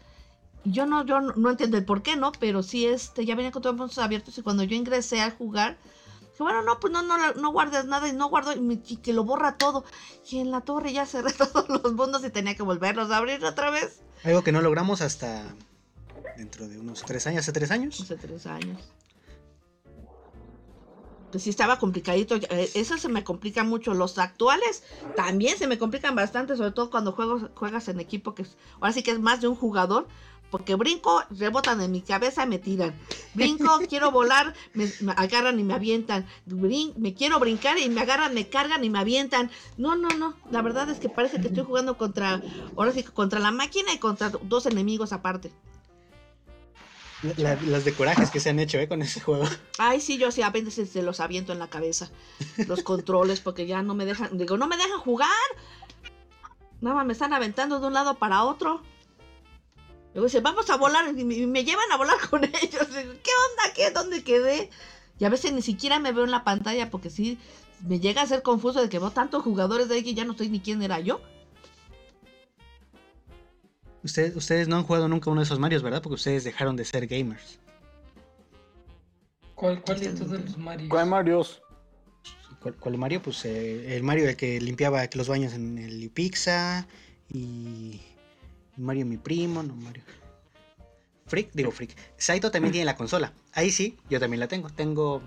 Yo 0.64 0.84
no, 0.84 1.06
yo 1.06 1.20
no, 1.20 1.32
no 1.32 1.50
entiendo 1.50 1.78
el 1.78 1.86
por 1.86 2.02
qué, 2.02 2.16
¿no? 2.16 2.32
Pero 2.32 2.62
sí, 2.62 2.86
este, 2.86 3.24
ya 3.24 3.34
venía 3.34 3.50
con 3.50 3.62
todos 3.62 3.74
los 3.74 3.80
mundos 3.80 3.98
abiertos. 3.98 4.36
Y 4.36 4.42
cuando 4.42 4.62
yo 4.62 4.76
ingresé 4.76 5.22
a 5.22 5.30
jugar, 5.30 5.78
dije, 6.20 6.42
bueno, 6.42 6.62
no, 6.62 6.78
pues 6.78 6.92
no, 6.92 7.02
no, 7.02 7.16
no 7.32 7.50
guardes 7.50 7.86
nada 7.86 8.06
y 8.06 8.12
no 8.12 8.28
guardo 8.28 8.52
y, 8.52 8.82
y 8.86 8.96
que 8.98 9.14
lo 9.14 9.24
borra 9.24 9.56
todo. 9.56 9.84
Y 10.28 10.38
en 10.38 10.50
la 10.50 10.60
torre 10.60 10.92
ya 10.92 11.06
cerré 11.06 11.32
todos 11.52 11.66
los 11.70 11.94
mundos 11.94 12.22
y 12.24 12.30
tenía 12.30 12.54
que 12.54 12.62
volverlos 12.62 13.10
a 13.10 13.16
abrir 13.16 13.42
otra 13.42 13.70
vez. 13.70 14.02
Algo 14.22 14.44
que 14.44 14.52
no 14.52 14.60
logramos 14.60 15.00
hasta 15.00 15.42
dentro 16.36 16.68
de 16.68 16.78
unos 16.78 17.02
tres 17.02 17.26
años, 17.26 17.40
hace 17.40 17.52
tres 17.52 17.70
años. 17.70 17.98
Hace 18.00 18.16
tres 18.16 18.46
años. 18.46 18.78
Pues 21.30 21.44
sí 21.44 21.50
estaba 21.50 21.78
complicadito. 21.78 22.34
eh, 22.36 22.70
Eso 22.74 22.98
se 22.98 23.08
me 23.08 23.22
complica 23.24 23.62
mucho. 23.64 23.94
Los 23.94 24.18
actuales 24.18 24.82
también 25.16 25.56
se 25.56 25.66
me 25.66 25.78
complican 25.78 26.14
bastante, 26.14 26.56
sobre 26.56 26.72
todo 26.72 26.90
cuando 26.90 27.12
juego, 27.12 27.48
juegas 27.54 27.88
en 27.88 28.00
equipo, 28.00 28.34
que 28.34 28.42
es, 28.42 28.56
ahora 28.80 28.92
sí 28.92 29.02
que 29.02 29.12
es 29.12 29.20
más 29.20 29.40
de 29.40 29.48
un 29.48 29.54
jugador. 29.54 30.08
Porque 30.50 30.74
brinco, 30.74 31.22
rebotan 31.30 31.80
en 31.80 31.92
mi 31.92 32.00
cabeza 32.02 32.42
y 32.42 32.48
me 32.48 32.58
tiran. 32.58 32.92
Brinco, 33.34 33.78
quiero 33.88 34.10
volar, 34.10 34.52
me, 34.74 34.90
me 34.98 35.12
agarran 35.12 35.60
y 35.60 35.62
me 35.62 35.74
avientan. 35.74 36.26
Brin- 36.44 36.92
me 36.96 37.14
quiero 37.14 37.38
brincar 37.38 37.78
y 37.78 37.88
me 37.88 38.00
agarran, 38.00 38.34
me 38.34 38.48
cargan 38.48 38.82
y 38.82 38.90
me 38.90 38.98
avientan. 38.98 39.48
No, 39.76 39.94
no, 39.94 40.08
no. 40.18 40.34
La 40.50 40.60
verdad 40.62 40.90
es 40.90 40.98
que 40.98 41.08
parece 41.08 41.40
que 41.40 41.46
estoy 41.46 41.62
jugando 41.62 41.96
contra, 41.96 42.42
ahora 42.76 42.90
sí 42.90 43.04
contra 43.04 43.38
la 43.38 43.52
máquina 43.52 43.92
y 43.92 43.98
contra 43.98 44.30
dos 44.30 44.66
enemigos 44.66 45.12
aparte. 45.12 45.52
La- 47.36 47.54
las 47.56 47.84
de 47.84 47.94
corajes 47.94 48.30
que 48.30 48.40
se 48.40 48.48
han 48.50 48.58
hecho 48.58 48.78
¿eh? 48.78 48.88
con 48.88 49.02
ese 49.02 49.20
juego. 49.20 49.44
Ay, 49.78 50.00
sí, 50.00 50.16
yo 50.16 50.30
sí, 50.30 50.40
a 50.42 50.50
veces 50.50 50.88
se 50.90 51.02
los 51.02 51.20
aviento 51.20 51.52
en 51.52 51.58
la 51.58 51.68
cabeza. 51.68 52.10
Los 52.66 52.82
controles, 52.82 53.40
porque 53.40 53.66
ya 53.66 53.82
no 53.82 53.94
me 53.94 54.06
dejan. 54.06 54.38
Digo, 54.38 54.56
no 54.56 54.66
me 54.66 54.76
dejan 54.76 54.98
jugar. 55.00 55.28
Nada 56.80 56.96
más 56.96 57.06
me 57.06 57.12
están 57.12 57.32
aventando 57.34 57.78
de 57.78 57.86
un 57.86 57.92
lado 57.92 58.18
para 58.18 58.44
otro. 58.44 58.82
Luego 60.14 60.26
dice, 60.26 60.40
vamos 60.40 60.70
a 60.70 60.76
volar. 60.76 61.06
Y 61.16 61.24
me, 61.24 61.64
llevan 61.64 61.92
a 61.92 61.96
volar 61.96 62.16
con 62.30 62.42
ellos. 62.62 62.86
¿Qué 62.88 63.02
onda? 63.04 63.74
¿Qué? 63.76 63.90
¿Dónde 63.90 64.24
quedé? 64.24 64.70
Y 65.18 65.24
a 65.26 65.28
veces 65.28 65.52
ni 65.52 65.60
siquiera 65.60 65.98
me 65.98 66.12
veo 66.12 66.24
en 66.24 66.30
la 66.30 66.44
pantalla 66.44 66.90
porque 66.90 67.10
sí 67.10 67.38
me 67.86 68.00
llega 68.00 68.22
a 68.22 68.26
ser 68.26 68.42
confuso 68.42 68.80
de 68.80 68.88
que 68.88 68.98
veo 68.98 69.10
tantos 69.10 69.42
jugadores 69.42 69.88
de 69.88 69.96
ahí 69.96 70.02
que 70.02 70.14
ya 70.14 70.24
no 70.24 70.32
estoy 70.32 70.48
ni 70.48 70.60
quién 70.60 70.82
era 70.82 71.00
yo. 71.00 71.20
Ustedes, 74.02 74.34
ustedes 74.36 74.68
no 74.68 74.76
han 74.76 74.84
jugado 74.84 75.08
nunca 75.08 75.30
uno 75.30 75.40
de 75.40 75.44
esos 75.44 75.58
Marios, 75.58 75.82
¿verdad? 75.82 76.02
Porque 76.02 76.14
ustedes 76.14 76.44
dejaron 76.44 76.76
de 76.76 76.84
ser 76.84 77.06
gamers. 77.06 77.58
¿Cuál, 79.54 79.82
cuál 79.82 80.00
de 80.00 80.08
todos 80.08 80.40
los 80.40 80.56
Marios? 80.56 80.88
¿Cuál 80.88 81.06
Marios? 81.06 81.62
¿Cuál, 82.60 82.74
cuál 82.76 82.98
Mario? 82.98 83.22
Pues 83.22 83.44
eh, 83.44 83.96
el 83.96 84.02
Mario 84.02 84.28
el 84.28 84.36
que 84.36 84.60
limpiaba 84.60 85.08
los 85.14 85.28
baños 85.28 85.54
en 85.54 85.78
el 85.78 86.10
Pizza 86.10 86.86
y 87.32 88.00
Mario 88.76 89.06
mi 89.06 89.16
primo, 89.16 89.62
no 89.62 89.74
Mario. 89.76 90.02
Freak, 91.26 91.50
digo 91.54 91.70
Freak. 91.70 91.96
Saito 92.16 92.50
también 92.50 92.72
tiene 92.72 92.84
la 92.84 92.96
consola. 92.96 93.32
Ahí 93.52 93.70
sí, 93.70 93.96
yo 94.10 94.20
también 94.20 94.40
la 94.40 94.48
tengo. 94.48 94.68
Tengo 94.68 95.22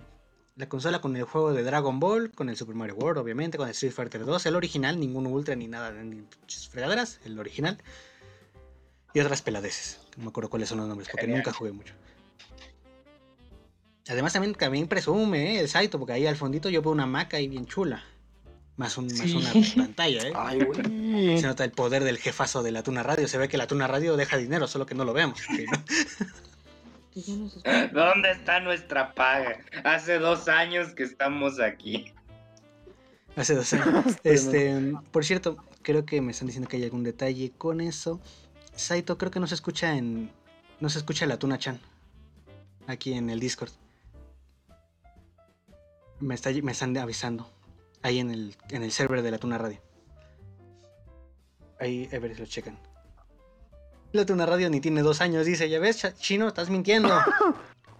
la 0.55 0.69
consola 0.69 1.01
con 1.01 1.15
el 1.15 1.23
juego 1.23 1.53
de 1.53 1.63
Dragon 1.63 1.99
Ball, 1.99 2.31
con 2.31 2.49
el 2.49 2.57
Super 2.57 2.75
Mario 2.75 2.95
World, 2.95 3.19
obviamente, 3.19 3.57
con 3.57 3.67
el 3.67 3.71
Street 3.71 3.93
Fighter 3.93 4.25
2, 4.25 4.45
el 4.45 4.55
original, 4.55 4.99
ningún 4.99 5.25
Ultra 5.25 5.55
ni 5.55 5.67
nada, 5.67 5.91
ni 5.91 6.23
fregaderas, 6.69 7.19
el 7.25 7.39
original. 7.39 7.77
Y 9.13 9.19
otras 9.19 9.41
peladeces. 9.41 9.99
No 10.17 10.23
me 10.23 10.29
acuerdo 10.29 10.49
cuáles 10.49 10.69
son 10.69 10.79
los 10.79 10.87
nombres, 10.87 11.09
porque 11.09 11.25
Genial. 11.25 11.39
nunca 11.39 11.53
jugué 11.53 11.71
mucho. 11.71 11.93
Además 14.09 14.33
también, 14.33 14.55
también 14.55 14.87
presume 14.87 15.55
¿eh? 15.55 15.59
el 15.59 15.69
Saito, 15.69 15.97
porque 15.97 16.13
ahí 16.13 16.27
al 16.27 16.35
fondito 16.35 16.69
yo 16.69 16.81
veo 16.81 16.91
una 16.91 17.05
maca 17.05 17.37
ahí 17.37 17.47
bien 17.47 17.65
chula. 17.65 18.03
Más, 18.75 18.97
un, 18.97 19.05
más 19.05 19.33
una 19.33 19.51
pantalla, 19.75 20.27
¿eh? 20.27 20.33
Ay, 20.35 20.63
güey. 20.63 21.37
Se 21.39 21.45
nota 21.45 21.63
el 21.63 21.71
poder 21.71 22.03
del 22.03 22.17
jefazo 22.17 22.63
de 22.63 22.71
la 22.71 22.81
Tuna 22.81 23.03
Radio. 23.03 23.27
Se 23.27 23.37
ve 23.37 23.47
que 23.47 23.57
la 23.57 23.67
Tuna 23.67 23.87
Radio 23.87 24.17
deja 24.17 24.37
dinero, 24.37 24.67
solo 24.67 24.85
que 24.85 24.95
no 24.95 25.05
lo 25.05 25.13
vemos. 25.13 25.39
¿Dónde 27.93 28.31
está 28.31 28.59
nuestra 28.59 29.13
paga? 29.13 29.59
Hace 29.83 30.17
dos 30.17 30.47
años 30.47 30.95
que 30.95 31.03
estamos 31.03 31.59
aquí. 31.59 32.11
Hace 33.35 33.53
dos 33.53 33.71
años. 33.73 34.17
Este, 34.23 34.93
por 35.11 35.23
cierto, 35.23 35.57
creo 35.83 36.05
que 36.05 36.21
me 36.21 36.31
están 36.31 36.47
diciendo 36.47 36.67
que 36.67 36.77
hay 36.77 36.83
algún 36.83 37.03
detalle 37.03 37.51
con 37.55 37.79
eso. 37.79 38.19
Saito, 38.75 39.17
creo 39.17 39.31
que 39.31 39.39
no 39.39 39.47
se 39.47 39.55
escucha 39.55 39.95
en. 39.95 40.31
No 40.79 40.89
se 40.89 40.97
escucha 40.99 41.25
la 41.25 41.37
Tuna 41.37 41.57
Chan. 41.57 41.79
Aquí 42.87 43.13
en 43.13 43.29
el 43.29 43.39
Discord. 43.39 43.69
Me, 46.19 46.35
está, 46.35 46.49
me 46.61 46.71
están 46.71 46.97
avisando. 46.97 47.49
Ahí 48.01 48.19
en 48.19 48.31
el, 48.31 48.55
en 48.69 48.83
el 48.83 48.91
server 48.91 49.21
de 49.21 49.31
la 49.31 49.37
Tuna 49.37 49.57
Radio. 49.57 49.79
Ahí, 51.79 52.09
a 52.13 52.19
ver 52.19 52.33
si 52.35 52.41
lo 52.41 52.47
checan. 52.47 52.77
La 54.11 54.25
Tuna 54.25 54.45
Radio 54.45 54.69
ni 54.69 54.79
tiene 54.81 55.01
dos 55.01 55.21
años, 55.21 55.45
dice. 55.45 55.69
Ya 55.69 55.79
ves, 55.79 56.13
chino, 56.17 56.47
estás 56.47 56.69
mintiendo. 56.69 57.09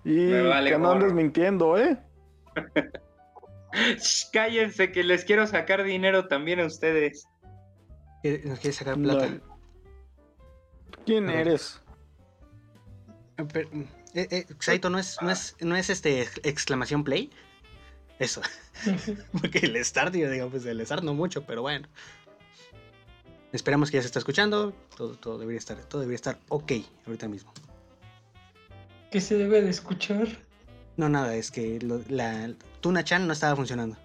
Y 0.05 0.29
vale 0.41 0.71
que 0.71 0.77
no 0.77 0.91
andes 0.91 1.13
mintiendo, 1.13 1.77
¿eh? 1.77 1.97
Shh, 3.97 4.31
Cállense 4.33 4.91
que 4.91 5.01
les 5.01 5.23
quiero 5.23 5.47
sacar 5.47 5.81
dinero 5.85 6.27
también 6.27 6.59
a 6.59 6.65
ustedes. 6.65 7.25
¿Qué- 8.21 8.41
¿Nos 8.43 8.59
quieres 8.59 8.75
sacar 8.75 8.97
No. 8.97 9.17
¿Quién 11.05 11.29
eres? 11.29 11.81
Ah, 13.37 13.45
pero, 13.51 13.69
eh, 14.13 14.27
eh, 14.29 14.45
Saito, 14.59 14.89
¿no 14.89 14.99
es, 14.99 15.17
no, 15.21 15.31
es, 15.31 15.55
¿no 15.59 15.75
es 15.75 15.89
este 15.89 16.21
ex- 16.21 16.39
exclamación 16.43 17.03
play? 17.03 17.31
Eso. 18.19 18.41
Porque 19.41 19.59
el 19.59 19.83
start, 19.83 20.15
yo 20.15 20.29
digo, 20.29 20.49
pues 20.49 20.65
el 20.65 20.85
start 20.85 21.03
no 21.03 21.13
mucho, 21.13 21.43
pero 21.45 21.61
bueno. 21.61 21.87
Esperamos 23.51 23.91
que 23.91 23.97
ya 23.97 24.01
se 24.01 24.07
está 24.07 24.19
escuchando. 24.19 24.71
Todo, 24.95 25.15
todo 25.15 25.37
debería 25.37 25.59
estar, 25.59 25.77
todo 25.85 26.01
debería 26.01 26.15
estar 26.15 26.39
ok 26.49 26.71
ahorita 27.05 27.27
mismo. 27.27 27.53
¿Qué 29.11 29.21
se 29.21 29.35
debe 29.37 29.61
de 29.61 29.69
escuchar? 29.69 30.27
No, 30.97 31.09
nada, 31.09 31.35
es 31.35 31.51
que 31.51 31.79
lo- 31.81 32.01
la 32.09 32.51
Tuna 32.81 33.03
Chan 33.03 33.27
no 33.27 33.33
estaba 33.33 33.55
funcionando. 33.55 33.97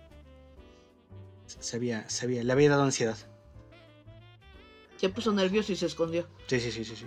Se 1.47 1.77
había, 1.77 2.09
se 2.11 2.27
había, 2.27 2.43
le 2.45 2.53
había 2.53 2.69
dado 2.71 2.83
ansiedad. 2.83 3.17
Se 4.99 5.09
puso 5.09 5.33
nervioso 5.33 5.73
y 5.73 5.77
se 5.77 5.87
escondió. 5.87 6.27
Sí, 6.47 6.61
sí, 6.61 6.71
sí, 6.73 6.85
sí, 6.85 6.97
sí. 6.97 7.07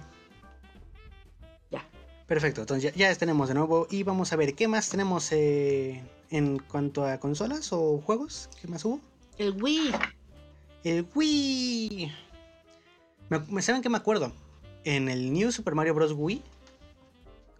Ya. 1.69 1.85
Perfecto, 2.25 2.61
entonces 2.61 2.93
ya, 2.95 3.09
ya 3.09 3.15
tenemos 3.15 3.49
de 3.49 3.53
nuevo 3.53 3.87
y 3.89 4.03
vamos 4.03 4.31
a 4.31 4.37
ver 4.37 4.55
qué 4.55 4.67
más 4.67 4.89
tenemos 4.89 5.31
eh, 5.31 6.01
en 6.29 6.59
cuanto 6.59 7.05
a 7.05 7.19
consolas 7.19 7.71
o 7.73 7.99
juegos. 7.99 8.49
¿Qué 8.61 8.67
más 8.67 8.85
hubo? 8.85 8.99
El 9.37 9.61
Wii. 9.61 9.91
El 10.83 11.07
Wii. 11.13 12.11
Me, 13.29 13.61
¿Saben 13.61 13.81
qué 13.81 13.89
me 13.89 13.97
acuerdo? 13.97 14.31
En 14.83 15.09
el 15.09 15.31
New 15.31 15.51
Super 15.51 15.75
Mario 15.75 15.93
Bros. 15.93 16.13
Wii, 16.15 16.41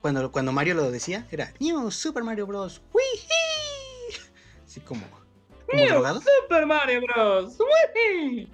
cuando, 0.01 0.31
cuando 0.31 0.51
Mario 0.51 0.73
lo 0.73 0.89
decía, 0.89 1.27
era 1.31 1.53
New 1.59 1.91
Super 1.91 2.23
Mario 2.23 2.47
Bros. 2.47 2.81
Wii. 2.93 4.21
Así 4.65 4.79
como, 4.79 5.05
como 5.69 5.85
drogado. 5.85 6.21
Super 6.21 6.65
Mario 6.65 7.01
Bros. 7.01 7.57
¡Wii! 7.59 8.49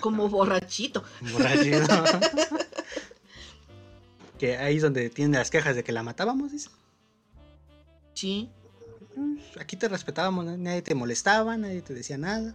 Como 0.00 0.28
borrachito. 0.28 1.02
borracho. 1.32 1.62
que 4.38 4.56
ahí 4.56 4.76
es 4.76 4.82
donde 4.82 5.10
tiene 5.10 5.38
las 5.38 5.50
quejas 5.50 5.76
de 5.76 5.84
que 5.84 5.92
la 5.92 6.02
matábamos, 6.02 6.52
dice. 6.52 6.68
Sí. 8.14 8.50
"Mm, 9.16 9.36
Aquí 9.60 9.76
te 9.76 9.88
respetábamos, 9.88 10.44
nadie 10.58 10.82
te 10.82 10.94
molestaba, 10.94 11.56
nadie 11.56 11.82
te 11.82 11.94
decía 11.94 12.18
nada. 12.18 12.54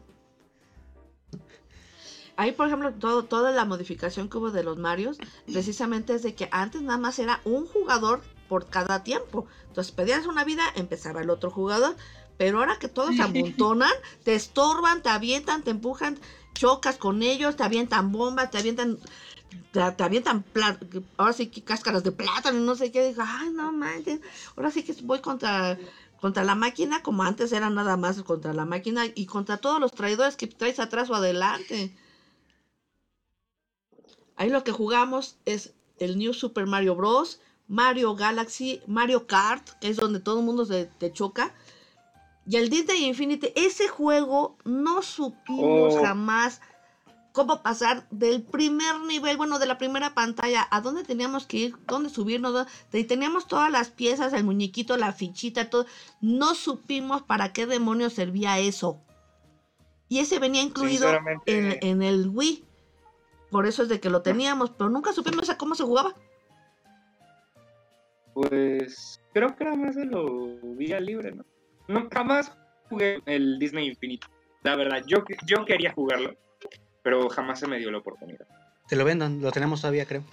Ahí, 2.36 2.52
por 2.52 2.68
ejemplo, 2.68 2.94
todo, 2.94 3.24
toda 3.26 3.52
la 3.52 3.66
modificación 3.66 4.30
que 4.30 4.38
hubo 4.38 4.52
de 4.52 4.64
los 4.64 4.78
Marios, 4.78 5.18
precisamente 5.52 6.14
es 6.14 6.22
de 6.22 6.36
que 6.36 6.48
antes 6.52 6.84
nada 6.84 7.00
más 7.00 7.18
era 7.18 7.42
un 7.46 7.66
jugador 7.66 8.22
por 8.48 8.70
cada 8.70 9.04
tiempo. 9.04 9.48
Entonces 9.68 9.92
pedías 9.92 10.28
una 10.28 10.44
vida, 10.44 10.62
empezaba 10.76 11.22
el 11.22 11.32
otro 11.32 11.50
jugador. 11.50 11.96
Pero 12.38 12.60
ahora 12.60 12.78
que 12.78 12.90
todos 12.90 13.16
se 13.16 13.24
amontonan, 13.24 13.92
te 14.24 14.36
estorban, 14.36 15.02
te 15.02 15.10
avientan, 15.10 15.64
te 15.64 15.72
empujan, 15.72 16.20
chocas 16.58 16.98
con 16.98 17.24
ellos, 17.24 17.56
te 17.56 17.64
avientan 17.64 18.12
bombas, 18.12 18.52
te 18.52 18.58
avientan, 18.58 18.98
te, 19.72 19.92
te 19.92 20.04
avientan, 20.04 20.44
ahora 21.18 21.34
sí 21.34 21.48
que 21.48 21.64
cáscaras 21.64 22.04
de 22.04 22.12
plátano, 22.12 22.60
no 22.60 22.76
sé 22.76 22.92
qué. 22.92 23.08
Digo, 23.08 23.24
ay, 23.26 23.50
no 23.52 23.72
manches, 23.72 24.22
ahora 24.56 24.72
sí 24.72 24.84
que 24.84 24.94
voy 25.04 25.20
contra, 25.20 25.78
contra 26.20 26.44
la 26.44 26.56
máquina, 26.56 27.02
como 27.04 27.24
antes 27.24 27.52
era 27.52 27.70
nada 27.70 27.98
más 27.98 28.22
contra 28.24 28.54
la 28.54 28.66
máquina 28.66 29.06
y 29.16 29.26
contra 29.26 29.58
todos 29.58 29.80
los 29.80 29.92
traidores 29.92 30.36
que 30.36 30.48
traes 30.48 30.80
atrás 30.80 31.10
o 31.10 31.16
adelante. 31.16 31.96
Ahí 34.36 34.50
lo 34.50 34.64
que 34.64 34.72
jugamos 34.72 35.38
es 35.46 35.74
el 35.98 36.18
New 36.18 36.34
Super 36.34 36.68
Mario 36.68 36.96
Bros. 36.96 37.40
Mario 37.68 38.16
Galaxy, 38.16 38.82
Mario 38.88 39.28
Kart, 39.28 39.68
que 39.82 39.90
es 39.90 39.98
donde 39.98 40.22
todo 40.22 40.40
el 40.40 40.46
mundo 40.46 40.66
se 40.66 40.86
te 40.86 41.12
choca. 41.12 41.54
Y 42.50 42.56
el 42.56 42.70
Disney 42.70 43.06
Infinity, 43.06 43.52
ese 43.56 43.88
juego 43.90 44.58
no 44.64 45.02
supimos 45.02 45.96
Oh. 45.96 46.02
jamás 46.02 46.62
cómo 47.34 47.62
pasar 47.62 48.08
del 48.10 48.42
primer 48.42 49.00
nivel, 49.02 49.38
bueno, 49.38 49.60
de 49.60 49.68
la 49.68 49.78
primera 49.78 50.16
pantalla, 50.16 50.68
a 50.72 50.82
dónde 50.82 51.04
teníamos 51.04 51.46
que 51.46 51.58
ir, 51.58 51.76
dónde 51.86 52.10
subirnos, 52.10 52.54
dónde- 52.54 53.04
teníamos 53.04 53.48
todas 53.48 53.70
las 53.70 53.90
piezas, 53.90 54.34
el 54.34 54.44
muñequito, 54.44 54.98
la 54.98 55.12
fichita, 55.14 55.70
todo. 55.70 55.86
No 56.22 56.56
supimos 56.56 57.22
para 57.22 57.54
qué 57.54 57.68
demonios 57.68 58.14
servía 58.14 58.58
eso. 58.60 59.00
Y 60.10 60.20
ese 60.20 60.40
venía 60.40 60.62
incluido 60.64 61.10
en, 61.46 61.78
en 61.82 62.02
el 62.02 62.30
Wii. 62.30 62.64
Por 63.52 63.68
eso 63.68 63.84
es 63.84 63.90
de 63.90 64.00
que 64.00 64.10
lo 64.10 64.22
teníamos, 64.24 64.72
pero 64.72 64.90
nunca 64.90 65.12
supimos 65.14 65.50
a 65.50 65.58
cómo 65.58 65.76
se 65.76 65.84
jugaba. 65.84 66.16
pues 68.34 69.20
creo 69.34 69.56
que 69.56 69.64
era 69.64 69.76
más 69.76 69.96
de 69.96 70.06
lo 70.06 70.58
vía 70.76 71.00
libre, 71.00 71.32
¿no? 71.34 71.44
No, 71.88 72.08
jamás 72.12 72.52
jugué 72.90 73.22
el 73.26 73.60
Disney 73.60 73.88
Infinito. 73.88 74.28
La 74.64 74.76
verdad, 74.76 75.04
yo, 75.06 75.24
yo 75.46 75.66
quería 75.66 75.94
jugarlo, 75.94 76.36
pero 77.04 77.30
jamás 77.30 77.60
se 77.60 77.68
me 77.68 77.78
dio 77.80 77.92
la 77.92 78.00
oportunidad. 78.00 78.48
Te 78.88 78.96
lo 78.96 79.06
vendan, 79.06 79.42
lo 79.42 79.52
tenemos 79.52 79.82
todavía, 79.82 80.06
creo. 80.06 80.24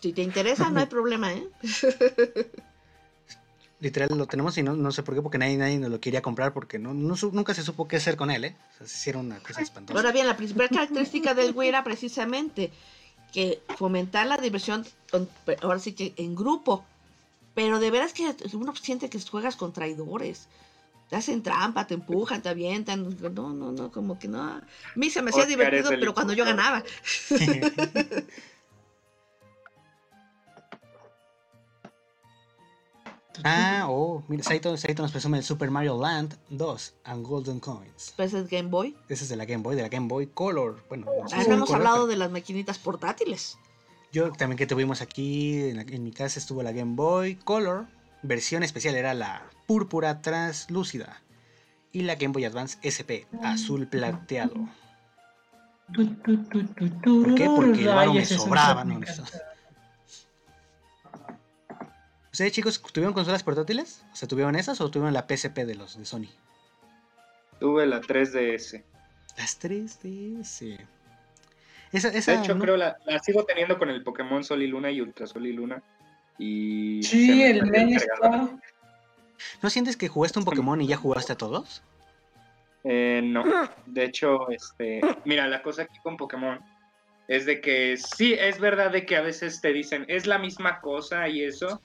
Si 0.00 0.12
te 0.12 0.22
interesa, 0.22 0.70
no 0.70 0.80
hay 0.80 0.86
problema, 0.86 1.32
¿eh? 1.32 1.48
Literal 3.80 4.08
lo 4.16 4.26
tenemos 4.26 4.56
y 4.56 4.62
no, 4.62 4.74
no 4.74 4.90
sé 4.90 5.02
por 5.02 5.14
qué, 5.14 5.20
porque 5.20 5.36
nadie, 5.36 5.56
nadie 5.58 5.78
nos 5.78 5.90
lo 5.90 6.00
quería 6.00 6.22
comprar 6.22 6.54
porque 6.54 6.78
no, 6.78 6.94
no 6.94 7.14
nunca 7.32 7.52
se 7.52 7.62
supo 7.62 7.86
qué 7.86 7.96
hacer 7.96 8.16
con 8.16 8.30
él, 8.30 8.44
¿eh? 8.44 8.56
O 8.74 8.78
sea, 8.78 8.86
se 8.86 8.96
hicieron 8.96 9.26
una 9.26 9.38
cosa 9.40 9.60
espantosa. 9.60 9.98
Ahora 9.98 10.12
bien, 10.12 10.26
la 10.26 10.36
principal 10.36 10.70
característica 10.70 11.34
del 11.34 11.54
Wii 11.54 11.68
era 11.68 11.84
precisamente 11.84 12.70
que 13.32 13.60
fomentar 13.76 14.26
la 14.26 14.38
diversión, 14.38 14.86
ahora 15.62 15.78
sí 15.78 15.92
que 15.92 16.14
en 16.16 16.34
grupo. 16.34 16.86
Pero 17.56 17.80
de 17.80 17.90
veras 17.90 18.12
que 18.12 18.36
uno 18.52 18.76
siente 18.76 19.08
que 19.08 19.18
juegas 19.18 19.56
con 19.56 19.72
traidores. 19.72 20.46
Te 21.08 21.16
hacen 21.16 21.42
trampa, 21.42 21.86
te 21.86 21.94
empujan, 21.94 22.42
te 22.42 22.50
avientan. 22.50 23.16
No, 23.34 23.54
no, 23.54 23.72
no, 23.72 23.90
como 23.90 24.18
que 24.18 24.28
no. 24.28 24.42
A 24.42 24.62
mí 24.94 25.08
se 25.08 25.22
me 25.22 25.30
hacía 25.30 25.44
Oscar 25.44 25.58
divertido, 25.58 25.88
pero 25.98 26.12
cuando 26.12 26.34
yo 26.34 26.44
ganaba. 26.44 26.82
ah, 33.44 33.86
oh, 33.88 34.22
mira, 34.28 34.42
Saito, 34.42 34.76
Saito 34.76 35.02
nos 35.02 35.12
presume 35.12 35.38
el 35.38 35.44
Super 35.44 35.70
Mario 35.70 35.98
Land 35.98 36.36
2 36.50 36.94
and 37.04 37.26
Golden 37.26 37.58
Coins. 37.58 38.12
Pues 38.16 38.34
es 38.34 38.50
Game 38.50 38.68
Boy. 38.68 38.94
Ese 39.08 39.24
es 39.24 39.30
de 39.30 39.36
la 39.36 39.46
Game 39.46 39.62
Boy, 39.62 39.76
de 39.76 39.82
la 39.82 39.88
Game 39.88 40.08
Boy 40.08 40.26
Color. 40.26 40.84
Bueno, 40.90 41.06
no 41.22 41.26
sé 41.26 41.36
Ah, 41.36 41.42
si 41.42 41.48
no 41.48 41.54
hemos 41.54 41.68
color, 41.68 41.80
hablado 41.80 41.96
pero 42.02 42.08
de 42.08 42.16
las 42.16 42.30
maquinitas 42.30 42.78
portátiles. 42.78 43.56
Yo 44.16 44.32
también 44.32 44.56
que 44.56 44.66
tuvimos 44.66 45.02
aquí, 45.02 45.60
en, 45.68 45.76
la- 45.76 45.82
en 45.82 46.02
mi 46.02 46.10
casa 46.10 46.38
estuvo 46.38 46.62
la 46.62 46.72
Game 46.72 46.94
Boy 46.94 47.34
Color. 47.36 47.84
Versión 48.22 48.62
especial 48.62 48.94
era 48.94 49.12
la 49.12 49.42
púrpura 49.66 50.22
translúcida. 50.22 51.20
Y 51.92 52.00
la 52.00 52.14
Game 52.14 52.32
Boy 52.32 52.46
Advance 52.46 52.78
SP, 52.80 53.28
azul 53.42 53.86
plateado. 53.88 54.54
¿Por 55.94 56.16
¿Por 56.22 57.34
qué? 57.34 57.44
Porque 57.44 57.82
el 57.82 57.88
varo 57.88 58.14
me 58.14 58.24
sobraba, 58.24 58.84
no, 58.84 58.98
no. 59.00 59.04
¿Ustedes 62.32 62.52
chicos 62.52 62.80
tuvieron 62.92 63.12
consolas 63.12 63.42
portátiles? 63.42 64.02
O 64.14 64.16
sea, 64.16 64.26
¿tuvieron 64.26 64.56
esas 64.56 64.80
o 64.80 64.90
tuvieron 64.90 65.12
la 65.12 65.26
PSP 65.28 65.58
de 65.66 65.74
los 65.74 65.98
de 65.98 66.06
Sony? 66.06 66.28
Tuve 67.60 67.84
la 67.84 68.00
3DS. 68.00 68.82
Las 69.36 69.60
3DS. 69.60 70.86
Esa, 71.92 72.08
esa 72.08 72.32
De 72.32 72.38
hecho, 72.38 72.54
no- 72.54 72.62
creo 72.62 72.76
la, 72.76 72.96
la 73.04 73.18
sigo 73.20 73.44
teniendo 73.44 73.78
con 73.78 73.90
el 73.90 74.02
Pokémon 74.02 74.42
Sol 74.44 74.62
y 74.62 74.66
Luna 74.66 74.90
y 74.90 75.00
Ultra 75.00 75.26
Sol 75.26 75.46
y 75.46 75.52
Luna. 75.52 75.82
Y 76.38 77.02
Sí, 77.02 77.28
me 77.38 77.50
el 77.50 77.60
cargador. 77.60 78.50
está. 78.50 78.58
¿No 79.62 79.70
sientes 79.70 79.96
que 79.96 80.08
jugaste 80.08 80.38
un 80.38 80.44
Pokémon 80.44 80.80
y 80.80 80.86
ya 80.86 80.96
jugaste 80.96 81.32
a 81.32 81.36
todos? 81.36 81.82
Eh, 82.84 83.20
no, 83.24 83.42
de 83.86 84.04
hecho, 84.04 84.48
este, 84.50 85.00
mira, 85.24 85.46
la 85.48 85.62
cosa 85.62 85.82
aquí 85.82 85.98
con 86.02 86.16
Pokémon 86.16 86.60
es 87.26 87.44
de 87.44 87.60
que 87.60 87.96
sí, 87.96 88.34
es 88.34 88.60
verdad 88.60 88.92
de 88.92 89.04
que 89.04 89.16
a 89.16 89.22
veces 89.22 89.60
te 89.60 89.72
dicen 89.72 90.04
es 90.08 90.26
la 90.26 90.38
misma 90.38 90.80
cosa 90.80 91.28
y 91.28 91.42
eso, 91.42 91.80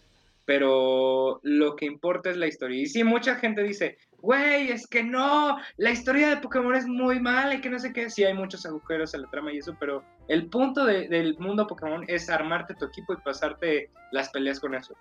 pero 0.45 1.39
lo 1.43 1.76
que 1.76 1.85
importa 1.85 2.30
es 2.30 2.38
la 2.38 2.47
historia. 2.47 2.81
Y 2.81 2.85
sí, 2.88 3.03
mucha 3.03 3.35
gente 3.35 3.63
dice, 3.63 3.97
güey, 4.19 4.72
es 4.72 4.88
que 4.88 5.03
no, 5.03 5.57
la 5.77 5.91
historia 5.91 6.30
de 6.30 6.38
Pokémon 6.38 6.76
es 6.76 6.85
muy 6.85 7.19
mala 7.19 7.55
y 7.55 7.61
que 7.61 7.69
no 7.69 7.80
sé 7.80 7.93
qué, 7.93 8.09
sí 8.09 8.23
hay 8.23 8.34
muchos 8.34 8.65
agujeros 8.65 9.13
en 9.13 9.23
la 9.23 9.30
trama 9.30 9.53
y 9.53 9.57
eso, 9.59 9.76
pero 9.80 10.03
el 10.27 10.47
punto 10.49 10.85
de- 10.85 11.07
del 11.07 11.38
mundo 11.39 11.68
Pokémon 11.68 12.03
es 12.07 12.30
armarte 12.30 12.73
tu 12.76 12.85
equipo 12.85 13.13
y 13.13 13.18
pasarte 13.18 13.89
las 14.11 14.30
peleas 14.30 14.59
con 14.59 14.76
eso. 14.76 14.93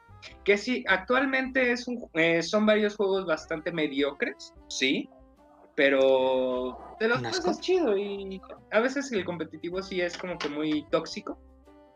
Que 0.45 0.57
sí, 0.57 0.85
actualmente 0.89 1.73
es 1.73 1.89
un, 1.89 2.09
eh, 2.15 2.43
son 2.43 2.67
varios 2.67 2.97
juegos 2.97 3.27
bastante 3.27 3.73
mediocres, 3.73 4.55
sí, 4.69 5.09
pero 5.75 6.79
te 6.99 7.09
los 7.09 7.23
pasas 7.23 7.61
chido 7.61 7.97
y 7.97 8.41
a 8.71 8.81
veces 8.81 9.11
el 9.13 9.25
competitivo 9.25 9.83
sí 9.83 10.01
es 10.01 10.17
como 10.19 10.37
que 10.39 10.49
muy 10.49 10.85
tóxico, 10.91 11.39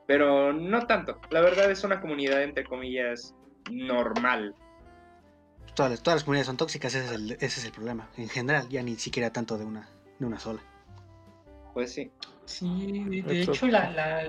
pero 0.06 0.52
no 0.52 0.86
tanto. 0.86 1.20
La 1.30 1.40
verdad 1.40 1.70
es 1.70 1.84
una 1.84 2.00
comunidad 2.00 2.42
entre 2.42 2.64
comillas 2.64 3.34
normal. 3.70 4.54
Todas 5.74 5.90
las, 5.90 6.02
todas 6.02 6.16
las 6.18 6.24
comunidades 6.24 6.46
son 6.46 6.56
tóxicas, 6.56 6.94
ese 6.94 7.06
es, 7.06 7.12
el, 7.12 7.32
ese 7.32 7.46
es 7.46 7.64
el 7.64 7.72
problema. 7.72 8.08
En 8.16 8.28
general, 8.28 8.68
ya 8.68 8.82
ni 8.82 8.96
siquiera 8.96 9.32
tanto 9.32 9.58
de 9.58 9.64
una, 9.64 9.88
de 10.18 10.26
una 10.26 10.38
sola. 10.38 10.60
Pues 11.72 11.92
sí. 11.92 12.10
Sí, 12.44 13.22
de, 13.22 13.42
hecho 13.42 13.66
la, 13.66 13.90
la, 13.90 14.22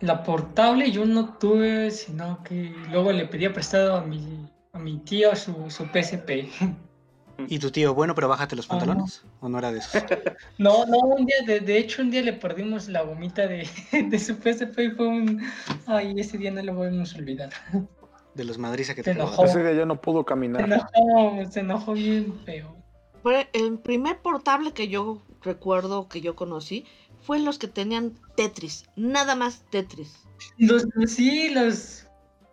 la 0.00 0.22
portable 0.22 0.90
yo 0.90 1.06
no 1.06 1.38
tuve, 1.38 1.90
sino 1.90 2.42
que 2.44 2.74
luego 2.90 3.12
le 3.12 3.26
pedía 3.26 3.52
prestado 3.52 3.96
a 3.96 4.02
mi, 4.02 4.46
a 4.72 4.78
mi 4.78 4.98
tío 4.98 5.34
su, 5.34 5.70
su 5.70 5.86
PSP. 5.86 6.48
¿Y 7.46 7.58
tu 7.60 7.70
tío, 7.70 7.94
bueno, 7.94 8.14
pero 8.14 8.26
bájate 8.28 8.56
los 8.56 8.66
no. 8.68 8.70
pantalones? 8.78 9.22
¿O 9.40 9.48
no 9.48 9.58
era 9.58 9.70
de 9.72 9.78
esos? 9.78 10.02
No, 10.58 10.84
no, 10.86 10.98
un 10.98 11.24
día, 11.24 11.36
de, 11.46 11.60
de 11.60 11.78
hecho 11.78 12.02
un 12.02 12.10
día 12.10 12.20
le 12.22 12.32
perdimos 12.32 12.88
la 12.88 13.02
gomita 13.02 13.46
de, 13.46 13.68
de 14.10 14.18
su 14.18 14.34
PSP 14.34 14.78
y 14.80 14.90
fue 14.90 15.06
un... 15.06 15.42
Ay, 15.86 16.14
ese 16.18 16.36
día 16.36 16.50
no 16.50 16.62
lo 16.62 16.74
podemos 16.74 17.14
olvidar. 17.14 17.50
De 18.34 18.44
los 18.44 18.58
madriza 18.58 18.94
que 18.94 19.02
Se 19.04 19.12
te 19.14 19.18
enojó. 19.20 19.44
Ese 19.44 19.62
día 19.62 19.72
ya 19.72 19.86
no 19.86 20.00
pudo 20.00 20.20
Se 20.20 20.24
caminar. 20.26 20.64
enojó, 20.64 21.50
se 21.50 21.60
enojó 21.60 21.92
bien 21.92 22.34
feo. 22.44 22.76
Fue 23.22 23.48
el 23.52 23.78
primer 23.78 24.18
portable 24.20 24.72
que 24.72 24.88
yo 24.88 25.22
recuerdo 25.42 26.08
que 26.08 26.20
yo 26.20 26.34
conocí 26.34 26.84
fue 27.22 27.38
los 27.40 27.58
que 27.58 27.68
tenían 27.68 28.14
Tetris, 28.36 28.84
nada 28.96 29.34
más 29.36 29.62
Tetris. 29.70 30.24
Los, 30.56 30.86
los- 30.94 31.10
sí, 31.12 31.50
los... 31.50 32.04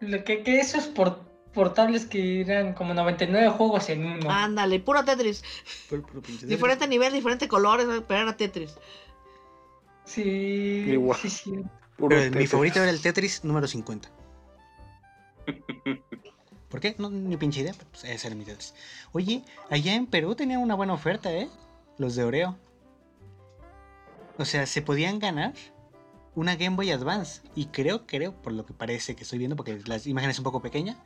Lo 0.02 0.24
que, 0.24 0.44
que 0.44 0.60
esos 0.60 0.86
por- 0.86 1.20
portables 1.56 2.06
que 2.06 2.42
eran 2.42 2.74
como 2.74 2.94
99 2.94 3.50
juegos 3.50 3.90
en 3.90 4.06
uno. 4.06 4.30
Ándale, 4.30 4.80
puro 4.80 5.04
Tetris. 5.04 5.44
Puro- 5.90 6.06
puro 6.06 6.22
pinche 6.22 6.46
Diferente 6.46 6.88
nivel, 6.88 7.12
diferente 7.14 7.48
colores, 7.48 7.88
pero 8.08 8.22
era 8.22 8.38
Tetris. 8.38 8.76
Sí, 10.04 10.22
Igual. 10.88 11.18
sí, 11.20 11.30
sí. 11.32 11.52
Puro 11.98 12.10
Pero 12.16 12.38
mi 12.38 12.46
favorito 12.46 12.80
era 12.82 12.92
el 12.92 13.02
Tetris 13.02 13.44
número 13.44 13.68
50. 13.68 14.12
¿Por 16.70 16.80
qué? 16.80 16.96
No, 16.98 17.10
ni 17.10 17.38
pinche 17.38 17.62
idea, 17.62 17.74
pero 17.78 17.90
pues 17.90 18.04
ese 18.04 18.28
era 18.28 18.36
mi 18.36 18.44
Tetris. 18.44 18.74
Oye, 19.14 19.44
allá 19.70 19.96
en 19.96 20.06
Perú 20.08 20.36
tenían 20.36 20.62
una 20.62 20.76
buena 20.76 20.94
oferta, 20.94 21.32
¿eh? 21.32 21.50
Los 21.98 22.16
de 22.16 22.24
Oreo. 22.24 22.58
O 24.38 24.46
sea, 24.46 24.66
se 24.66 24.82
podían 24.82 25.20
ganar 25.20 25.54
una 26.36 26.56
Game 26.58 26.76
Boy 26.76 26.92
Advance. 26.92 27.42
Y 27.56 27.68
creo, 27.68 28.06
creo, 28.06 28.34
por 28.42 28.52
lo 28.52 28.66
que 28.66 28.74
parece 28.74 29.16
que 29.16 29.24
estoy 29.24 29.40
viendo, 29.40 29.56
porque 29.56 29.80
la 29.86 30.00
imagen 30.06 30.30
es 30.30 30.38
un 30.38 30.44
poco 30.44 30.62
pequeña, 30.62 30.98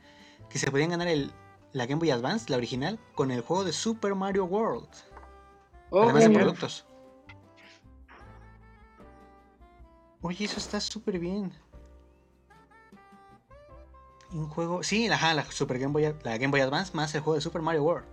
que 0.50 0.58
se 0.58 0.70
podían 0.70 0.90
ganar 0.90 1.08
el, 1.08 1.32
la 1.72 1.86
Game 1.86 2.00
Boy 2.00 2.10
Advance, 2.10 2.50
la 2.50 2.56
original, 2.56 2.98
con 3.14 3.30
el 3.30 3.40
juego 3.40 3.64
de 3.64 3.72
Super 3.72 4.14
Mario 4.14 4.44
World. 4.44 4.88
Oh, 5.90 6.02
Además 6.02 6.24
de 6.24 6.30
productos. 6.30 6.86
Oye, 10.22 10.44
eso 10.44 10.58
está 10.58 10.80
súper 10.80 11.18
bien. 11.18 11.52
Un 14.32 14.48
juego. 14.48 14.82
Sí, 14.82 15.08
ajá, 15.08 15.34
la 15.34 15.50
Super 15.50 15.78
Game 15.78 15.92
Boy, 15.92 16.14
la 16.22 16.36
Game 16.36 16.48
Boy 16.48 16.60
Advance 16.60 16.94
más 16.94 17.14
el 17.14 17.22
juego 17.22 17.36
de 17.36 17.40
Super 17.40 17.62
Mario 17.62 17.84
World. 17.84 18.06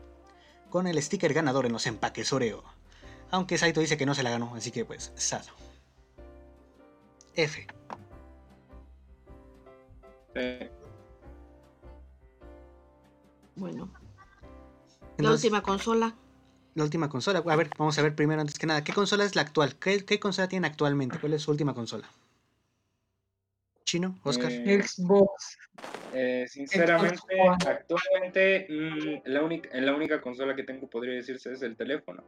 Con 0.70 0.88
el 0.88 1.02
sticker 1.02 1.34
ganador 1.34 1.66
en 1.66 1.74
los 1.74 1.86
empaques 1.86 2.32
Oreo. 2.32 2.64
Aunque 3.30 3.58
Saito 3.58 3.82
dice 3.82 3.98
que 3.98 4.06
no 4.06 4.16
se 4.16 4.24
la 4.24 4.30
ganó, 4.30 4.54
así 4.56 4.72
que 4.72 4.86
pues, 4.86 5.12
salo. 5.16 5.52
F. 7.36 7.68
Sí. 10.36 10.70
Bueno, 13.58 13.92
la 15.18 15.32
última 15.32 15.64
consola. 15.64 16.16
la 16.76 16.84
última 16.84 17.10
consola. 17.10 17.44
A 17.46 17.56
ver, 17.56 17.70
vamos 17.78 17.98
a 17.98 18.04
ver 18.04 18.16
primero, 18.16 18.40
antes 18.40 18.60
que 18.60 18.68
nada, 18.68 18.84
¿qué 18.84 18.94
consola 18.94 19.26
es 19.26 19.36
la 19.36 19.42
actual? 19.42 19.76
¿Qué, 19.80 20.06
qué 20.06 20.20
consola 20.20 20.48
tiene 20.48 20.68
actualmente? 20.68 21.18
¿Cuál 21.20 21.34
es 21.34 21.42
su 21.42 21.52
última 21.52 21.74
consola? 21.74 22.08
¿Chino? 23.84 24.20
¿Oscar? 24.24 24.52
Eh, 24.52 24.84
Xbox. 24.84 25.58
Eh, 26.14 26.46
sinceramente, 26.48 27.18
Xbox 27.18 27.66
actualmente 27.66 28.68
mm, 28.70 29.30
la, 29.30 29.44
única, 29.44 29.70
la 29.80 29.96
única 29.96 30.22
consola 30.22 30.56
que 30.56 30.64
tengo, 30.64 30.88
podría 30.88 31.16
decirse, 31.16 31.54
es 31.54 31.62
el 31.64 31.76
teléfono. 31.76 32.24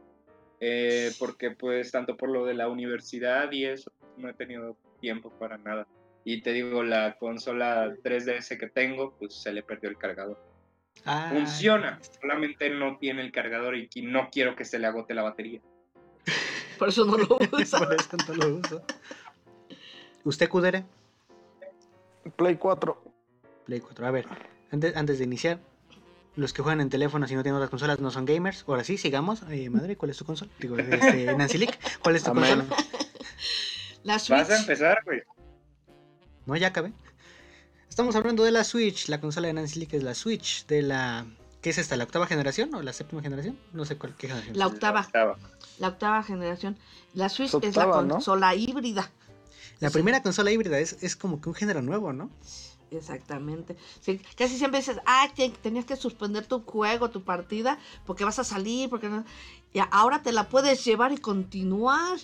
Eh, 0.58 1.12
porque 1.18 1.52
pues 1.52 1.90
tanto 1.90 2.16
por 2.16 2.28
lo 2.28 2.44
de 2.44 2.54
la 2.54 2.68
universidad 2.68 3.50
y 3.52 3.66
eso, 3.66 3.92
no 4.16 4.28
he 4.28 4.34
tenido 4.34 4.76
tiempo 5.00 5.30
para 5.30 5.58
nada. 5.58 5.86
Y 6.24 6.42
te 6.42 6.52
digo, 6.52 6.82
la 6.82 7.16
consola 7.18 7.94
3DS 8.02 8.58
que 8.58 8.68
tengo, 8.68 9.14
pues 9.18 9.34
se 9.34 9.52
le 9.52 9.62
perdió 9.62 9.88
el 9.88 9.96
cargador. 9.96 10.49
Ah, 11.04 11.30
Funciona, 11.32 11.98
solamente 12.20 12.70
no 12.70 12.98
tiene 12.98 13.22
el 13.22 13.32
cargador 13.32 13.74
y 13.76 13.88
no 14.02 14.28
quiero 14.30 14.54
que 14.54 14.64
se 14.64 14.78
le 14.78 14.86
agote 14.86 15.14
la 15.14 15.22
batería. 15.22 15.60
Por 16.78 16.88
eso 16.88 17.04
no 17.04 17.16
lo 17.16 17.38
usa. 17.52 17.78
Por 17.78 17.94
eso 17.94 18.16
no 18.28 18.34
lo 18.34 18.56
uso. 18.56 18.82
¿Usted, 20.24 20.48
Kudere? 20.48 20.84
Play 22.36 22.56
4. 22.56 23.04
Play 23.66 23.80
4. 23.80 24.06
A 24.06 24.10
ver, 24.10 24.26
antes, 24.70 24.96
antes 24.96 25.18
de 25.18 25.24
iniciar, 25.24 25.60
los 26.36 26.52
que 26.52 26.62
juegan 26.62 26.80
en 26.80 26.90
teléfonos 26.90 27.30
y 27.30 27.34
no 27.34 27.42
tienen 27.42 27.56
otras 27.56 27.70
consolas 27.70 28.00
no 28.00 28.10
son 28.10 28.24
gamers. 28.24 28.64
Ahora 28.66 28.84
sí, 28.84 28.96
sigamos. 28.96 29.42
Eh, 29.50 29.68
madre, 29.70 29.96
¿cuál 29.96 30.10
es 30.10 30.16
tu 30.18 30.24
consola? 30.24 30.50
Digo, 30.58 30.78
este, 30.78 31.34
Nancy 31.36 31.58
Lick, 31.58 31.78
¿cuál 32.00 32.16
es 32.16 32.24
tu 32.24 32.30
Amén. 32.30 32.60
consola? 32.60 32.82
La 34.02 34.18
Switch. 34.18 34.38
Vas 34.38 34.50
a 34.50 34.56
empezar, 34.58 34.98
güey. 35.04 35.22
No, 36.46 36.56
ya 36.56 36.68
acabé. 36.68 36.92
Estamos 37.90 38.14
hablando 38.16 38.44
de 38.44 38.50
la 38.52 38.64
Switch, 38.64 39.08
la 39.08 39.20
consola 39.20 39.48
de 39.48 39.52
Nancy 39.52 39.80
Lick 39.80 39.92
es 39.94 40.02
la 40.02 40.14
Switch 40.14 40.64
de 40.66 40.80
la... 40.82 41.26
¿Qué 41.60 41.70
es 41.70 41.78
esta? 41.78 41.96
¿La 41.96 42.04
octava 42.04 42.26
generación 42.26 42.74
o 42.74 42.80
la 42.82 42.92
séptima 42.94 43.20
generación? 43.20 43.58
No 43.74 43.84
sé 43.84 43.96
cuál, 43.98 44.14
qué 44.16 44.28
generación. 44.28 44.56
La 44.56 44.66
octava. 44.66 45.00
Octava. 45.00 45.36
La 45.78 45.88
octava 45.88 46.22
generación. 46.22 46.78
La 47.12 47.28
Switch 47.28 47.52
Es 47.54 47.62
es 47.62 47.76
la 47.76 47.90
consola 47.90 48.54
híbrida. 48.54 49.10
La 49.80 49.88
Sí. 49.90 49.94
primera 49.94 50.22
consola 50.22 50.50
híbrida 50.50 50.78
es, 50.78 50.96
es 51.02 51.16
como 51.16 51.40
que 51.40 51.48
un 51.50 51.54
género 51.54 51.82
nuevo, 51.82 52.12
¿no? 52.14 52.30
Exactamente. 52.90 53.76
Sí, 54.00 54.20
casi 54.36 54.56
siempre 54.56 54.80
dices, 54.80 54.98
ah, 55.04 55.28
te- 55.34 55.50
tenías 55.50 55.84
que 55.84 55.96
suspender 55.96 56.46
tu 56.46 56.62
juego, 56.62 57.10
tu 57.10 57.22
partida, 57.22 57.78
porque 58.06 58.24
vas 58.24 58.38
a 58.38 58.44
salir, 58.44 58.88
porque 58.88 59.08
no. 59.08 59.24
Y 59.74 59.80
ahora 59.90 60.22
te 60.22 60.32
la 60.32 60.48
puedes 60.48 60.84
llevar 60.84 61.12
y 61.12 61.18
continuar. 61.18 62.18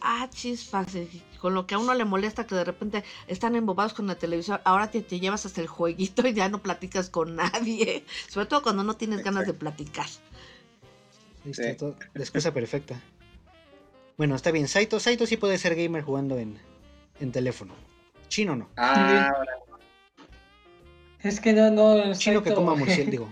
Ah, 0.00 0.28
chispas, 0.30 0.94
y 0.94 1.22
con 1.40 1.54
lo 1.54 1.66
que 1.66 1.74
a 1.74 1.78
uno 1.78 1.94
le 1.94 2.04
molesta 2.04 2.46
que 2.46 2.54
de 2.54 2.64
repente 2.64 3.04
están 3.26 3.54
embobados 3.56 3.94
con 3.94 4.06
la 4.06 4.16
televisión, 4.16 4.60
ahora 4.64 4.90
te, 4.90 5.00
te 5.02 5.20
llevas 5.20 5.46
hasta 5.46 5.60
el 5.60 5.66
jueguito 5.68 6.26
y 6.26 6.34
ya 6.34 6.48
no 6.48 6.62
platicas 6.62 7.10
con 7.10 7.36
nadie. 7.36 8.04
Sobre 8.28 8.46
todo 8.46 8.62
cuando 8.62 8.82
no 8.84 8.94
tienes 8.96 9.22
ganas 9.22 9.46
de 9.46 9.54
platicar. 9.54 10.06
Está 11.44 11.62
Sí. 11.62 11.76
todo, 11.76 11.96
la 12.14 12.22
excusa 12.22 12.52
perfecta. 12.52 13.00
Bueno, 14.16 14.34
está 14.34 14.50
bien. 14.50 14.66
Saito, 14.68 14.98
Saito 15.00 15.26
sí 15.26 15.36
puede 15.36 15.56
ser 15.58 15.76
gamer 15.76 16.02
jugando 16.02 16.36
en, 16.38 16.58
en 17.20 17.30
teléfono. 17.32 17.74
Chino 18.28 18.56
no. 18.56 18.68
Ah. 18.76 19.30
Es 21.22 21.40
que 21.40 21.52
no, 21.52 21.70
no. 21.70 22.14
Chino 22.14 22.42
que 22.42 22.52
coma 22.52 22.74
murciélago. 22.76 23.28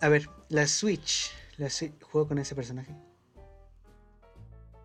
A 0.00 0.08
ver, 0.08 0.28
la 0.48 0.66
Switch. 0.66 1.30
La 1.56 1.66
Swi- 1.68 1.92
¿Juego 2.02 2.28
con 2.28 2.38
ese 2.38 2.54
personaje? 2.54 2.92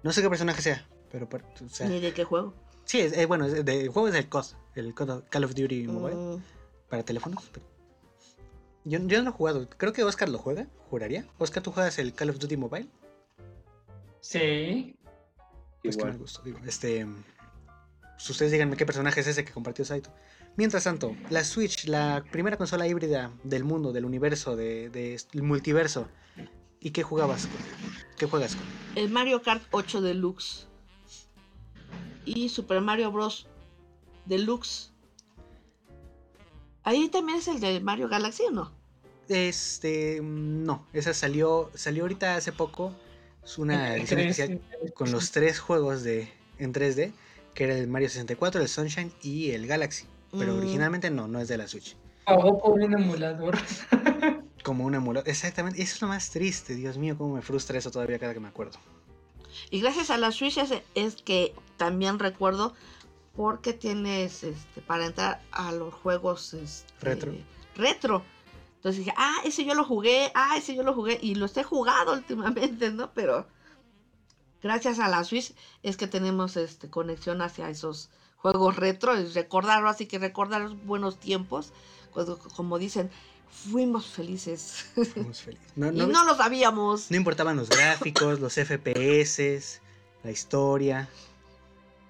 No 0.03 0.11
sé 0.13 0.21
qué 0.21 0.29
personaje 0.29 0.61
sea, 0.61 0.87
pero... 1.11 1.27
o 1.31 1.69
sea, 1.69 1.87
Ni 1.87 1.99
de 1.99 2.13
qué 2.13 2.23
juego. 2.23 2.53
sí, 2.85 2.99
es, 3.01 3.13
eh, 3.13 3.25
bueno, 3.25 3.45
es 3.45 3.65
de- 3.65 3.81
el 3.81 3.89
juego 3.89 4.07
es 4.07 4.15
el 4.15 4.29
COD, 4.29 4.45
el 4.75 4.93
Call 4.93 5.43
of 5.43 5.53
Duty 5.55 5.87
Mobile, 5.87 6.15
Mm, 6.15 6.43
para 6.89 7.03
teléfonos. 7.03 7.49
pero- 7.53 7.65
Yo, 8.85 8.99
yo 8.99 9.17
no 9.19 9.23
lo 9.25 9.29
he 9.29 9.33
jugado, 9.33 9.69
creo 9.69 9.91
que 9.93 10.03
Oscar 10.03 10.29
lo 10.29 10.37
juega, 10.39 10.67
juraría. 10.89 11.25
Oscar, 11.37 11.61
¿tú 11.61 11.71
juegas 11.71 11.99
el 11.99 12.13
Call 12.13 12.29
of 12.29 12.39
Duty 12.39 12.57
Mobile? 12.57 12.87
Sí. 14.21 14.95
Pues 15.83 15.95
que 15.95 16.01
Igual. 16.01 16.13
me 16.13 16.19
gustó, 16.19 16.41
digo, 16.43 16.59
este... 16.65 17.05
pues 18.15 18.29
ustedes 18.29 18.51
díganme 18.51 18.75
qué 18.77 18.85
personaje 18.85 19.19
es 19.21 19.27
ese 19.27 19.45
que 19.45 19.51
compartió 19.53 19.85
Saito. 19.85 20.11
Mientras 20.57 20.83
tanto, 20.83 21.15
la 21.29 21.43
Switch, 21.43 21.85
la 21.87 22.23
primera 22.31 22.57
consola 22.57 22.85
híbrida 22.87 23.31
del 23.43 23.63
mundo, 23.63 23.93
del 23.93 24.03
universo, 24.05 24.55
de, 24.57 24.89
de 24.89 25.21
del 25.31 25.43
multiverso. 25.43 26.09
¿Y 26.81 26.91
qué 26.91 27.03
jugabas 27.03 27.47
con? 27.47 27.57
¿Qué 28.17 28.25
juegas 28.25 28.55
con? 28.55 28.65
El 28.95 29.09
Mario 29.09 29.41
Kart 29.41 29.63
8 29.71 30.01
Deluxe. 30.01 30.67
Y 32.25 32.49
Super 32.49 32.81
Mario 32.81 33.11
Bros. 33.11 33.47
Deluxe. 34.25 34.91
Ahí 36.83 37.09
también 37.09 37.39
es 37.39 37.47
el 37.47 37.59
de 37.59 37.79
Mario 37.79 38.07
Galaxy, 38.09 38.43
¿o 38.43 38.51
no? 38.51 38.71
Este, 39.27 40.21
mm, 40.21 40.63
no, 40.65 40.87
esa 40.93 41.13
salió, 41.13 41.69
salió 41.75 42.03
ahorita 42.03 42.35
hace 42.35 42.51
poco. 42.51 42.93
Es 43.43 43.57
una 43.57 43.95
edición 43.95 44.19
especial 44.21 44.61
con 44.95 45.11
los 45.11 45.31
tres 45.31 45.59
juegos 45.59 46.03
de 46.03 46.29
en 46.57 46.73
3D, 46.73 47.11
que 47.53 47.63
era 47.65 47.75
el 47.77 47.87
Mario 47.87 48.09
64, 48.09 48.61
el 48.61 48.67
Sunshine 48.67 49.11
y 49.21 49.51
el 49.51 49.65
Galaxy. 49.67 50.05
Pero 50.37 50.53
Mm. 50.53 50.57
originalmente 50.59 51.09
no, 51.09 51.27
no 51.27 51.39
es 51.39 51.47
de 51.47 51.57
la 51.57 51.67
Switch. 51.67 51.95
Pagó 52.25 52.59
por 52.59 52.79
un 52.79 52.93
emulador. 52.93 53.57
Como 54.63 54.85
un 54.85 54.95
emulador. 54.95 55.27
Exactamente, 55.29 55.81
eso 55.81 55.95
es 55.95 56.01
lo 56.01 56.07
más 56.07 56.29
triste. 56.29 56.75
Dios 56.75 56.97
mío, 56.97 57.17
cómo 57.17 57.35
me 57.35 57.41
frustra 57.41 57.77
eso 57.77 57.91
todavía 57.91 58.19
cada 58.19 58.33
que 58.33 58.39
me 58.39 58.47
acuerdo. 58.47 58.79
Y 59.69 59.81
gracias 59.81 60.09
a 60.09 60.17
la 60.17 60.31
Switch 60.31 60.57
es, 60.95 61.15
que 61.21 61.53
también 61.77 62.19
recuerdo 62.19 62.73
porque 63.35 63.73
tienes 63.73 64.43
este 64.43 64.81
para 64.81 65.05
entrar 65.05 65.41
a 65.51 65.71
los 65.71 65.93
juegos 65.93 66.53
este, 66.53 66.93
Retro. 66.99 67.33
retro. 67.75 68.23
Entonces 68.75 68.99
dije, 68.99 69.13
ah, 69.17 69.35
ese 69.45 69.65
yo 69.65 69.73
lo 69.75 69.83
jugué, 69.83 70.31
ah, 70.35 70.55
ese 70.57 70.75
yo 70.75 70.83
lo 70.83 70.93
jugué 70.93 71.19
y 71.21 71.35
los 71.35 71.55
he 71.57 71.63
jugado 71.63 72.13
últimamente, 72.17 72.91
¿no? 72.91 73.11
Pero 73.13 73.47
gracias 74.61 74.99
a 74.99 75.07
la 75.07 75.23
Switch 75.23 75.53
es 75.83 75.97
que 75.97 76.07
tenemos 76.07 76.57
este 76.57 76.89
conexión 76.89 77.41
hacia 77.41 77.69
esos 77.69 78.09
juegos 78.37 78.77
retro, 78.77 79.19
y 79.19 79.25
recordar, 79.25 79.85
así 79.85 80.05
que 80.05 80.17
recordar 80.17 80.61
los 80.61 80.85
buenos 80.85 81.19
tiempos, 81.19 81.73
cuando, 82.11 82.39
como 82.39 82.79
dicen, 82.79 83.11
fuimos 83.49 84.07
felices 84.07 84.85
Fuimos 84.93 85.41
felices. 85.41 85.67
No, 85.75 85.87
y 85.91 85.95
no, 85.95 86.07
no 86.07 86.25
lo 86.25 86.35
sabíamos. 86.35 87.11
no 87.11 87.17
importaban 87.17 87.57
los 87.57 87.69
gráficos, 87.69 88.39
los 88.39 88.53
FPS, 88.53 89.81
la 90.23 90.31
historia. 90.31 91.09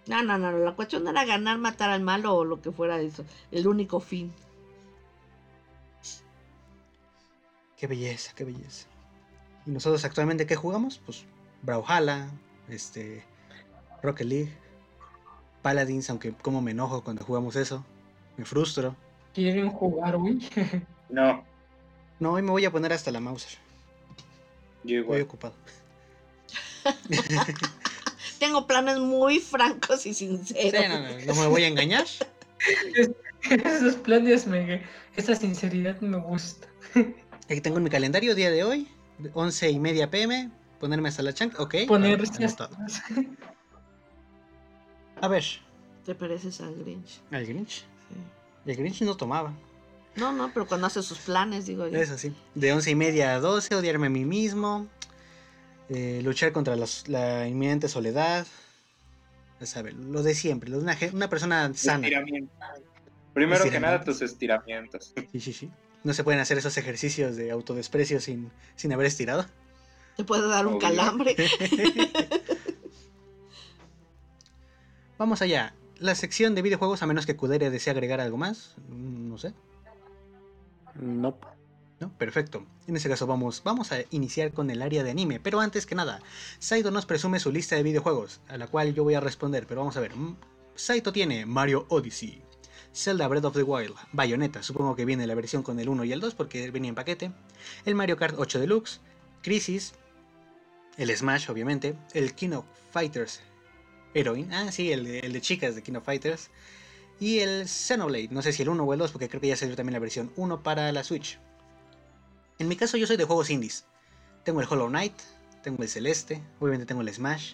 No, 0.07 0.23
no, 0.23 0.37
no, 0.37 0.51
la 0.51 0.75
cuestión 0.75 1.07
era 1.07 1.23
ganar, 1.25 1.59
matar 1.59 1.91
al 1.91 2.01
malo 2.01 2.35
o 2.35 2.43
lo 2.43 2.61
que 2.61 2.71
fuera 2.71 2.99
eso, 2.99 3.23
el 3.51 3.67
único 3.67 3.99
fin. 3.99 4.33
Qué 7.77 7.87
belleza, 7.87 8.33
qué 8.35 8.43
belleza. 8.43 8.87
¿Y 9.65 9.71
nosotros 9.71 10.03
actualmente 10.03 10.45
qué 10.45 10.55
jugamos? 10.55 10.99
Pues 11.05 11.25
Brawlhalla, 11.61 12.29
este, 12.67 13.23
Rocket 14.01 14.27
League, 14.27 14.57
Paladins, 15.61 16.09
aunque 16.09 16.33
como 16.33 16.61
me 16.61 16.71
enojo 16.71 17.03
cuando 17.03 17.23
jugamos 17.23 17.55
eso, 17.55 17.85
me 18.35 18.45
frustro. 18.45 18.95
¿Quieren 19.33 19.69
jugar, 19.69 20.17
güey? 20.17 20.39
No, 21.09 21.43
No, 22.19 22.33
hoy 22.33 22.41
me 22.41 22.51
voy 22.51 22.65
a 22.65 22.71
poner 22.71 22.93
hasta 22.93 23.11
la 23.11 23.19
Mauser, 23.19 23.51
yo 24.83 24.95
voy 25.05 25.19
igual. 25.19 25.21
ocupado. 25.23 25.53
Tengo 28.39 28.65
planes 28.67 28.99
muy 28.99 29.39
francos 29.39 30.05
y 30.05 30.13
sinceros. 30.13 30.71
Sí, 30.83 30.87
no, 30.89 30.99
no, 30.99 31.25
no 31.25 31.35
me 31.41 31.47
voy 31.47 31.63
a 31.63 31.67
engañar. 31.67 32.05
Esos 33.49 33.95
planes, 33.95 34.47
me... 34.47 34.81
esa 35.15 35.35
sinceridad 35.35 35.99
me 36.01 36.17
gusta. 36.17 36.67
Aquí 37.49 37.61
tengo 37.61 37.77
en 37.77 37.83
mi 37.83 37.89
calendario 37.89 38.35
día 38.35 38.49
de 38.51 38.63
hoy, 38.63 38.87
11 39.33 39.71
y 39.71 39.79
media 39.79 40.09
pm, 40.09 40.49
ponerme 40.79 41.09
hasta 41.09 41.23
la 41.23 41.33
chanca, 41.33 41.61
ok. 41.61 41.75
Ponerse 41.87 42.45
hasta... 42.45 42.69
A 45.21 45.27
ver, 45.27 45.43
Te 46.05 46.15
pareces 46.15 46.61
al 46.61 46.75
Grinch. 46.75 47.19
el 47.31 47.45
Grinch. 47.45 47.69
sí. 47.79 47.85
El 48.65 48.75
Grinch 48.77 49.01
no 49.01 49.17
tomaba. 49.17 49.53
No, 50.15 50.31
no, 50.33 50.51
pero 50.53 50.67
cuando 50.67 50.87
hace 50.87 51.01
sus 51.01 51.19
planes, 51.19 51.65
digo 51.65 51.87
yo. 51.87 51.97
Eso 51.99 52.17
sí. 52.17 52.33
De 52.55 52.73
11 52.73 52.91
y 52.91 52.95
media 52.95 53.35
a 53.35 53.39
12, 53.39 53.73
odiarme 53.75 54.07
a 54.07 54.09
mí 54.09 54.25
mismo. 54.25 54.87
eh, 55.91 56.21
luchar 56.23 56.51
contra 56.51 56.75
los- 56.75 57.07
la 57.07 57.47
inminente 57.47 57.87
soledad. 57.87 58.45
Ya 59.59 59.65
sabe, 59.65 59.91
lo 59.93 60.21
de 60.21 60.35
siempre. 60.35 60.69
Lo 60.69 60.77
de 60.79 60.83
una, 61.13 61.27
persona 61.29 61.71
sana. 61.73 62.07
Primero 63.33 63.63
que 63.69 63.79
nada, 63.79 64.03
tus 64.03 64.21
estiramientos. 64.21 65.13
Sí, 65.31 65.39
sí, 65.39 65.51
sí. 65.53 65.71
No 66.03 66.13
se 66.13 66.23
pueden 66.23 66.39
hacer 66.41 66.57
esos 66.59 66.77
ejercicios 66.77 67.35
de 67.37 67.49
autodesprecio 67.51 68.19
sin, 68.19 68.51
sin 68.75 68.93
haber 68.93 69.07
estirado. 69.07 69.45
Te 70.15 70.23
puede 70.23 70.47
dar 70.47 70.67
un 70.67 70.75
Obvio. 70.75 70.87
calambre. 70.89 71.35
Vamos 75.17 75.41
allá. 75.41 75.73
La 75.97 76.15
sección 76.15 76.55
de 76.55 76.61
videojuegos, 76.61 77.01
a 77.03 77.05
menos 77.07 77.25
que 77.25 77.35
Kudere 77.35 77.69
desee 77.69 77.91
agregar 77.91 78.21
algo 78.21 78.37
más. 78.37 78.75
No 78.89 79.37
sé. 79.37 79.53
Nope. 80.95 81.47
¿No? 81.99 82.09
Perfecto. 82.17 82.65
En 82.87 82.95
ese 82.95 83.09
caso 83.09 83.27
vamos, 83.27 83.61
vamos 83.63 83.91
a 83.91 83.97
iniciar 84.11 84.53
con 84.53 84.69
el 84.69 84.81
área 84.81 85.03
de 85.03 85.11
anime. 85.11 85.39
Pero 85.41 85.59
antes 85.59 85.85
que 85.85 85.95
nada, 85.95 86.21
Saito 86.59 86.91
nos 86.91 87.05
presume 87.05 87.39
su 87.39 87.51
lista 87.51 87.75
de 87.75 87.83
videojuegos, 87.83 88.39
a 88.47 88.57
la 88.57 88.67
cual 88.67 88.93
yo 88.93 89.03
voy 89.03 89.15
a 89.15 89.19
responder. 89.19 89.67
Pero 89.67 89.81
vamos 89.81 89.97
a 89.97 89.99
ver. 89.99 90.15
Mm, 90.15 90.37
Saito 90.75 91.11
tiene 91.11 91.45
Mario 91.45 91.85
Odyssey, 91.89 92.41
Zelda 92.93 93.27
Breath 93.27 93.45
of 93.45 93.53
the 93.53 93.63
Wild, 93.63 93.95
Bayonetta, 94.13 94.63
supongo 94.63 94.95
que 94.95 95.05
viene 95.05 95.27
la 95.27 95.35
versión 95.35 95.61
con 95.61 95.79
el 95.79 95.89
1 95.89 96.05
y 96.05 96.13
el 96.13 96.19
2 96.19 96.35
porque 96.35 96.71
venía 96.71 96.89
en 96.89 96.95
paquete, 96.95 97.31
el 97.85 97.95
Mario 97.95 98.17
Kart 98.17 98.35
8 98.37 98.59
Deluxe, 98.59 98.99
Crisis, 99.43 99.93
el 100.97 101.15
Smash 101.15 101.49
obviamente, 101.49 101.95
el 102.13 102.33
King 102.33 102.51
of 102.51 102.65
Fighters 102.91 103.41
Heroine, 104.13 104.53
ah 104.55 104.71
sí, 104.71 104.91
el 104.91 105.03
de, 105.03 105.41
chicas 105.41 105.75
de 105.75 105.83
King 105.83 105.95
of 105.95 106.05
Fighters, 106.05 106.49
y 107.19 107.39
el 107.39 107.67
Xenoblade, 107.67 108.29
no 108.31 108.41
sé 108.41 108.53
si 108.53 108.61
el 108.63 108.69
1 108.69 108.83
o 108.83 108.93
el 108.93 108.99
2 108.99 109.11
porque 109.11 109.27
creo 109.29 109.41
que 109.41 109.47
ya 109.47 109.55
salió 109.57 109.75
también 109.75 109.93
la 109.93 109.99
versión 109.99 110.31
1 110.35 110.63
para 110.63 110.91
la 110.91 111.03
Switch. 111.03 111.39
En 112.59 112.67
mi 112.67 112.75
caso 112.75 112.97
yo 112.97 113.07
soy 113.07 113.17
de 113.17 113.25
juegos 113.25 113.49
indies. 113.49 113.85
Tengo 114.43 114.61
el 114.61 114.67
Hollow 114.69 114.87
Knight, 114.87 115.13
tengo 115.63 115.81
el 115.83 115.89
Celeste, 115.89 116.41
obviamente 116.59 116.85
tengo 116.85 117.01
el 117.01 117.13
Smash, 117.13 117.53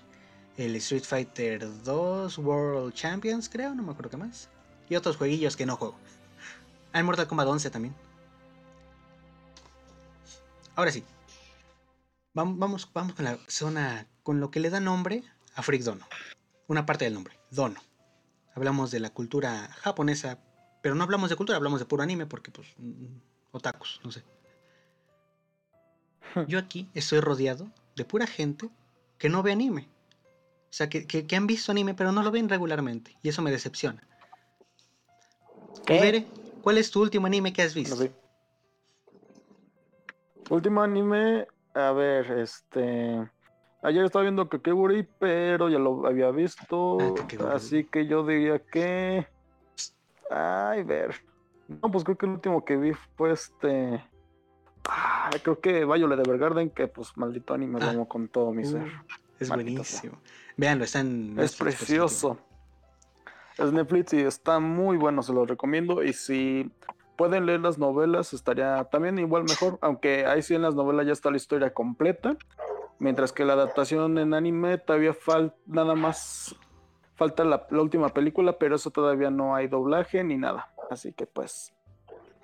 el 0.58 0.76
Street 0.78 1.04
Fighter 1.04 1.84
2 1.84 2.38
World 2.38 2.94
Champions, 2.94 3.50
creo, 3.50 3.74
no 3.76 3.84
me 3.84 3.92
acuerdo 3.92 4.12
qué 4.12 4.18
más. 4.18 4.50
Y 4.90 4.96
otros 4.96 5.18
jueguillos 5.18 5.56
que 5.56 5.66
no 5.66 5.76
juego. 5.78 5.96
En 6.94 7.06
Mortal 7.06 7.28
Kombat 7.28 7.48
11 7.48 7.70
también. 7.72 7.94
Ahora 10.76 10.92
sí. 10.92 11.04
Vam- 12.34 12.58
Vamos, 12.58 12.90
vamos 12.94 13.14
con 13.16 13.26
la 13.26 13.38
zona, 13.48 14.08
con 14.24 14.40
lo 14.40 14.52
que 14.52 14.60
le 14.60 14.70
da 14.70 14.80
nombre 14.80 15.24
a 15.56 15.62
Freak 15.62 15.84
Dono. 15.84 16.06
Una 16.68 16.86
parte 16.86 17.06
del 17.06 17.14
nombre, 17.14 17.38
Dono. 17.52 17.80
Hablamos 18.56 18.90
de 18.90 18.99
la 19.02 19.10
cultura 19.10 19.68
japonesa, 19.82 20.40
pero 20.82 20.95
no 20.95 21.03
hablamos 21.03 21.30
de 21.30 21.36
cultura, 21.36 21.57
hablamos 21.57 21.80
de 21.80 21.86
puro 21.86 22.03
anime 22.03 22.26
porque, 22.26 22.52
pues, 22.52 22.73
mm, 22.77 23.18
otakus, 23.52 23.99
no 24.03 24.11
sé. 24.11 24.23
Yo 26.48 26.57
aquí 26.60 26.90
estoy 26.94 27.19
rodeado 27.19 27.69
de 27.95 28.06
pura 28.06 28.27
gente 28.27 28.69
que 29.18 29.30
no 29.30 29.44
ve 29.44 29.52
anime. 29.52 29.90
O 30.69 30.73
sea, 30.77 30.90
que, 30.90 31.06
que- 31.07 31.26
que 31.27 31.36
han 31.36 31.48
visto 31.48 31.72
anime, 31.72 31.94
pero 31.94 32.11
no 32.11 32.23
lo 32.23 32.32
ven 32.32 32.49
regularmente. 32.49 33.15
Y 33.22 33.30
eso 33.30 33.41
me 33.41 33.52
decepciona. 33.52 34.02
¿Qué? 35.86 36.32
¿cuál 36.61 36.77
es 36.77 36.91
tu 36.91 37.02
último 37.02 37.27
anime 37.27 37.53
que 37.53 37.61
has 37.61 37.76
No 37.76 37.82
visto? 37.82 37.95
sé. 37.98 38.11
Último 40.49 40.82
anime, 40.82 41.48
a 41.73 41.91
ver, 41.91 42.32
este. 42.40 43.30
Ayer 43.82 44.04
estaba 44.06 44.24
viendo 44.24 44.50
Kakegurui, 44.50 45.08
pero 45.20 45.70
ya 45.70 45.78
lo 45.78 46.06
había 46.08 46.32
visto. 46.32 46.98
Ah, 47.42 47.54
así 47.54 47.84
que 47.84 48.08
yo 48.08 48.26
diría 48.26 48.60
que. 48.60 49.28
Ay, 50.32 50.84
ver. 50.84 51.16
No, 51.68 51.92
pues 51.92 52.04
creo 52.04 52.18
que 52.18 52.26
el 52.26 52.34
último 52.34 52.66
que 52.66 52.78
vi 52.78 52.94
fue 53.16 53.32
este. 53.32 54.04
Ah, 54.90 55.30
creo 55.44 55.60
que 55.60 55.86
Violet 55.86 56.20
Evergarden, 56.20 56.70
que 56.70 56.88
pues 56.88 57.16
maldito 57.18 57.54
anime, 57.54 57.80
Ah. 57.82 57.90
amo 57.92 58.08
con 58.08 58.28
todo 58.28 58.52
mi 58.52 58.66
ser. 58.66 58.82
Uh, 58.84 58.90
es 59.40 59.50
Maldita 59.50 59.84
sea. 59.84 60.02
buenísimo. 60.02 60.18
Véanlo, 60.58 60.84
está 60.84 61.00
en 61.02 61.38
Es 61.40 61.56
precioso. 61.56 62.38
Es 63.58 63.72
Netflix 63.72 64.14
y 64.14 64.20
está 64.22 64.60
muy 64.60 64.98
bueno, 64.98 65.22
se 65.24 65.34
lo 65.34 65.46
recomiendo. 65.46 66.04
Y 66.04 66.14
si 66.14 66.72
pueden 67.18 67.46
leer 67.46 67.62
las 67.62 67.78
novelas, 67.78 68.34
estaría 68.34 68.84
también 68.86 69.18
igual 69.20 69.44
mejor. 69.44 69.78
Aunque 69.82 70.26
ahí 70.26 70.42
sí 70.42 70.56
en 70.56 70.62
las 70.62 70.76
novelas 70.76 71.06
ya 71.06 71.14
está 71.14 71.32
la 71.32 71.38
historia 71.38 71.74
completa. 71.74 72.36
Mientras 73.00 73.32
que 73.34 73.46
la 73.46 73.54
adaptación 73.54 74.18
en 74.18 74.34
anime 74.34 74.78
todavía 74.78 75.14
falta 75.14 75.56
nada 75.66 75.96
más. 75.96 76.56
Falta 77.16 77.46
la, 77.46 77.66
la 77.70 77.82
última 77.82 78.10
película, 78.10 78.58
pero 78.58 78.76
eso 78.76 78.92
todavía 78.92 79.30
no 79.30 79.56
hay 79.56 79.68
doblaje 79.68 80.24
ni 80.24 80.38
nada. 80.38 80.74
Así 80.90 81.14
que 81.14 81.26
pues, 81.26 81.74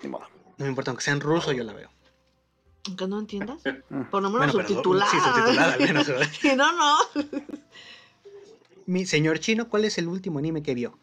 ni 0.02 0.08
modo. 0.08 0.24
No 0.58 0.64
me 0.64 0.68
importa, 0.68 0.90
aunque 0.90 1.04
sea 1.04 1.14
en 1.14 1.20
ruso, 1.20 1.52
yo 1.52 1.64
la 1.64 1.72
veo. 1.72 1.90
Aunque 2.86 3.06
no 3.06 3.18
entiendas. 3.20 3.62
Mm. 3.90 4.02
Por 4.04 4.22
lo 4.22 4.30
menos 4.30 4.52
Bueno, 4.52 4.52
pero 4.54 4.68
subtitulada. 4.68 5.10
sí, 5.10 5.18
subtitulada 5.18 5.72
al 5.74 5.80
menos, 5.80 6.08
no, 6.56 6.72
no. 6.72 6.96
Mi 8.86 9.06
señor 9.06 9.38
chino, 9.38 9.68
¿cuál 9.68 9.84
es 9.84 9.98
el 9.98 10.08
último 10.08 10.38
anime 10.38 10.62
que 10.62 10.74
vio? 10.74 10.98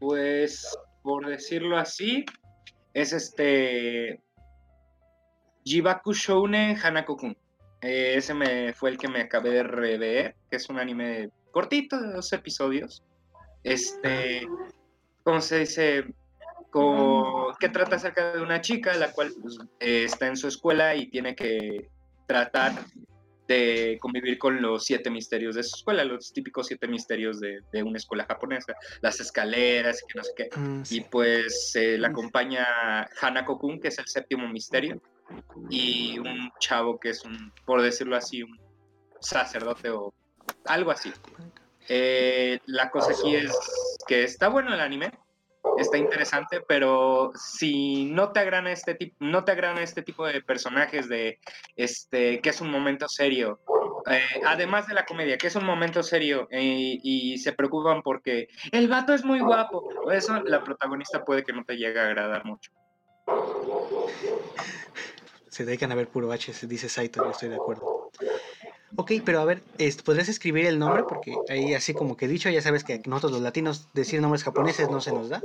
Pues, 0.00 0.66
por 1.02 1.26
decirlo 1.26 1.76
así, 1.78 2.24
es 2.94 3.12
este. 3.12 4.22
Jibaku 5.64 6.12
Shounen 6.12 6.76
Hanako-kun. 6.76 7.36
Eh, 7.84 8.14
ese 8.16 8.32
me, 8.34 8.72
fue 8.72 8.90
el 8.90 8.98
que 8.98 9.08
me 9.08 9.20
acabé 9.20 9.50
de 9.50 9.62
rever, 9.62 10.34
que 10.50 10.56
es 10.56 10.68
un 10.70 10.78
anime 10.78 11.28
cortito 11.50 12.00
de 12.00 12.12
dos 12.14 12.32
episodios. 12.32 13.02
Este. 13.62 14.46
¿Cómo 15.22 15.40
se 15.40 15.60
dice? 15.60 16.04
Co- 16.70 17.54
que 17.60 17.68
trata 17.68 17.96
acerca 17.96 18.32
de 18.32 18.42
una 18.42 18.60
chica 18.60 18.94
la 18.96 19.12
cual 19.12 19.32
pues, 19.40 19.58
eh, 19.80 20.04
está 20.04 20.26
en 20.26 20.36
su 20.36 20.48
escuela 20.48 20.94
y 20.96 21.08
tiene 21.08 21.36
que 21.36 21.88
tratar 22.26 22.72
de 23.46 23.98
convivir 24.00 24.38
con 24.38 24.60
los 24.60 24.84
siete 24.84 25.10
misterios 25.10 25.54
de 25.54 25.62
su 25.62 25.76
escuela, 25.76 26.02
los 26.04 26.32
típicos 26.32 26.66
siete 26.66 26.88
misterios 26.88 27.38
de, 27.40 27.60
de 27.72 27.82
una 27.82 27.98
escuela 27.98 28.24
japonesa, 28.26 28.74
las 29.02 29.20
escaleras 29.20 30.02
y 30.02 30.06
que 30.12 30.18
no 30.18 30.24
sé 30.24 30.32
qué. 30.36 30.48
Ah, 30.56 30.82
Y 30.90 31.00
pues 31.02 31.72
eh, 31.76 31.96
la 31.98 32.08
acompaña 32.08 32.66
Hanako-kun, 33.20 33.78
que 33.80 33.88
es 33.88 33.98
el 33.98 34.06
séptimo 34.08 34.48
misterio, 34.48 35.00
y 35.70 36.18
un 36.18 36.50
chavo 36.58 36.98
que 36.98 37.10
es 37.10 37.24
un, 37.24 37.52
por 37.64 37.82
decirlo 37.82 38.16
así, 38.16 38.42
un 38.42 38.58
sacerdote 39.20 39.90
o 39.90 40.12
algo 40.66 40.90
así. 40.90 41.12
Eh, 41.88 42.58
la 42.66 42.90
cosa 42.90 43.12
aquí 43.12 43.36
es 43.36 43.52
que 44.06 44.24
está 44.24 44.48
bueno 44.48 44.72
el 44.72 44.80
anime, 44.80 45.12
está 45.78 45.98
interesante, 45.98 46.60
pero 46.66 47.32
si 47.34 48.06
no 48.06 48.32
te 48.32 48.40
agradan 48.40 48.68
este 48.68 48.94
tipo, 48.94 49.16
no 49.20 49.44
te 49.44 49.52
agradan 49.52 49.78
este 49.78 50.02
tipo 50.02 50.26
de 50.26 50.42
personajes 50.42 51.08
de 51.08 51.38
este 51.76 52.40
que 52.40 52.50
es 52.50 52.60
un 52.60 52.70
momento 52.70 53.08
serio, 53.08 53.60
eh, 54.10 54.40
además 54.46 54.86
de 54.86 54.94
la 54.94 55.04
comedia, 55.04 55.38
que 55.38 55.48
es 55.48 55.56
un 55.56 55.64
momento 55.64 56.02
serio 56.02 56.48
eh, 56.50 56.98
y 57.02 57.38
se 57.38 57.52
preocupan 57.52 58.02
porque 58.02 58.48
el 58.72 58.88
vato 58.88 59.12
es 59.14 59.24
muy 59.24 59.40
guapo, 59.40 60.10
eso 60.10 60.42
la 60.42 60.62
protagonista 60.62 61.24
puede 61.24 61.42
que 61.42 61.52
no 61.52 61.64
te 61.64 61.76
llegue 61.76 62.00
a 62.00 62.06
agradar 62.06 62.44
mucho. 62.44 62.70
Se 65.48 65.64
dedican 65.64 65.92
a 65.92 65.94
ver 65.94 66.08
puro 66.08 66.32
H, 66.32 66.52
se 66.52 66.66
dice 66.66 66.88
Saito, 66.88 67.24
yo 67.24 67.30
estoy 67.30 67.48
de 67.48 67.56
acuerdo. 67.56 68.10
Ok, 68.96 69.12
pero 69.24 69.40
a 69.40 69.44
ver, 69.44 69.62
¿podrías 70.04 70.28
escribir 70.28 70.66
el 70.66 70.78
nombre? 70.78 71.04
Porque 71.04 71.34
ahí 71.48 71.74
así 71.74 71.94
como 71.94 72.16
que 72.16 72.28
dicho, 72.28 72.50
ya 72.50 72.60
sabes 72.60 72.84
que 72.84 73.02
nosotros 73.06 73.32
los 73.32 73.42
latinos 73.42 73.88
decir 73.92 74.20
nombres 74.20 74.44
japoneses 74.44 74.90
no 74.90 75.00
se 75.00 75.12
nos 75.12 75.28
da. 75.28 75.42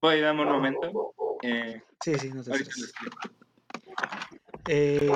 Voy, 0.00 0.20
dame 0.20 0.42
un 0.42 0.48
momento. 0.48 1.14
Eh, 1.42 1.82
Sí, 2.02 2.18
sí, 2.18 2.30
no 2.30 2.42
te. 2.42 2.52
Eh, 4.66 5.10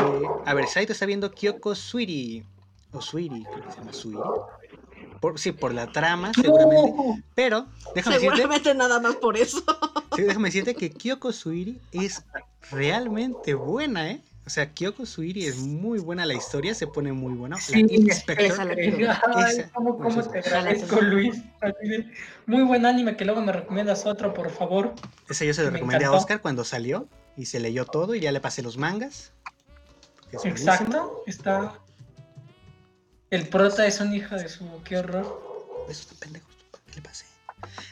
a 0.44 0.54
ver, 0.54 0.68
Saito 0.68 0.92
está 0.92 1.04
viendo 1.04 1.32
Kyoko 1.32 1.74
Suiri. 1.74 2.44
O 2.92 3.00
Suiri, 3.00 3.44
creo 3.44 3.64
que 3.64 3.72
se 3.72 3.78
llama 3.78 3.92
Suiri. 3.92 4.20
Por, 5.20 5.38
sí, 5.38 5.52
por 5.52 5.72
la 5.74 5.86
trama, 5.92 6.32
seguramente. 6.34 6.92
No. 6.96 7.18
Pero, 7.34 7.66
déjame 7.94 8.16
decirte, 8.16 8.36
Seguramente 8.36 8.74
nada 8.74 9.00
más 9.00 9.16
por 9.16 9.36
eso. 9.36 9.62
sí, 10.16 10.22
déjame 10.22 10.48
decirte 10.48 10.74
que 10.74 10.90
Kyoko 10.90 11.32
Suiri 11.32 11.80
es 11.92 12.24
realmente 12.70 13.54
buena, 13.54 14.10
¿eh? 14.10 14.22
O 14.46 14.50
sea, 14.50 14.72
Kyoko 14.72 15.06
Suiri 15.06 15.44
es 15.44 15.58
muy 15.58 15.98
buena 15.98 16.24
la 16.24 16.34
historia, 16.34 16.72
se 16.72 16.86
pone 16.86 17.12
muy 17.12 17.34
buena. 17.34 17.56
Sí, 17.56 17.84
Inspector, 17.90 18.64
la 18.64 18.74
Esa. 19.50 19.70
¿cómo, 19.72 19.98
te 20.22 20.38
agradezco, 20.38 21.00
Luis? 21.00 21.42
Muy 22.46 22.62
buen 22.62 22.86
anime 22.86 23.16
que 23.16 23.24
luego 23.24 23.40
me 23.40 23.50
recomiendas 23.50 24.06
otro, 24.06 24.32
por 24.32 24.50
favor. 24.50 24.94
esa 25.28 25.44
yo 25.44 25.52
se 25.52 25.62
lo 25.62 25.72
me 25.72 25.78
recomendé 25.78 26.04
a. 26.04 26.12
Oscar 26.12 26.40
cuando 26.40 26.64
salió 26.64 27.08
y 27.36 27.46
se 27.46 27.58
leyó 27.58 27.86
todo 27.86 28.14
y 28.14 28.20
ya 28.20 28.30
le 28.30 28.40
pasé 28.40 28.62
los 28.62 28.76
mangas. 28.78 29.32
buenísimo. 30.32 30.70
Exacto, 30.72 31.22
está. 31.26 31.80
El 33.30 33.48
prota 33.48 33.86
es 33.86 34.00
un 34.00 34.14
hijo 34.14 34.36
de 34.36 34.48
su. 34.48 34.64
Qué 34.84 34.98
horror. 34.98 35.86
Esos 35.88 36.06
pendejos, 36.14 36.48
¿qué 36.86 36.96
le 36.96 37.02
pasé? 37.02 37.26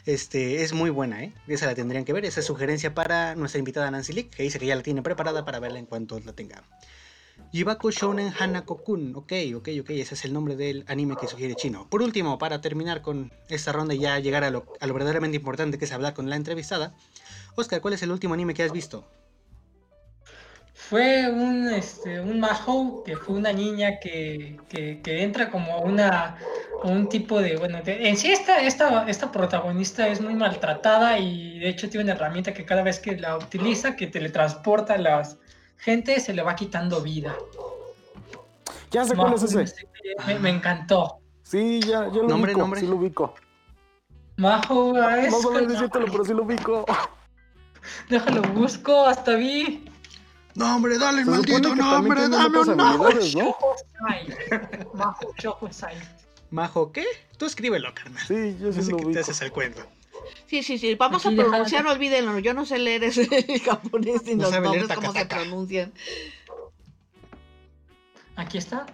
Este, 0.05 0.63
es 0.63 0.71
muy 0.71 0.89
buena, 0.89 1.23
¿eh? 1.23 1.33
Esa 1.47 1.65
la 1.65 1.75
tendrían 1.75 2.05
que 2.05 2.13
ver. 2.13 2.23
Esa 2.23 2.39
es 2.39 2.45
sugerencia 2.45 2.93
para 2.93 3.35
nuestra 3.35 3.59
invitada 3.59 3.91
Nancy 3.91 4.13
Lee, 4.13 4.23
que 4.25 4.43
dice 4.43 4.59
que 4.59 4.65
ya 4.65 4.75
la 4.75 4.81
tiene 4.81 5.01
preparada 5.01 5.43
para 5.43 5.59
verla 5.59 5.79
en 5.79 5.87
cuanto 5.87 6.19
la 6.21 6.31
tenga. 6.31 6.63
Yibaku 7.51 7.91
Shounen 7.91 8.31
Hanako-kun. 8.31 9.13
Ok, 9.15 9.33
ok, 9.55 9.69
ok. 9.81 9.89
Ese 9.89 10.15
es 10.15 10.23
el 10.23 10.31
nombre 10.31 10.55
del 10.55 10.85
anime 10.87 11.17
que 11.19 11.27
sugiere 11.27 11.55
Chino. 11.55 11.89
Por 11.89 12.01
último, 12.01 12.37
para 12.37 12.61
terminar 12.61 13.01
con 13.01 13.33
esta 13.49 13.73
ronda 13.73 13.93
y 13.93 13.99
ya 13.99 14.17
llegar 14.19 14.45
a 14.45 14.51
lo, 14.51 14.65
a 14.79 14.87
lo 14.87 14.93
verdaderamente 14.93 15.35
importante 15.35 15.77
que 15.77 15.83
es 15.83 15.91
hablar 15.91 16.13
con 16.13 16.29
la 16.29 16.37
entrevistada. 16.37 16.95
Oscar, 17.55 17.81
¿cuál 17.81 17.93
es 17.93 18.03
el 18.03 18.11
último 18.11 18.33
anime 18.33 18.53
que 18.53 18.63
has 18.63 18.71
visto? 18.71 19.05
Fue 20.89 21.29
un, 21.29 21.67
este, 21.69 22.19
un 22.21 22.39
Mahou, 22.39 23.03
que 23.03 23.15
fue 23.17 23.35
una 23.35 23.51
niña 23.51 23.99
que, 23.99 24.57
que, 24.69 25.01
que 25.01 25.23
entra 25.23 25.49
como 25.49 25.79
una, 25.79 26.37
un 26.83 27.09
tipo 27.09 27.41
de, 27.41 27.57
bueno, 27.57 27.81
de- 27.81 28.07
en 28.07 28.17
sí 28.17 28.31
esta, 28.31 28.61
esta, 28.61 29.07
esta 29.09 29.31
protagonista 29.31 30.07
es 30.07 30.21
muy 30.21 30.35
maltratada 30.35 31.17
y 31.17 31.57
de 31.59 31.69
hecho 31.69 31.89
tiene 31.89 32.03
una 32.03 32.13
herramienta 32.13 32.53
que 32.53 32.65
cada 32.65 32.83
vez 32.83 32.99
que 32.99 33.17
la 33.17 33.35
utiliza, 33.37 33.95
que 33.95 34.05
teletransporta 34.07 34.93
a 34.93 34.97
las 34.99 35.37
gente, 35.77 36.19
se 36.19 36.33
le 36.33 36.43
va 36.43 36.55
quitando 36.55 37.01
vida. 37.01 37.35
Ya 38.91 39.03
sé 39.05 39.15
cuál 39.15 39.33
es 39.33 39.43
ese. 39.43 39.65
Me, 40.27 40.37
me 40.39 40.49
encantó. 40.51 41.19
Sí, 41.41 41.79
ya, 41.81 42.05
ya 42.07 42.21
lo 42.21 42.27
Nombre, 42.27 42.51
ubico. 42.51 42.59
nombre. 42.59 42.79
Sí 42.81 42.87
lo 42.87 42.95
ubico. 42.97 43.33
Mahou, 44.37 44.95
ah, 44.97 45.19
es 45.19 45.31
No 45.31 45.39
sabía 45.41 45.59
con- 45.61 45.67
decírtelo, 45.67 46.05
pero 46.11 46.25
sí 46.25 46.33
lo 46.33 46.43
ubico. 46.43 46.85
déjalo 48.09 48.41
busco, 48.53 49.05
hasta 49.07 49.33
vi. 49.35 49.83
No, 50.55 50.75
hombre, 50.77 50.97
dale, 50.97 51.25
Se 51.25 51.35
supone 51.35 51.45
que 51.45 51.77
también 51.77 52.15
tiene 52.15 52.35
otras 52.35 52.69
habilidades, 52.69 53.35
¿no? 53.35 53.43
Choco 53.43 53.75
Sai. 53.99 54.27
Mahou 54.93 55.33
Choco 55.37 55.73
Sai. 55.73 55.95
Majo, 56.51 56.91
¿qué? 56.91 57.05
Tú 57.37 57.45
escríbelo, 57.45 57.93
carnal. 57.93 58.25
Sí, 58.25 58.55
yo 58.59 58.71
sí 58.71 58.81
sé 58.81 58.91
lo 58.91 58.97
que 58.97 59.05
te 59.07 59.19
haces 59.19 59.41
el 59.41 59.51
cuento. 59.51 59.85
Sí, 60.47 60.63
sí, 60.63 60.77
sí. 60.77 60.95
Vamos 60.95 61.25
a 61.25 61.31
pronunciar, 61.31 61.85
olvídenlo. 61.85 62.39
Yo 62.39 62.53
no 62.53 62.65
sé 62.65 62.79
leer 62.79 63.03
ese 63.03 63.27
japonés 63.65 64.23
ni 64.23 64.35
No 64.35 64.49
los 64.49 64.61
nombres, 64.61 64.87
cómo 64.95 65.11
se 65.11 65.25
pronuncian. 65.25 65.91
Aquí 68.37 68.57
está. 68.57 68.85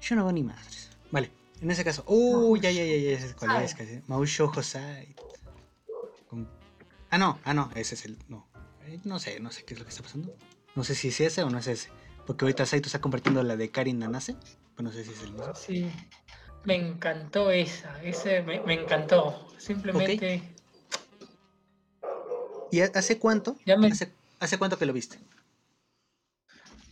Yo 0.00 0.14
no 0.14 0.22
hago 0.22 0.32
ni 0.32 0.44
madres. 0.44 0.90
Vale, 1.10 1.32
en 1.60 1.70
ese 1.70 1.82
caso. 1.82 2.04
Uh, 2.06 2.56
ya, 2.56 2.70
ya, 2.70 2.84
ya, 2.84 2.96
ya, 2.96 3.10
ese 3.10 3.26
es 3.26 3.34
cuál 3.34 3.62
es. 3.62 3.74
Ah, 7.10 7.18
no, 7.18 7.38
ah, 7.44 7.54
no, 7.54 7.70
ese 7.74 7.94
es 7.94 8.04
el. 8.04 8.16
No. 8.28 8.46
Eh, 8.86 9.00
No 9.04 9.18
sé, 9.18 9.40
no 9.40 9.50
sé 9.52 9.64
qué 9.64 9.74
es 9.74 9.80
lo 9.80 9.86
que 9.86 9.90
está 9.90 10.02
pasando. 10.02 10.34
No 10.74 10.84
sé 10.84 10.94
si 10.94 11.08
es 11.08 11.20
ese 11.20 11.42
o 11.42 11.50
no 11.50 11.58
es 11.58 11.66
ese. 11.66 11.90
Porque 12.26 12.44
ahorita 12.44 12.66
Saito 12.66 12.86
está 12.88 13.00
convirtiendo 13.00 13.42
la 13.42 13.56
de 13.56 13.70
Karin 13.70 13.98
Nanase. 13.98 14.36
Pero 14.76 14.88
no 14.88 14.92
sé 14.94 15.04
si 15.04 15.12
es 15.12 15.22
el 15.22 15.32
mismo. 15.32 15.54
Sí. 15.54 15.90
me 16.64 16.74
encantó 16.74 17.50
esa, 17.50 18.02
ese 18.02 18.42
me, 18.42 18.60
me 18.60 18.74
encantó. 18.74 19.48
Simplemente. 19.56 20.42
¿Y 22.70 22.80
hace 22.80 23.18
cuánto? 23.18 23.56
Ya 23.64 23.76
me- 23.76 23.86
¿Hace, 23.88 24.12
hace 24.40 24.58
cuánto 24.58 24.76
que 24.78 24.84
lo 24.86 24.92
viste? 24.92 25.18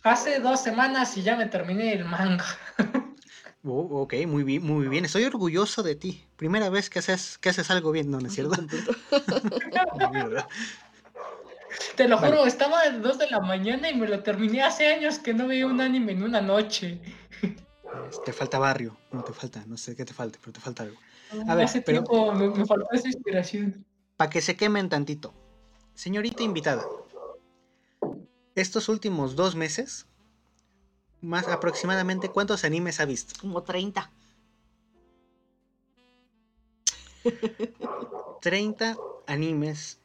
Hace 0.05 0.39
dos 0.39 0.61
semanas 0.61 1.17
y 1.17 1.23
ya 1.23 1.35
me 1.37 1.47
terminé 1.47 1.93
el 1.93 2.05
manga. 2.05 2.45
Oh, 3.67 4.03
ok, 4.03 4.15
muy 4.27 4.43
bien, 4.45 4.63
muy 4.63 4.89
bien. 4.89 5.05
Estoy 5.07 5.25
orgulloso 5.25 5.83
de 5.83 5.95
ti. 5.95 6.23
Primera 6.37 6.69
vez 6.69 6.91
que 6.91 6.99
haces, 6.99 7.39
que 7.39 7.49
haces 7.49 7.71
algo 7.71 7.93
bien, 7.93 8.11
¿no, 8.11 8.21
¿no 8.21 8.27
es 8.29 8.35
cierto? 8.35 8.57
Te 11.97 12.07
lo 12.09 12.17
Vale. 12.17 12.29
juro, 12.37 12.47
estaba 12.47 12.81
a 12.81 12.91
las 12.91 13.03
2 13.03 13.19
de 13.19 13.29
la 13.31 13.41
mañana 13.41 13.91
y 13.91 13.95
me 13.95 14.07
lo 14.07 14.23
terminé 14.23 14.63
hace 14.63 14.87
años 14.89 15.19
que 15.19 15.33
no 15.35 15.47
veía 15.47 15.67
un 15.67 15.81
anime 15.81 16.13
en 16.13 16.23
una 16.23 16.41
noche. 16.41 17.01
Te 18.25 18.33
falta 18.33 18.59
barrio, 18.59 18.97
no 19.13 19.23
te 19.25 19.33
falta, 19.33 19.65
no 19.67 19.77
sé 19.77 19.97
qué 19.97 20.05
te 20.05 20.13
falta, 20.13 20.39
pero 20.41 20.53
te 20.53 20.61
falta 20.61 20.83
algo. 20.85 20.97
A 21.49 21.55
ver, 21.55 21.65
hace 21.65 21.81
pero- 21.81 22.05
tiempo 22.05 22.33
me, 22.33 22.49
me 22.51 22.67
faltó 22.67 22.87
esa 22.93 23.09
inspiración. 23.09 23.85
Para 24.17 24.31
que 24.31 24.41
se 24.41 24.57
quemen 24.57 24.89
tantito. 24.89 25.33
Señorita 25.95 26.43
invitada, 26.43 26.87
estos 28.55 28.89
últimos 28.89 29.37
dos 29.37 29.55
meses, 29.57 30.07
más 31.25 31.49
aproximadamente, 31.49 32.29
¿cuántos 32.29 32.65
animes 32.65 33.01
ha 33.01 33.05
visto? 33.05 33.35
Como 33.41 33.63
30. 33.63 34.11
30 38.41 38.97
animes 39.27 39.99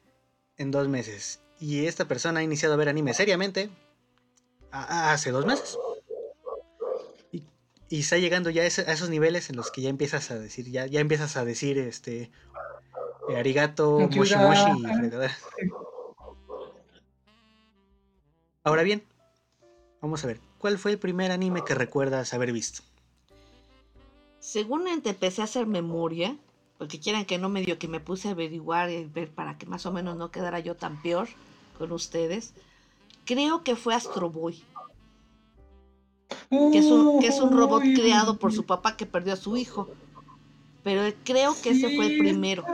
en 0.57 0.71
dos 0.71 0.87
meses. 0.87 1.41
Y 1.59 1.85
esta 1.85 2.07
persona 2.07 2.39
ha 2.39 2.43
iniciado 2.43 2.73
a 2.73 2.77
ver 2.77 2.89
anime 2.89 3.13
seriamente 3.13 3.69
hace 4.71 5.31
dos 5.31 5.45
meses. 5.45 5.77
Y, 7.31 7.43
y 7.89 7.99
está 7.99 8.17
llegando 8.17 8.49
ya 8.49 8.63
a, 8.63 8.65
esos 8.65 9.09
niveles 9.09 9.49
en 9.49 9.57
los 9.57 9.71
que 9.71 9.81
ya 9.81 9.89
empiezas 9.89 10.31
a 10.31 10.39
decir, 10.39 10.69
ya, 10.71 10.85
ya 10.85 11.01
empiezas 11.01 11.35
a 11.35 11.43
decir 11.43 11.77
este 11.77 12.31
eh, 13.29 13.37
arigato, 13.37 13.99
moshi 13.99 14.35
moshi. 14.35 14.71
Ahora 18.63 18.83
bien, 18.83 19.03
vamos 20.01 20.23
a 20.23 20.27
ver, 20.27 20.39
¿cuál 20.59 20.77
fue 20.77 20.91
el 20.91 20.99
primer 20.99 21.31
anime 21.31 21.63
que 21.65 21.73
recuerdas 21.73 22.33
haber 22.35 22.51
visto? 22.51 22.83
Según 24.39 24.87
empecé 24.87 25.41
a 25.41 25.45
hacer 25.45 25.65
memoria, 25.65 26.37
porque 26.77 26.99
quieran 26.99 27.25
que 27.25 27.39
no 27.39 27.49
medio 27.49 27.79
que 27.79 27.87
me 27.87 27.99
puse 27.99 28.27
a 28.27 28.31
averiguar 28.31 28.91
y 28.91 29.05
ver 29.05 29.29
para 29.29 29.57
que 29.57 29.65
más 29.65 29.85
o 29.85 29.91
menos 29.91 30.15
no 30.17 30.31
quedara 30.31 30.59
yo 30.59 30.75
tan 30.75 31.01
peor 31.01 31.27
con 31.77 31.91
ustedes, 31.91 32.53
creo 33.25 33.63
que 33.63 33.75
fue 33.75 33.95
Astro 33.95 34.29
Boy, 34.29 34.63
que 36.49 36.77
es 36.77 36.85
un, 36.85 37.19
que 37.19 37.27
es 37.27 37.39
un 37.39 37.57
robot 37.57 37.81
creado 37.95 38.37
por 38.37 38.53
su 38.53 38.65
papá 38.65 38.95
que 38.95 39.05
perdió 39.05 39.33
a 39.33 39.37
su 39.37 39.57
hijo. 39.57 39.87
Pero 40.83 41.13
creo 41.23 41.53
que 41.61 41.71
ese 41.71 41.95
fue 41.95 42.07
el 42.07 42.17
primero. 42.17 42.65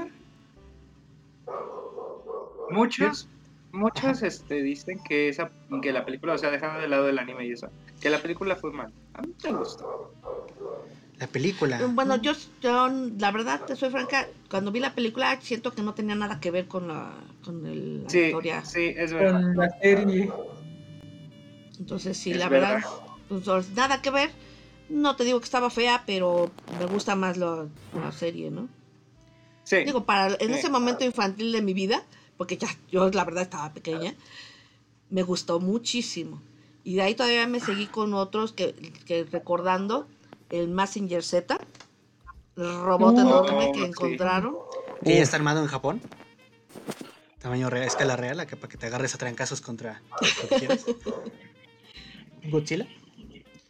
Muchos, 2.69 3.27
muchos 3.75 4.23
este, 4.23 4.61
dicen 4.63 4.99
que 5.07 5.29
esa 5.29 5.51
que 5.81 5.91
la 5.93 6.05
película, 6.05 6.33
o 6.33 6.37
sea, 6.37 6.49
dejando 6.51 6.79
de 6.81 6.87
lado 6.87 7.07
el 7.09 7.19
anime 7.19 7.45
y 7.47 7.51
eso, 7.51 7.69
que 7.99 8.09
la 8.09 8.19
película 8.21 8.55
fue 8.55 8.71
mal. 8.71 8.91
A 9.13 9.21
mí 9.21 9.33
me 9.43 9.51
gustó. 9.53 9.85
La 11.17 11.27
película. 11.27 11.79
Bueno, 11.93 12.17
yo, 12.17 12.33
yo, 12.61 12.89
la 13.19 13.31
verdad, 13.31 13.61
te 13.65 13.75
soy 13.77 13.89
franca, 13.89 14.27
cuando 14.49 14.71
vi 14.71 14.79
la 14.81 14.93
película 14.95 15.39
siento 15.41 15.71
que 15.71 15.81
no 15.81 15.93
tenía 15.93 16.15
nada 16.15 16.39
que 16.41 16.51
ver 16.51 16.67
con 16.67 16.87
la, 16.89 17.13
con 17.43 17.65
el- 17.65 18.03
la 18.03 18.09
Sí, 18.09 18.19
historia. 18.19 18.65
sí, 18.65 18.93
es 18.97 19.13
verdad. 19.13 19.41
Con 19.41 19.55
la 19.55 19.69
serie. 19.81 20.33
Entonces, 21.79 22.17
sí, 22.17 22.31
Es 22.31 22.37
la 22.37 22.49
verdad. 22.49 22.73
verdad, 23.29 23.43
pues, 23.45 23.69
nada 23.71 24.01
que 24.01 24.09
ver. 24.09 24.29
No 24.89 25.15
te 25.15 25.23
digo 25.23 25.39
que 25.39 25.45
estaba 25.45 25.69
fea, 25.69 26.03
pero 26.05 26.51
me 26.77 26.85
gusta 26.85 27.15
más 27.15 27.37
la, 27.37 27.67
la 27.93 28.11
serie, 28.11 28.51
¿no? 28.51 28.67
Sí, 29.63 29.77
Digo, 29.83 30.05
para 30.05 30.27
en 30.39 30.49
Sí. 30.49 30.59
ese 30.59 30.69
momento 30.69 31.03
infantil 31.05 31.51
de 31.51 31.61
mi 31.61 31.73
vida, 31.73 32.03
porque 32.37 32.57
ya 32.57 32.67
yo 32.91 33.09
la 33.09 33.23
verdad 33.25 33.43
estaba 33.43 33.73
pequeña, 33.73 34.15
me 35.09 35.23
gustó 35.23 35.59
muchísimo. 35.59 36.41
Y 36.83 36.95
de 36.95 37.01
ahí 37.01 37.15
todavía 37.15 37.47
me 37.47 37.59
seguí 37.59 37.87
con 37.87 38.13
otros 38.13 38.51
que, 38.53 38.73
que 39.05 39.23
recordando 39.23 40.07
el 40.49 40.67
Massinger 40.69 41.23
Z, 41.23 41.57
el 42.57 42.79
robot 42.81 43.15
Uh, 43.15 43.19
enorme 43.21 43.71
que 43.73 43.79
sí. 43.79 43.85
encontraron. 43.85 44.55
Que 45.03 45.15
ya 45.15 45.23
está 45.23 45.37
armado 45.37 45.61
en 45.61 45.67
Japón. 45.67 46.01
Tamaño 47.39 47.69
real, 47.69 47.85
escala 47.85 48.15
real, 48.15 48.39
acá 48.39 48.55
para 48.55 48.69
que 48.69 48.77
te 48.77 48.87
agarres 48.87 49.13
a 49.15 49.17
trancazos 49.17 49.61
contra 49.61 50.01
lo 50.41 50.49
que 50.49 50.55
quieras. 50.55 50.85
Godzilla. 52.49 52.87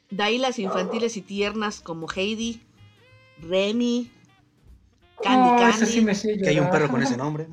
De 0.10 0.24
ahí 0.24 0.38
las 0.38 0.60
infantiles 0.60 1.18
y 1.18 1.22
tiernas 1.22 1.82
como 1.82 2.08
Heidi, 2.14 2.62
Remy, 3.42 4.12
Candy 5.22 5.64
ese 5.64 5.80
Candy. 5.80 5.86
sí 5.92 6.02
me 6.02 6.12
hacía 6.12 6.38
Que 6.38 6.50
hay 6.50 6.60
un 6.60 6.70
perro 6.70 6.90
con 6.90 7.02
ese 7.02 7.18
nombre. 7.18 7.48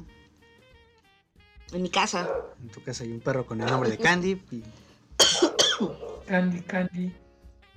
En 1.72 1.82
mi 1.82 1.88
casa. 1.90 2.28
En 2.62 2.68
tu 2.68 2.82
casa 2.82 3.04
hay 3.04 3.12
un 3.12 3.20
perro 3.20 3.46
con 3.46 3.60
el 3.60 3.66
nombre 3.70 3.90
de 3.90 3.98
Candy. 3.98 4.40
y- 4.50 4.62
Candy, 6.26 6.60
Candy. 6.60 7.12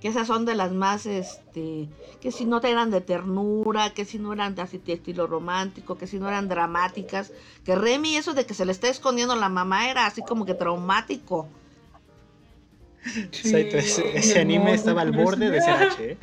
que 0.02 0.10
esas 0.10 0.28
son 0.28 0.46
de 0.46 0.54
las 0.56 0.72
más, 0.72 1.06
este, 1.08 1.88
que 2.22 2.32
si 2.32 2.46
no 2.46 2.62
eran 2.62 2.92
de 2.92 3.02
ternura, 3.02 3.94
que 3.94 4.06
si 4.06 4.20
no 4.20 4.34
eran 4.34 4.54
de 4.54 4.62
así 4.62 4.78
de 4.78 4.94
estilo 4.94 5.26
romántico, 5.26 5.98
que 5.98 6.06
si 6.06 6.20
no 6.20 6.28
eran 6.28 6.48
dramáticas, 6.48 7.32
que 7.64 7.76
Remy 7.76 8.16
eso 8.18 8.34
de 8.34 8.46
que 8.46 8.54
se 8.54 8.66
le 8.66 8.72
está 8.72 8.88
escondiendo 8.90 9.36
la 9.36 9.50
mamá 9.50 9.90
era 9.90 10.06
así 10.06 10.22
como 10.22 10.46
que 10.46 10.54
traumático. 10.54 11.48
Sí, 13.32 13.56
ese, 13.56 14.18
ese 14.18 14.40
anime 14.40 14.74
estaba 14.74 15.02
al 15.02 15.12
borde 15.12 15.50
de 15.50 15.62
ser 15.62 15.76
H, 15.76 15.96
¿eh? 16.12 16.18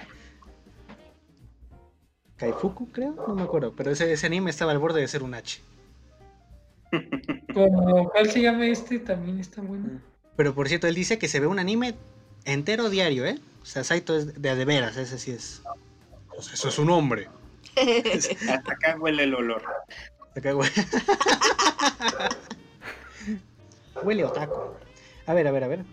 Kaifuku, 2.37 2.91
creo, 2.93 3.15
no 3.27 3.35
me 3.35 3.43
acuerdo, 3.43 3.73
pero 3.77 3.91
ese, 3.91 4.13
ese 4.13 4.27
anime 4.27 4.51
estaba 4.51 4.73
al 4.73 4.79
borde 4.79 5.01
de 5.01 5.09
ser 5.09 5.23
un 5.23 5.35
H. 5.35 5.61
Como, 7.55 8.11
¿cuál 8.11 8.31
se 8.31 8.43
llama 8.43 8.67
este? 8.67 8.99
También 8.99 9.39
está 9.39 9.61
bueno. 9.63 10.01
Pero 10.37 10.55
por 10.55 10.69
cierto, 10.69 10.87
él 10.87 10.95
dice 10.95 11.19
que 11.19 11.29
se 11.29 11.41
ve 11.41 11.47
un 11.47 11.59
anime 11.59 11.95
entero 12.45 12.91
diario, 12.91 13.25
¿eh? 13.27 13.39
O 13.63 13.67
sea, 13.67 13.85
Saito 13.85 14.17
es 14.17 14.41
de 14.41 14.51
a 14.51 14.55
de 14.55 14.65
veras, 14.65 14.97
ese 14.97 15.19
sí 15.19 15.31
es. 15.31 15.63
Sea, 16.41 16.55
eso 16.55 16.69
es 16.69 16.79
un 16.79 16.91
hombre. 16.91 17.29
hasta 18.51 18.73
acá 18.73 18.97
huele 18.99 19.25
el 19.25 19.35
olor. 19.35 19.63
Acá, 20.37 20.53
güey. 20.53 20.71
Huele 24.03 24.25
otaku. 24.25 24.59
A 25.27 25.35
ver, 25.35 25.47
a 25.47 25.51
ver, 25.53 25.65
a 25.65 25.69
ver. 25.69 25.85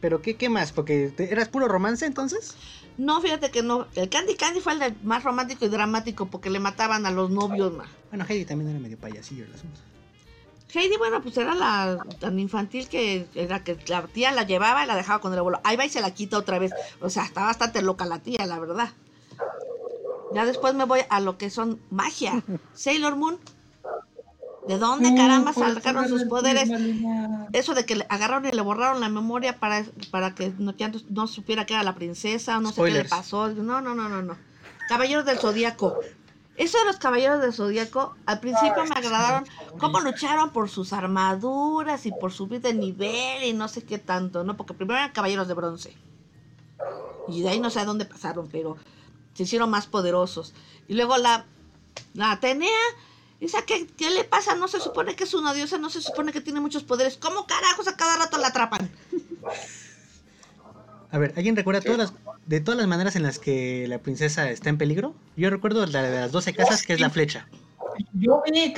¿Pero 0.00 0.20
qué, 0.20 0.36
qué 0.36 0.48
más? 0.48 0.72
Porque 0.72 1.12
te- 1.14 1.30
eras 1.32 1.48
puro 1.48 1.68
romance 1.68 2.04
entonces. 2.06 2.56
No, 2.98 3.20
fíjate 3.20 3.50
que 3.50 3.62
no. 3.62 3.86
El 3.94 4.08
Candy 4.08 4.34
Candy 4.34 4.60
fue 4.60 4.72
el 4.72 4.78
de- 4.80 4.94
más 5.04 5.22
romántico 5.22 5.64
y 5.64 5.68
dramático 5.68 6.26
porque 6.26 6.50
le 6.50 6.58
mataban 6.58 7.06
a 7.06 7.10
los 7.10 7.30
novios. 7.30 7.72
ma. 7.72 7.84
Bueno, 8.10 8.24
Heidi 8.28 8.44
también 8.44 8.70
era 8.70 8.80
medio 8.80 8.98
payasillo 8.98 9.44
el 9.44 9.54
asunto. 9.54 9.80
Heidi, 10.74 10.96
bueno, 10.96 11.20
pues 11.22 11.36
era 11.36 11.54
la 11.54 12.04
tan 12.18 12.38
infantil 12.38 12.88
que 12.88 13.26
era 13.34 13.62
que 13.62 13.78
la 13.88 14.02
tía 14.06 14.32
la 14.32 14.44
llevaba 14.44 14.84
y 14.84 14.86
la 14.86 14.96
dejaba 14.96 15.20
con 15.20 15.32
el 15.32 15.38
abuelo. 15.38 15.60
Ahí 15.64 15.76
va 15.76 15.84
y 15.84 15.88
se 15.90 16.00
la 16.00 16.12
quita 16.12 16.38
otra 16.38 16.58
vez. 16.58 16.72
O 17.00 17.10
sea, 17.10 17.24
está 17.24 17.42
bastante 17.42 17.82
loca 17.82 18.06
la 18.06 18.20
tía, 18.20 18.46
la 18.46 18.58
verdad. 18.58 18.90
Ya 20.32 20.46
después 20.46 20.74
me 20.74 20.84
voy 20.84 21.00
a 21.10 21.20
lo 21.20 21.36
que 21.36 21.50
son 21.50 21.80
magia. 21.90 22.42
Sailor 22.74 23.16
Moon. 23.16 23.38
¿De 24.66 24.78
dónde 24.78 25.08
caramba 25.16 25.52
sacaron 25.74 26.08
sus 26.08 26.22
poderes? 26.28 26.68
Eso 27.52 27.74
de 27.74 27.84
que 27.84 27.96
le 27.96 28.06
agarraron 28.08 28.46
y 28.46 28.52
le 28.52 28.62
borraron 28.62 29.00
la 29.00 29.08
memoria 29.08 29.58
para, 29.58 29.84
para 30.12 30.34
que 30.36 30.52
no, 30.56 30.74
ya 30.76 30.88
no- 30.88 31.00
no 31.10 31.26
supiera 31.26 31.66
que 31.66 31.74
era 31.74 31.82
la 31.82 31.94
princesa, 31.96 32.60
no 32.60 32.68
sé 32.70 32.76
qué 32.76 32.82
le 33.02 33.08
pasó. 33.10 33.48
No, 33.48 33.80
no, 33.80 33.94
no, 33.96 34.08
no, 34.08 34.22
no. 34.22 34.36
Caballeros 34.88 35.24
del 35.24 35.38
Zodíaco. 35.38 35.98
Eso 36.62 36.78
de 36.78 36.84
los 36.84 36.96
Caballeros 36.96 37.40
del 37.40 37.52
Zodíaco, 37.52 38.14
al 38.24 38.38
principio 38.38 38.84
me 38.84 38.94
agradaron 38.94 39.44
cómo 39.80 39.98
lucharon 39.98 40.50
por 40.50 40.70
sus 40.70 40.92
armaduras 40.92 42.06
y 42.06 42.12
por 42.12 42.32
subir 42.32 42.60
de 42.60 42.72
nivel 42.72 43.42
y 43.42 43.52
no 43.52 43.66
sé 43.66 43.82
qué 43.82 43.98
tanto, 43.98 44.44
¿no? 44.44 44.56
Porque 44.56 44.72
primero 44.72 44.96
eran 44.96 45.10
Caballeros 45.10 45.48
de 45.48 45.54
Bronce. 45.54 45.96
Y 47.26 47.42
de 47.42 47.48
ahí 47.48 47.58
no 47.58 47.68
sé 47.68 47.80
a 47.80 47.84
dónde 47.84 48.04
pasaron, 48.04 48.46
pero 48.46 48.76
se 49.34 49.42
hicieron 49.42 49.70
más 49.70 49.88
poderosos. 49.88 50.54
Y 50.86 50.94
luego 50.94 51.16
la, 51.16 51.46
la 52.14 52.30
Atenea, 52.30 52.70
esa 53.40 53.62
que, 53.62 53.88
¿qué 53.88 54.10
le 54.10 54.22
pasa? 54.22 54.54
No 54.54 54.68
se 54.68 54.78
supone 54.78 55.16
que 55.16 55.24
es 55.24 55.34
una 55.34 55.52
diosa, 55.54 55.78
no 55.78 55.90
se 55.90 56.00
supone 56.00 56.30
que 56.30 56.40
tiene 56.40 56.60
muchos 56.60 56.84
poderes. 56.84 57.16
¿Cómo 57.16 57.44
carajos 57.44 57.88
a 57.88 57.96
cada 57.96 58.18
rato 58.18 58.38
la 58.38 58.46
atrapan? 58.46 58.88
A 61.10 61.18
ver, 61.18 61.34
¿alguien 61.36 61.56
recuerda 61.56 61.80
todas 61.80 61.98
las, 61.98 62.12
de 62.46 62.60
todas 62.60 62.78
las 62.78 62.88
maneras 62.88 63.16
en 63.16 63.22
las 63.22 63.38
que 63.38 63.86
la 63.88 63.98
princesa 63.98 64.50
está 64.50 64.68
en 64.68 64.78
peligro? 64.78 65.14
Yo 65.36 65.50
recuerdo 65.50 65.86
la 65.86 66.02
de 66.02 66.20
las 66.20 66.32
12 66.32 66.54
casas, 66.54 66.82
que 66.82 66.92
es 66.92 67.00
la 67.00 67.10
flecha. 67.10 67.46
Yo 68.14 68.42
vi, 68.44 68.74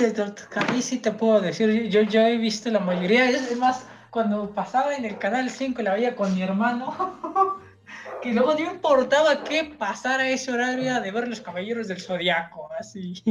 ahí 0.55 0.81
sí 0.81 0.99
te 0.99 1.11
puedo 1.11 1.39
decir, 1.41 1.89
yo 1.89 2.21
he 2.21 2.37
visto 2.37 2.69
la 2.69 2.79
mayoría, 2.79 3.29
es 3.29 3.57
más, 3.57 3.85
cuando 4.09 4.49
pasaba 4.51 4.95
en 4.95 5.05
el 5.05 5.17
canal 5.17 5.49
5 5.49 5.81
la 5.81 5.93
veía 5.93 6.15
con 6.15 6.33
mi 6.35 6.41
hermano, 6.41 7.57
que 8.21 8.33
luego 8.33 8.53
no 8.53 8.71
importaba 8.71 9.43
qué 9.43 9.75
pasara 9.77 10.29
ese 10.29 10.51
horario 10.51 11.01
de 11.01 11.11
ver 11.11 11.27
los 11.27 11.41
caballeros 11.41 11.87
del 11.87 12.01
zodiaco, 12.01 12.69
así. 12.79 13.23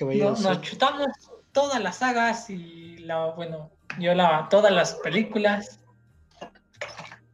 Nos, 0.00 0.40
nos 0.40 0.60
chutamos 0.60 1.08
todas 1.52 1.82
las 1.82 1.96
sagas 1.96 2.50
y 2.50 2.98
la, 2.98 3.26
bueno, 3.30 3.70
yo 3.98 4.14
la, 4.14 4.48
todas 4.50 4.72
las 4.72 4.94
películas. 4.96 5.80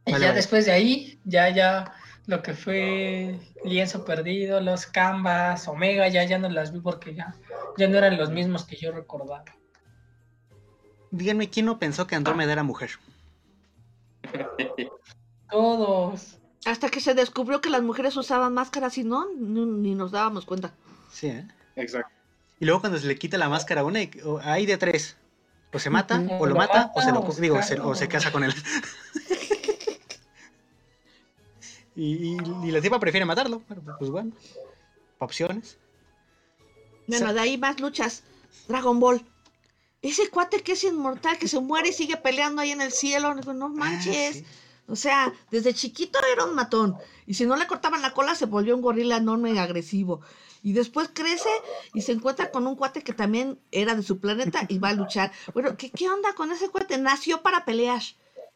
Y 0.05 0.11
Vale, 0.11 0.21
ya 0.21 0.27
vale. 0.29 0.37
después 0.37 0.65
de 0.65 0.71
ahí, 0.71 1.19
ya, 1.23 1.49
ya 1.49 1.93
lo 2.27 2.41
que 2.41 2.53
fue 2.53 3.39
Lienzo 3.63 4.05
Perdido, 4.05 4.61
los 4.61 4.85
Canvas, 4.85 5.67
Omega, 5.67 6.07
ya, 6.07 6.23
ya 6.23 6.37
no 6.37 6.49
las 6.49 6.71
vi 6.71 6.79
porque 6.79 7.15
ya, 7.15 7.35
ya 7.77 7.87
no 7.87 7.97
eran 7.97 8.17
los 8.17 8.31
mismos 8.31 8.65
que 8.65 8.75
yo 8.75 8.91
recordaba. 8.91 9.43
Díganme, 11.11 11.49
¿quién 11.49 11.65
no 11.65 11.79
pensó 11.79 12.07
que 12.07 12.15
Andrómeda 12.15 12.53
era 12.53 12.63
mujer? 12.63 12.91
Todos. 15.49 16.37
Hasta 16.65 16.89
que 16.89 16.99
se 16.99 17.13
descubrió 17.13 17.61
que 17.61 17.69
las 17.69 17.83
mujeres 17.83 18.17
usaban 18.17 18.53
máscaras 18.53 18.97
y 18.97 19.03
no, 19.03 19.27
ni, 19.37 19.65
ni 19.65 19.95
nos 19.95 20.11
dábamos 20.11 20.45
cuenta. 20.45 20.73
Sí, 21.11 21.27
¿eh? 21.27 21.47
Exacto. 21.75 22.11
Y 22.59 22.65
luego 22.65 22.81
cuando 22.81 22.97
se 22.97 23.07
le 23.07 23.17
quita 23.17 23.37
la 23.37 23.49
máscara 23.49 23.81
a 23.81 23.83
una, 23.83 23.99
hay 24.43 24.65
de 24.65 24.77
tres. 24.77 25.17
O 25.73 25.79
se 25.79 25.89
mata, 25.89 26.23
o 26.39 26.45
lo 26.45 26.55
mata, 26.55 26.91
o 26.95 27.01
se 27.01 27.11
lo 27.11 27.21
digo, 27.37 27.61
se 27.61 27.77
o 27.81 27.93
se 27.95 28.07
casa 28.07 28.31
con 28.31 28.45
él. 28.45 28.53
y, 31.95 32.33
y, 32.33 32.37
y 32.63 32.71
la 32.71 32.81
tipa 32.81 32.99
prefiere 32.99 33.25
matarlo. 33.25 33.61
Pero, 33.67 33.81
pues 33.97 34.11
bueno, 34.11 34.31
opciones. 35.19 35.77
Bueno, 37.07 37.33
de 37.33 37.39
ahí 37.39 37.57
más 37.57 37.79
luchas. 37.79 38.23
Dragon 38.67 38.99
Ball. 38.99 39.25
Ese 40.01 40.29
cuate 40.29 40.61
que 40.61 40.73
es 40.73 40.83
inmortal, 40.83 41.37
que 41.37 41.47
se 41.47 41.59
muere 41.59 41.89
y 41.89 41.93
sigue 41.93 42.17
peleando 42.17 42.61
ahí 42.61 42.71
en 42.71 42.81
el 42.81 42.91
cielo. 42.91 43.33
No 43.33 43.53
no 43.53 43.69
manches. 43.69 44.37
Ah, 44.37 44.39
sí. 44.39 44.45
O 44.87 44.95
sea, 44.95 45.33
desde 45.49 45.73
chiquito 45.73 46.19
era 46.31 46.45
un 46.45 46.53
matón. 46.53 46.95
Y 47.25 47.33
si 47.33 47.45
no 47.45 47.55
le 47.55 47.65
cortaban 47.65 48.01
la 48.03 48.13
cola, 48.13 48.35
se 48.35 48.45
volvió 48.45 48.75
un 48.75 48.81
gorila 48.81 49.17
enorme 49.17 49.51
y 49.51 49.57
agresivo. 49.57 50.21
Y 50.61 50.73
después 50.73 51.09
crece 51.13 51.49
y 51.93 52.01
se 52.01 52.11
encuentra 52.11 52.51
con 52.51 52.67
un 52.67 52.75
cuate 52.75 53.03
que 53.03 53.13
también 53.13 53.59
era 53.71 53.95
de 53.95 54.03
su 54.03 54.19
planeta 54.19 54.65
y 54.67 54.77
va 54.79 54.89
a 54.89 54.93
luchar. 54.93 55.31
Bueno, 55.53 55.75
¿qué, 55.77 55.89
qué 55.91 56.09
onda 56.09 56.33
con 56.33 56.51
ese 56.51 56.69
cuate? 56.69 56.97
Nació 56.97 57.41
para 57.41 57.65
pelear. 57.65 58.01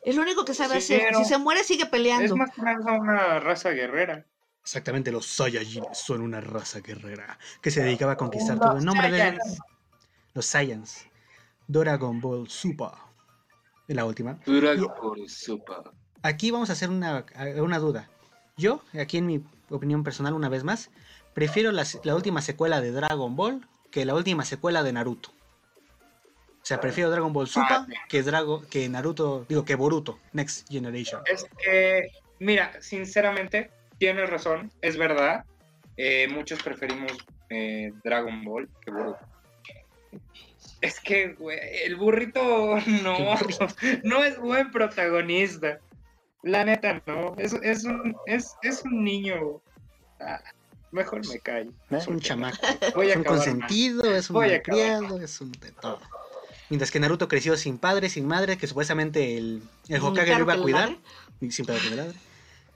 Es 0.03 0.15
lo 0.15 0.21
único 0.21 0.45
que 0.45 0.53
sabe 0.53 0.81
Sí, 0.81 0.95
hacer. 0.95 1.15
Si 1.15 1.25
se 1.25 1.37
muere, 1.37 1.63
sigue 1.63 1.85
peleando. 1.85 2.25
Es 2.25 2.35
más 2.35 2.51
que 2.51 2.61
nada 2.61 2.93
una 2.93 3.39
raza 3.39 3.71
guerrera. 3.71 4.25
Exactamente, 4.61 5.11
los 5.11 5.25
Saiyajines 5.25 5.97
son 5.97 6.21
una 6.21 6.41
raza 6.41 6.79
guerrera 6.79 7.39
que 7.61 7.71
se 7.71 7.81
dedicaba 7.81 8.13
a 8.13 8.17
conquistar 8.17 8.59
todo 8.59 8.77
en 8.77 8.85
nombre 8.85 9.11
de 9.11 9.37
los 10.33 10.45
Saiyans. 10.45 11.05
Dragon 11.67 12.19
Ball 12.19 12.49
Super. 12.49 12.89
Es 13.87 13.95
la 13.95 14.05
última. 14.05 14.39
Dragon 14.45 14.91
Ball 15.01 15.29
Super. 15.29 15.91
Aquí 16.21 16.51
vamos 16.51 16.69
a 16.69 16.73
hacer 16.73 16.89
una, 16.89 17.25
una 17.57 17.79
duda. 17.79 18.09
Yo, 18.57 18.83
aquí 18.99 19.17
en 19.17 19.25
mi 19.25 19.43
opinión 19.69 20.03
personal, 20.03 20.33
una 20.33 20.49
vez 20.49 20.63
más, 20.63 20.91
prefiero 21.33 21.71
la, 21.71 21.85
la 22.03 22.15
última 22.15 22.41
secuela 22.41 22.81
de 22.81 22.91
Dragon 22.91 23.35
Ball 23.35 23.67
que 23.91 24.05
la 24.05 24.13
última 24.13 24.45
secuela 24.45 24.83
de 24.83 24.93
Naruto. 24.93 25.31
Sea, 26.69 26.79
prefiero 26.79 27.09
Dragon 27.09 27.33
Ball 27.33 27.47
Super 27.47 27.79
que, 28.07 28.21
Drago, 28.21 28.61
que 28.69 28.87
Naruto, 28.87 29.43
digo, 29.49 29.65
que 29.65 29.73
Boruto, 29.73 30.19
Next 30.33 30.69
Generation. 30.69 31.19
Es 31.25 31.47
que, 31.57 32.11
mira, 32.37 32.79
sinceramente, 32.79 33.71
tienes 33.97 34.29
razón, 34.29 34.71
es 34.83 34.95
verdad. 34.95 35.45
Eh, 35.97 36.27
muchos 36.29 36.61
preferimos 36.61 37.11
eh, 37.49 37.91
Dragon 38.03 38.43
Ball 38.43 38.69
que 38.85 38.91
Boruto. 38.91 39.17
Es 40.81 40.99
que, 40.99 41.29
güey, 41.29 41.57
el 41.85 41.95
burrito 41.95 42.77
no, 43.03 43.35
no 44.03 44.23
es 44.23 44.37
buen 44.37 44.69
protagonista. 44.69 45.79
La 46.43 46.63
neta, 46.65 47.01
no. 47.07 47.33
Es, 47.39 47.53
es, 47.63 47.83
un, 47.83 48.15
es, 48.27 48.55
es 48.61 48.83
un 48.83 49.03
niño. 49.03 49.59
Ah, 50.19 50.39
mejor 50.91 51.27
me 51.27 51.39
callo. 51.39 51.71
Es 51.89 52.05
un 52.05 52.19
chamaco. 52.19 52.59
Voy 52.93 53.07
a 53.07 53.13
Es 53.13 53.15
un 53.15 53.21
acabar 53.21 53.39
mal. 53.39 53.47
consentido, 53.47 54.03
es 54.15 54.29
un 54.29 54.35
malcriado, 54.37 55.19
es 55.19 55.41
un 55.41 55.51
de 55.53 55.71
todo. 55.71 55.99
Mientras 56.69 56.91
que 56.91 56.99
Naruto 56.99 57.27
creció 57.27 57.57
sin 57.57 57.77
padre, 57.77 58.09
sin 58.09 58.27
madre, 58.27 58.57
que 58.57 58.67
supuestamente 58.67 59.37
el, 59.37 59.61
Hokage 60.01 60.33
lo 60.35 60.39
iba 60.41 60.53
a 60.53 60.57
cuidar. 60.61 60.97
Y 61.41 61.51
sin 61.51 61.65
padre 61.65 61.81
que 61.81 61.89
le 61.91 61.95
ladre. 61.95 62.17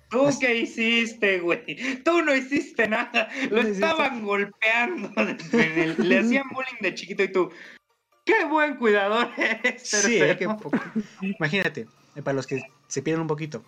¿Tú 0.10 0.30
qué 0.40 0.58
hiciste, 0.58 1.40
güey? 1.40 2.02
Tú 2.04 2.22
no 2.22 2.36
hiciste 2.36 2.88
nada. 2.88 3.30
Lo 3.50 3.58
No 3.64 3.70
hiciste. 3.70 3.86
estaban 3.86 4.24
golpeando. 4.24 5.12
el- 5.54 5.96
le 6.10 6.20
hacían 6.20 6.46
bullying 6.50 6.82
de 6.82 6.96
chiquito 6.96 7.24
y 7.24 7.32
tú. 7.32 7.50
¡Qué 8.26 8.46
buen 8.46 8.78
cuidador 8.78 9.30
eres! 9.38 9.82
Sí, 9.84 10.16
eh, 10.16 10.20
qué 10.38 10.46
tercero". 10.48 10.58
poco. 10.58 10.80
Imagínate, 11.22 11.88
eh, 12.16 12.22
para 12.22 12.36
los 12.36 12.48
que 12.48 12.62
se 12.88 13.02
pierden 13.02 13.22
un 13.22 13.28
poquito, 13.28 13.64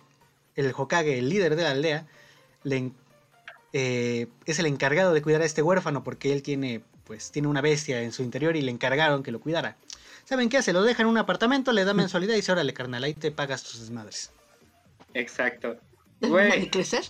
el 0.54 0.72
Hokage, 0.74 1.18
el 1.18 1.28
líder 1.28 1.56
de 1.56 1.62
la 1.62 1.70
aldea, 1.72 2.06
le 2.62 2.90
eh, 3.72 4.28
es 4.46 4.58
el 4.58 4.66
encargado 4.66 5.12
de 5.12 5.20
cuidar 5.22 5.42
a 5.42 5.44
este 5.44 5.62
huérfano 5.62 6.02
porque 6.02 6.32
él 6.32 6.42
tiene, 6.42 6.80
pues, 7.04 7.30
tiene 7.30 7.48
una 7.48 7.60
bestia 7.60 8.00
en 8.02 8.12
su 8.12 8.22
interior 8.22 8.56
y 8.56 8.62
le 8.62 8.70
encargaron 8.70 9.22
que 9.22 9.30
lo 9.32 9.40
cuidara. 9.40 9.76
¿Saben 10.26 10.48
qué 10.48 10.58
hace? 10.58 10.72
Lo 10.72 10.82
deja 10.82 11.02
en 11.02 11.08
un 11.08 11.18
apartamento, 11.18 11.72
le 11.72 11.84
da 11.84 11.94
mensualidad 11.94 12.32
y 12.34 12.38
dice, 12.38 12.50
órale, 12.50 12.74
carnal, 12.74 13.04
ahí 13.04 13.14
te 13.14 13.30
pagas 13.30 13.62
tus 13.62 13.78
desmadres. 13.78 14.32
Exacto. 15.14 15.76
¿Y 16.20 16.28
Güey. 16.28 16.68
crecer? 16.68 17.04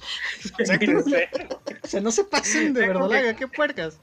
O 1.83 1.89
sea, 1.89 2.01
no 2.01 2.11
se 2.11 2.25
pasen 2.25 2.75
de 2.75 2.81
verdolaga, 2.89 3.35
qué 3.35 3.49
puercas. 3.49 3.99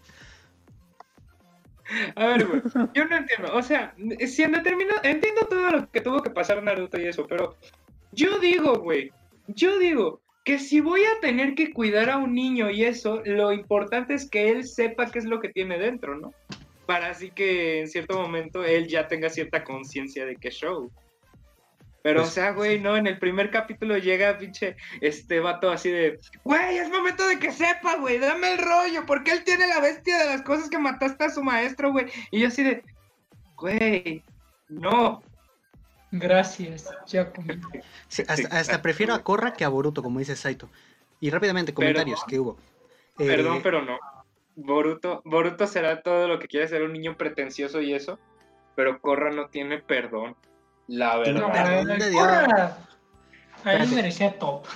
A 2.15 2.25
ver, 2.25 2.47
güey. 2.47 2.61
Yo 2.95 3.05
no 3.05 3.17
entiendo. 3.17 3.53
O 3.53 3.61
sea, 3.61 3.93
si 4.25 4.41
en 4.41 4.53
determinado. 4.53 4.99
Entiendo 5.03 5.41
todo 5.47 5.69
lo 5.69 5.91
que 5.91 6.01
tuvo 6.01 6.23
que 6.23 6.29
pasar 6.31 6.63
Naruto 6.63 6.99
y 6.99 7.05
eso, 7.05 7.27
pero. 7.27 7.55
Yo 8.13 8.39
digo, 8.39 8.79
güey. 8.79 9.11
Yo 9.47 9.77
digo 9.77 10.21
que 10.45 10.57
si 10.57 10.79
voy 10.79 11.01
a 11.03 11.19
tener 11.21 11.53
que 11.55 11.71
cuidar 11.73 12.09
a 12.09 12.17
un 12.17 12.33
niño 12.33 12.71
y 12.71 12.85
eso, 12.85 13.21
lo 13.25 13.51
importante 13.51 14.13
es 14.13 14.29
que 14.29 14.49
él 14.49 14.65
sepa 14.65 15.11
qué 15.11 15.19
es 15.19 15.25
lo 15.25 15.39
que 15.39 15.49
tiene 15.49 15.77
dentro, 15.77 16.17
¿no? 16.17 16.33
Para 16.85 17.09
así 17.09 17.31
que 17.31 17.81
en 17.81 17.87
cierto 17.87 18.19
momento 18.19 18.63
él 18.63 18.87
ya 18.87 19.07
tenga 19.07 19.29
cierta 19.29 19.63
conciencia 19.63 20.25
de 20.25 20.35
qué 20.35 20.49
show. 20.51 20.91
Pero, 22.03 22.19
Pues, 22.19 22.31
o 22.31 22.33
sea, 22.33 22.51
güey, 22.51 22.81
no, 22.81 22.97
en 22.97 23.07
el 23.07 23.17
primer 23.17 23.49
capítulo 23.49 23.97
llega 23.97 24.37
pinche 24.37 24.75
este 24.99 25.39
vato 25.39 25.71
así 25.71 25.89
de, 25.89 26.19
güey, 26.43 26.77
es 26.77 26.89
momento 26.89 27.25
de 27.25 27.39
que 27.39 27.49
sepa, 27.49 27.95
güey, 27.95 28.19
dame 28.19 28.51
el 28.51 28.57
rollo, 28.57 29.05
porque 29.05 29.31
él 29.31 29.45
tiene 29.45 29.67
la 29.67 29.79
bestia 29.79 30.17
de 30.17 30.25
las 30.25 30.41
cosas 30.41 30.69
que 30.69 30.77
mataste 30.77 31.23
a 31.23 31.29
su 31.29 31.41
maestro, 31.41 31.93
güey. 31.93 32.07
Y 32.29 32.41
yo 32.41 32.49
así 32.49 32.61
de, 32.61 32.83
güey, 33.55 34.21
no. 34.67 35.23
Gracias, 36.11 36.89
ya 37.07 37.31
comí. 37.31 37.53
Sí, 38.09 38.23
hasta, 38.27 38.59
hasta 38.59 38.81
prefiero 38.81 39.13
a 39.13 39.23
Korra 39.23 39.53
que 39.53 39.63
a 39.63 39.69
Boruto, 39.69 40.03
como 40.03 40.19
dice 40.19 40.35
Saito. 40.35 40.69
Y 41.21 41.29
rápidamente, 41.29 41.73
comentarios 41.73 42.23
que 42.25 42.37
hubo. 42.37 42.57
Eh, 43.17 43.25
Perdón, 43.25 43.61
pero 43.63 43.81
no. 43.81 43.97
Boruto, 44.55 45.21
Boruto 45.25 45.67
será 45.67 46.01
todo 46.01 46.27
lo 46.27 46.39
que 46.39 46.47
quiere 46.47 46.67
ser 46.67 46.83
un 46.83 46.93
niño 46.93 47.17
pretencioso 47.17 47.81
y 47.81 47.93
eso, 47.93 48.19
pero 48.75 48.99
Korra 49.01 49.31
no 49.31 49.47
tiene 49.47 49.79
perdón. 49.79 50.35
La 50.87 51.13
No, 51.15 51.19
verdad. 51.49 51.51
perdón 51.51 51.99
de 51.99 52.09
Dios. 52.09 52.21
Korra, 52.27 52.77
Ahí 53.63 53.87
merecía 53.87 54.37
top. 54.37 54.65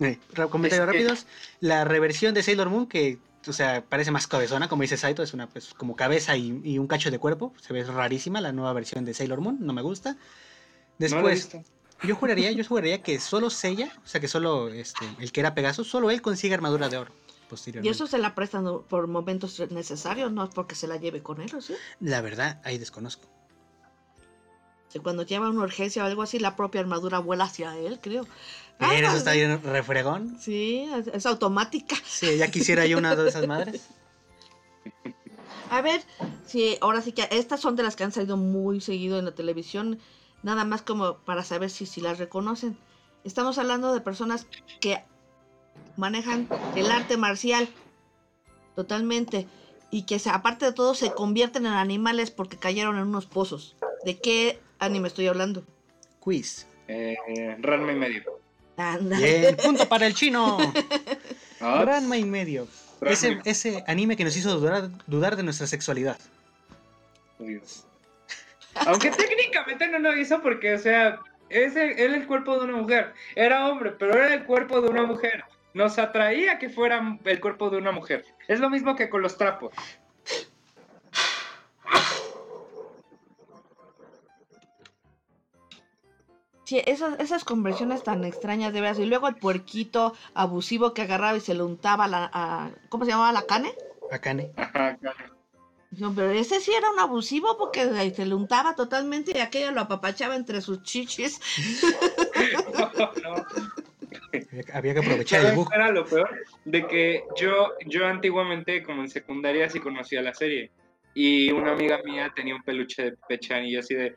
Eh, 0.00 0.16
ra- 0.32 0.46
comentarios 0.46 0.86
que- 0.86 0.92
rápidos. 0.92 1.26
La 1.58 1.84
reversión 1.84 2.32
de 2.32 2.44
Sailor 2.44 2.70
Moon, 2.70 2.86
que, 2.86 3.18
o 3.48 3.52
sea, 3.52 3.82
parece 3.82 4.12
más 4.12 4.28
cabezona, 4.28 4.68
como 4.68 4.82
dice 4.82 4.96
Saito, 4.96 5.24
es 5.24 5.34
una, 5.34 5.48
pues, 5.48 5.74
como 5.74 5.96
cabeza 5.96 6.36
y, 6.36 6.60
y 6.62 6.78
un 6.78 6.86
cacho 6.86 7.10
de 7.10 7.18
cuerpo. 7.18 7.52
Se 7.60 7.72
ve 7.72 7.82
rarísima 7.82 8.40
la 8.40 8.52
nueva 8.52 8.72
versión 8.74 9.04
de 9.04 9.12
Sailor 9.12 9.40
Moon, 9.40 9.56
no 9.58 9.72
me 9.72 9.82
gusta. 9.82 10.12
No 10.12 10.18
Después, 10.98 11.50
yo 12.04 12.14
juraría, 12.14 12.52
yo 12.52 12.62
juraría 12.64 13.02
que 13.02 13.18
solo 13.18 13.50
Seiya, 13.50 13.90
o 14.04 14.06
sea, 14.06 14.20
que 14.20 14.28
solo 14.28 14.68
este, 14.68 15.04
el 15.18 15.32
que 15.32 15.40
era 15.40 15.52
Pegasus, 15.56 15.88
solo 15.90 16.12
él 16.12 16.22
consigue 16.22 16.54
armadura 16.54 16.88
de 16.88 16.98
oro. 16.98 17.10
Y 17.48 17.50
Posteriormente. 17.50 17.90
eso 17.90 18.06
se 18.06 18.18
la 18.18 18.34
prestan 18.34 18.82
por 18.88 19.06
momentos 19.06 19.58
necesarios, 19.70 20.30
no 20.30 20.44
es 20.44 20.50
porque 20.50 20.74
se 20.74 20.86
la 20.86 20.96
lleve 20.96 21.22
con 21.22 21.40
él, 21.40 21.54
¿o 21.54 21.62
sí? 21.62 21.74
La 21.98 22.20
verdad, 22.20 22.60
ahí 22.62 22.76
desconozco. 22.76 23.26
Que 24.92 25.00
cuando 25.00 25.22
lleva 25.22 25.48
una 25.48 25.62
urgencia 25.62 26.02
o 26.02 26.06
algo 26.06 26.22
así, 26.22 26.38
la 26.38 26.56
propia 26.56 26.82
armadura 26.82 27.18
vuela 27.20 27.44
hacia 27.44 27.76
él, 27.78 28.00
creo. 28.02 28.26
Eso 28.78 29.16
está 29.16 29.32
bien 29.32 29.62
refregón. 29.62 30.38
Sí, 30.38 30.88
es, 30.94 31.06
es 31.08 31.26
automática. 31.26 31.96
Sí, 32.06 32.36
ya 32.36 32.50
quisiera 32.50 32.84
yo 32.86 32.98
una 32.98 33.16
de 33.16 33.28
esas 33.28 33.46
madres. 33.46 33.88
A 35.70 35.80
ver, 35.82 36.02
sí, 36.46 36.76
ahora 36.80 37.02
sí 37.02 37.12
que 37.12 37.28
estas 37.30 37.60
son 37.60 37.76
de 37.76 37.82
las 37.82 37.96
que 37.96 38.04
han 38.04 38.12
salido 38.12 38.36
muy 38.36 38.80
seguido 38.80 39.18
en 39.18 39.24
la 39.26 39.34
televisión, 39.34 39.98
nada 40.42 40.64
más 40.64 40.82
como 40.82 41.18
para 41.18 41.44
saber 41.44 41.70
si, 41.70 41.84
si 41.86 42.00
las 42.00 42.18
reconocen. 42.18 42.78
Estamos 43.24 43.58
hablando 43.58 43.92
de 43.92 44.00
personas 44.00 44.46
que 44.80 45.02
manejan 45.96 46.48
el 46.76 46.90
arte 46.90 47.16
marcial 47.16 47.68
totalmente 48.74 49.46
y 49.90 50.02
que 50.02 50.18
se- 50.18 50.30
aparte 50.30 50.66
de 50.66 50.72
todo 50.72 50.94
se 50.94 51.12
convierten 51.12 51.66
en 51.66 51.72
animales 51.72 52.30
porque 52.30 52.56
cayeron 52.58 52.96
en 52.96 53.02
unos 53.06 53.26
pozos. 53.26 53.76
¿De 54.04 54.18
qué 54.18 54.60
anime 54.78 55.08
estoy 55.08 55.26
hablando? 55.26 55.64
Quiz. 56.20 56.66
Eh, 56.88 57.16
Ranma 57.60 57.92
y 57.92 57.96
medio. 57.96 58.38
Bien, 59.18 59.56
punto 59.64 59.88
para 59.88 60.06
el 60.06 60.14
chino. 60.14 60.58
Ah, 61.60 61.82
Ranma 61.84 62.16
y 62.16 62.24
medio. 62.24 62.68
Ranma 63.00 63.12
Ese, 63.12 63.38
ese 63.44 63.84
anime 63.86 64.16
que 64.16 64.24
nos 64.24 64.36
hizo 64.36 64.56
dudar, 64.58 64.90
dudar 65.06 65.36
de 65.36 65.42
nuestra 65.42 65.66
sexualidad. 65.66 66.18
Dios. 67.38 67.84
Aunque 68.86 69.10
técnicamente 69.10 69.88
no 69.88 69.98
lo 69.98 70.16
hizo 70.16 70.40
porque, 70.40 70.74
o 70.74 70.78
sea, 70.78 71.18
es 71.48 71.74
el, 71.74 71.98
era 71.98 72.14
el 72.14 72.26
cuerpo 72.26 72.56
de 72.58 72.64
una 72.66 72.76
mujer. 72.76 73.12
Era 73.34 73.68
hombre, 73.68 73.92
pero 73.92 74.14
era 74.14 74.34
el 74.34 74.44
cuerpo 74.44 74.80
de 74.80 74.88
una 74.88 75.04
mujer. 75.04 75.44
Nos 75.74 75.98
atraía 75.98 76.58
que 76.58 76.70
fuera 76.70 77.18
el 77.24 77.40
cuerpo 77.40 77.70
de 77.70 77.78
una 77.78 77.92
mujer. 77.92 78.24
Es 78.48 78.60
lo 78.60 78.70
mismo 78.70 78.96
que 78.96 79.08
con 79.08 79.22
los 79.22 79.36
trapos. 79.36 79.74
Sí, 86.64 86.82
esas, 86.84 87.18
esas 87.18 87.44
conversiones 87.44 88.02
tan 88.02 88.24
extrañas 88.24 88.74
de 88.74 88.82
veras. 88.82 88.98
Y 88.98 89.06
luego 89.06 89.26
el 89.28 89.36
puerquito 89.36 90.14
abusivo 90.34 90.92
que 90.92 91.00
agarraba 91.00 91.38
y 91.38 91.40
se 91.40 91.54
le 91.54 91.62
untaba 91.62 92.06
la, 92.06 92.30
a, 92.30 92.70
¿cómo 92.90 93.06
se 93.06 93.12
llamaba 93.12 93.32
la 93.32 93.46
cane? 93.46 93.74
Ajá, 94.56 94.96
claro. 94.96 95.38
No, 95.92 96.14
pero 96.14 96.30
ese 96.30 96.60
sí 96.60 96.72
era 96.76 96.90
un 96.90 96.98
abusivo 96.98 97.56
porque 97.56 98.12
se 98.14 98.26
le 98.26 98.34
untaba 98.34 98.74
totalmente 98.74 99.32
y 99.34 99.40
aquello 99.40 99.72
lo 99.72 99.80
apapachaba 99.80 100.36
entre 100.36 100.60
sus 100.60 100.82
chichis. 100.82 101.40
No, 102.74 102.92
Había, 102.92 103.44
había 104.72 104.94
que 104.94 105.00
aprovechar 105.00 105.40
el 105.40 105.46
¿Sabes 105.46 105.56
bug. 105.56 105.72
era 105.74 105.90
lo 105.90 106.04
peor? 106.04 106.28
De 106.64 106.86
que 106.86 107.24
yo, 107.36 107.72
yo 107.86 108.06
antiguamente, 108.06 108.82
como 108.82 109.02
en 109.02 109.08
secundaria, 109.08 109.68
sí 109.68 109.80
conocía 109.80 110.22
la 110.22 110.34
serie. 110.34 110.70
Y 111.14 111.50
una 111.50 111.72
amiga 111.72 112.00
mía 112.04 112.32
tenía 112.34 112.54
un 112.54 112.62
peluche 112.62 113.02
de 113.02 113.16
Pechan 113.28 113.64
y 113.64 113.72
yo 113.72 113.80
así 113.80 113.94
de... 113.94 114.14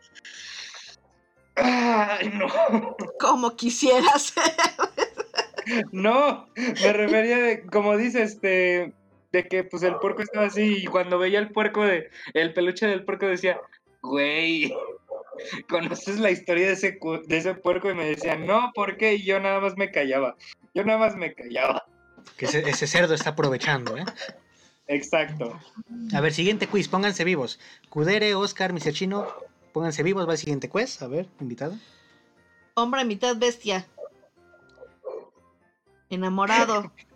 ¡Ay, 1.56 2.32
no! 2.34 2.96
Como 3.20 3.56
quisieras. 3.56 4.34
No, 5.92 6.48
me 6.56 6.94
refería 6.94 7.38
de, 7.38 7.66
como 7.66 7.96
dice, 7.96 8.24
este, 8.24 8.94
de 9.32 9.48
que 9.48 9.64
pues 9.64 9.84
el 9.84 9.96
puerco 9.96 10.22
estaba 10.22 10.48
así 10.48 10.84
y 10.84 10.86
cuando 10.86 11.20
veía 11.20 11.40
el 11.40 11.52
puerco 11.52 11.86
de, 11.86 12.10
el 12.34 12.54
peluche 12.54 12.88
del 12.88 13.06
puerco 13.06 13.28
decía, 13.28 13.60
güey, 14.02 14.74
¿conoces 15.70 16.20
la 16.20 16.32
historia 16.32 16.68
de 16.68 16.74
ese, 16.74 17.00
de 17.28 17.38
ese 17.38 17.54
puerco? 17.56 17.90
Y 17.90 17.94
me 17.94 18.06
decía, 18.06 18.36
no, 18.36 18.72
¿por 18.74 18.98
qué? 18.98 19.16
Y 19.16 19.24
yo 19.24 19.40
nada 19.40 19.60
más 19.60 19.78
me 19.78 19.92
callaba, 19.92 20.36
yo 20.74 20.84
nada 20.84 21.00
más 21.00 21.16
me 21.16 21.34
callaba. 21.34 21.86
Que 22.38 22.46
ese, 22.46 22.70
ese 22.70 22.88
cerdo 22.88 23.14
está 23.14 23.32
aprovechando, 23.32 23.98
¿eh? 23.98 24.06
Exacto. 24.88 25.60
A 26.14 26.22
ver, 26.22 26.34
siguiente 26.34 26.68
quiz, 26.68 26.88
pónganse 26.88 27.24
vivos. 27.24 27.60
Kudere, 27.90 28.36
Oscar, 28.36 28.74
Mr. 28.74 28.92
Chino, 28.92 29.28
pónganse 29.74 30.04
vivos, 30.04 30.28
va 30.28 30.34
el 30.34 30.38
siguiente 30.38 30.70
quiz. 30.70 31.02
A 31.02 31.08
ver, 31.08 31.28
invitado. 31.40 31.76
Hombre 32.74 33.06
mitad 33.06 33.36
bestia. 33.38 33.86
Enamorado 36.10 36.92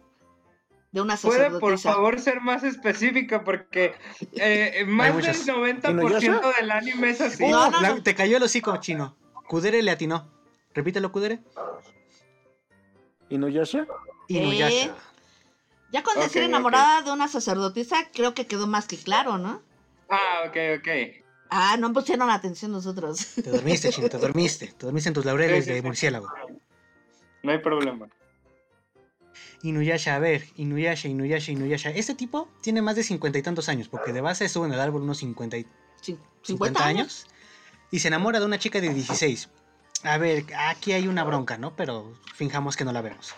de 0.96 1.02
una 1.02 1.18
¿Puede 1.18 1.50
por 1.50 1.78
sacerdotisa. 1.78 1.92
favor 1.94 2.20
ser 2.22 2.40
más 2.40 2.64
específica? 2.64 3.44
Porque 3.44 3.94
eh, 4.32 4.86
más 4.88 5.08
del 5.08 5.16
muchos. 5.16 5.46
90% 5.46 6.56
del 6.56 6.72
anime 6.72 7.10
es 7.10 7.20
así. 7.20 7.46
No, 7.46 7.66
Oh, 7.68 7.70
no, 7.70 7.82
la- 7.82 7.90
no. 7.96 8.02
Te 8.02 8.16
cayó 8.16 8.38
el 8.38 8.44
hocico, 8.44 8.76
Chino. 8.78 9.18
Kudere 9.48 9.84
le 9.84 9.92
atinó. 9.92 10.32
Repítelo, 10.74 11.12
Kudere. 11.12 11.42
¿Inuyasha? 13.30 13.86
Inuyasha. 14.30 14.86
Eh, 14.86 14.92
Ya 15.92 16.02
con 16.04 16.18
decir 16.20 16.44
enamorada 16.44 17.02
de 17.02 17.12
una 17.12 17.28
sacerdotisa, 17.28 17.98
creo 18.14 18.34
que 18.34 18.48
quedó 18.48 18.66
más 18.66 18.88
que 18.88 18.98
claro, 18.98 19.38
¿no? 19.38 19.62
Ah, 20.10 20.44
ok, 20.48 20.58
ok. 20.80 20.88
Ah, 21.50 21.76
no 21.78 21.92
pusieron 21.92 22.30
atención 22.30 22.72
nosotros. 22.72 23.34
Te 23.36 23.50
dormiste, 23.50 23.90
Chino, 23.90 24.08
te 24.08 24.18
dormiste. 24.18 24.68
Te 24.78 24.86
dormiste 24.86 25.10
en 25.10 25.14
tus 25.14 25.26
laureles 25.26 25.66
Sí, 25.66 25.70
sí, 25.72 25.76
de 25.76 25.82
murciélago. 25.82 26.28
No 27.44 27.52
hay 27.52 27.58
problema. 27.60 28.08
Inuyasha, 29.70 30.16
a 30.16 30.20
ver, 30.20 30.46
Inuyasha, 30.58 31.08
Inuyasha, 31.08 31.52
Inuyasha. 31.52 31.90
Este 31.90 32.14
tipo 32.14 32.48
tiene 32.62 32.82
más 32.82 32.96
de 32.96 33.04
cincuenta 33.04 33.40
y 33.40 33.42
tantos 33.42 33.68
años, 33.68 33.88
porque 33.88 34.14
de 34.14 34.22
base 34.22 34.46
estuvo 34.46 34.66
en 34.66 34.74
el 34.74 34.80
árbol 34.80 35.02
unos 35.02 35.18
50, 35.18 35.58
y- 35.58 35.66
Sí, 36.02 36.18
50 36.44 36.80
50 36.80 36.86
años. 36.86 37.26
Y 37.92 38.00
se 38.00 38.10
enamora 38.10 38.40
de 38.40 38.46
una 38.46 38.60
chica 38.60 38.80
de 38.80 38.94
16. 38.94 39.50
A 40.04 40.18
ver, 40.20 40.44
aquí 40.70 40.92
hay 40.94 41.08
una 41.08 41.24
bronca, 41.24 41.58
¿no? 41.58 41.76
Pero 41.76 42.14
finjamos 42.36 42.76
que 42.78 42.86
no 42.86 42.92
la 42.92 43.02
vemos. 43.02 43.34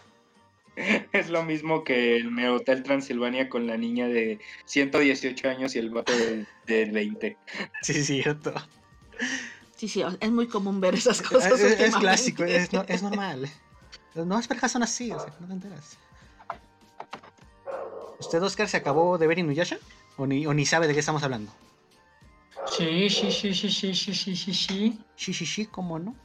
Es 1.13 1.29
lo 1.29 1.43
mismo 1.43 1.83
que 1.83 2.17
el 2.17 2.37
Hotel 2.49 2.83
Transilvania 2.83 3.49
con 3.49 3.65
la 3.65 3.77
niña 3.77 4.07
de 4.07 4.39
118 4.65 5.49
años 5.49 5.75
y 5.75 5.79
el 5.79 5.89
vato 5.91 6.11
de, 6.15 6.45
de 6.67 6.85
20. 6.91 7.37
Sí, 7.81 7.93
es 7.93 8.05
cierto. 8.07 8.53
Sí, 9.75 9.87
sí, 9.87 10.03
es 10.19 10.31
muy 10.31 10.47
común 10.47 10.79
ver 10.81 10.93
esas 10.95 11.21
Es, 11.21 11.27
cosas. 11.27 11.59
es- 11.61 11.95
clásico, 11.95 12.43
es, 12.43 12.71
no- 12.73 12.83
es 12.87 13.01
normal. 13.09 13.49
Los 14.13 14.27
nuevas 14.27 14.47
parejas 14.47 14.71
son 14.71 14.83
así, 14.83 15.11
o 15.11 15.19
sea, 15.19 15.33
no 15.39 15.47
te 15.47 15.53
enteras. 15.53 15.97
¿Usted, 18.19 18.41
Oscar, 18.41 18.67
se 18.67 18.77
acabó 18.77 19.17
de 19.17 19.27
ver 19.27 19.39
Inuyasha? 19.39 19.77
¿O 20.17 20.25
ni, 20.25 20.45
o 20.47 20.53
ni 20.53 20.65
sabe 20.65 20.87
de 20.87 20.93
qué 20.93 20.99
estamos 20.99 21.23
hablando? 21.23 21.51
Sí, 22.65 23.09
sí, 23.09 23.31
sí, 23.31 23.53
sí, 23.53 23.69
sí, 23.69 23.93
sí, 23.93 24.13
sí, 24.13 24.35
sí, 24.35 24.53
sí. 24.53 24.99
Sí, 25.15 25.33
sí, 25.33 25.45
sí, 25.45 25.65
¿cómo 25.65 25.99
no? 25.99 26.15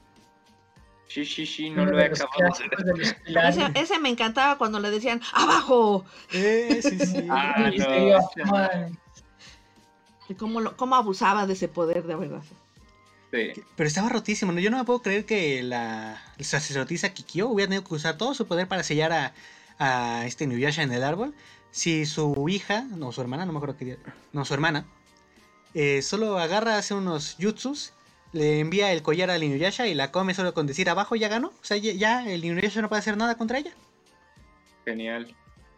Sí, 1.09 1.25
sí, 1.27 1.45
sí, 1.45 1.69
no 1.69 1.85
lo 1.85 1.99
he 2.01 2.07
acabado 2.07 2.55
de 2.59 2.93
ver. 2.95 3.17
Ese, 3.49 3.71
ese 3.75 3.99
me 3.99 4.09
encantaba 4.09 4.57
cuando 4.57 4.81
le 4.81 4.91
decían 4.91 5.21
¡Abajo! 5.35 6.07
Eh, 6.33 6.81
sí, 6.83 6.99
sí. 6.99 7.27
Ah, 7.31 7.71
no. 7.77 8.97
Y 10.29 10.35
cómo, 10.35 10.61
lo- 10.61 10.77
cómo 10.77 10.97
abusaba 10.97 11.47
de 11.47 11.53
ese 11.53 11.69
poder, 11.69 12.05
de 12.05 12.15
verdad. 12.17 12.43
Sí. 13.31 13.63
Pero 13.77 13.87
estaba 13.87 14.09
rotísimo, 14.09 14.53
¿no? 14.53 14.61
Yo 14.61 14.71
no 14.71 14.79
me 14.79 14.85
puedo 14.85 15.03
creer 15.03 15.27
que 15.27 15.63
la 15.63 16.23
sacerdotisa 16.41 17.13
Kikyo 17.13 17.49
hubiera 17.49 17.69
tenido 17.69 17.85
que 17.87 17.95
usar 17.95 18.17
todo 18.17 18.35
su 18.35 18.47
poder 18.47 18.67
para 18.69 18.83
sellar 18.83 19.13
a, 19.13 19.35
a 19.79 20.25
este 20.27 20.45
Inuyasha 20.45 20.83
en 20.83 20.93
el 20.93 21.03
árbol. 21.05 21.35
Si 21.73 22.07
su 22.07 22.49
hija, 22.49 22.83
no, 22.83 23.11
su 23.13 23.21
hermana, 23.21 23.45
no 23.47 23.53
me 23.53 23.59
acuerdo 23.59 23.77
qué 23.77 23.85
día- 23.87 23.97
no, 24.33 24.45
su 24.45 24.55
hermana, 24.55 24.85
eh, 25.75 26.03
solo 26.03 26.39
agarra, 26.39 26.77
hace 26.77 26.95
unos 26.95 27.37
jutsus, 27.41 27.93
le 28.33 28.61
envía 28.61 28.93
el 28.93 29.03
collar 29.03 29.31
al 29.31 29.43
Inuyasha 29.43 29.87
y 29.89 29.95
la 29.95 30.13
come 30.13 30.35
solo 30.35 30.55
con 30.55 30.67
decir 30.67 30.89
abajo 30.89 31.17
ya 31.17 31.29
ganó. 31.29 31.49
O 31.49 31.65
sea, 31.65 31.77
ya, 31.79 31.93
ya 31.93 32.29
el 32.31 32.45
Inuyasha 32.45 32.81
no 32.83 32.89
puede 32.89 33.01
hacer 33.01 33.17
nada 33.17 33.37
contra 33.37 33.59
ella. 33.59 33.73
Genial. 34.85 35.35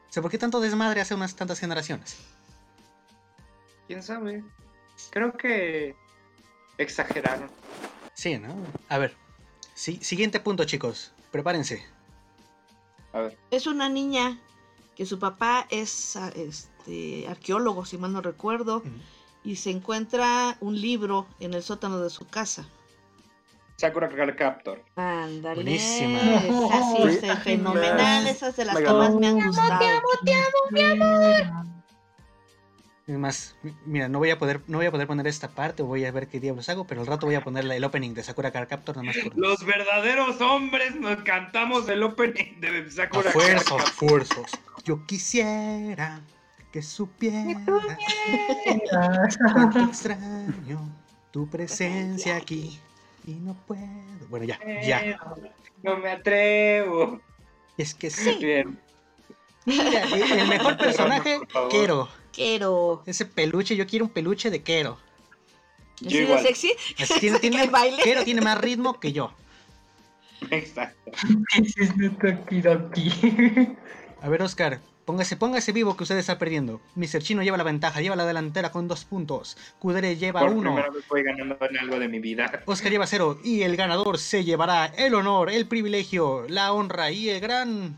O 0.08 0.12
sea, 0.12 0.20
¿por 0.22 0.30
qué 0.30 0.38
tanto 0.38 0.60
desmadre 0.60 1.00
hace 1.00 1.14
unas 1.14 1.34
tantas 1.34 1.58
generaciones? 1.60 2.16
¿Quién 3.86 4.02
sabe? 4.02 4.42
Creo 5.10 5.32
que 5.32 5.94
exageraron. 6.78 7.50
Sí, 8.14 8.38
¿no? 8.38 8.54
A 8.88 8.98
ver, 8.98 9.14
si- 9.74 10.02
siguiente 10.02 10.40
punto, 10.40 10.64
chicos. 10.64 11.12
Prepárense. 11.30 11.84
A 13.12 13.20
ver. 13.20 13.38
Es 13.50 13.66
una 13.66 13.88
niña 13.88 14.38
que 14.96 15.06
su 15.06 15.18
papá 15.18 15.66
es 15.70 16.16
este, 16.16 17.26
arqueólogo, 17.28 17.84
si 17.84 17.98
mal 17.98 18.12
no 18.12 18.20
recuerdo, 18.20 18.82
y 19.42 19.56
se 19.56 19.70
encuentra 19.70 20.56
un 20.60 20.80
libro 20.80 21.26
en 21.40 21.54
el 21.54 21.62
sótano 21.62 21.98
de 22.00 22.10
su 22.10 22.26
casa. 22.26 22.66
Sakura 23.76 24.08
Card 24.08 24.36
Captor. 24.36 24.84
Ándale. 24.94 25.56
Buenísima. 25.56 26.18
Esa 26.20 26.96
sí 26.96 27.26
es 27.26 27.38
fenomenal. 27.40 28.26
Esa 28.28 28.48
es 28.48 28.56
de 28.56 28.64
las 28.66 28.76
que 28.76 28.84
más 28.84 29.14
me 29.14 29.26
han 29.26 29.40
gustado. 29.44 29.80
Es 33.06 33.18
más, 33.18 33.54
mi- 33.62 33.74
mira, 33.84 34.08
no 34.08 34.18
voy 34.18 34.30
a 34.30 34.38
poder, 34.38 34.62
no 34.66 34.78
voy 34.78 34.86
a 34.86 34.90
poder 34.90 35.06
poner 35.06 35.26
esta 35.26 35.48
parte, 35.48 35.82
voy 35.82 36.06
a 36.06 36.10
ver 36.12 36.26
qué 36.28 36.40
diablos 36.40 36.70
hago, 36.70 36.86
pero 36.86 37.02
al 37.02 37.06
rato 37.06 37.26
voy 37.26 37.34
a 37.34 37.42
poner 37.44 37.70
el 37.70 37.84
opening 37.84 38.14
de 38.14 38.22
Sakura 38.22 38.50
Card 38.50 38.66
Captor 38.66 38.96
nada 38.96 39.08
más 39.08 39.16
por 39.22 39.36
Los 39.36 39.62
verdaderos 39.66 40.40
hombres 40.40 40.94
nos 40.94 41.22
cantamos 41.22 41.86
el 41.90 42.02
opening 42.02 42.60
de 42.60 42.86
a 42.88 42.90
Sakura 42.90 43.24
Card 43.24 43.32
fuerzos, 43.34 43.66
Captor. 43.82 43.92
Yo 44.84 45.06
quisiera 45.06 46.20
que 46.70 46.82
supiera 46.82 47.60
cuánto 49.52 49.80
extraño 49.80 50.90
tu 51.30 51.48
presencia 51.48 52.36
aquí 52.36 52.78
y 53.26 53.32
no 53.32 53.54
puedo. 53.66 53.82
Bueno, 54.28 54.44
ya, 54.44 54.58
ya. 54.82 55.18
No 55.82 55.96
me 55.96 56.10
atrevo. 56.10 57.20
Es 57.78 57.94
que 57.94 58.10
sí. 58.10 58.36
Bien. 58.40 58.78
Mira, 59.64 60.02
el 60.02 60.48
mejor 60.48 60.76
personaje. 60.76 61.40
Kero. 61.70 62.08
Quiero. 62.32 63.02
Ese 63.06 63.24
peluche, 63.24 63.76
yo 63.76 63.86
quiero 63.86 64.04
un 64.04 64.10
peluche 64.10 64.50
de 64.50 64.62
Kero. 64.62 64.98
¿Así 65.96 66.08
Yo 66.08 66.18
de 66.18 66.24
igual. 66.24 66.42
sexy? 66.42 66.72
Así 66.98 67.20
tiene, 67.20 67.38
¿Que 67.40 67.50
tiene, 67.50 67.66
baile? 67.68 68.02
Kero 68.02 68.24
tiene 68.24 68.40
más 68.40 68.60
ritmo 68.60 69.00
que 69.00 69.12
yo. 69.12 69.32
Exacto. 70.50 71.10
Es 71.56 71.74
Tokidoki. 72.18 73.76
A 74.24 74.28
ver, 74.30 74.40
Oscar, 74.40 74.80
póngase, 75.04 75.36
póngase 75.36 75.72
vivo 75.72 75.98
que 75.98 76.04
usted 76.04 76.16
está 76.16 76.38
perdiendo. 76.38 76.80
Mr. 76.94 77.20
Chino 77.22 77.42
lleva 77.42 77.58
la 77.58 77.62
ventaja, 77.62 78.00
lleva 78.00 78.16
la 78.16 78.24
delantera 78.24 78.72
con 78.72 78.88
dos 78.88 79.04
puntos. 79.04 79.58
Kudere 79.78 80.16
lleva 80.16 80.40
Por 80.40 80.48
uno. 80.52 80.70
primera 80.72 80.88
vez 80.88 81.04
voy 81.10 81.22
ganando 81.22 81.58
en 81.60 81.76
algo 81.76 81.98
de 81.98 82.08
mi 82.08 82.20
vida. 82.20 82.62
Oscar 82.64 82.90
lleva 82.90 83.06
cero. 83.06 83.38
Y 83.44 83.62
el 83.62 83.76
ganador 83.76 84.16
se 84.18 84.42
llevará 84.42 84.86
el 84.86 85.14
honor, 85.14 85.50
el 85.50 85.66
privilegio, 85.66 86.46
la 86.48 86.72
honra 86.72 87.10
y 87.10 87.28
el 87.28 87.40
gran. 87.40 87.96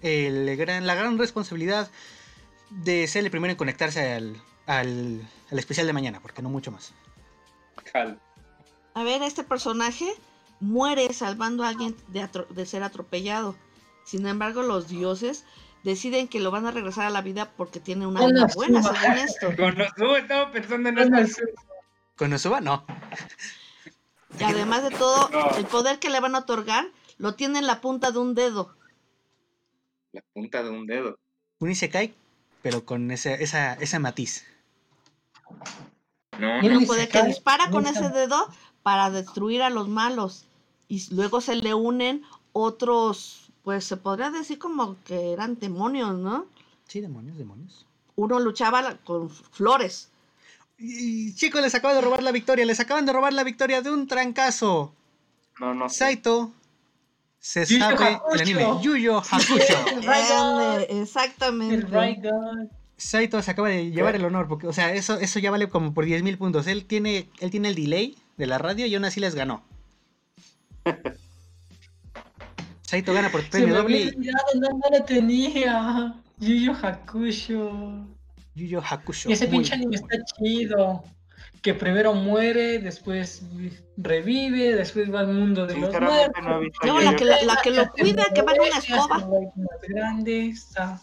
El 0.00 0.56
gran 0.56 0.84
la 0.84 0.96
gran 0.96 1.16
responsabilidad 1.16 1.88
de 2.70 3.06
ser 3.06 3.24
el 3.24 3.30
primero 3.30 3.52
en 3.52 3.56
conectarse 3.56 4.14
al, 4.14 4.36
al, 4.66 5.20
al 5.48 5.58
especial 5.60 5.86
de 5.86 5.92
mañana, 5.92 6.18
porque 6.18 6.42
no 6.42 6.48
mucho 6.48 6.72
más. 6.72 6.92
A 8.94 9.04
ver, 9.04 9.22
este 9.22 9.44
personaje 9.44 10.12
muere 10.58 11.12
salvando 11.12 11.62
a 11.62 11.68
alguien 11.68 11.94
de, 12.08 12.20
atro- 12.20 12.48
de 12.48 12.66
ser 12.66 12.82
atropellado. 12.82 13.54
Sin 14.04 14.26
embargo, 14.26 14.62
los 14.62 14.88
dioses 14.88 15.44
deciden 15.84 16.28
que 16.28 16.40
lo 16.40 16.50
van 16.50 16.66
a 16.66 16.70
regresar 16.70 17.06
a 17.06 17.10
la 17.10 17.22
vida 17.22 17.52
porque 17.56 17.80
tiene 17.80 18.06
una 18.06 18.20
alma 18.20 18.46
Konosuba. 18.54 18.54
buena, 18.54 18.82
según 18.82 19.18
esto. 19.18 19.46
Con 19.56 19.78
Nozuo 19.78 20.16
estaba 20.16 20.50
pensando 20.52 20.88
en 20.88 20.94
Bueno, 20.94 21.18
esto. 21.18 21.42
Con 22.16 22.30
Nosuba, 22.30 22.60
no. 22.60 22.84
Y 24.38 24.44
además 24.44 24.82
de 24.84 24.90
todo, 24.96 25.28
No. 25.30 25.56
el 25.56 25.66
poder 25.66 25.98
que 25.98 26.10
le 26.10 26.20
van 26.20 26.34
a 26.34 26.40
otorgar 26.40 26.86
lo 27.18 27.34
tiene 27.34 27.58
en 27.58 27.66
la 27.66 27.80
punta 27.80 28.10
de 28.10 28.18
un 28.18 28.34
dedo. 28.34 28.74
La 30.12 30.22
punta 30.32 30.62
de 30.62 30.70
un 30.70 30.86
dedo. 30.86 31.18
Un 31.58 31.70
Isekai, 31.70 32.14
pero 32.62 32.84
con 32.84 33.10
ese, 33.10 33.42
esa, 33.42 33.74
esa 33.74 33.98
matiz. 33.98 34.44
No, 36.38 36.58
Isekai, 36.60 36.86
poder 36.86 37.08
que 37.08 37.22
dispara 37.24 37.70
con 37.70 37.86
ese 37.86 38.08
dedo 38.10 38.48
para 38.82 39.10
destruir 39.10 39.62
a 39.62 39.70
los 39.70 39.88
malos. 39.88 40.46
y 40.88 41.02
luego 41.14 41.40
se 41.40 41.56
le 41.56 41.72
unen 41.74 42.22
otros, 42.52 43.41
pues 43.62 43.84
se 43.84 43.96
podría 43.96 44.30
decir 44.30 44.58
como 44.58 45.02
que 45.04 45.32
eran 45.32 45.58
demonios, 45.58 46.14
¿no? 46.16 46.46
Sí, 46.88 47.00
demonios, 47.00 47.38
demonios. 47.38 47.86
Uno 48.16 48.40
luchaba 48.40 48.96
con 49.04 49.30
flores. 49.30 50.10
Y 50.78 51.34
chicos, 51.34 51.62
les 51.62 51.74
acabo 51.74 51.94
de 51.94 52.00
robar 52.00 52.22
la 52.22 52.32
victoria, 52.32 52.66
les 52.66 52.80
acaban 52.80 53.06
de 53.06 53.12
robar 53.12 53.32
la 53.32 53.44
victoria 53.44 53.82
de 53.82 53.90
un 53.90 54.06
trancazo. 54.06 54.92
No, 55.60 55.74
no 55.74 55.88
sé. 55.88 55.98
Saito 55.98 56.52
se 57.38 57.64
Yu 57.66 57.74
Yu 57.74 57.80
sabe 57.80 58.20
el 58.34 58.40
anime 58.40 58.66
Yu 58.82 58.96
Yu 58.96 59.16
Hakusho. 59.16 59.86
El 59.86 60.90
El 60.90 61.02
exactamente. 61.02 61.86
Raigan. 61.86 62.70
Saito 62.96 63.42
se 63.42 63.50
acaba 63.50 63.68
de 63.68 63.90
llevar 63.90 64.14
el 64.14 64.24
honor, 64.24 64.46
porque, 64.46 64.68
o 64.68 64.72
sea, 64.72 64.94
eso, 64.94 65.18
eso 65.18 65.38
ya 65.40 65.50
vale 65.50 65.68
como 65.68 65.92
por 65.92 66.06
10.000 66.06 66.38
puntos. 66.38 66.66
Él 66.68 66.84
tiene, 66.84 67.28
él 67.40 67.50
tiene 67.50 67.68
el 67.68 67.74
delay 67.74 68.16
de 68.36 68.46
la 68.46 68.58
radio 68.58 68.86
y 68.86 68.94
aún 68.94 69.04
así 69.04 69.18
les 69.18 69.34
ganó. 69.34 69.62
Saito 72.92 73.14
gana 73.14 73.30
por 73.30 73.40
olvidado, 73.40 74.46
no, 74.60 74.68
no 74.68 74.98
lo 74.98 75.02
tenía. 75.04 76.14
Yu 76.40 76.54
Yu 76.56 76.72
Hakusho. 76.74 78.04
Yu 78.54 78.66
Yu 78.66 78.80
Hakusho. 78.82 79.30
Y 79.30 79.32
ese 79.32 79.46
Muy 79.46 79.52
pinche 79.56 79.72
anime 79.76 79.96
está 79.96 80.18
chido. 80.36 81.02
Que 81.62 81.72
primero 81.72 82.12
muere, 82.12 82.80
después 82.80 83.46
revive, 83.96 84.74
después 84.76 85.10
va 85.10 85.20
al 85.20 85.28
mundo 85.28 85.66
de 85.66 85.78
los 85.78 85.90
muertos. 85.90 86.44
no 86.84 87.00
la 87.00 87.16
que, 87.16 87.24
la, 87.24 87.42
la 87.44 87.56
que 87.62 87.70
lo 87.70 87.88
cuida, 87.92 88.26
que 88.34 88.42
va 88.42 88.52
en 88.52 88.60
una 88.60 88.78
escoba. 88.78 89.18
más 89.56 89.80
grande, 89.88 90.48
está- 90.50 91.00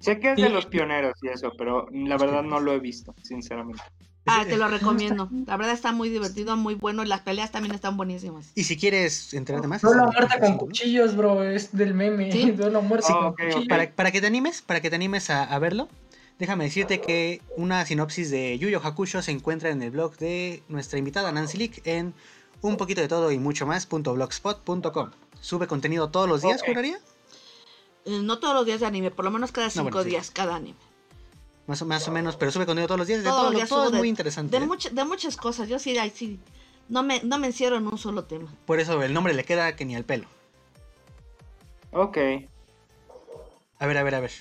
Sé 0.00 0.18
que 0.18 0.30
es 0.32 0.34
Sí. 0.36 0.42
de 0.42 0.48
los 0.48 0.66
pioneros 0.66 1.14
y 1.22 1.28
eso, 1.28 1.52
pero 1.56 1.86
la 1.92 2.16
verdad 2.16 2.42
no 2.42 2.58
lo 2.58 2.72
he 2.72 2.80
visto, 2.80 3.14
sinceramente. 3.22 3.80
Ah, 4.26 4.44
te 4.48 4.56
lo 4.56 4.68
recomiendo. 4.68 5.28
La 5.46 5.56
verdad 5.56 5.74
está 5.74 5.92
muy 5.92 6.08
divertido, 6.08 6.56
muy 6.56 6.74
bueno. 6.74 7.02
y 7.02 7.06
Las 7.06 7.20
peleas 7.22 7.50
también 7.50 7.74
están 7.74 7.96
buenísimas. 7.96 8.52
Y 8.54 8.64
si 8.64 8.76
quieres 8.76 9.34
enterarte 9.34 9.66
más, 9.68 9.82
Duelo 9.82 10.04
a 10.04 10.12
muerte 10.12 10.38
con 10.40 10.56
cuchillos, 10.58 11.16
bro, 11.16 11.42
es 11.42 11.72
del 11.76 11.94
meme. 11.94 12.30
Sí. 12.30 12.50
Duelo 12.56 12.78
a 12.78 12.82
muerte 12.82 13.08
cuchillos. 13.36 13.66
para, 13.68 13.90
para 13.90 14.10
que 14.12 14.20
te 14.20 14.26
animes, 14.26 14.62
para 14.62 14.80
que 14.80 14.90
te 14.90 14.96
animes 14.96 15.28
a, 15.30 15.42
a 15.44 15.58
verlo, 15.58 15.88
déjame 16.38 16.64
decirte 16.64 17.00
que 17.00 17.42
una 17.56 17.84
sinopsis 17.84 18.30
de 18.30 18.58
Yu 18.58 18.68
Yu 18.68 18.78
Hakusho 18.82 19.22
se 19.22 19.32
encuentra 19.32 19.70
en 19.70 19.82
el 19.82 19.90
blog 19.90 20.16
de 20.18 20.62
nuestra 20.68 20.98
invitada 20.98 21.32
Nancy 21.32 21.58
Leak 21.58 21.86
en 21.86 22.14
un 22.60 22.76
poquito 22.76 23.00
de 23.00 23.08
todo 23.08 23.32
y 23.32 23.38
mucho 23.38 23.66
más.blogspot.com. 23.66 25.10
Sube 25.40 25.66
contenido 25.66 26.10
todos 26.10 26.28
los 26.28 26.42
días, 26.42 26.60
Ok. 26.62 26.68
juraría. 26.68 26.98
Eh, 28.04 28.20
no 28.22 28.38
todos 28.38 28.54
los 28.54 28.66
días 28.66 28.78
de 28.80 28.86
anime, 28.86 29.10
por 29.10 29.24
lo 29.24 29.32
menos 29.32 29.50
cada 29.50 29.66
No, 29.66 29.72
cinco 29.72 30.02
sí. 30.04 30.10
días 30.10 30.30
cada 30.30 30.54
anime. 30.56 30.78
Más 31.66 31.80
o, 31.80 31.86
más 31.86 32.06
o 32.08 32.12
menos, 32.12 32.36
pero 32.36 32.50
sube 32.50 32.66
contenido 32.66 32.88
todos 32.88 32.98
los 32.98 33.06
días. 33.08 33.22
De 33.22 33.28
Todos 33.28 33.42
todo, 33.50 33.52
los 33.60 33.68
todo 33.68 33.86
es 33.86 33.92
muy 33.92 34.08
interesante. 34.08 34.58
De, 34.58 34.64
¿eh? 34.64 34.68
much- 34.68 34.90
de 34.90 35.04
muchas 35.04 35.36
cosas. 35.36 35.68
Yo 35.68 35.78
sí, 35.78 35.96
ay, 35.96 36.10
sí. 36.14 36.40
No 36.88 37.02
me, 37.02 37.22
no 37.22 37.38
me 37.38 37.46
encierro 37.46 37.76
en 37.76 37.86
un 37.86 37.96
solo 37.98 38.24
tema. 38.24 38.52
Por 38.66 38.80
eso 38.80 39.00
el 39.02 39.14
nombre 39.14 39.32
le 39.34 39.44
queda 39.44 39.76
que 39.76 39.84
ni 39.84 39.94
al 39.94 40.04
pelo. 40.04 40.26
Ok. 41.92 42.18
A 43.78 43.86
ver, 43.86 43.96
a 43.98 44.02
ver, 44.02 44.14
a 44.16 44.20
ver. 44.20 44.32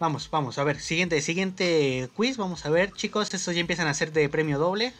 Vamos, 0.00 0.28
vamos, 0.30 0.58
a 0.58 0.64
ver. 0.64 0.80
Siguiente, 0.80 1.20
siguiente 1.22 2.10
quiz. 2.16 2.36
Vamos 2.36 2.66
a 2.66 2.70
ver, 2.70 2.92
chicos. 2.92 3.32
Estos 3.32 3.54
ya 3.54 3.60
empiezan 3.60 3.86
a 3.86 3.94
ser 3.94 4.12
de 4.12 4.28
premio 4.28 4.58
doble. 4.58 4.92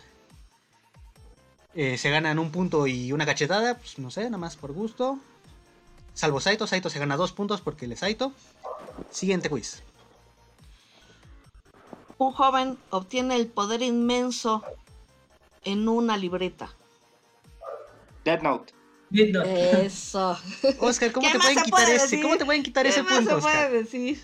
Eh, 1.74 1.98
se 1.98 2.10
ganan 2.10 2.38
un 2.38 2.52
punto 2.52 2.86
y 2.86 3.10
una 3.12 3.26
cachetada. 3.26 3.76
Pues 3.78 3.98
no 3.98 4.10
sé, 4.12 4.24
nada 4.24 4.38
más 4.38 4.54
por 4.56 4.72
gusto. 4.72 5.18
Salvo 6.14 6.38
Saito. 6.40 6.68
Saito 6.68 6.88
se 6.88 7.00
gana 7.00 7.16
dos 7.16 7.32
puntos 7.32 7.60
porque 7.60 7.86
él 7.86 7.92
es 7.92 7.98
Saito. 7.98 8.32
Siguiente 9.10 9.50
quiz. 9.50 9.82
Un 12.18 12.32
joven 12.32 12.78
obtiene 12.90 13.36
el 13.36 13.46
poder 13.48 13.82
inmenso 13.82 14.62
en 15.64 15.88
una 15.88 16.16
libreta. 16.16 16.70
Dead 18.24 18.40
Note. 18.42 18.72
Eso. 19.12 20.36
Oscar, 20.80 21.12
¿cómo 21.12 21.26
¿Qué 21.26 21.32
te 21.34 21.38
pueden 21.38 21.62
quitar 21.62 21.70
puede 21.70 21.94
ese? 21.94 22.02
decir? 22.04 22.22
¿Cómo 22.22 22.36
te 22.36 22.44
pueden 22.44 22.62
quitar 22.62 22.84
¿Qué 22.84 22.90
ese 22.90 23.02
más 23.02 23.14
punto, 23.16 23.30
se 23.30 23.36
Oscar? 23.36 23.68
puede 23.68 23.82
decir? 23.82 24.22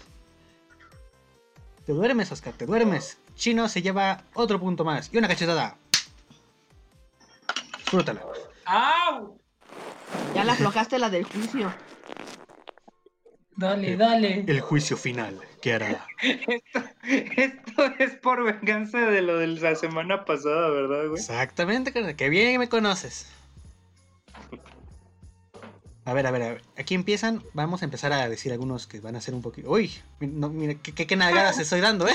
Te 1.86 1.92
duermes, 1.92 2.32
Oscar, 2.32 2.52
te 2.54 2.66
duermes. 2.66 3.18
Chino 3.34 3.68
se 3.68 3.82
lleva 3.82 4.22
otro 4.34 4.58
punto 4.60 4.84
más. 4.84 5.10
Y 5.12 5.18
una 5.18 5.28
cachetada. 5.28 5.76
Disfrútala. 7.78 8.22
¡Au! 8.66 9.36
Ya 10.34 10.44
le 10.44 10.52
aflojaste 10.52 10.98
la 10.98 11.10
del 11.10 11.24
juicio. 11.24 11.72
Dale, 13.56 13.96
dale. 13.96 14.44
El 14.46 14.60
juicio 14.60 14.96
final. 14.96 15.40
¿Qué 15.60 15.74
hará? 15.74 16.06
Esto, 16.22 16.82
esto 17.02 17.84
es 17.98 18.12
por 18.16 18.42
venganza 18.44 18.98
de 18.98 19.20
lo 19.20 19.38
de 19.38 19.48
la 19.48 19.74
semana 19.74 20.24
pasada, 20.24 20.70
¿verdad, 20.70 21.08
güey? 21.08 21.20
Exactamente, 21.20 21.92
carnal. 21.92 22.16
Que 22.16 22.30
bien 22.30 22.58
me 22.58 22.68
conoces. 22.68 23.26
A 26.06 26.14
ver, 26.14 26.26
a 26.26 26.30
ver, 26.30 26.42
a 26.42 26.48
ver. 26.52 26.62
Aquí 26.78 26.94
empiezan. 26.94 27.42
Vamos 27.52 27.82
a 27.82 27.84
empezar 27.84 28.12
a 28.12 28.28
decir 28.28 28.52
algunos 28.52 28.86
que 28.86 29.00
van 29.00 29.16
a 29.16 29.20
ser 29.20 29.34
un 29.34 29.42
poquito. 29.42 29.70
Uy, 29.70 29.92
no, 30.20 30.48
mira, 30.48 30.74
qué, 30.74 30.92
qué, 30.92 31.06
qué 31.06 31.16
nalgadas 31.16 31.58
estoy 31.60 31.80
dando, 31.80 32.08
¿eh? 32.08 32.14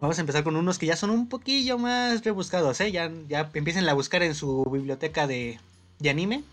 Vamos 0.00 0.16
a 0.16 0.20
empezar 0.20 0.44
con 0.44 0.56
unos 0.56 0.78
que 0.78 0.86
ya 0.86 0.96
son 0.96 1.10
un 1.10 1.28
poquillo 1.28 1.76
más 1.76 2.24
rebuscados, 2.24 2.80
¿eh? 2.80 2.92
Ya, 2.92 3.12
ya 3.28 3.50
empiecen 3.52 3.88
a 3.88 3.94
buscar 3.94 4.22
en 4.22 4.34
su 4.34 4.64
biblioteca 4.70 5.26
de, 5.26 5.58
de 5.98 6.10
anime. 6.10 6.44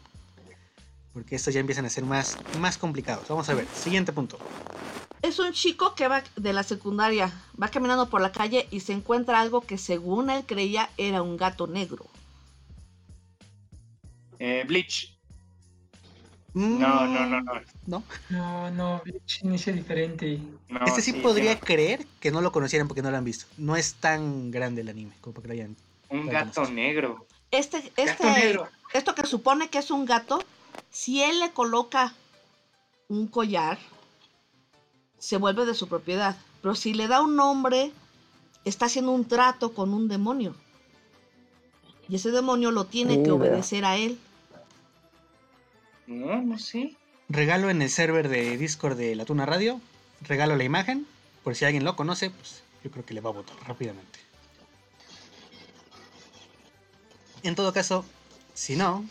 Porque 1.16 1.38
estos 1.38 1.54
ya 1.54 1.62
empiezan 1.62 1.86
a 1.86 1.90
ser 1.90 2.04
más, 2.04 2.38
más 2.60 2.78
complicados. 2.78 3.26
Vamos 3.30 3.48
a 3.48 3.54
ver, 3.54 3.66
siguiente 3.74 4.12
punto. 4.12 4.38
Es 5.22 5.40
un 5.40 5.54
chico 5.54 5.96
que 5.96 6.10
va 6.10 6.22
de 6.36 6.52
la 6.52 6.62
secundaria, 6.62 7.32
va 7.60 7.70
caminando 7.70 8.10
por 8.10 8.20
la 8.20 8.34
calle 8.34 8.68
y 8.70 8.82
se 8.82 8.92
encuentra 8.92 9.40
algo 9.40 9.62
que 9.62 9.78
según 9.78 10.30
él 10.30 10.44
creía 10.46 10.90
era 10.98 11.22
un 11.22 11.38
gato 11.38 11.68
negro. 11.68 12.06
Eh, 14.40 14.66
Bleach. 14.68 15.18
Mm, 16.54 16.80
No, 16.80 17.06
no, 17.08 17.26
no, 17.28 17.42
no. 17.42 17.54
No. 17.88 18.04
No, 18.30 18.72
no, 18.72 19.02
Bleach 19.06 19.42
inicia 19.44 19.72
diferente. 19.72 20.38
no, 20.68 20.82
Este 20.86 21.02
sí, 21.02 21.14
podría 21.14 21.58
creer 21.58 22.06
que 22.20 22.30
no 22.30 22.42
lo 22.42 22.52
conocieran 22.52 22.90
porque 22.90 23.02
no 23.02 23.10
lo 23.10 23.16
han 23.16 23.24
visto. 23.24 23.46
No 23.58 23.78
es 23.78 23.94
tan 23.96 24.52
grande 24.52 24.82
el 24.82 24.90
anime 24.90 25.14
como 25.22 25.34
para 25.34 25.44
que 25.44 25.48
lo 25.48 25.54
hayan. 25.54 25.78
Un 26.10 26.28
gato 26.28 26.70
negro. 26.70 27.26
Este, 27.52 27.80
Gato 27.82 27.94
este, 27.96 28.26
negro. 28.32 28.68
esto 28.94 29.16
que 29.16 29.26
supone 29.26 29.70
que 29.70 29.78
es 29.78 29.90
un 29.92 30.06
gato, 30.06 30.44
si 30.89 31.22
él 31.22 31.39
le 31.39 31.52
coloca 31.52 32.14
un 33.10 33.27
collar, 33.27 33.77
se 35.18 35.38
vuelve 35.38 35.65
de 35.65 35.73
su 35.73 35.88
propiedad. 35.88 36.38
Pero 36.61 36.76
si 36.76 36.93
le 36.93 37.07
da 37.07 37.22
un 37.22 37.35
nombre, 37.35 37.91
está 38.64 38.85
haciendo 38.85 39.11
un 39.11 39.27
trato 39.27 39.73
con 39.73 39.93
un 39.93 40.07
demonio. 40.07 40.56
Y 42.07 42.15
ese 42.15 42.31
demonio 42.31 42.72
lo 42.72 42.85
tiene 42.85 43.23
que 43.23 43.31
obedecer 43.31 43.85
a 43.85 43.97
él. 43.97 44.19
No, 46.07 46.41
no 46.41 46.60
sé. 46.60 46.95
Regalo 47.30 47.69
en 47.69 47.81
el 47.81 47.89
server 47.89 48.30
de 48.30 48.57
Discord 48.57 48.97
de 48.97 49.15
la 49.15 49.26
Tuna 49.26 49.45
Radio. 49.45 49.81
Regalo 50.22 50.56
la 50.56 50.64
imagen. 50.64 51.07
Por 51.43 51.56
si 51.56 51.65
alguien 51.65 51.84
lo 51.84 51.95
conoce, 51.95 52.30
pues 52.30 52.64
yo 52.84 52.91
creo 52.91 53.06
que 53.06 53.14
le 53.14 53.22
va 53.22 53.30
a 53.31 53.34
votar 53.34 53.56
rápidamente. 53.68 54.19
En 57.43 57.56
todo 57.56 57.73
caso, 57.73 58.06
si 58.53 58.76
no, 58.76 59.06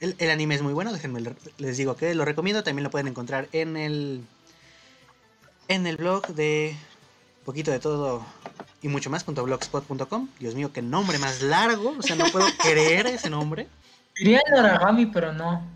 el, 0.00 0.16
el 0.18 0.30
anime 0.30 0.54
es 0.54 0.62
muy 0.62 0.72
bueno. 0.72 0.92
Déjenme 0.92 1.20
le- 1.20 1.34
les 1.58 1.76
digo 1.76 1.96
que 1.96 2.14
lo 2.14 2.24
recomiendo. 2.24 2.62
También 2.62 2.84
lo 2.84 2.90
pueden 2.90 3.08
encontrar 3.08 3.48
en 3.52 3.76
el 3.76 4.24
en 5.68 5.86
el 5.86 5.96
blog 5.96 6.26
de 6.28 6.76
poquito 7.44 7.70
de 7.70 7.78
todo 7.80 8.24
y 8.82 8.88
mucho 8.88 9.08
más 9.10 9.24
.blogspot.com. 9.26 10.28
Dios 10.38 10.54
mío, 10.54 10.72
qué 10.72 10.82
nombre 10.82 11.18
más 11.18 11.42
largo. 11.42 11.94
O 11.98 12.02
sea, 12.02 12.16
no 12.16 12.26
puedo 12.26 12.46
creer 12.62 13.06
ese 13.06 13.30
nombre. 13.30 13.66
Diría 14.16 14.40
el 14.46 14.64
Origami, 14.64 15.06
pero 15.06 15.32
no. 15.32 15.66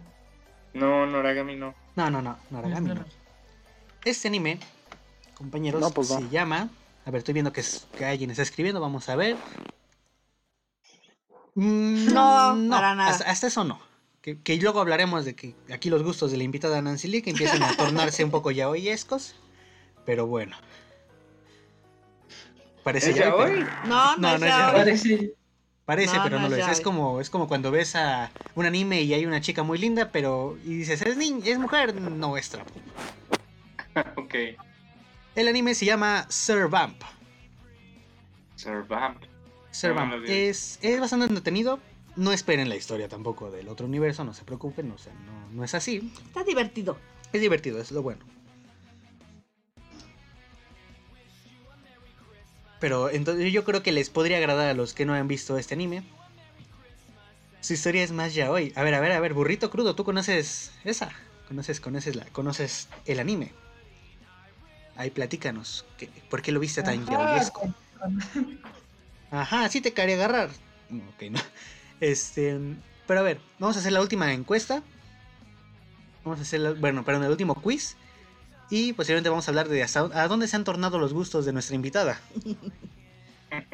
No, 0.75 1.07
Noragami 1.07 1.57
no. 1.57 1.75
No, 1.97 2.11
no, 2.11 2.23
no, 2.23 2.39
Noragami 2.51 2.95
no. 2.95 3.05
Este 4.05 4.29
anime, 4.29 4.61
compañeros, 5.35 5.81
No, 5.81 5.91
pues 5.91 6.11
no. 6.11 6.19
se 6.21 6.29
llama. 6.29 6.69
A 7.05 7.11
ver, 7.11 7.19
estoy 7.21 7.33
viendo 7.35 7.53
que, 7.53 7.63
es- 7.63 7.87
que 7.97 8.05
alguien 8.05 8.31
está 8.31 8.43
escribiendo. 8.43 8.81
Vamos 8.81 9.09
a 9.09 9.17
ver. 9.17 9.37
Mm, 11.55 12.13
No, 12.13 12.57
para 12.71 12.95
nada. 12.95 13.11
Hasta, 13.11 13.25
hasta 13.31 13.47
eso 13.49 13.65
no. 13.65 13.81
Que, 14.37 14.43
que 14.43 14.57
luego 14.57 14.81
hablaremos 14.81 15.25
de 15.25 15.35
que 15.35 15.55
aquí 15.73 15.89
los 15.89 16.03
gustos 16.03 16.31
de 16.31 16.37
la 16.37 16.45
invitada 16.45 16.83
Nancy 16.83 17.09
Lee 17.09 17.23
que 17.23 17.31
empiezan 17.31 17.63
a 17.63 17.75
tornarse 17.77 18.23
un 18.25 18.31
poco 18.31 18.51
yaoyescos. 18.51 19.35
Pero 20.05 20.27
bueno. 20.27 20.57
Parece 22.83 23.13
pero- 23.13 23.47
No, 23.87 24.17
no, 24.17 24.19
No, 24.19 24.35
es 24.35 24.41
no 24.41 24.47
es 24.47 24.53
yaoi. 24.53 24.73
Parece. 24.75 25.35
Parece, 25.85 26.17
No, 26.17 26.23
pero 26.25 26.39
no 26.41 26.49
lo 26.51 26.57
es. 26.57 26.69
Es 26.69 26.81
como, 26.83 27.21
es 27.21 27.31
como 27.31 27.49
cuando 27.49 27.71
ves 27.71 27.97
a 27.97 28.31
un 28.55 28.67
anime 28.67 29.01
y 29.03 29.15
hay 29.15 29.25
una 29.25 29.41
chica 29.41 29.63
muy 29.63 29.79
linda, 29.79 30.11
pero. 30.13 30.59
Y 30.65 30.75
dices, 30.77 31.01
es 31.01 31.17
niña, 31.17 31.47
es 31.47 31.59
mujer. 31.59 31.95
No 31.99 32.37
es 32.37 32.51
trapo. 32.51 32.73
ok. 34.17 34.35
El 35.35 35.49
anime 35.49 35.75
se 35.75 35.87
llama 35.87 36.27
Sir 36.29 36.69
Vamp. 36.69 37.01
Sir 38.57 38.85
Vamp. 38.87 39.23
Sir 39.71 39.91
No, 39.91 39.97
Vamp. 39.97 40.11
no 40.13 40.17
lo 40.19 40.23
vi. 40.25 40.31
es, 40.33 40.79
es 40.83 41.01
bastante 41.01 41.25
entretenido. 41.27 41.79
No 42.19 42.33
esperen 42.33 42.69
la 42.69 42.75
historia 42.75 43.09
tampoco 43.09 43.49
del 43.49 43.69
otro 43.69 43.87
universo, 43.87 44.25
no 44.25 44.35
se 44.35 44.43
preocupen, 44.43 44.91
o 44.91 44.99
sea, 44.99 45.13
no, 45.25 45.51
no 45.53 45.63
es 45.63 45.73
así. 45.75 46.13
Está 46.27 46.43
divertido. 46.43 46.99
Es 47.33 47.41
divertido, 47.41 47.81
es 47.81 47.93
lo 47.93 48.03
bueno. 48.03 48.25
Pero 52.81 53.09
entonces 53.09 53.53
yo 53.53 53.63
creo 53.65 53.85
que 53.85 53.93
les 53.93 54.11
podría 54.11 54.39
agradar 54.39 54.67
a 54.69 54.75
los 54.75 54.95
que 54.95 55.07
no 55.07 55.15
han 55.15 55.29
visto 55.29 55.59
este 55.59 55.75
anime. 55.75 56.03
Su 57.61 57.75
historia 57.75 58.03
es 58.03 58.11
más 58.11 58.35
ya 58.35 58.51
hoy. 58.51 58.73
A 58.75 58.83
ver, 58.83 58.95
a 58.95 59.01
ver, 59.01 59.13
a 59.13 59.21
ver, 59.21 59.33
burrito 59.33 59.71
crudo, 59.71 59.95
¿tú 59.95 60.03
conoces 60.03 60.73
esa? 60.83 61.13
¿Conoces, 61.47 61.81
conoces, 61.81 62.17
la, 62.17 62.25
conoces 62.27 62.89
el 63.07 63.21
anime? 63.21 63.53
Ahí 64.97 65.11
platícanos. 65.11 65.85
¿qué- 65.97 66.09
¿Por 66.29 66.43
qué 66.43 66.51
lo 66.51 66.59
viste 66.59 66.83
tan 66.83 67.07
yaoyesco? 67.07 67.63
Ajá, 69.31 69.69
sí 69.69 69.81
te 69.81 69.93
quería 69.93 70.17
agarrar. 70.17 70.51
No, 70.89 71.05
Ok, 71.11 71.23
no. 71.31 71.39
Este, 72.01 72.59
pero 73.07 73.21
a 73.21 73.23
ver, 73.23 73.41
vamos 73.59 73.77
a 73.77 73.81
hacer 73.81 73.93
la 73.93 74.01
última 74.01 74.33
encuesta. 74.33 74.83
Vamos 76.25 76.39
a 76.41 76.43
hacer, 76.43 76.61
la- 76.61 76.73
bueno, 76.73 77.05
perdón, 77.05 77.25
el 77.25 77.31
último 77.31 77.55
quiz. 77.61 77.97
Y 78.71 78.93
posiblemente 78.93 79.31
vamos 79.31 79.49
a 79.49 79.51
hablar 79.51 79.69
de 79.69 79.83
a 79.83 80.29
dónde 80.29 80.47
se 80.47 80.57
han 80.57 80.65
tornado 80.65 80.99
los 80.99 81.15
gustos 81.15 81.45
de 81.47 81.53
nuestra 81.53 81.75
invitada. 81.77 82.21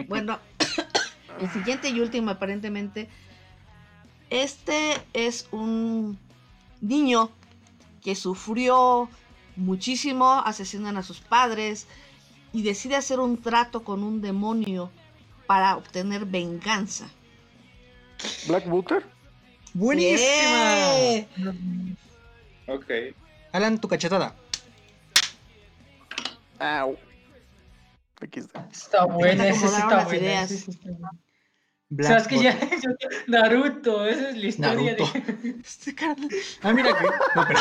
Bueno, 0.06 0.38
el 1.40 1.50
siguiente 1.50 1.88
y 1.90 1.98
último 1.98 2.30
aparentemente. 2.30 3.08
Este 4.30 5.02
es 5.12 5.48
un 5.50 6.16
niño 6.80 7.28
que 8.02 8.14
sufrió 8.14 9.08
muchísimo, 9.56 10.30
asesinan 10.46 10.96
a 10.96 11.02
sus 11.02 11.18
padres 11.20 11.88
y 12.52 12.62
decide 12.62 12.94
hacer 12.94 13.18
un 13.18 13.36
trato 13.42 13.82
con 13.82 14.04
un 14.04 14.20
demonio 14.20 14.92
para 15.48 15.76
obtener 15.76 16.24
venganza. 16.24 17.08
Black 18.48 18.66
Booter. 18.66 19.04
¡Buenísima! 19.74 20.98
¡Eh! 20.98 21.26
Ok. 22.68 22.90
Alan, 23.52 23.78
tu 23.80 23.88
cachetada. 23.88 24.34
Au. 26.58 26.96
XD. 28.20 28.56
Está 28.72 29.04
buena, 29.04 29.46
esa 29.48 29.68
sí 29.68 29.74
acomodaron 29.76 29.98
está 29.98 30.04
buena. 30.04 30.24
ideas. 30.24 30.50
esa 30.50 30.70
está 30.70 30.90
buena. 30.90 31.10
Black 31.90 32.08
¿Sabes 32.08 32.26
que 32.28 32.38
ya, 32.42 32.58
Naruto, 33.26 34.06
esa 34.06 34.30
es 34.30 34.36
la 34.38 34.46
historia 34.46 34.92
Naruto. 34.96 35.12
de. 35.12 35.50
Este. 35.64 35.94
Ah, 36.62 36.72
mira 36.72 36.96
que. 36.96 37.04
No, 37.04 37.46
pero. 37.46 37.60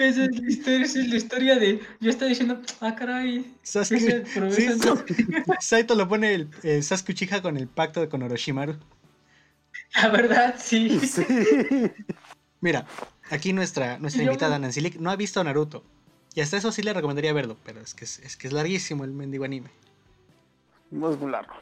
Esa 0.00 0.24
es 0.24 0.36
la 0.40 0.48
historia, 0.50 0.84
esa 0.86 1.00
es 1.00 1.08
la 1.08 1.16
historia 1.16 1.56
de. 1.58 1.80
Yo 2.00 2.10
estaba 2.10 2.28
diciendo, 2.30 2.60
ah, 2.80 2.94
caray. 2.96 3.54
Sasuke. 3.62 4.24
Sí, 4.50 4.68
Saito 5.60 5.94
lo 5.94 6.08
pone 6.08 6.34
el, 6.34 6.48
el 6.62 6.82
Sasuke 6.82 7.10
Uchiha 7.12 7.42
con 7.42 7.56
el 7.56 7.68
pacto 7.68 8.08
con 8.08 8.22
Orochimaru. 8.22 8.76
La 9.94 10.08
verdad, 10.08 10.54
sí. 10.58 10.98
Sí. 11.00 11.24
Mira, 12.60 12.86
aquí 13.30 13.52
nuestra, 13.52 13.98
nuestra 13.98 14.22
Yo- 14.24 14.30
invitada 14.30 14.58
Nancy 14.58 14.80
Lick 14.80 14.96
no 14.96 15.10
ha 15.10 15.16
visto 15.16 15.42
Naruto. 15.44 15.84
Y 16.34 16.40
hasta 16.40 16.56
eso 16.56 16.70
sí 16.72 16.82
le 16.82 16.92
recomendaría 16.92 17.32
verlo, 17.32 17.56
pero 17.64 17.80
es 17.80 17.92
que 17.94 18.04
es, 18.04 18.20
es 18.20 18.36
que 18.36 18.46
es 18.46 18.52
larguísimo 18.52 19.04
el 19.04 19.10
mendigo 19.12 19.44
anime. 19.44 19.70
No 20.90 21.10
es 21.10 21.18
muy 21.18 21.30
largo. 21.30 21.54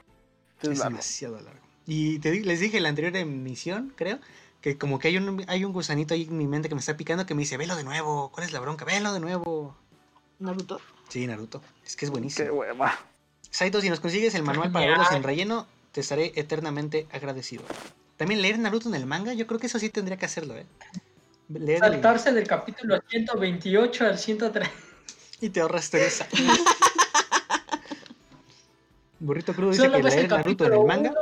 Es, 0.62 0.68
Es 0.68 0.78
largo. 0.78 0.90
demasiado 0.90 1.40
largo. 1.40 1.60
Y 1.86 2.18
te 2.18 2.38
les 2.40 2.60
dije 2.60 2.76
en 2.76 2.82
la 2.82 2.90
anterior 2.90 3.16
emisión, 3.16 3.92
creo, 3.96 4.18
que 4.60 4.76
como 4.76 4.98
que 4.98 5.08
hay 5.08 5.16
un, 5.16 5.44
hay 5.48 5.64
un 5.64 5.72
gusanito 5.72 6.14
ahí 6.14 6.22
en 6.24 6.36
mi 6.36 6.46
mente 6.46 6.68
que 6.68 6.74
me 6.74 6.80
está 6.80 6.96
picando 6.96 7.26
que 7.26 7.34
me 7.34 7.40
dice, 7.42 7.56
velo 7.56 7.76
de 7.76 7.84
nuevo, 7.84 8.30
¿cuál 8.32 8.46
es 8.46 8.52
la 8.52 8.60
bronca? 8.60 8.84
Velo 8.84 9.12
de 9.12 9.20
nuevo. 9.20 9.76
Naruto. 10.40 10.80
Sí, 11.08 11.26
Naruto. 11.26 11.62
Es 11.84 11.96
que 11.96 12.04
es 12.04 12.10
Qué 12.10 12.12
buenísimo. 12.12 12.52
hueva. 12.54 12.98
Saito, 13.50 13.80
si 13.80 13.88
nos 13.88 14.00
consigues 14.00 14.34
el 14.34 14.42
manual 14.42 14.70
para 14.72 14.86
verlos 14.86 15.10
en 15.12 15.22
relleno, 15.22 15.66
te 15.92 16.00
estaré 16.00 16.32
eternamente 16.36 17.06
agradecido. 17.12 17.62
También 18.16 18.42
leer 18.42 18.58
Naruto 18.58 18.88
en 18.88 18.94
el 18.96 19.06
manga, 19.06 19.32
yo 19.32 19.46
creo 19.46 19.58
que 19.60 19.68
eso 19.68 19.78
sí 19.78 19.88
tendría 19.90 20.16
que 20.16 20.26
hacerlo, 20.26 20.56
¿eh? 20.56 20.66
Leer 21.48 21.82
el- 21.84 21.92
Saltarse 21.92 22.32
del 22.32 22.46
capítulo 22.46 23.00
128 23.08 24.04
al 24.04 24.18
103. 24.18 24.68
y 25.40 25.48
te 25.50 25.60
ahorras 25.60 25.88
tres 25.88 26.20
años. 26.20 26.58
Burrito 29.20 29.52
Crudo 29.54 29.70
dice 29.70 29.82
Solo 29.82 29.96
que 29.96 30.02
leer 30.04 30.30
Naruto 30.30 30.66
en 30.66 30.72
el 30.74 30.84
manga 30.84 31.10
1, 31.10 31.18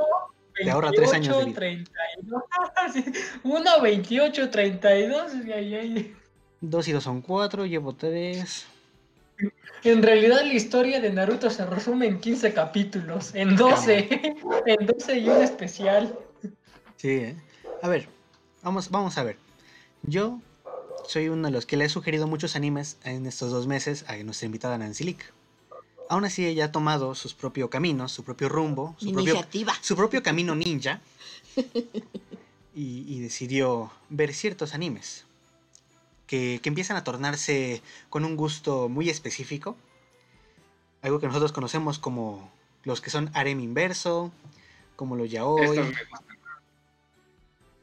te 0.57 0.71
ahorra 0.71 0.91
tres 0.93 1.13
años 1.13 1.37
de 1.37 1.45
28, 1.45 1.61
vida. 1.61 1.85
32. 2.23 2.43
Sí, 2.93 3.05
1, 3.43 3.81
28, 3.83 4.51
32. 4.51 5.33
y 5.47 5.53
ahí, 5.53 5.75
ahí. 5.75 6.17
Dos 6.61 6.89
y 6.89 6.93
dos 6.93 7.05
son 7.05 7.21
cuatro, 7.21 7.67
llevo 7.67 7.95
tres. 7.95 8.67
En 9.85 10.03
realidad 10.03 10.43
la 10.43 10.55
historia 10.55 11.01
de 11.01 11.13
Naruto 11.13 11.51
se 11.51 11.65
resume 11.67 12.07
en 12.07 12.21
15 12.21 12.55
capítulos, 12.55 13.35
en 13.35 13.55
12, 13.55 14.09
en 14.67 14.87
12 14.87 15.19
y 15.19 15.29
un 15.29 15.43
especial. 15.43 16.19
Sí, 16.97 17.11
¿eh? 17.11 17.37
A 17.83 17.89
ver, 17.89 18.09
vamos, 18.63 18.91
vamos 18.91 19.19
a 19.19 19.23
ver. 19.23 19.37
Yo 20.03 20.41
soy 21.07 21.29
uno 21.29 21.49
de 21.49 21.53
los 21.53 21.67
que 21.67 21.77
le 21.77 21.85
he 21.85 21.89
sugerido 21.89 22.27
muchos 22.27 22.57
animes 22.57 22.99
en 23.05 23.27
estos 23.27 23.51
dos 23.51 23.67
meses 23.67 24.05
a 24.09 24.17
nuestra 24.17 24.47
invitada 24.47 24.79
Nancy 24.79 25.05
Lick. 25.05 25.33
Aún 26.09 26.25
así, 26.25 26.47
ella 26.47 26.67
ha 26.67 26.73
tomado 26.73 27.15
sus 27.15 27.35
propios 27.35 27.69
caminos, 27.71 28.13
su 28.13 28.23
propio 28.25 28.49
rumbo, 28.49 28.95
su 28.99 29.07
propio, 29.13 29.35
su 29.83 29.97
propio 29.97 30.23
camino 30.23 30.55
ninja 30.55 31.01
y, 32.75 33.05
y 33.09 33.21
decidió 33.21 33.91
ver 34.09 34.33
ciertos 34.35 34.75
animes 34.75 35.25
que, 36.27 36.61
que 36.63 36.69
empiezan 36.69 36.97
a 36.97 37.05
tornarse 37.05 37.83
con 38.11 38.25
un 38.25 38.37
gusto 38.37 38.89
muy 38.89 39.09
específico. 39.11 39.77
Algo 41.03 41.19
que 41.21 41.27
nosotros 41.27 41.53
conocemos 41.53 41.99
como 41.99 42.53
los 42.85 43.01
que 43.01 43.11
son 43.11 43.31
harem 43.35 43.61
inverso, 43.61 44.33
como 44.97 45.17
los 45.17 45.31
yaoi 45.31 45.79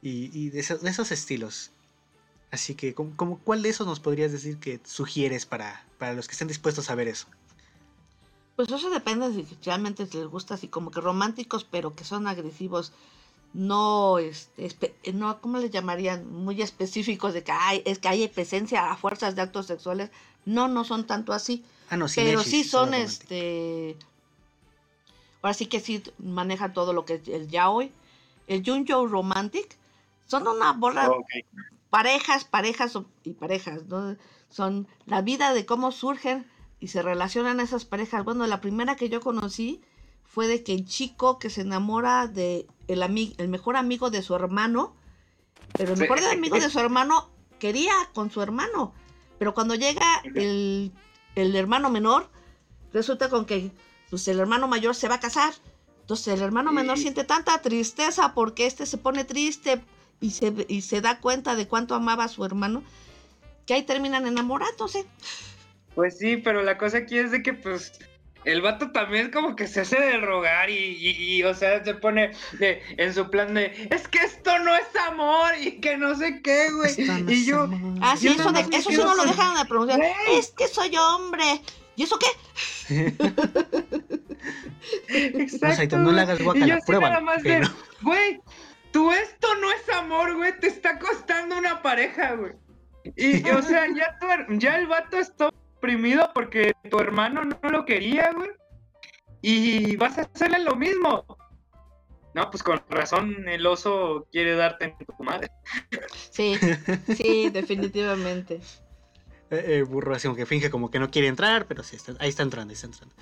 y, 0.01 0.29
y 0.37 0.49
de, 0.49 0.59
esos, 0.59 0.81
de 0.81 0.89
esos 0.89 1.11
estilos. 1.11 1.71
Así 2.51 2.75
que, 2.75 2.93
¿cómo, 2.93 3.13
cómo- 3.15 3.39
cuál 3.39 3.61
de 3.63 3.69
esos 3.69 3.87
nos 3.87 3.99
podrías 3.99 4.31
decir 4.31 4.57
que 4.59 4.79
sugieres 4.85 5.45
para, 5.45 5.83
para 5.97 6.13
los 6.13 6.27
que 6.27 6.33
estén 6.33 6.47
dispuestos 6.47 6.89
a 6.89 6.95
ver 6.95 7.07
eso? 7.07 7.27
Pues 8.55 8.69
eso 8.71 8.89
depende 8.89 9.30
de 9.30 9.43
si 9.45 9.57
realmente 9.63 10.03
les 10.11 10.27
gusta 10.27 10.53
así 10.55 10.67
como 10.67 10.91
que 10.91 11.01
románticos, 11.01 11.63
pero 11.63 11.95
que 11.95 12.03
son 12.03 12.27
agresivos, 12.27 12.91
no, 13.53 14.19
este, 14.19 14.65
espe- 14.67 15.13
no, 15.13 15.39
¿cómo 15.41 15.57
les 15.57 15.71
llamarían? 15.71 16.31
Muy 16.31 16.61
específicos 16.61 17.34
de 17.34 17.43
que 17.43 17.51
hay, 17.51 17.81
es 17.85 17.99
que 17.99 18.07
hay 18.09 18.27
presencia 18.27 18.91
a 18.91 18.95
fuerzas 18.97 19.35
de 19.35 19.41
actos 19.41 19.67
sexuales. 19.67 20.11
No, 20.45 20.67
no 20.67 20.84
son 20.84 21.05
tanto 21.07 21.34
así, 21.34 21.63
Ah, 21.89 21.97
no, 21.97 22.05
pero 22.15 22.43
sí 22.43 22.63
son, 22.63 22.93
este, 22.93 23.97
ahora 25.41 25.53
sí 25.53 25.65
que 25.67 25.80
sí 25.80 26.03
manejan 26.17 26.73
todo 26.73 26.93
lo 26.93 27.05
que 27.05 27.15
es 27.15 27.27
el 27.27 27.47
yaoi, 27.49 27.91
el 28.47 28.63
junjo 28.63 29.07
romantic, 29.07 29.77
son 30.25 30.47
una 30.47 30.73
bola, 30.73 31.09
Ok. 31.09 31.25
parejas, 31.89 32.45
parejas 32.45 32.95
o- 32.95 33.05
y 33.23 33.34
parejas, 33.34 33.85
¿no? 33.88 34.15
Son 34.49 34.88
la 35.05 35.21
vida 35.21 35.53
de 35.53 35.65
cómo 35.65 35.91
surgen 35.91 36.45
y 36.84 36.89
se 36.89 37.01
relacionan 37.01 37.61
esas 37.61 37.85
parejas. 37.85 38.26
Bueno, 38.26 38.45
la 38.45 38.60
primera 38.60 38.97
que 38.97 39.07
yo 39.07 39.22
conocí 39.22 39.80
fue 40.26 40.47
de 40.47 40.64
que 40.64 40.73
el 40.73 40.85
chico 40.85 41.39
que 41.39 41.49
se 41.49 41.61
enamora 41.61 42.27
de 42.27 42.68
el, 42.89 43.01
ami- 43.01 43.35
el 43.38 43.47
mejor 43.47 43.77
amigo 43.77 44.10
de 44.10 44.22
su 44.22 44.35
hermano, 44.35 44.93
pero 45.77 45.91
el 45.93 45.97
Sí. 45.97 46.01
mejor 46.01 46.19
amigo 46.26 46.60
de 46.60 46.69
su 46.69 46.80
hermano 46.80 47.30
quería 47.57 47.93
con 48.14 48.30
su 48.31 48.41
hermano, 48.41 48.93
pero 49.39 49.53
cuando 49.53 49.76
llega 49.76 50.05
el, 50.35 50.91
el 51.35 51.55
hermano 51.55 51.89
menor, 51.89 52.30
resulta 52.91 53.30
con 53.30 53.45
que 53.45 53.72
pues, 54.10 54.27
el 54.27 54.41
hermano 54.41 54.68
mayor 54.68 54.93
se 54.93 55.07
va 55.07 55.15
a 55.15 55.19
casar. 55.22 55.53
Entonces 56.01 56.34
el 56.34 56.41
hermano 56.41 56.73
menor 56.73 56.97
siente 56.97 57.23
tanta 57.23 57.61
tristeza 57.61 58.34
porque 58.34 58.65
este 58.65 58.85
se 58.85 58.97
pone 58.97 59.23
triste 59.23 59.81
y 60.19 60.31
se, 60.31 60.53
y 60.68 60.81
se 60.81 60.99
da 60.99 61.22
cuenta 61.22 61.55
de 61.55 61.65
cuánto 61.65 61.95
amaba 61.95 62.26
a 62.26 62.27
su 62.27 62.43
hermano, 62.43 62.84
que 63.65 63.73
ahí 63.73 63.84
terminan 63.84 64.27
enamorándose. 64.27 65.05
Pues 65.95 66.17
sí, 66.17 66.37
pero 66.37 66.61
la 66.63 66.77
cosa 66.77 66.99
aquí 66.99 67.17
es 67.17 67.31
de 67.31 67.43
que, 67.43 67.53
pues, 67.53 67.93
el 68.45 68.61
vato 68.61 68.91
también 68.91 69.31
como 69.31 69.55
que 69.55 69.67
se 69.67 69.81
hace 69.81 69.99
de 69.99 70.17
rogar 70.17 70.69
y, 70.69 70.73
y, 70.75 71.09
y, 71.37 71.43
o 71.43 71.53
sea, 71.53 71.83
se 71.83 71.93
pone 71.93 72.31
de- 72.59 72.81
en 72.97 73.13
su 73.13 73.29
plan 73.29 73.53
de, 73.53 73.87
es 73.89 74.07
que 74.07 74.17
esto 74.19 74.57
no 74.59 74.75
es 74.75 74.83
amor 75.07 75.51
y 75.61 75.79
que 75.79 75.95
no 75.97 76.13
sé 76.15 76.41
qué, 76.41 76.69
güey. 76.71 76.93
No 77.07 77.31
Y 77.31 77.45
yo. 77.45 77.69
Ah, 78.01 78.17
sí, 78.17 78.25
Yo 78.25 78.31
eso, 78.33 78.51
de- 78.51 78.65
eso 78.75 78.89
sí 78.89 78.97
no 78.97 79.15
lo 79.15 79.23
dejan 79.25 79.55
de 79.55 79.65
pronunciar. 79.65 80.01
Es 80.31 80.51
que 80.51 80.67
soy 80.67 80.95
hombre. 80.97 81.61
¿Y 81.95 82.03
eso 82.03 82.17
qué? 82.17 83.13
exacto. 85.19 85.67
No, 85.67 85.75
Saito, 85.75 85.97
no 85.99 86.11
le 86.11 86.21
hagas 86.21 86.41
guacala, 86.41 86.65
Y 86.65 86.69
yo 86.69 86.75
así 86.75 86.85
pruébalo, 86.87 87.09
nada 87.13 87.21
más 87.21 87.43
que 87.43 87.49
de, 87.49 87.59
no. 87.61 87.69
güey, 88.01 88.41
tú 88.91 89.11
esto 89.11 89.47
no 89.61 89.71
es 89.71 89.89
amor, 89.89 90.35
güey, 90.35 90.57
te 90.59 90.67
está 90.67 90.97
costando 90.99 91.57
una 91.57 91.81
pareja, 91.81 92.33
güey. 92.33 92.53
Y, 93.15 93.47
o 93.49 93.61
sea, 93.61 93.85
ya, 93.95 94.17
tu 94.19 94.25
her- 94.27 94.47
ya 94.59 94.77
el 94.77 94.87
vato 94.87 95.17
está 95.19 95.49
oprimido 95.84 96.31
porque 96.34 96.73
tu 96.89 96.97
hermano 96.99 97.43
no 97.43 97.69
lo 97.69 97.85
quería, 97.85 98.31
güey. 98.34 98.51
Y 99.41 99.97
vas 99.97 100.18
a 100.18 100.22
hacerle 100.22 100.60
lo 100.60 100.76
mismo. 100.76 101.26
No, 102.34 102.49
pues 102.49 102.64
con 102.64 102.81
razón 102.89 103.47
el 103.49 103.65
oso 103.68 104.26
quiere 104.31 104.55
darte 104.55 104.85
en 104.85 104.95
tu 104.97 105.23
madre. 105.23 105.49
Sí, 106.31 106.55
sí, 107.18 107.49
definitivamente. 107.49 108.61
Eh, 109.51 109.65
eh, 109.68 109.84
burro 109.84 110.15
así 110.15 110.27
como 110.27 110.38
que 110.38 110.45
finge 110.45 110.72
como 110.72 110.89
que 110.89 110.99
no 110.99 111.11
quiere 111.11 111.27
entrar, 111.27 111.68
pero 111.68 111.84
sí, 111.84 111.97
está, 111.97 112.14
ahí 112.19 112.30
está 112.30 112.43
entrando, 112.43 112.72
ahí 112.72 112.76
está 112.76 112.88
entrando. 112.88 113.14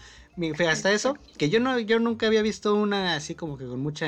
Hasta 0.70 0.94
eso, 0.94 1.18
que 1.38 1.50
yo 1.50 1.60
no, 1.60 1.80
yo 1.80 2.00
nunca 2.00 2.28
había 2.28 2.44
visto 2.44 2.76
una 2.76 3.16
así 3.16 3.34
como 3.34 3.58
que 3.58 3.66
con 3.66 3.80
mucho 3.80 4.06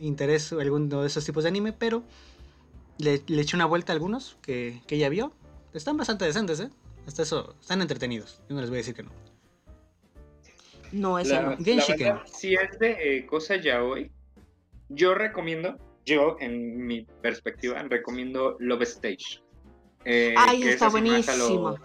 interés 0.00 0.52
alguno 0.52 1.02
de 1.02 1.08
esos 1.08 1.24
tipos 1.24 1.42
de 1.42 1.48
anime, 1.48 1.72
pero 1.72 2.04
le, 2.96 3.22
le 3.26 3.42
eché 3.42 3.56
una 3.56 3.66
vuelta 3.66 3.92
a 3.92 3.94
algunos 3.94 4.38
que, 4.40 4.80
que 4.86 4.94
ella 4.94 5.08
vio. 5.08 5.32
Están 5.74 5.96
bastante 5.96 6.24
decentes, 6.24 6.60
¿eh? 6.60 6.70
Hasta 7.08 7.22
eso, 7.22 7.54
están 7.58 7.80
entretenidos. 7.80 8.42
Yo 8.50 8.54
no 8.54 8.60
les 8.60 8.68
voy 8.68 8.76
a 8.76 8.80
decir 8.80 8.94
que 8.94 9.02
no. 9.02 9.10
No, 10.92 11.18
esa 11.18 11.40
La, 11.40 11.56
no. 11.56 11.56
la 11.58 12.22
si 12.26 12.52
es 12.52 12.78
de 12.78 13.16
eh, 13.16 13.26
cosa 13.26 13.56
ya 13.56 13.82
hoy, 13.82 14.10
yo 14.90 15.14
recomiendo, 15.14 15.78
yo 16.04 16.36
en 16.38 16.86
mi 16.86 17.06
perspectiva, 17.22 17.82
recomiendo 17.82 18.56
Love 18.60 18.82
Stage. 18.82 19.42
Eh, 20.04 20.34
Ay, 20.36 20.64
está 20.64 20.90
buenísimo. 20.90 21.78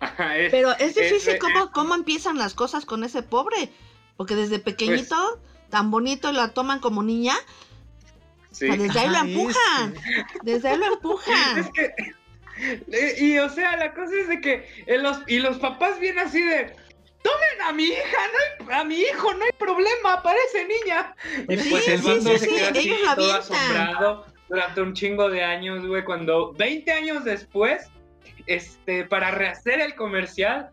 Pero 0.50 0.72
es 0.72 0.96
difícil 0.96 1.38
cómo, 1.38 1.70
cómo 1.70 1.94
empiezan 1.94 2.36
las 2.36 2.54
cosas 2.54 2.84
con 2.84 3.04
ese 3.04 3.22
pobre, 3.22 3.70
porque 4.16 4.34
desde 4.34 4.58
pequeñito, 4.58 5.14
pues 5.40 5.70
tan 5.70 5.92
bonito, 5.92 6.32
la 6.32 6.52
toman 6.52 6.80
como 6.80 7.04
niña. 7.04 7.34
desde 8.58 8.98
ahí 8.98 9.08
lo 9.08 9.18
empujan, 9.18 9.94
desde 10.42 10.68
ahí 10.68 10.78
lo 10.78 10.86
empujan. 10.86 11.58
Es 11.58 11.70
que, 11.70 11.94
y 13.18 13.38
o 13.38 13.48
sea, 13.48 13.76
la 13.76 13.92
cosa 13.94 14.12
es 14.20 14.28
de 14.28 14.40
que 14.40 14.66
los, 14.98 15.18
y 15.26 15.38
los 15.38 15.58
papás 15.58 15.98
vienen 16.00 16.26
así 16.26 16.42
de, 16.42 16.74
tomen 17.22 17.62
a 17.66 17.72
mi 17.72 17.84
hija, 17.84 18.18
no 18.32 18.72
hay, 18.72 18.80
a 18.80 18.84
mi 18.84 19.00
hijo, 19.00 19.34
no 19.34 19.44
hay 19.44 19.52
problema, 19.58 20.22
parece 20.22 20.66
niña. 20.66 21.14
Y 21.48 21.70
pues 21.70 21.88
el 21.88 22.02
bando 22.02 22.38
se 22.38 22.48
queda 22.48 22.68
así 22.70 22.94
todo 23.14 23.34
asombrado 23.34 24.26
durante 24.48 24.80
un 24.80 24.94
chingo 24.94 25.28
de 25.28 25.42
años, 25.42 25.86
güey, 25.86 26.04
cuando 26.04 26.52
20 26.52 26.92
años 26.92 27.24
después, 27.24 27.90
este, 28.46 29.04
para 29.04 29.30
rehacer 29.30 29.80
el 29.80 29.94
comercial 29.94 30.70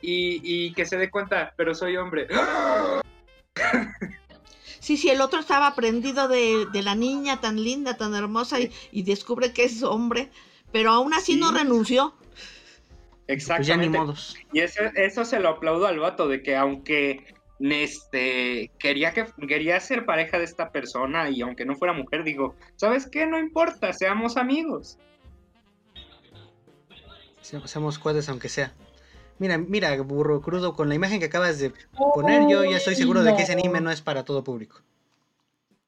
y, 0.00 0.72
que 0.74 0.84
se 0.84 0.96
dé 0.96 1.10
cuenta, 1.10 1.52
pero 1.56 1.74
soy 1.74 1.96
hombre. 1.96 2.28
Sí, 4.80 4.96
sí, 4.96 5.10
el 5.10 5.20
otro 5.20 5.38
estaba 5.38 5.76
prendido 5.76 6.26
de, 6.26 6.66
la 6.72 6.96
niña 6.96 7.40
tan 7.40 7.62
linda, 7.62 7.96
tan 7.96 8.16
hermosa 8.16 8.58
y, 8.58 9.02
descubre 9.04 9.52
que 9.52 9.62
es 9.62 9.84
hombre, 9.84 10.28
pero 10.72 10.90
aún 10.90 11.14
así 11.14 11.36
no 11.36 11.52
renunció. 11.52 12.14
Exactamente. 13.26 13.98
Pues 13.98 14.34
y 14.52 14.60
eso, 14.60 14.82
eso 14.94 15.24
se 15.24 15.38
lo 15.38 15.50
aplaudo 15.50 15.86
al 15.86 15.98
vato, 15.98 16.28
de 16.28 16.42
que 16.42 16.56
aunque 16.56 17.34
este, 17.60 18.72
quería, 18.78 19.12
que, 19.12 19.26
quería 19.46 19.78
ser 19.80 20.04
pareja 20.04 20.38
de 20.38 20.44
esta 20.44 20.72
persona 20.72 21.30
y 21.30 21.42
aunque 21.42 21.64
no 21.64 21.76
fuera 21.76 21.94
mujer, 21.94 22.24
digo, 22.24 22.56
¿sabes 22.76 23.08
qué? 23.08 23.26
No 23.26 23.38
importa, 23.38 23.92
seamos 23.92 24.36
amigos. 24.36 24.98
Seamos 27.40 27.98
cuates 27.98 28.28
aunque 28.28 28.48
sea. 28.48 28.72
Mira, 29.38 29.58
mira, 29.58 30.00
burro 30.02 30.40
crudo, 30.40 30.74
con 30.74 30.88
la 30.88 30.94
imagen 30.94 31.18
que 31.18 31.26
acabas 31.26 31.58
de 31.58 31.72
poner, 32.14 32.48
yo 32.48 32.64
ya 32.64 32.76
estoy 32.76 32.94
seguro 32.94 33.22
de 33.22 33.34
que 33.34 33.42
ese 33.42 33.52
anime 33.52 33.80
no 33.80 33.90
es 33.90 34.00
para 34.00 34.24
todo 34.24 34.44
público. 34.44 34.80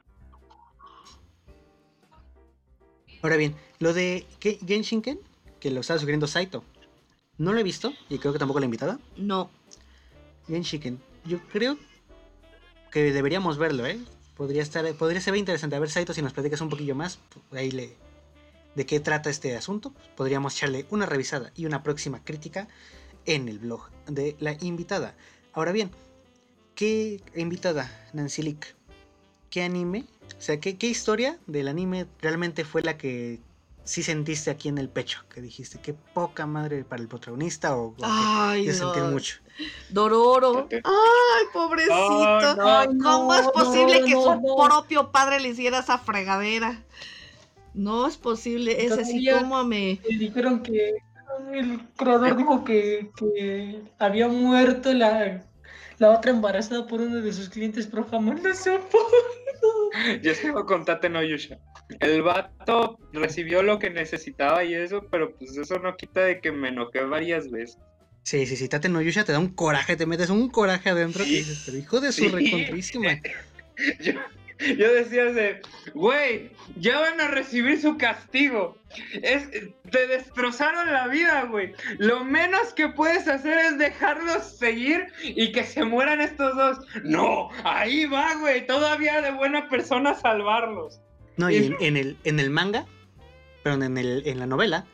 Ahora 3.23 3.37
bien, 3.37 3.55
lo 3.83 3.93
de 3.93 4.25
Genshinken, 4.39 5.19
que 5.59 5.69
lo 5.69 5.81
estaba 5.81 5.99
sugiriendo 5.99 6.25
Saito, 6.25 6.63
no 7.37 7.51
lo 7.51 7.59
he 7.59 7.63
visto 7.63 7.93
y 8.09 8.17
creo 8.17 8.31
que 8.31 8.39
tampoco 8.39 8.61
la 8.61 8.65
invitada. 8.65 8.97
No. 9.17 9.51
Genshinken, 10.47 11.01
yo 11.25 11.41
creo 11.51 11.77
que 12.91 13.11
deberíamos 13.11 13.57
verlo, 13.57 13.85
¿eh? 13.85 13.99
Podría 14.37 14.61
estar, 14.61 14.89
podría 14.93 15.19
ser 15.19 15.35
interesante. 15.35 15.75
A 15.75 15.79
ver, 15.79 15.89
Saito, 15.89 16.13
si 16.13 16.21
nos 16.21 16.31
platicas 16.31 16.61
un 16.61 16.69
poquillo 16.69 16.95
más, 16.95 17.19
pues, 17.49 17.61
ahí 17.61 17.71
le, 17.71 17.97
de 18.73 18.85
qué 18.85 19.01
trata 19.01 19.29
este 19.29 19.53
asunto, 19.57 19.93
podríamos 20.15 20.55
echarle 20.55 20.85
una 20.89 21.05
revisada 21.05 21.51
y 21.53 21.65
una 21.65 21.83
próxima 21.83 22.23
crítica 22.23 22.69
en 23.25 23.49
el 23.49 23.59
blog 23.59 23.89
de 24.07 24.37
la 24.39 24.55
invitada. 24.61 25.13
Ahora 25.51 25.73
bien, 25.73 25.91
¿qué 26.73 27.21
invitada, 27.35 27.91
Nancy 28.13 28.43
Lick? 28.43 28.75
¿Qué 29.49 29.61
anime? 29.61 30.05
O 30.37 30.41
sea, 30.41 30.61
¿qué, 30.61 30.77
¿qué, 30.77 30.87
historia 30.87 31.37
del 31.47 31.67
anime 31.67 32.07
realmente 32.21 32.63
fue 32.63 32.81
la 32.81 32.97
que 32.97 33.41
sí 33.83 34.03
sentiste 34.03 34.51
aquí 34.51 34.69
en 34.69 34.77
el 34.77 34.89
pecho? 34.89 35.23
Que 35.33 35.41
dijiste, 35.41 35.79
qué 35.79 35.93
poca 35.93 36.45
madre 36.45 36.83
para 36.83 37.01
el 37.01 37.07
protagonista 37.07 37.75
o, 37.75 37.95
Ay, 38.01 38.67
no. 38.79 39.11
mucho. 39.11 39.37
Dororo. 39.89 40.67
Ay, 40.71 41.45
pobrecito. 41.53 42.57
¿Cómo 43.01 43.33
es 43.35 43.47
posible 43.49 44.03
que 44.05 44.13
su 44.13 44.57
propio 44.67 45.11
padre 45.11 45.39
le 45.39 45.49
hiciera 45.49 45.79
esa 45.79 45.97
fregadera? 45.97 46.81
No 47.73 48.07
es 48.07 48.17
posible, 48.17 48.85
es 48.85 48.91
así 48.91 49.27
como 49.31 49.63
me... 49.63 49.99
Dijeron 50.07 50.61
que 50.61 50.97
el 51.51 51.79
creador 51.95 52.37
dijo 52.37 52.63
que, 52.63 53.09
había 53.97 54.27
muerto 54.27 54.93
la, 54.93 55.43
la, 56.03 56.17
otra 56.17 56.31
embarazada 56.31 56.85
por 56.87 57.01
uno 57.01 57.21
de 57.21 57.33
sus 57.33 57.49
clientes, 57.49 57.87
pero 57.87 58.03
jamás 58.05 58.41
lo 58.43 58.55
supo. 58.55 58.97
Yo 60.21 60.33
sigo 60.33 60.65
con 60.65 60.85
Tate 60.85 61.09
no 61.09 61.23
Yusha. 61.23 61.59
El 61.99 62.21
vato 62.21 62.97
recibió 63.11 63.61
lo 63.61 63.79
que 63.79 63.89
necesitaba 63.89 64.63
y 64.63 64.73
eso, 64.73 65.05
pero 65.11 65.35
pues 65.35 65.57
eso 65.57 65.79
no 65.79 65.95
quita 65.95 66.21
de 66.21 66.39
que 66.39 66.51
me 66.51 66.69
enojé 66.69 67.03
varias 67.03 67.49
veces. 67.51 67.77
Sí, 68.23 68.45
sí, 68.45 68.55
sí, 68.55 68.69
Tate 68.69 68.89
no 68.89 69.01
Yusha 69.01 69.25
te 69.25 69.33
da 69.33 69.39
un 69.39 69.49
coraje, 69.49 69.95
te 69.95 70.05
metes 70.05 70.29
un 70.29 70.49
coraje 70.49 70.89
adentro 70.89 71.25
y 71.25 71.29
dices, 71.29 71.63
pero 71.65 71.77
hijo 71.77 71.99
de 71.99 72.11
su 72.11 72.29
sí. 72.29 72.99
Yo, 74.01 74.13
yo 74.77 74.93
decía 74.93 75.25
de, 75.25 75.61
güey, 75.93 76.51
ya 76.75 76.99
van 76.99 77.19
a 77.21 77.27
recibir 77.27 77.81
su 77.81 77.97
castigo. 77.97 78.77
Es, 79.21 79.49
te 79.89 80.07
destrozaron 80.07 80.91
la 80.91 81.07
vida, 81.07 81.43
güey. 81.45 81.73
Lo 81.97 82.23
menos 82.23 82.73
que 82.73 82.89
puedes 82.89 83.27
hacer 83.27 83.57
es 83.57 83.77
dejarlos 83.77 84.43
seguir 84.57 85.07
y 85.23 85.51
que 85.51 85.63
se 85.63 85.83
mueran 85.83 86.21
estos 86.21 86.55
dos. 86.55 86.77
No, 87.03 87.49
ahí 87.63 88.05
va, 88.05 88.35
güey. 88.35 88.65
Todavía 88.67 89.21
de 89.21 89.31
buena 89.31 89.69
persona 89.69 90.13
salvarlos. 90.13 91.01
No, 91.37 91.49
y 91.49 91.75
en, 91.79 91.97
el, 91.97 92.17
en 92.23 92.39
el 92.39 92.51
manga, 92.51 92.85
perdón, 93.63 93.83
en, 93.83 93.97
el, 93.97 94.23
en 94.27 94.39
la 94.39 94.45
novela, 94.45 94.85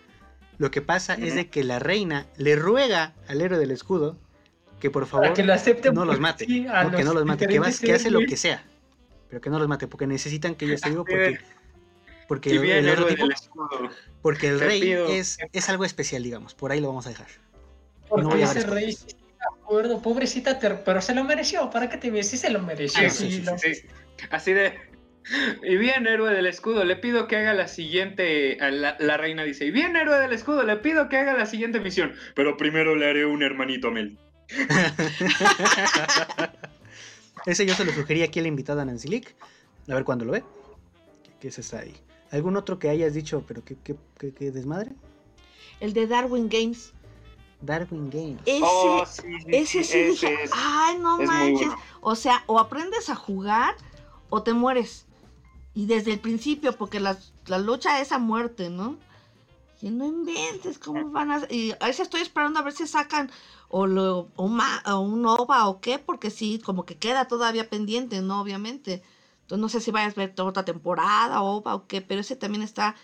lo 0.57 0.71
que 0.71 0.81
pasa 0.81 1.15
es 1.15 1.35
de 1.35 1.49
que 1.49 1.65
la 1.65 1.79
reina 1.79 2.27
le 2.37 2.55
ruega 2.55 3.13
al 3.27 3.41
héroe 3.41 3.59
del 3.59 3.71
escudo 3.71 4.17
que 4.79 4.89
por 4.89 5.05
favor 5.07 5.33
que 5.33 5.43
lo 5.43 5.53
acepte 5.53 5.91
no 5.91 6.05
los 6.05 6.21
mate, 6.21 6.47
que 6.47 6.61
no 7.03 7.13
los 7.13 7.25
mate, 7.25 7.47
que, 7.47 7.59
que 7.85 7.93
hace 7.93 8.09
lo 8.09 8.21
que 8.21 8.37
sea 8.37 8.63
pero 9.29 9.41
que 9.41 9.49
no 9.49 9.59
los 9.59 9.67
mate, 9.67 9.87
porque 9.87 10.07
necesitan 10.07 10.55
que 10.55 10.67
yo 10.67 10.73
esté 10.73 10.89
vivo, 10.89 11.05
porque, 11.05 11.39
porque 12.27 12.49
el, 12.49 12.87
el 12.87 12.97
porque 14.21 14.47
el 14.47 14.59
rey 14.59 14.91
es, 14.91 15.37
es 15.53 15.69
algo 15.69 15.85
especial, 15.85 16.23
digamos, 16.23 16.55
por 16.55 16.71
ahí 16.71 16.81
lo 16.81 16.87
vamos 16.87 17.05
a 17.05 17.09
dejar. 17.09 17.27
Porque 18.09 18.41
ese 18.41 18.65
rey, 18.65 18.93
sí, 18.93 19.05
de 19.07 19.61
acuerdo, 19.61 20.01
pobrecita, 20.01 20.59
pero 20.83 21.01
se 21.01 21.13
lo 21.13 21.23
mereció, 21.23 21.69
¿para 21.69 21.89
qué 21.89 21.97
te 21.97 22.09
ves? 22.09 22.29
Sí 22.29 22.37
se 22.37 22.49
lo 22.49 22.61
mereció. 22.61 23.07
Sí, 23.09 23.31
sí, 23.31 23.43
Así 24.31 24.53
de... 24.53 24.73
Y 25.61 25.77
bien, 25.77 26.07
héroe 26.07 26.33
del 26.33 26.47
escudo, 26.47 26.83
le 26.83 26.95
pido 26.95 27.27
que 27.27 27.35
haga 27.35 27.53
la 27.53 27.67
siguiente. 27.67 28.57
La, 28.59 28.97
la, 28.99 29.17
reina 29.17 29.43
dice: 29.43 29.65
Y 29.65 29.69
bien, 29.69 29.95
héroe 29.95 30.17
del 30.17 30.33
escudo, 30.33 30.63
le 30.63 30.77
pido 30.77 31.07
que 31.07 31.17
haga 31.17 31.33
la 31.33 31.45
siguiente 31.45 31.79
misión. 31.79 32.15
Pero 32.33 32.57
primero 32.57 32.95
le 32.95 33.07
haré 33.07 33.27
un 33.27 33.43
hermanito 33.43 33.89
a 33.89 33.91
Mel. 33.91 34.17
Ese 37.45 37.65
yo 37.65 37.73
se 37.75 37.85
lo 37.85 37.91
sugerí 37.91 38.23
aquí 38.23 38.39
a 38.39 38.41
la 38.41 38.47
invitada 38.47 38.85
Nancy 38.85 39.07
Lick. 39.07 39.35
A 39.87 39.93
ver 39.93 40.03
cuándo 40.03 40.25
lo 40.25 40.33
ve. 40.33 40.43
¿Qué 41.39 41.47
es 41.47 41.59
esa 41.59 41.79
ahí? 41.79 41.95
¿Algún 42.31 42.57
otro 42.57 42.77
que 42.77 42.89
hayas 42.89 43.13
dicho, 43.13 43.43
pero 43.47 43.63
qué, 43.63 43.75
qué, 43.83 44.51
desmadre? 44.51 44.91
El 45.79 45.93
de 45.93 46.05
Darwin 46.05 46.47
Games. 46.49 46.93
Darwin 47.61 48.09
Games. 48.09 48.41
Ese, 48.45 48.61
oh, 48.63 49.03
ese 49.47 49.83
sí 49.83 50.03
dije, 50.03 50.37
ay, 50.51 50.97
no 50.99 51.17
manches. 51.19 51.71
O 52.01 52.15
sea, 52.15 52.43
o 52.45 52.59
aprendes 52.59 53.09
a 53.09 53.15
jugar 53.15 53.75
o 54.29 54.43
te 54.43 54.53
mueres. 54.53 55.05
Y 55.73 55.85
desde 55.85 56.13
el 56.13 56.19
principio, 56.19 56.75
porque 56.75 56.99
la, 56.99 57.17
la 57.47 57.57
lucha 57.57 58.01
es 58.01 58.11
a 58.11 58.19
muerte, 58.19 58.69
¿no? 58.69 58.97
Y 59.81 59.89
no 59.89 60.05
inventes, 60.05 60.77
¿cómo 60.77 61.09
van 61.09 61.31
a...? 61.31 61.47
Y 61.49 61.71
a 61.79 61.87
veces 61.87 62.01
estoy 62.01 62.21
esperando 62.21 62.59
a 62.59 62.63
ver 62.63 62.73
si 62.73 62.85
sacan 62.85 63.31
o, 63.69 63.87
lo, 63.87 64.29
o, 64.35 64.45
un 64.45 65.25
OVA 65.25 65.67
o 65.67 65.79
qué, 65.79 65.99
porque 65.99 66.31
sí, 66.31 66.59
como 66.59 66.85
que 66.85 66.97
queda 66.97 67.27
todavía 67.27 67.69
pendiente, 67.69 68.21
¿no? 68.21 68.41
Obviamente. 68.41 69.03
Entonces 69.41 69.61
no 69.61 69.69
sé 69.69 69.79
si 69.79 69.91
vayas 69.91 70.17
a 70.17 70.21
ver 70.21 70.35
toda 70.35 70.49
otra 70.49 70.65
temporada, 70.65 71.41
OVA 71.41 71.75
o 71.75 71.87
qué, 71.87 72.01
pero 72.01 72.21
ese 72.21 72.35
también 72.35 72.63
está... 72.63 72.95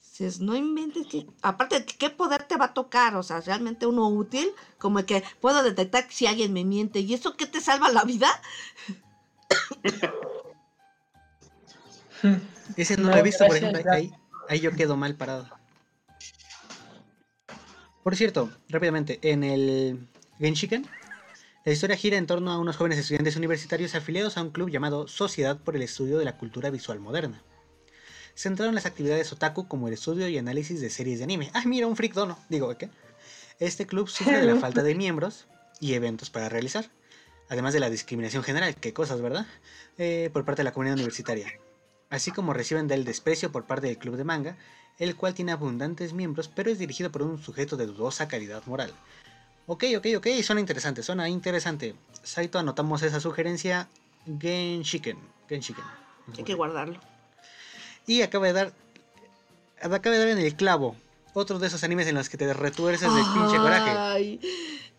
Dices, 0.00 0.40
no 0.40 0.54
inventes 0.54 1.08
que, 1.08 1.26
aparte, 1.42 1.84
¿qué 1.84 2.08
poder 2.08 2.44
te 2.44 2.56
va 2.56 2.66
a 2.66 2.74
tocar? 2.74 3.16
O 3.16 3.24
sea, 3.24 3.40
realmente 3.40 3.84
uno 3.84 4.08
útil, 4.08 4.48
como 4.78 5.04
que 5.04 5.24
puedo 5.40 5.64
detectar 5.64 6.06
si 6.08 6.28
alguien 6.28 6.52
me 6.52 6.64
miente. 6.64 7.00
¿Y 7.00 7.14
eso 7.14 7.36
qué 7.36 7.46
te 7.46 7.60
salva 7.60 7.90
la 7.90 8.04
vida? 8.04 8.28
Ese 12.76 12.96
no, 12.96 13.10
lo 13.10 13.16
he 13.16 13.22
visto, 13.22 13.44
por 13.44 13.56
ejemplo, 13.56 13.82
ahí, 13.90 14.12
ahí 14.48 14.60
yo 14.60 14.70
quedo 14.72 14.96
mal 14.96 15.16
parado. 15.16 15.48
Por 18.04 18.16
cierto, 18.16 18.50
rápidamente, 18.68 19.18
en 19.22 19.42
el 19.42 20.08
Genshiken, 20.38 20.86
la 21.64 21.72
historia 21.72 21.96
gira 21.96 22.18
en 22.18 22.26
torno 22.26 22.52
a 22.52 22.58
unos 22.58 22.76
jóvenes 22.76 22.98
estudiantes 22.98 23.36
universitarios 23.36 23.94
afiliados 23.94 24.36
a 24.36 24.42
un 24.42 24.50
club 24.50 24.68
llamado 24.68 25.08
Sociedad 25.08 25.58
por 25.58 25.74
el 25.74 25.80
Estudio 25.80 26.18
de 26.18 26.26
la 26.26 26.36
Cultura 26.36 26.68
Visual 26.68 27.00
Moderna. 27.00 27.42
Centraron 28.34 28.74
las 28.74 28.84
actividades 28.84 29.32
otaku 29.32 29.68
como 29.68 29.88
el 29.88 29.94
estudio 29.94 30.28
y 30.28 30.36
análisis 30.36 30.82
de 30.82 30.90
series 30.90 31.16
de 31.16 31.24
anime. 31.24 31.50
¡Ah, 31.54 31.62
mira, 31.64 31.86
un 31.86 31.96
freak 31.96 32.12
dono! 32.12 32.38
Digo, 32.50 32.76
¿qué? 32.76 32.90
Este 33.58 33.86
club 33.86 34.10
sufre 34.10 34.38
de 34.38 34.52
la 34.52 34.56
falta 34.56 34.82
de 34.82 34.94
miembros 34.94 35.46
y 35.80 35.94
eventos 35.94 36.28
para 36.28 36.50
realizar, 36.50 36.90
además 37.48 37.72
de 37.72 37.80
la 37.80 37.88
discriminación 37.88 38.42
general, 38.42 38.74
qué 38.74 38.92
cosas, 38.92 39.22
¿verdad? 39.22 39.46
Eh, 39.96 40.28
por 40.30 40.44
parte 40.44 40.60
de 40.60 40.64
la 40.64 40.72
comunidad 40.74 40.96
universitaria. 40.96 41.58
Así 42.10 42.32
como 42.32 42.52
reciben 42.52 42.86
del 42.86 43.06
desprecio 43.06 43.50
por 43.50 43.64
parte 43.64 43.86
del 43.86 43.96
club 43.96 44.16
de 44.16 44.24
manga 44.24 44.58
el 44.98 45.16
cual 45.16 45.34
tiene 45.34 45.52
abundantes 45.52 46.12
miembros, 46.12 46.48
pero 46.48 46.70
es 46.70 46.78
dirigido 46.78 47.10
por 47.10 47.22
un 47.22 47.42
sujeto 47.42 47.76
de 47.76 47.86
dudosa 47.86 48.28
calidad 48.28 48.62
moral. 48.66 48.92
Ok, 49.66 49.84
ok, 49.96 50.06
ok, 50.18 50.26
suena 50.42 50.60
interesante, 50.60 51.02
suena 51.02 51.28
interesante. 51.28 51.94
Saito, 52.22 52.58
anotamos 52.58 53.02
esa 53.02 53.20
sugerencia. 53.20 53.88
Genshiken. 54.38 55.18
Genshiken. 55.48 55.84
Hay 56.36 56.44
que 56.44 56.54
guardarlo. 56.54 57.00
Y 58.06 58.22
acaba 58.22 58.46
de 58.46 58.52
dar. 58.52 58.72
Acaba 59.80 60.14
de 60.14 60.18
dar 60.18 60.28
en 60.28 60.38
el 60.38 60.54
clavo. 60.54 60.96
Otro 61.32 61.58
de 61.58 61.66
esos 61.66 61.82
animes 61.82 62.06
en 62.06 62.14
los 62.14 62.28
que 62.28 62.36
te 62.36 62.52
retuerces 62.52 63.12
del 63.12 63.24
pinche 63.24 63.56
coraje. 63.56 63.90
Ay, 63.90 64.40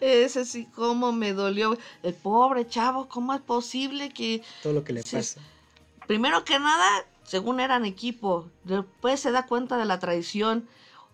ese 0.02 0.46
sí, 0.46 0.68
cómo 0.76 1.12
me 1.12 1.34
dolió. 1.34 1.78
El 2.04 2.14
pobre 2.14 2.68
chavo, 2.68 3.08
¿cómo 3.08 3.34
es 3.34 3.42
posible 3.42 4.10
que. 4.10 4.44
Todo 4.64 4.74
lo 4.74 4.84
que 4.84 4.94
le 4.94 5.04
pasa. 5.04 5.40
Primero 6.08 6.44
que 6.44 6.60
nada, 6.60 7.06
según 7.26 7.60
eran 7.60 7.86
equipo, 7.86 8.50
después 8.64 9.20
se 9.20 9.32
da 9.32 9.46
cuenta 9.46 9.78
de 9.78 9.86
la 9.86 10.00
traición. 10.00 10.68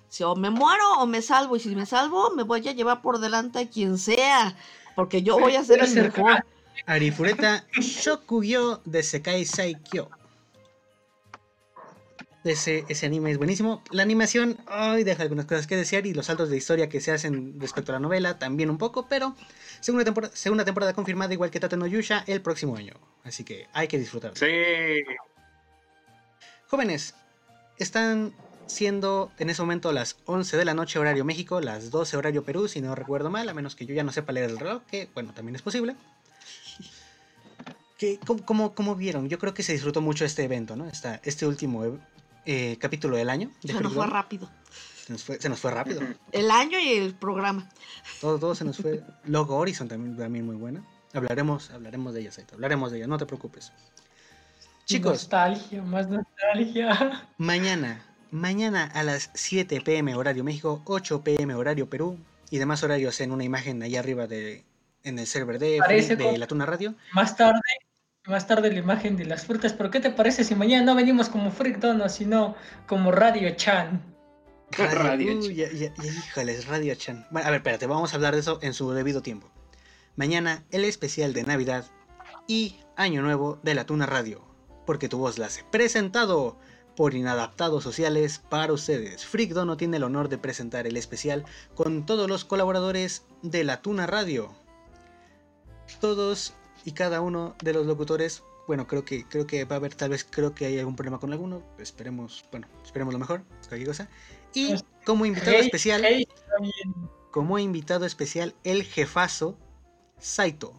Si 0.09 0.23
o 0.23 0.35
me 0.35 0.49
muero 0.49 0.99
o 0.99 1.07
me 1.07 1.21
salvo, 1.21 1.55
y 1.55 1.59
si 1.61 1.73
me 1.73 1.85
salvo, 1.85 2.31
me 2.31 2.43
voy 2.43 2.67
a 2.67 2.73
llevar 2.73 3.01
por 3.01 3.19
delante 3.19 3.59
a 3.59 3.69
quien 3.69 3.97
sea, 3.97 4.55
porque 4.95 5.23
yo 5.23 5.39
voy 5.39 5.55
a 5.55 5.63
ser 5.63 5.81
el 5.81 5.93
mejor. 5.93 6.45
Arifureta 6.85 7.65
Shokugyo 7.79 8.81
de 8.83 9.03
Sekai 9.03 9.45
Saikyo. 9.45 10.09
Ese, 12.43 12.85
ese 12.89 13.05
anime 13.05 13.31
es 13.31 13.37
buenísimo. 13.37 13.83
La 13.91 14.01
animación 14.01 14.57
ay, 14.65 15.03
deja 15.03 15.21
algunas 15.23 15.45
cosas 15.45 15.67
que 15.67 15.77
desear 15.77 16.07
y 16.07 16.13
los 16.13 16.25
saltos 16.25 16.49
de 16.49 16.57
historia 16.57 16.89
que 16.89 16.99
se 16.99 17.11
hacen 17.11 17.59
respecto 17.59 17.91
a 17.91 17.93
la 17.93 17.99
novela 17.99 18.39
también 18.39 18.69
un 18.71 18.79
poco, 18.79 19.07
pero 19.07 19.35
segunda 19.79 20.03
temporada, 20.03 20.35
segunda 20.35 20.65
temporada 20.65 20.93
confirmada 20.93 21.33
igual 21.33 21.51
que 21.51 21.59
Tate 21.59 21.77
no 21.77 21.85
Yusha 21.85 22.23
el 22.27 22.41
próximo 22.41 22.75
año. 22.75 22.95
Así 23.23 23.43
que 23.43 23.67
hay 23.73 23.87
que 23.87 23.99
disfrutarlo. 23.99 24.35
Sí. 24.35 24.47
Jóvenes, 26.71 27.15
están 27.77 28.33
siendo 28.65 29.29
en 29.37 29.49
ese 29.49 29.61
momento 29.61 29.91
las 29.91 30.15
11 30.25 30.55
de 30.55 30.63
la 30.65 30.73
noche 30.73 30.99
horario 30.99 31.25
México, 31.25 31.59
las 31.59 31.91
12 31.91 32.15
horario 32.15 32.45
Perú, 32.45 32.67
si 32.69 32.79
no 32.79 32.95
recuerdo 32.95 33.29
mal, 33.29 33.49
a 33.49 33.53
menos 33.53 33.75
que 33.75 33.85
yo 33.85 33.93
ya 33.93 34.03
no 34.05 34.13
sepa 34.13 34.31
leer 34.31 34.49
el 34.51 34.57
reloj, 34.57 34.81
que 34.89 35.09
bueno, 35.13 35.33
también 35.33 35.55
es 35.57 35.61
posible. 35.61 35.95
¿Qué- 37.97 38.19
cómo, 38.25 38.45
cómo- 38.45 38.73
cómo 38.73 38.95
vieron? 38.95 39.27
Yo 39.27 39.37
creo 39.37 39.53
que 39.53 39.63
se 39.63 39.73
disfrutó 39.73 39.99
mucho 40.01 40.23
este 40.23 40.43
evento, 40.45 40.75
¿no? 40.77 40.87
Esta, 40.87 41.19
este 41.23 41.45
último 41.45 41.99
eh, 42.45 42.77
capítulo 42.79 43.17
del 43.17 43.29
año. 43.29 43.51
de 43.61 43.73
Se 43.73 43.81
nos 43.81 43.93
fue 43.93 44.07
rápido. 44.07 44.49
Se 45.05 45.11
nos 45.13 45.23
fue, 45.23 45.39
se 45.41 45.49
nos 45.49 45.59
fue 45.59 45.71
rápido. 45.71 46.01
El 46.31 46.49
año 46.51 46.79
y 46.79 46.93
el 46.93 47.13
programa. 47.13 47.67
Todo, 48.21 48.39
todo 48.39 48.55
se 48.55 48.63
nos 48.63 48.77
fue. 48.77 49.03
Logo 49.25 49.57
Horizon 49.57 49.87
también, 49.89 50.15
también 50.17 50.45
muy 50.45 50.55
buena. 50.55 50.83
Hablaremos, 51.13 51.69
hablaremos 51.71 52.13
de 52.13 52.21
ella, 52.21 52.31
Saito. 52.31 52.55
Hablaremos 52.55 52.91
de 52.91 52.99
ella, 52.99 53.07
no 53.07 53.17
te 53.17 53.25
preocupes. 53.25 53.71
Chicos, 54.91 55.11
Nostalgia, 55.13 55.81
más 55.83 56.07
nostalgia. 56.09 57.27
Mañana, 57.37 58.05
mañana 58.31 58.85
a 58.93 59.03
las 59.03 59.29
7 59.33 59.81
pm 59.81 60.15
horario 60.15 60.43
México, 60.43 60.81
8 60.85 61.23
pm 61.23 61.53
horario 61.55 61.89
Perú 61.89 62.17
y 62.49 62.57
demás 62.57 62.83
horarios 62.83 63.19
en 63.21 63.31
una 63.31 63.43
imagen 63.43 63.81
ahí 63.83 63.95
arriba 63.95 64.27
de 64.27 64.65
en 65.03 65.17
el 65.19 65.25
server 65.27 65.57
de, 65.59 65.79
de 66.17 66.37
la 66.37 66.47
Tuna 66.47 66.65
Radio. 66.65 66.93
Más 67.13 67.35
tarde, 67.35 67.59
más 68.27 68.45
tarde 68.47 68.71
la 68.71 68.79
imagen 68.79 69.17
de 69.17 69.25
las 69.25 69.45
frutas. 69.45 69.73
¿Pero 69.73 69.89
qué 69.89 69.99
te 69.99 70.11
parece 70.11 70.43
si 70.43 70.53
mañana 70.55 70.85
no 70.85 70.95
venimos 70.95 71.27
como 71.29 71.49
Freak 71.51 71.79
Dono, 71.79 72.07
sino 72.09 72.55
como 72.87 73.11
Radio 73.11 73.49
Chan? 73.55 74.01
Radio 74.71 75.37
Uy, 75.39 75.55
ya- 75.55 75.71
ya- 75.71 75.93
ya, 75.95 76.05
híjoles, 76.11 76.67
Radio 76.67 76.93
Chan. 76.95 77.25
Bueno, 77.31 77.47
a 77.47 77.51
ver, 77.51 77.59
espérate, 77.59 77.87
vamos 77.87 78.13
a 78.13 78.15
hablar 78.17 78.33
de 78.35 78.41
eso 78.41 78.59
en 78.61 78.73
su 78.73 78.91
debido 78.91 79.21
tiempo. 79.21 79.49
Mañana 80.15 80.63
el 80.71 80.83
especial 80.85 81.33
de 81.33 81.43
Navidad 81.43 81.85
y 82.47 82.75
Año 82.95 83.21
Nuevo 83.21 83.59
de 83.63 83.73
la 83.75 83.85
Tuna 83.85 84.05
Radio, 84.05 84.43
porque 84.91 85.07
tu 85.07 85.19
voz 85.19 85.37
la 85.37 85.45
hace 85.45 85.63
presentado 85.63 86.57
por 86.97 87.13
Inadaptados 87.13 87.81
Sociales 87.81 88.41
para 88.49 88.73
ustedes. 88.73 89.25
Freak 89.25 89.51
Dono 89.51 89.77
tiene 89.77 89.95
el 89.95 90.03
honor 90.03 90.27
de 90.27 90.37
presentar 90.37 90.85
el 90.85 90.97
especial 90.97 91.45
con 91.75 92.05
todos 92.05 92.29
los 92.29 92.43
colaboradores 92.43 93.23
de 93.41 93.63
la 93.63 93.81
Tuna 93.81 94.05
Radio. 94.05 94.53
Todos 96.01 96.53
y 96.83 96.91
cada 96.91 97.21
uno 97.21 97.55
de 97.63 97.71
los 97.71 97.85
locutores, 97.85 98.43
bueno, 98.67 98.85
creo 98.85 99.05
que 99.05 99.25
creo 99.29 99.47
que 99.47 99.63
va 99.63 99.77
a 99.77 99.79
haber 99.79 99.95
tal 99.95 100.09
vez 100.09 100.27
creo 100.29 100.53
que 100.53 100.65
hay 100.65 100.77
algún 100.77 100.97
problema 100.97 101.21
con 101.21 101.31
alguno, 101.31 101.63
esperemos, 101.79 102.43
bueno, 102.51 102.67
esperemos 102.83 103.13
lo 103.13 103.19
mejor, 103.19 103.43
cualquier 103.69 103.87
cosa. 103.87 104.09
Y 104.53 104.71
Pues, 104.71 104.83
como 105.05 105.25
invitado 105.25 105.55
Hey, 105.57 105.67
especial, 105.67 106.01
hey, 106.03 106.27
como 107.31 107.57
invitado 107.59 108.05
especial 108.05 108.55
el 108.65 108.83
jefazo 108.83 109.57
Saito. 110.19 110.73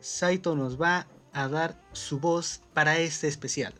Saito 0.00 0.56
nos 0.56 0.76
va 0.82 1.06
a 1.34 1.48
dar 1.48 1.76
su 1.92 2.18
voz 2.20 2.62
para 2.72 2.98
este 2.98 3.28
especial. 3.28 3.74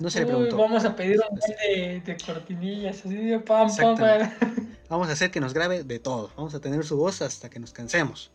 No 0.00 0.10
se 0.10 0.20
le 0.20 0.26
preguntó. 0.26 0.56
vamos 0.56 0.84
a 0.84 0.96
pedir 0.96 1.20
un 1.30 1.38
de, 1.38 2.02
de 2.04 2.16
cortinillas, 2.16 2.98
así 3.04 3.14
de 3.14 3.38
pam, 3.38 3.68
pam. 3.76 3.96
Vamos 4.88 5.08
a 5.08 5.12
hacer 5.12 5.30
que 5.30 5.40
nos 5.40 5.54
grabe 5.54 5.84
de 5.84 5.98
todo. 5.98 6.30
Vamos 6.36 6.54
a 6.54 6.60
tener 6.60 6.84
su 6.84 6.98
voz 6.98 7.22
hasta 7.22 7.48
que 7.48 7.58
nos 7.58 7.72
cansemos. 7.72 8.30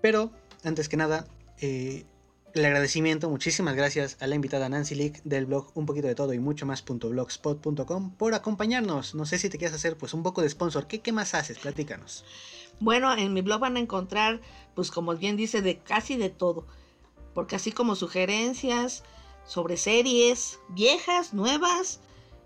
Pero, 0.00 0.30
antes 0.62 0.88
que 0.88 0.96
nada, 0.96 1.26
eh, 1.60 2.04
el 2.54 2.64
agradecimiento, 2.64 3.28
muchísimas 3.30 3.74
gracias 3.74 4.16
a 4.20 4.26
la 4.26 4.34
invitada 4.34 4.68
Nancy 4.68 4.94
Leak 4.94 5.22
del 5.24 5.46
blog 5.46 5.72
Un 5.74 5.86
poquito 5.86 6.06
de 6.06 6.14
todo 6.14 6.34
y 6.34 6.38
mucho 6.38 6.66
más.blogspot.com 6.66 8.16
por 8.16 8.34
acompañarnos. 8.34 9.14
No 9.14 9.26
sé 9.26 9.38
si 9.38 9.48
te 9.48 9.58
quieres 9.58 9.74
hacer 9.74 9.96
pues 9.96 10.14
un 10.14 10.22
poco 10.22 10.42
de 10.42 10.50
sponsor. 10.50 10.86
¿Qué, 10.86 11.00
qué 11.00 11.10
más 11.10 11.34
haces? 11.34 11.58
Platícanos. 11.58 12.24
Bueno, 12.78 13.16
en 13.16 13.32
mi 13.32 13.42
blog 13.42 13.60
van 13.60 13.76
a 13.76 13.80
encontrar, 13.80 14.40
pues 14.74 14.90
como 14.90 15.14
bien 15.14 15.36
dice, 15.36 15.62
de 15.62 15.78
casi 15.78 16.16
de 16.16 16.30
todo. 16.30 16.66
Porque 17.34 17.56
así 17.56 17.72
como 17.72 17.94
sugerencias 17.94 19.04
sobre 19.44 19.76
series 19.76 20.60
viejas, 20.68 21.34
nuevas, 21.34 22.00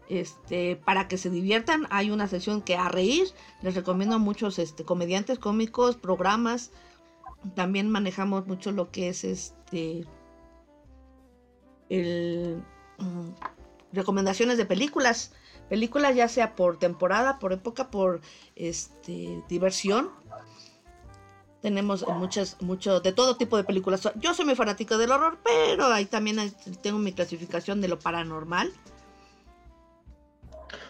este, 0.09 0.77
para 0.77 1.09
que 1.09 1.19
se 1.19 1.31
diviertan, 1.31 1.87
hay 1.91 2.11
una 2.11 2.29
sección 2.29 2.63
que 2.63 2.77
a 2.77 2.89
reír. 2.89 3.29
Les 3.63 3.75
recomiendo 3.75 4.19
muchos 4.19 4.59
este, 4.59 4.85
comediantes 4.85 5.39
cómicos, 5.39 5.97
programas. 5.97 6.71
También 7.55 7.91
manejamos 7.91 8.47
mucho 8.47 8.73
lo 8.73 8.91
que 8.91 9.09
es 9.09 9.25
este 9.25 10.07
el 11.89 12.63
mm, 12.99 13.31
recomendaciones 13.93 14.59
de 14.59 14.67
películas. 14.67 15.33
Películas 15.69 16.15
ya 16.15 16.29
sea 16.29 16.55
por 16.55 16.79
temporada, 16.79 17.39
por 17.39 17.53
época, 17.53 17.91
por 17.91 18.21
este 18.55 19.43
diversión. 19.49 20.11
Tenemos 21.63 22.07
muchas, 22.09 22.57
mucho, 22.61 23.01
de 23.01 23.13
todo 23.13 23.37
tipo 23.37 23.57
de 23.57 23.65
películas. 23.65 24.09
Yo 24.17 24.35
soy 24.35 24.45
muy 24.45 24.55
fanática 24.55 24.97
del 24.99 25.11
horror, 25.11 25.39
pero 25.43 25.87
ahí 25.87 26.05
también 26.05 26.53
tengo 26.83 26.99
mi 26.99 27.13
clasificación 27.13 27.81
de 27.81 27.89
lo 27.89 27.99
paranormal. 27.99 28.73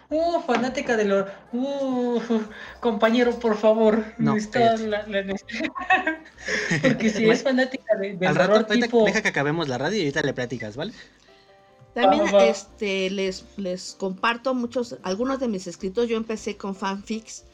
Uh, 0.09 0.41
fanática 0.43 0.97
de 0.97 1.05
lo. 1.05 1.27
Uh, 1.53 2.21
compañero, 2.81 3.39
por 3.39 3.57
favor. 3.57 4.05
No, 4.19 4.37
cállate. 4.53 4.87
la- 4.87 5.07
la- 5.07 5.25
Porque 6.83 7.11
si 7.11 7.29
es 7.29 7.43
fanática 7.43 7.97
de, 7.97 8.17
del 8.17 8.29
Al 8.29 8.35
rato, 8.37 8.53
horror 8.53 8.67
ahorita 8.69 8.87
tipo. 8.87 9.05
deja 9.05 9.23
que 9.23 9.29
acabemos 9.29 9.69
la 9.69 9.79
radio 9.79 9.97
y 9.99 10.01
ahorita 10.03 10.23
le 10.23 10.33
platicas, 10.33 10.77
¿vale? 10.77 10.93
También 11.95 12.25
este 12.37 13.09
les, 13.11 13.45
les 13.57 13.95
comparto 13.99 14.55
muchos, 14.55 14.97
algunos 15.03 15.41
de 15.41 15.49
mis 15.49 15.67
escritos. 15.67 16.09
Yo 16.09 16.17
empecé 16.17 16.57
con 16.57 16.77
fanfics 16.77 17.45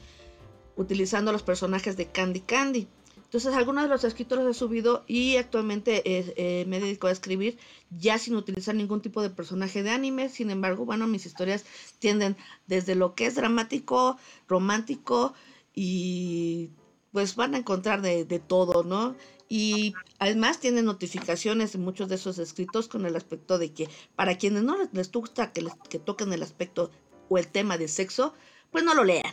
utilizando 0.76 1.32
los 1.32 1.42
personajes 1.42 1.96
de 1.96 2.06
Candy 2.06 2.40
Candy. 2.40 2.88
Entonces 3.32 3.54
algunos 3.54 3.84
de 3.84 3.88
los 3.88 4.04
escritos 4.04 4.38
los 4.38 4.54
he 4.54 4.58
subido 4.58 5.04
y 5.06 5.38
actualmente 5.38 6.02
eh, 6.04 6.66
me 6.66 6.80
dedico 6.80 7.06
a 7.06 7.12
escribir 7.12 7.56
ya 7.88 8.18
sin 8.18 8.36
utilizar 8.36 8.74
ningún 8.74 9.00
tipo 9.00 9.22
de 9.22 9.30
personaje 9.30 9.82
de 9.82 9.88
anime. 9.88 10.28
Sin 10.28 10.50
embargo, 10.50 10.84
bueno, 10.84 11.06
mis 11.06 11.24
historias 11.24 11.64
tienden 11.98 12.36
desde 12.66 12.94
lo 12.94 13.14
que 13.14 13.24
es 13.24 13.34
dramático, 13.34 14.18
romántico 14.48 15.32
y 15.74 16.72
pues 17.10 17.34
van 17.34 17.54
a 17.54 17.58
encontrar 17.58 18.02
de, 18.02 18.26
de 18.26 18.38
todo, 18.38 18.84
¿no? 18.84 19.16
Y 19.48 19.94
además 20.18 20.60
tienen 20.60 20.84
notificaciones 20.84 21.74
en 21.74 21.80
muchos 21.80 22.10
de 22.10 22.16
esos 22.16 22.38
escritos 22.38 22.86
con 22.86 23.06
el 23.06 23.16
aspecto 23.16 23.56
de 23.56 23.72
que 23.72 23.88
para 24.14 24.36
quienes 24.36 24.62
no 24.62 24.76
les, 24.76 24.92
les 24.92 25.10
gusta 25.10 25.52
que, 25.52 25.62
les, 25.62 25.72
que 25.88 25.98
toquen 25.98 26.34
el 26.34 26.42
aspecto 26.42 26.90
o 27.30 27.38
el 27.38 27.48
tema 27.48 27.78
de 27.78 27.88
sexo, 27.88 28.34
pues 28.70 28.84
no 28.84 28.92
lo 28.92 29.04
lean. 29.04 29.32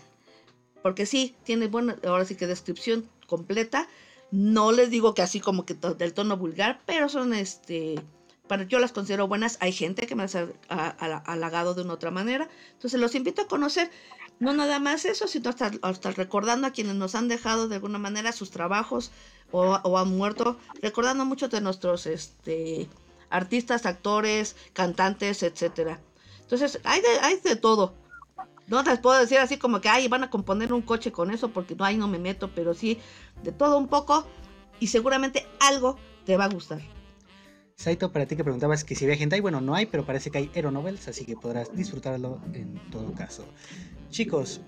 Porque 0.81 1.05
sí, 1.05 1.35
tiene 1.43 1.67
buena, 1.67 1.97
ahora 2.05 2.23
sí 2.23 2.35
que 2.35 2.47
descripción 2.47 3.09
completa. 3.29 3.87
No 4.31 4.71
les 4.73 4.89
digo 4.89 5.13
que 5.13 5.21
así 5.21 5.39
como 5.39 5.65
que 5.65 5.73
del 5.75 6.13
tono 6.13 6.35
vulgar, 6.37 6.81
pero 6.85 7.07
son 7.09 7.33
este. 7.33 8.01
Para, 8.47 8.63
yo 8.63 8.79
las 8.79 8.91
considero 8.91 9.27
buenas. 9.27 9.57
Hay 9.61 9.71
gente 9.71 10.07
que 10.07 10.15
me 10.15 10.23
ha 10.23 10.27
ha- 10.69 10.95
ha- 10.99 11.23
halagado 11.31 11.73
de 11.75 11.83
una 11.83 11.93
otra 11.93 12.11
manera. 12.11 12.49
Entonces 12.73 12.99
los 12.99 13.15
invito 13.15 13.43
a 13.43 13.47
conocer 13.47 13.89
no 14.39 14.53
nada 14.53 14.79
más 14.79 15.05
eso, 15.05 15.27
sino 15.27 15.49
hasta, 15.49 16.11
recordando 16.11 16.67
a 16.67 16.71
quienes 16.71 16.95
nos 16.95 17.13
han 17.15 17.27
dejado 17.27 17.67
de 17.67 17.75
alguna 17.75 17.99
manera 17.99 18.31
sus 18.31 18.51
trabajos 18.51 19.11
o, 19.51 19.61
o 19.83 19.97
han 19.97 20.09
muerto, 20.09 20.57
recordando 20.81 21.25
muchos 21.25 21.49
de 21.51 21.61
nuestros 21.61 22.05
este, 22.07 22.87
artistas, 23.29 23.85
actores, 23.85 24.55
cantantes, 24.73 25.43
etcétera. 25.43 25.99
Entonces, 26.41 26.79
hay 26.85 27.01
de, 27.01 27.07
hay 27.21 27.37
de 27.41 27.55
todo. 27.55 27.93
No 28.69 28.83
les 28.83 28.99
puedo 28.99 29.19
decir 29.19 29.39
así 29.39 29.57
como 29.57 29.81
que, 29.81 29.89
ay, 29.89 30.07
van 30.07 30.23
a 30.23 30.29
componer 30.29 30.71
un 30.73 30.81
coche 30.81 31.11
con 31.11 31.31
eso, 31.31 31.49
porque 31.49 31.75
no, 31.75 31.85
ahí 31.85 31.97
no 31.97 32.07
me 32.07 32.19
meto, 32.19 32.51
pero 32.53 32.73
sí, 32.73 32.99
de 33.43 33.51
todo 33.51 33.77
un 33.77 33.87
poco, 33.87 34.25
y 34.79 34.87
seguramente 34.87 35.47
algo 35.59 35.97
te 36.25 36.37
va 36.37 36.45
a 36.45 36.49
gustar. 36.49 36.81
Saito, 37.75 38.11
para 38.11 38.25
ti 38.25 38.35
que 38.35 38.43
preguntabas 38.43 38.83
que 38.83 38.93
si 38.93 39.05
había 39.05 39.15
hentai, 39.15 39.39
bueno, 39.39 39.61
no 39.61 39.73
hay, 39.73 39.85
pero 39.85 40.05
parece 40.05 40.29
que 40.29 40.37
hay 40.37 40.51
Hero 40.53 40.69
Novels, 40.69 41.07
así 41.07 41.25
que 41.25 41.35
podrás 41.35 41.73
disfrutarlo 41.75 42.39
en 42.53 42.77
todo 42.91 43.13
caso. 43.13 43.45
Chicos, 44.09 44.61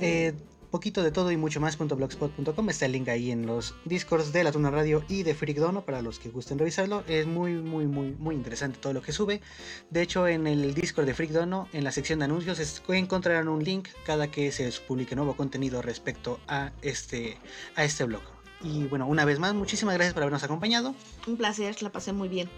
eh, 0.00 0.34
poquito 0.76 1.02
de 1.02 1.10
todo 1.10 1.32
y 1.32 1.38
mucho 1.38 1.58
más.blogspot.com. 1.58 2.68
Está 2.68 2.84
el 2.84 2.92
link 2.92 3.08
ahí 3.08 3.30
en 3.30 3.46
los 3.46 3.74
discords 3.86 4.30
de 4.30 4.44
la 4.44 4.52
Tuna 4.52 4.70
Radio 4.70 5.02
y 5.08 5.22
de 5.22 5.34
Freak 5.34 5.56
Dono 5.56 5.86
para 5.86 6.02
los 6.02 6.18
que 6.18 6.28
gusten 6.28 6.58
revisarlo. 6.58 7.02
Es 7.08 7.26
muy, 7.26 7.54
muy, 7.54 7.86
muy, 7.86 8.10
muy 8.10 8.34
interesante 8.34 8.78
todo 8.78 8.92
lo 8.92 9.00
que 9.00 9.10
sube. 9.12 9.40
De 9.88 10.02
hecho, 10.02 10.28
en 10.28 10.46
el 10.46 10.74
Discord 10.74 11.06
de 11.06 11.14
Freak 11.14 11.30
Dono, 11.30 11.66
en 11.72 11.82
la 11.82 11.92
sección 11.92 12.18
de 12.18 12.26
anuncios, 12.26 12.82
encontrarán 12.88 13.48
un 13.48 13.64
link 13.64 13.88
cada 14.04 14.30
que 14.30 14.52
se 14.52 14.70
publique 14.86 15.16
nuevo 15.16 15.34
contenido 15.34 15.80
respecto 15.80 16.40
a 16.46 16.72
este, 16.82 17.38
a 17.74 17.82
este 17.82 18.04
blog. 18.04 18.20
Y 18.60 18.84
bueno, 18.84 19.06
una 19.06 19.24
vez 19.24 19.38
más, 19.38 19.54
muchísimas 19.54 19.94
gracias 19.94 20.12
por 20.12 20.24
habernos 20.24 20.42
acompañado. 20.42 20.94
Un 21.26 21.38
placer, 21.38 21.82
la 21.82 21.90
pasé 21.90 22.12
muy 22.12 22.28
bien. 22.28 22.50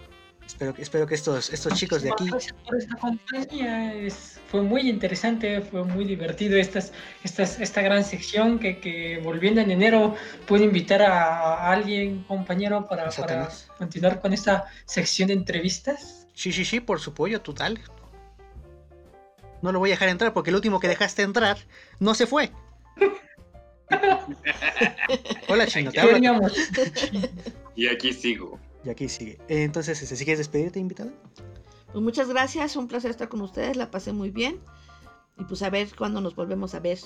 Espero, 0.49 0.73
espero 0.79 1.05
que 1.05 1.13
estos, 1.13 1.51
estos 1.51 1.75
chicos 1.75 2.01
de 2.01 2.11
aquí. 2.11 2.27
Gracias 2.27 2.55
por 2.65 2.75
esta 2.75 2.95
compañía. 2.95 3.93
fue 4.47 4.63
muy 4.63 4.89
interesante, 4.89 5.61
fue 5.61 5.83
muy 5.83 6.05
divertido 6.05 6.57
estas, 6.57 6.91
estas, 7.23 7.59
esta 7.59 7.83
gran 7.83 8.03
sección 8.03 8.57
que, 8.57 8.79
que 8.79 9.21
volviendo 9.23 9.61
en 9.61 9.69
enero 9.69 10.15
puedo 10.47 10.63
invitar 10.63 11.03
a, 11.03 11.71
alguien, 11.71 12.23
compañero, 12.23 12.87
para, 12.87 13.11
para, 13.11 13.49
continuar 13.77 14.21
con 14.21 14.33
esta 14.33 14.65
sección 14.85 15.27
de 15.27 15.35
entrevistas. 15.35 16.27
Sí, 16.33 16.51
sí, 16.51 16.65
sí, 16.65 16.79
por 16.79 16.99
su 16.99 17.13
pollo, 17.13 17.41
total. 17.41 17.79
No 19.61 19.71
lo 19.71 19.77
voy 19.77 19.91
a 19.91 19.93
dejar 19.93 20.09
entrar 20.09 20.33
porque 20.33 20.49
el 20.49 20.55
último 20.55 20.79
que 20.79 20.87
dejaste 20.87 21.21
entrar 21.21 21.59
no 21.99 22.15
se 22.15 22.25
fue. 22.25 22.51
Hola, 25.47 25.67
Chino, 25.67 25.91
te 25.91 26.01
Y 27.75 27.87
aquí 27.87 28.13
sigo. 28.13 28.59
Y 28.83 28.89
aquí 28.89 29.09
sigue. 29.09 29.37
Entonces, 29.47 29.97
si 29.97 30.25
quieres 30.25 30.39
despedirte, 30.39 30.79
invitado. 30.79 31.11
Pues 31.91 32.03
muchas 32.03 32.29
gracias, 32.29 32.75
un 32.75 32.87
placer 32.87 33.11
estar 33.11 33.29
con 33.29 33.41
ustedes, 33.41 33.75
la 33.75 33.91
pasé 33.91 34.13
muy 34.13 34.29
bien. 34.29 34.59
Y 35.37 35.43
pues 35.45 35.61
a 35.63 35.69
ver 35.69 35.89
cuándo 35.95 36.21
nos 36.21 36.35
volvemos 36.35 36.75
a 36.75 36.79
ver. 36.79 36.99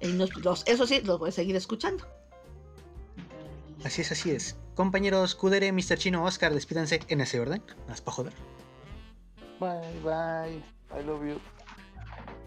eso 0.00 0.86
sí, 0.86 1.00
los 1.02 1.18
voy 1.18 1.28
a 1.28 1.32
seguir 1.32 1.56
escuchando. 1.56 2.06
Así 3.84 4.02
es, 4.02 4.12
así 4.12 4.30
es. 4.30 4.56
Compañeros 4.74 5.34
Kudere, 5.34 5.72
Mr. 5.72 5.96
Chino, 5.96 6.24
Oscar, 6.24 6.54
despídanse 6.54 7.00
en 7.08 7.20
ese 7.20 7.40
orden. 7.40 7.62
Más 7.88 8.00
para 8.00 8.14
joder. 8.14 8.32
Bye, 9.58 10.00
bye. 10.02 10.56
I 10.98 11.04
love 11.04 11.26
you. 11.26 11.40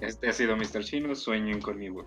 Este 0.01 0.29
ha 0.29 0.33
sido 0.33 0.55
Mr. 0.55 0.83
Chino, 0.83 1.15
sueñen 1.15 1.61
conmigo. 1.61 2.05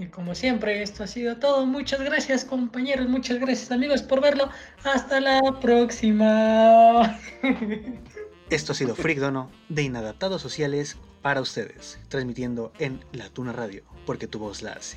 Y 0.00 0.06
como 0.06 0.34
siempre, 0.34 0.82
esto 0.82 1.04
ha 1.04 1.06
sido 1.06 1.36
todo. 1.36 1.66
Muchas 1.66 2.00
gracias 2.00 2.46
compañeros, 2.46 3.06
muchas 3.06 3.38
gracias 3.38 3.70
amigos 3.70 4.00
por 4.00 4.22
verlo. 4.22 4.48
Hasta 4.82 5.20
la 5.20 5.40
próxima. 5.60 7.20
Esto 8.48 8.72
ha 8.72 8.74
sido 8.74 8.96
Freak 8.96 9.18
Dono 9.18 9.50
de 9.68 9.82
Inadaptados 9.82 10.40
Sociales 10.40 10.96
para 11.20 11.42
ustedes, 11.42 12.00
transmitiendo 12.08 12.72
en 12.78 13.04
La 13.12 13.28
Tuna 13.28 13.52
Radio, 13.52 13.84
porque 14.06 14.26
tu 14.26 14.38
voz 14.38 14.62
la 14.62 14.72
hace. 14.72 14.96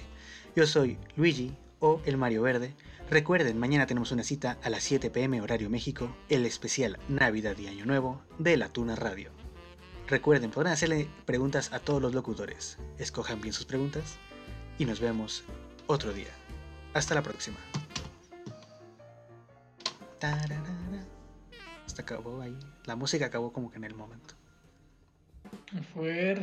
Yo 0.55 0.65
soy 0.65 0.97
Luigi 1.17 1.53
o 1.79 2.01
el 2.05 2.15
Mario 2.15 2.41
Verde. 2.41 2.73
Recuerden, 3.09 3.59
mañana 3.59 3.85
tenemos 3.85 4.13
una 4.13 4.23
cita 4.23 4.57
a 4.63 4.69
las 4.69 4.83
7 4.83 5.09
pm 5.09 5.41
horario 5.41 5.69
México, 5.69 6.15
el 6.29 6.45
especial 6.45 6.97
Navidad 7.09 7.57
y 7.57 7.67
Año 7.67 7.85
Nuevo 7.85 8.23
de 8.39 8.55
La 8.55 8.69
Tuna 8.69 8.95
Radio. 8.95 9.31
Recuerden, 10.07 10.49
podrán 10.49 10.73
hacerle 10.73 11.09
preguntas 11.25 11.73
a 11.73 11.79
todos 11.79 12.01
los 12.01 12.13
locutores. 12.13 12.77
Escojan 12.97 13.41
bien 13.41 13.53
sus 13.53 13.65
preguntas 13.65 14.17
y 14.77 14.85
nos 14.85 14.99
vemos 14.99 15.43
otro 15.87 16.13
día. 16.13 16.31
Hasta 16.93 17.15
la 17.15 17.21
próxima. 17.21 17.57
Hasta 21.85 22.01
acabó 22.01 22.41
ahí. 22.41 22.57
La 22.85 22.95
música 22.95 23.25
acabó 23.25 23.51
como 23.51 23.69
que 23.69 23.77
en 23.77 23.83
el 23.83 23.95
momento. 23.95 24.35
Fuerte. 25.93 26.23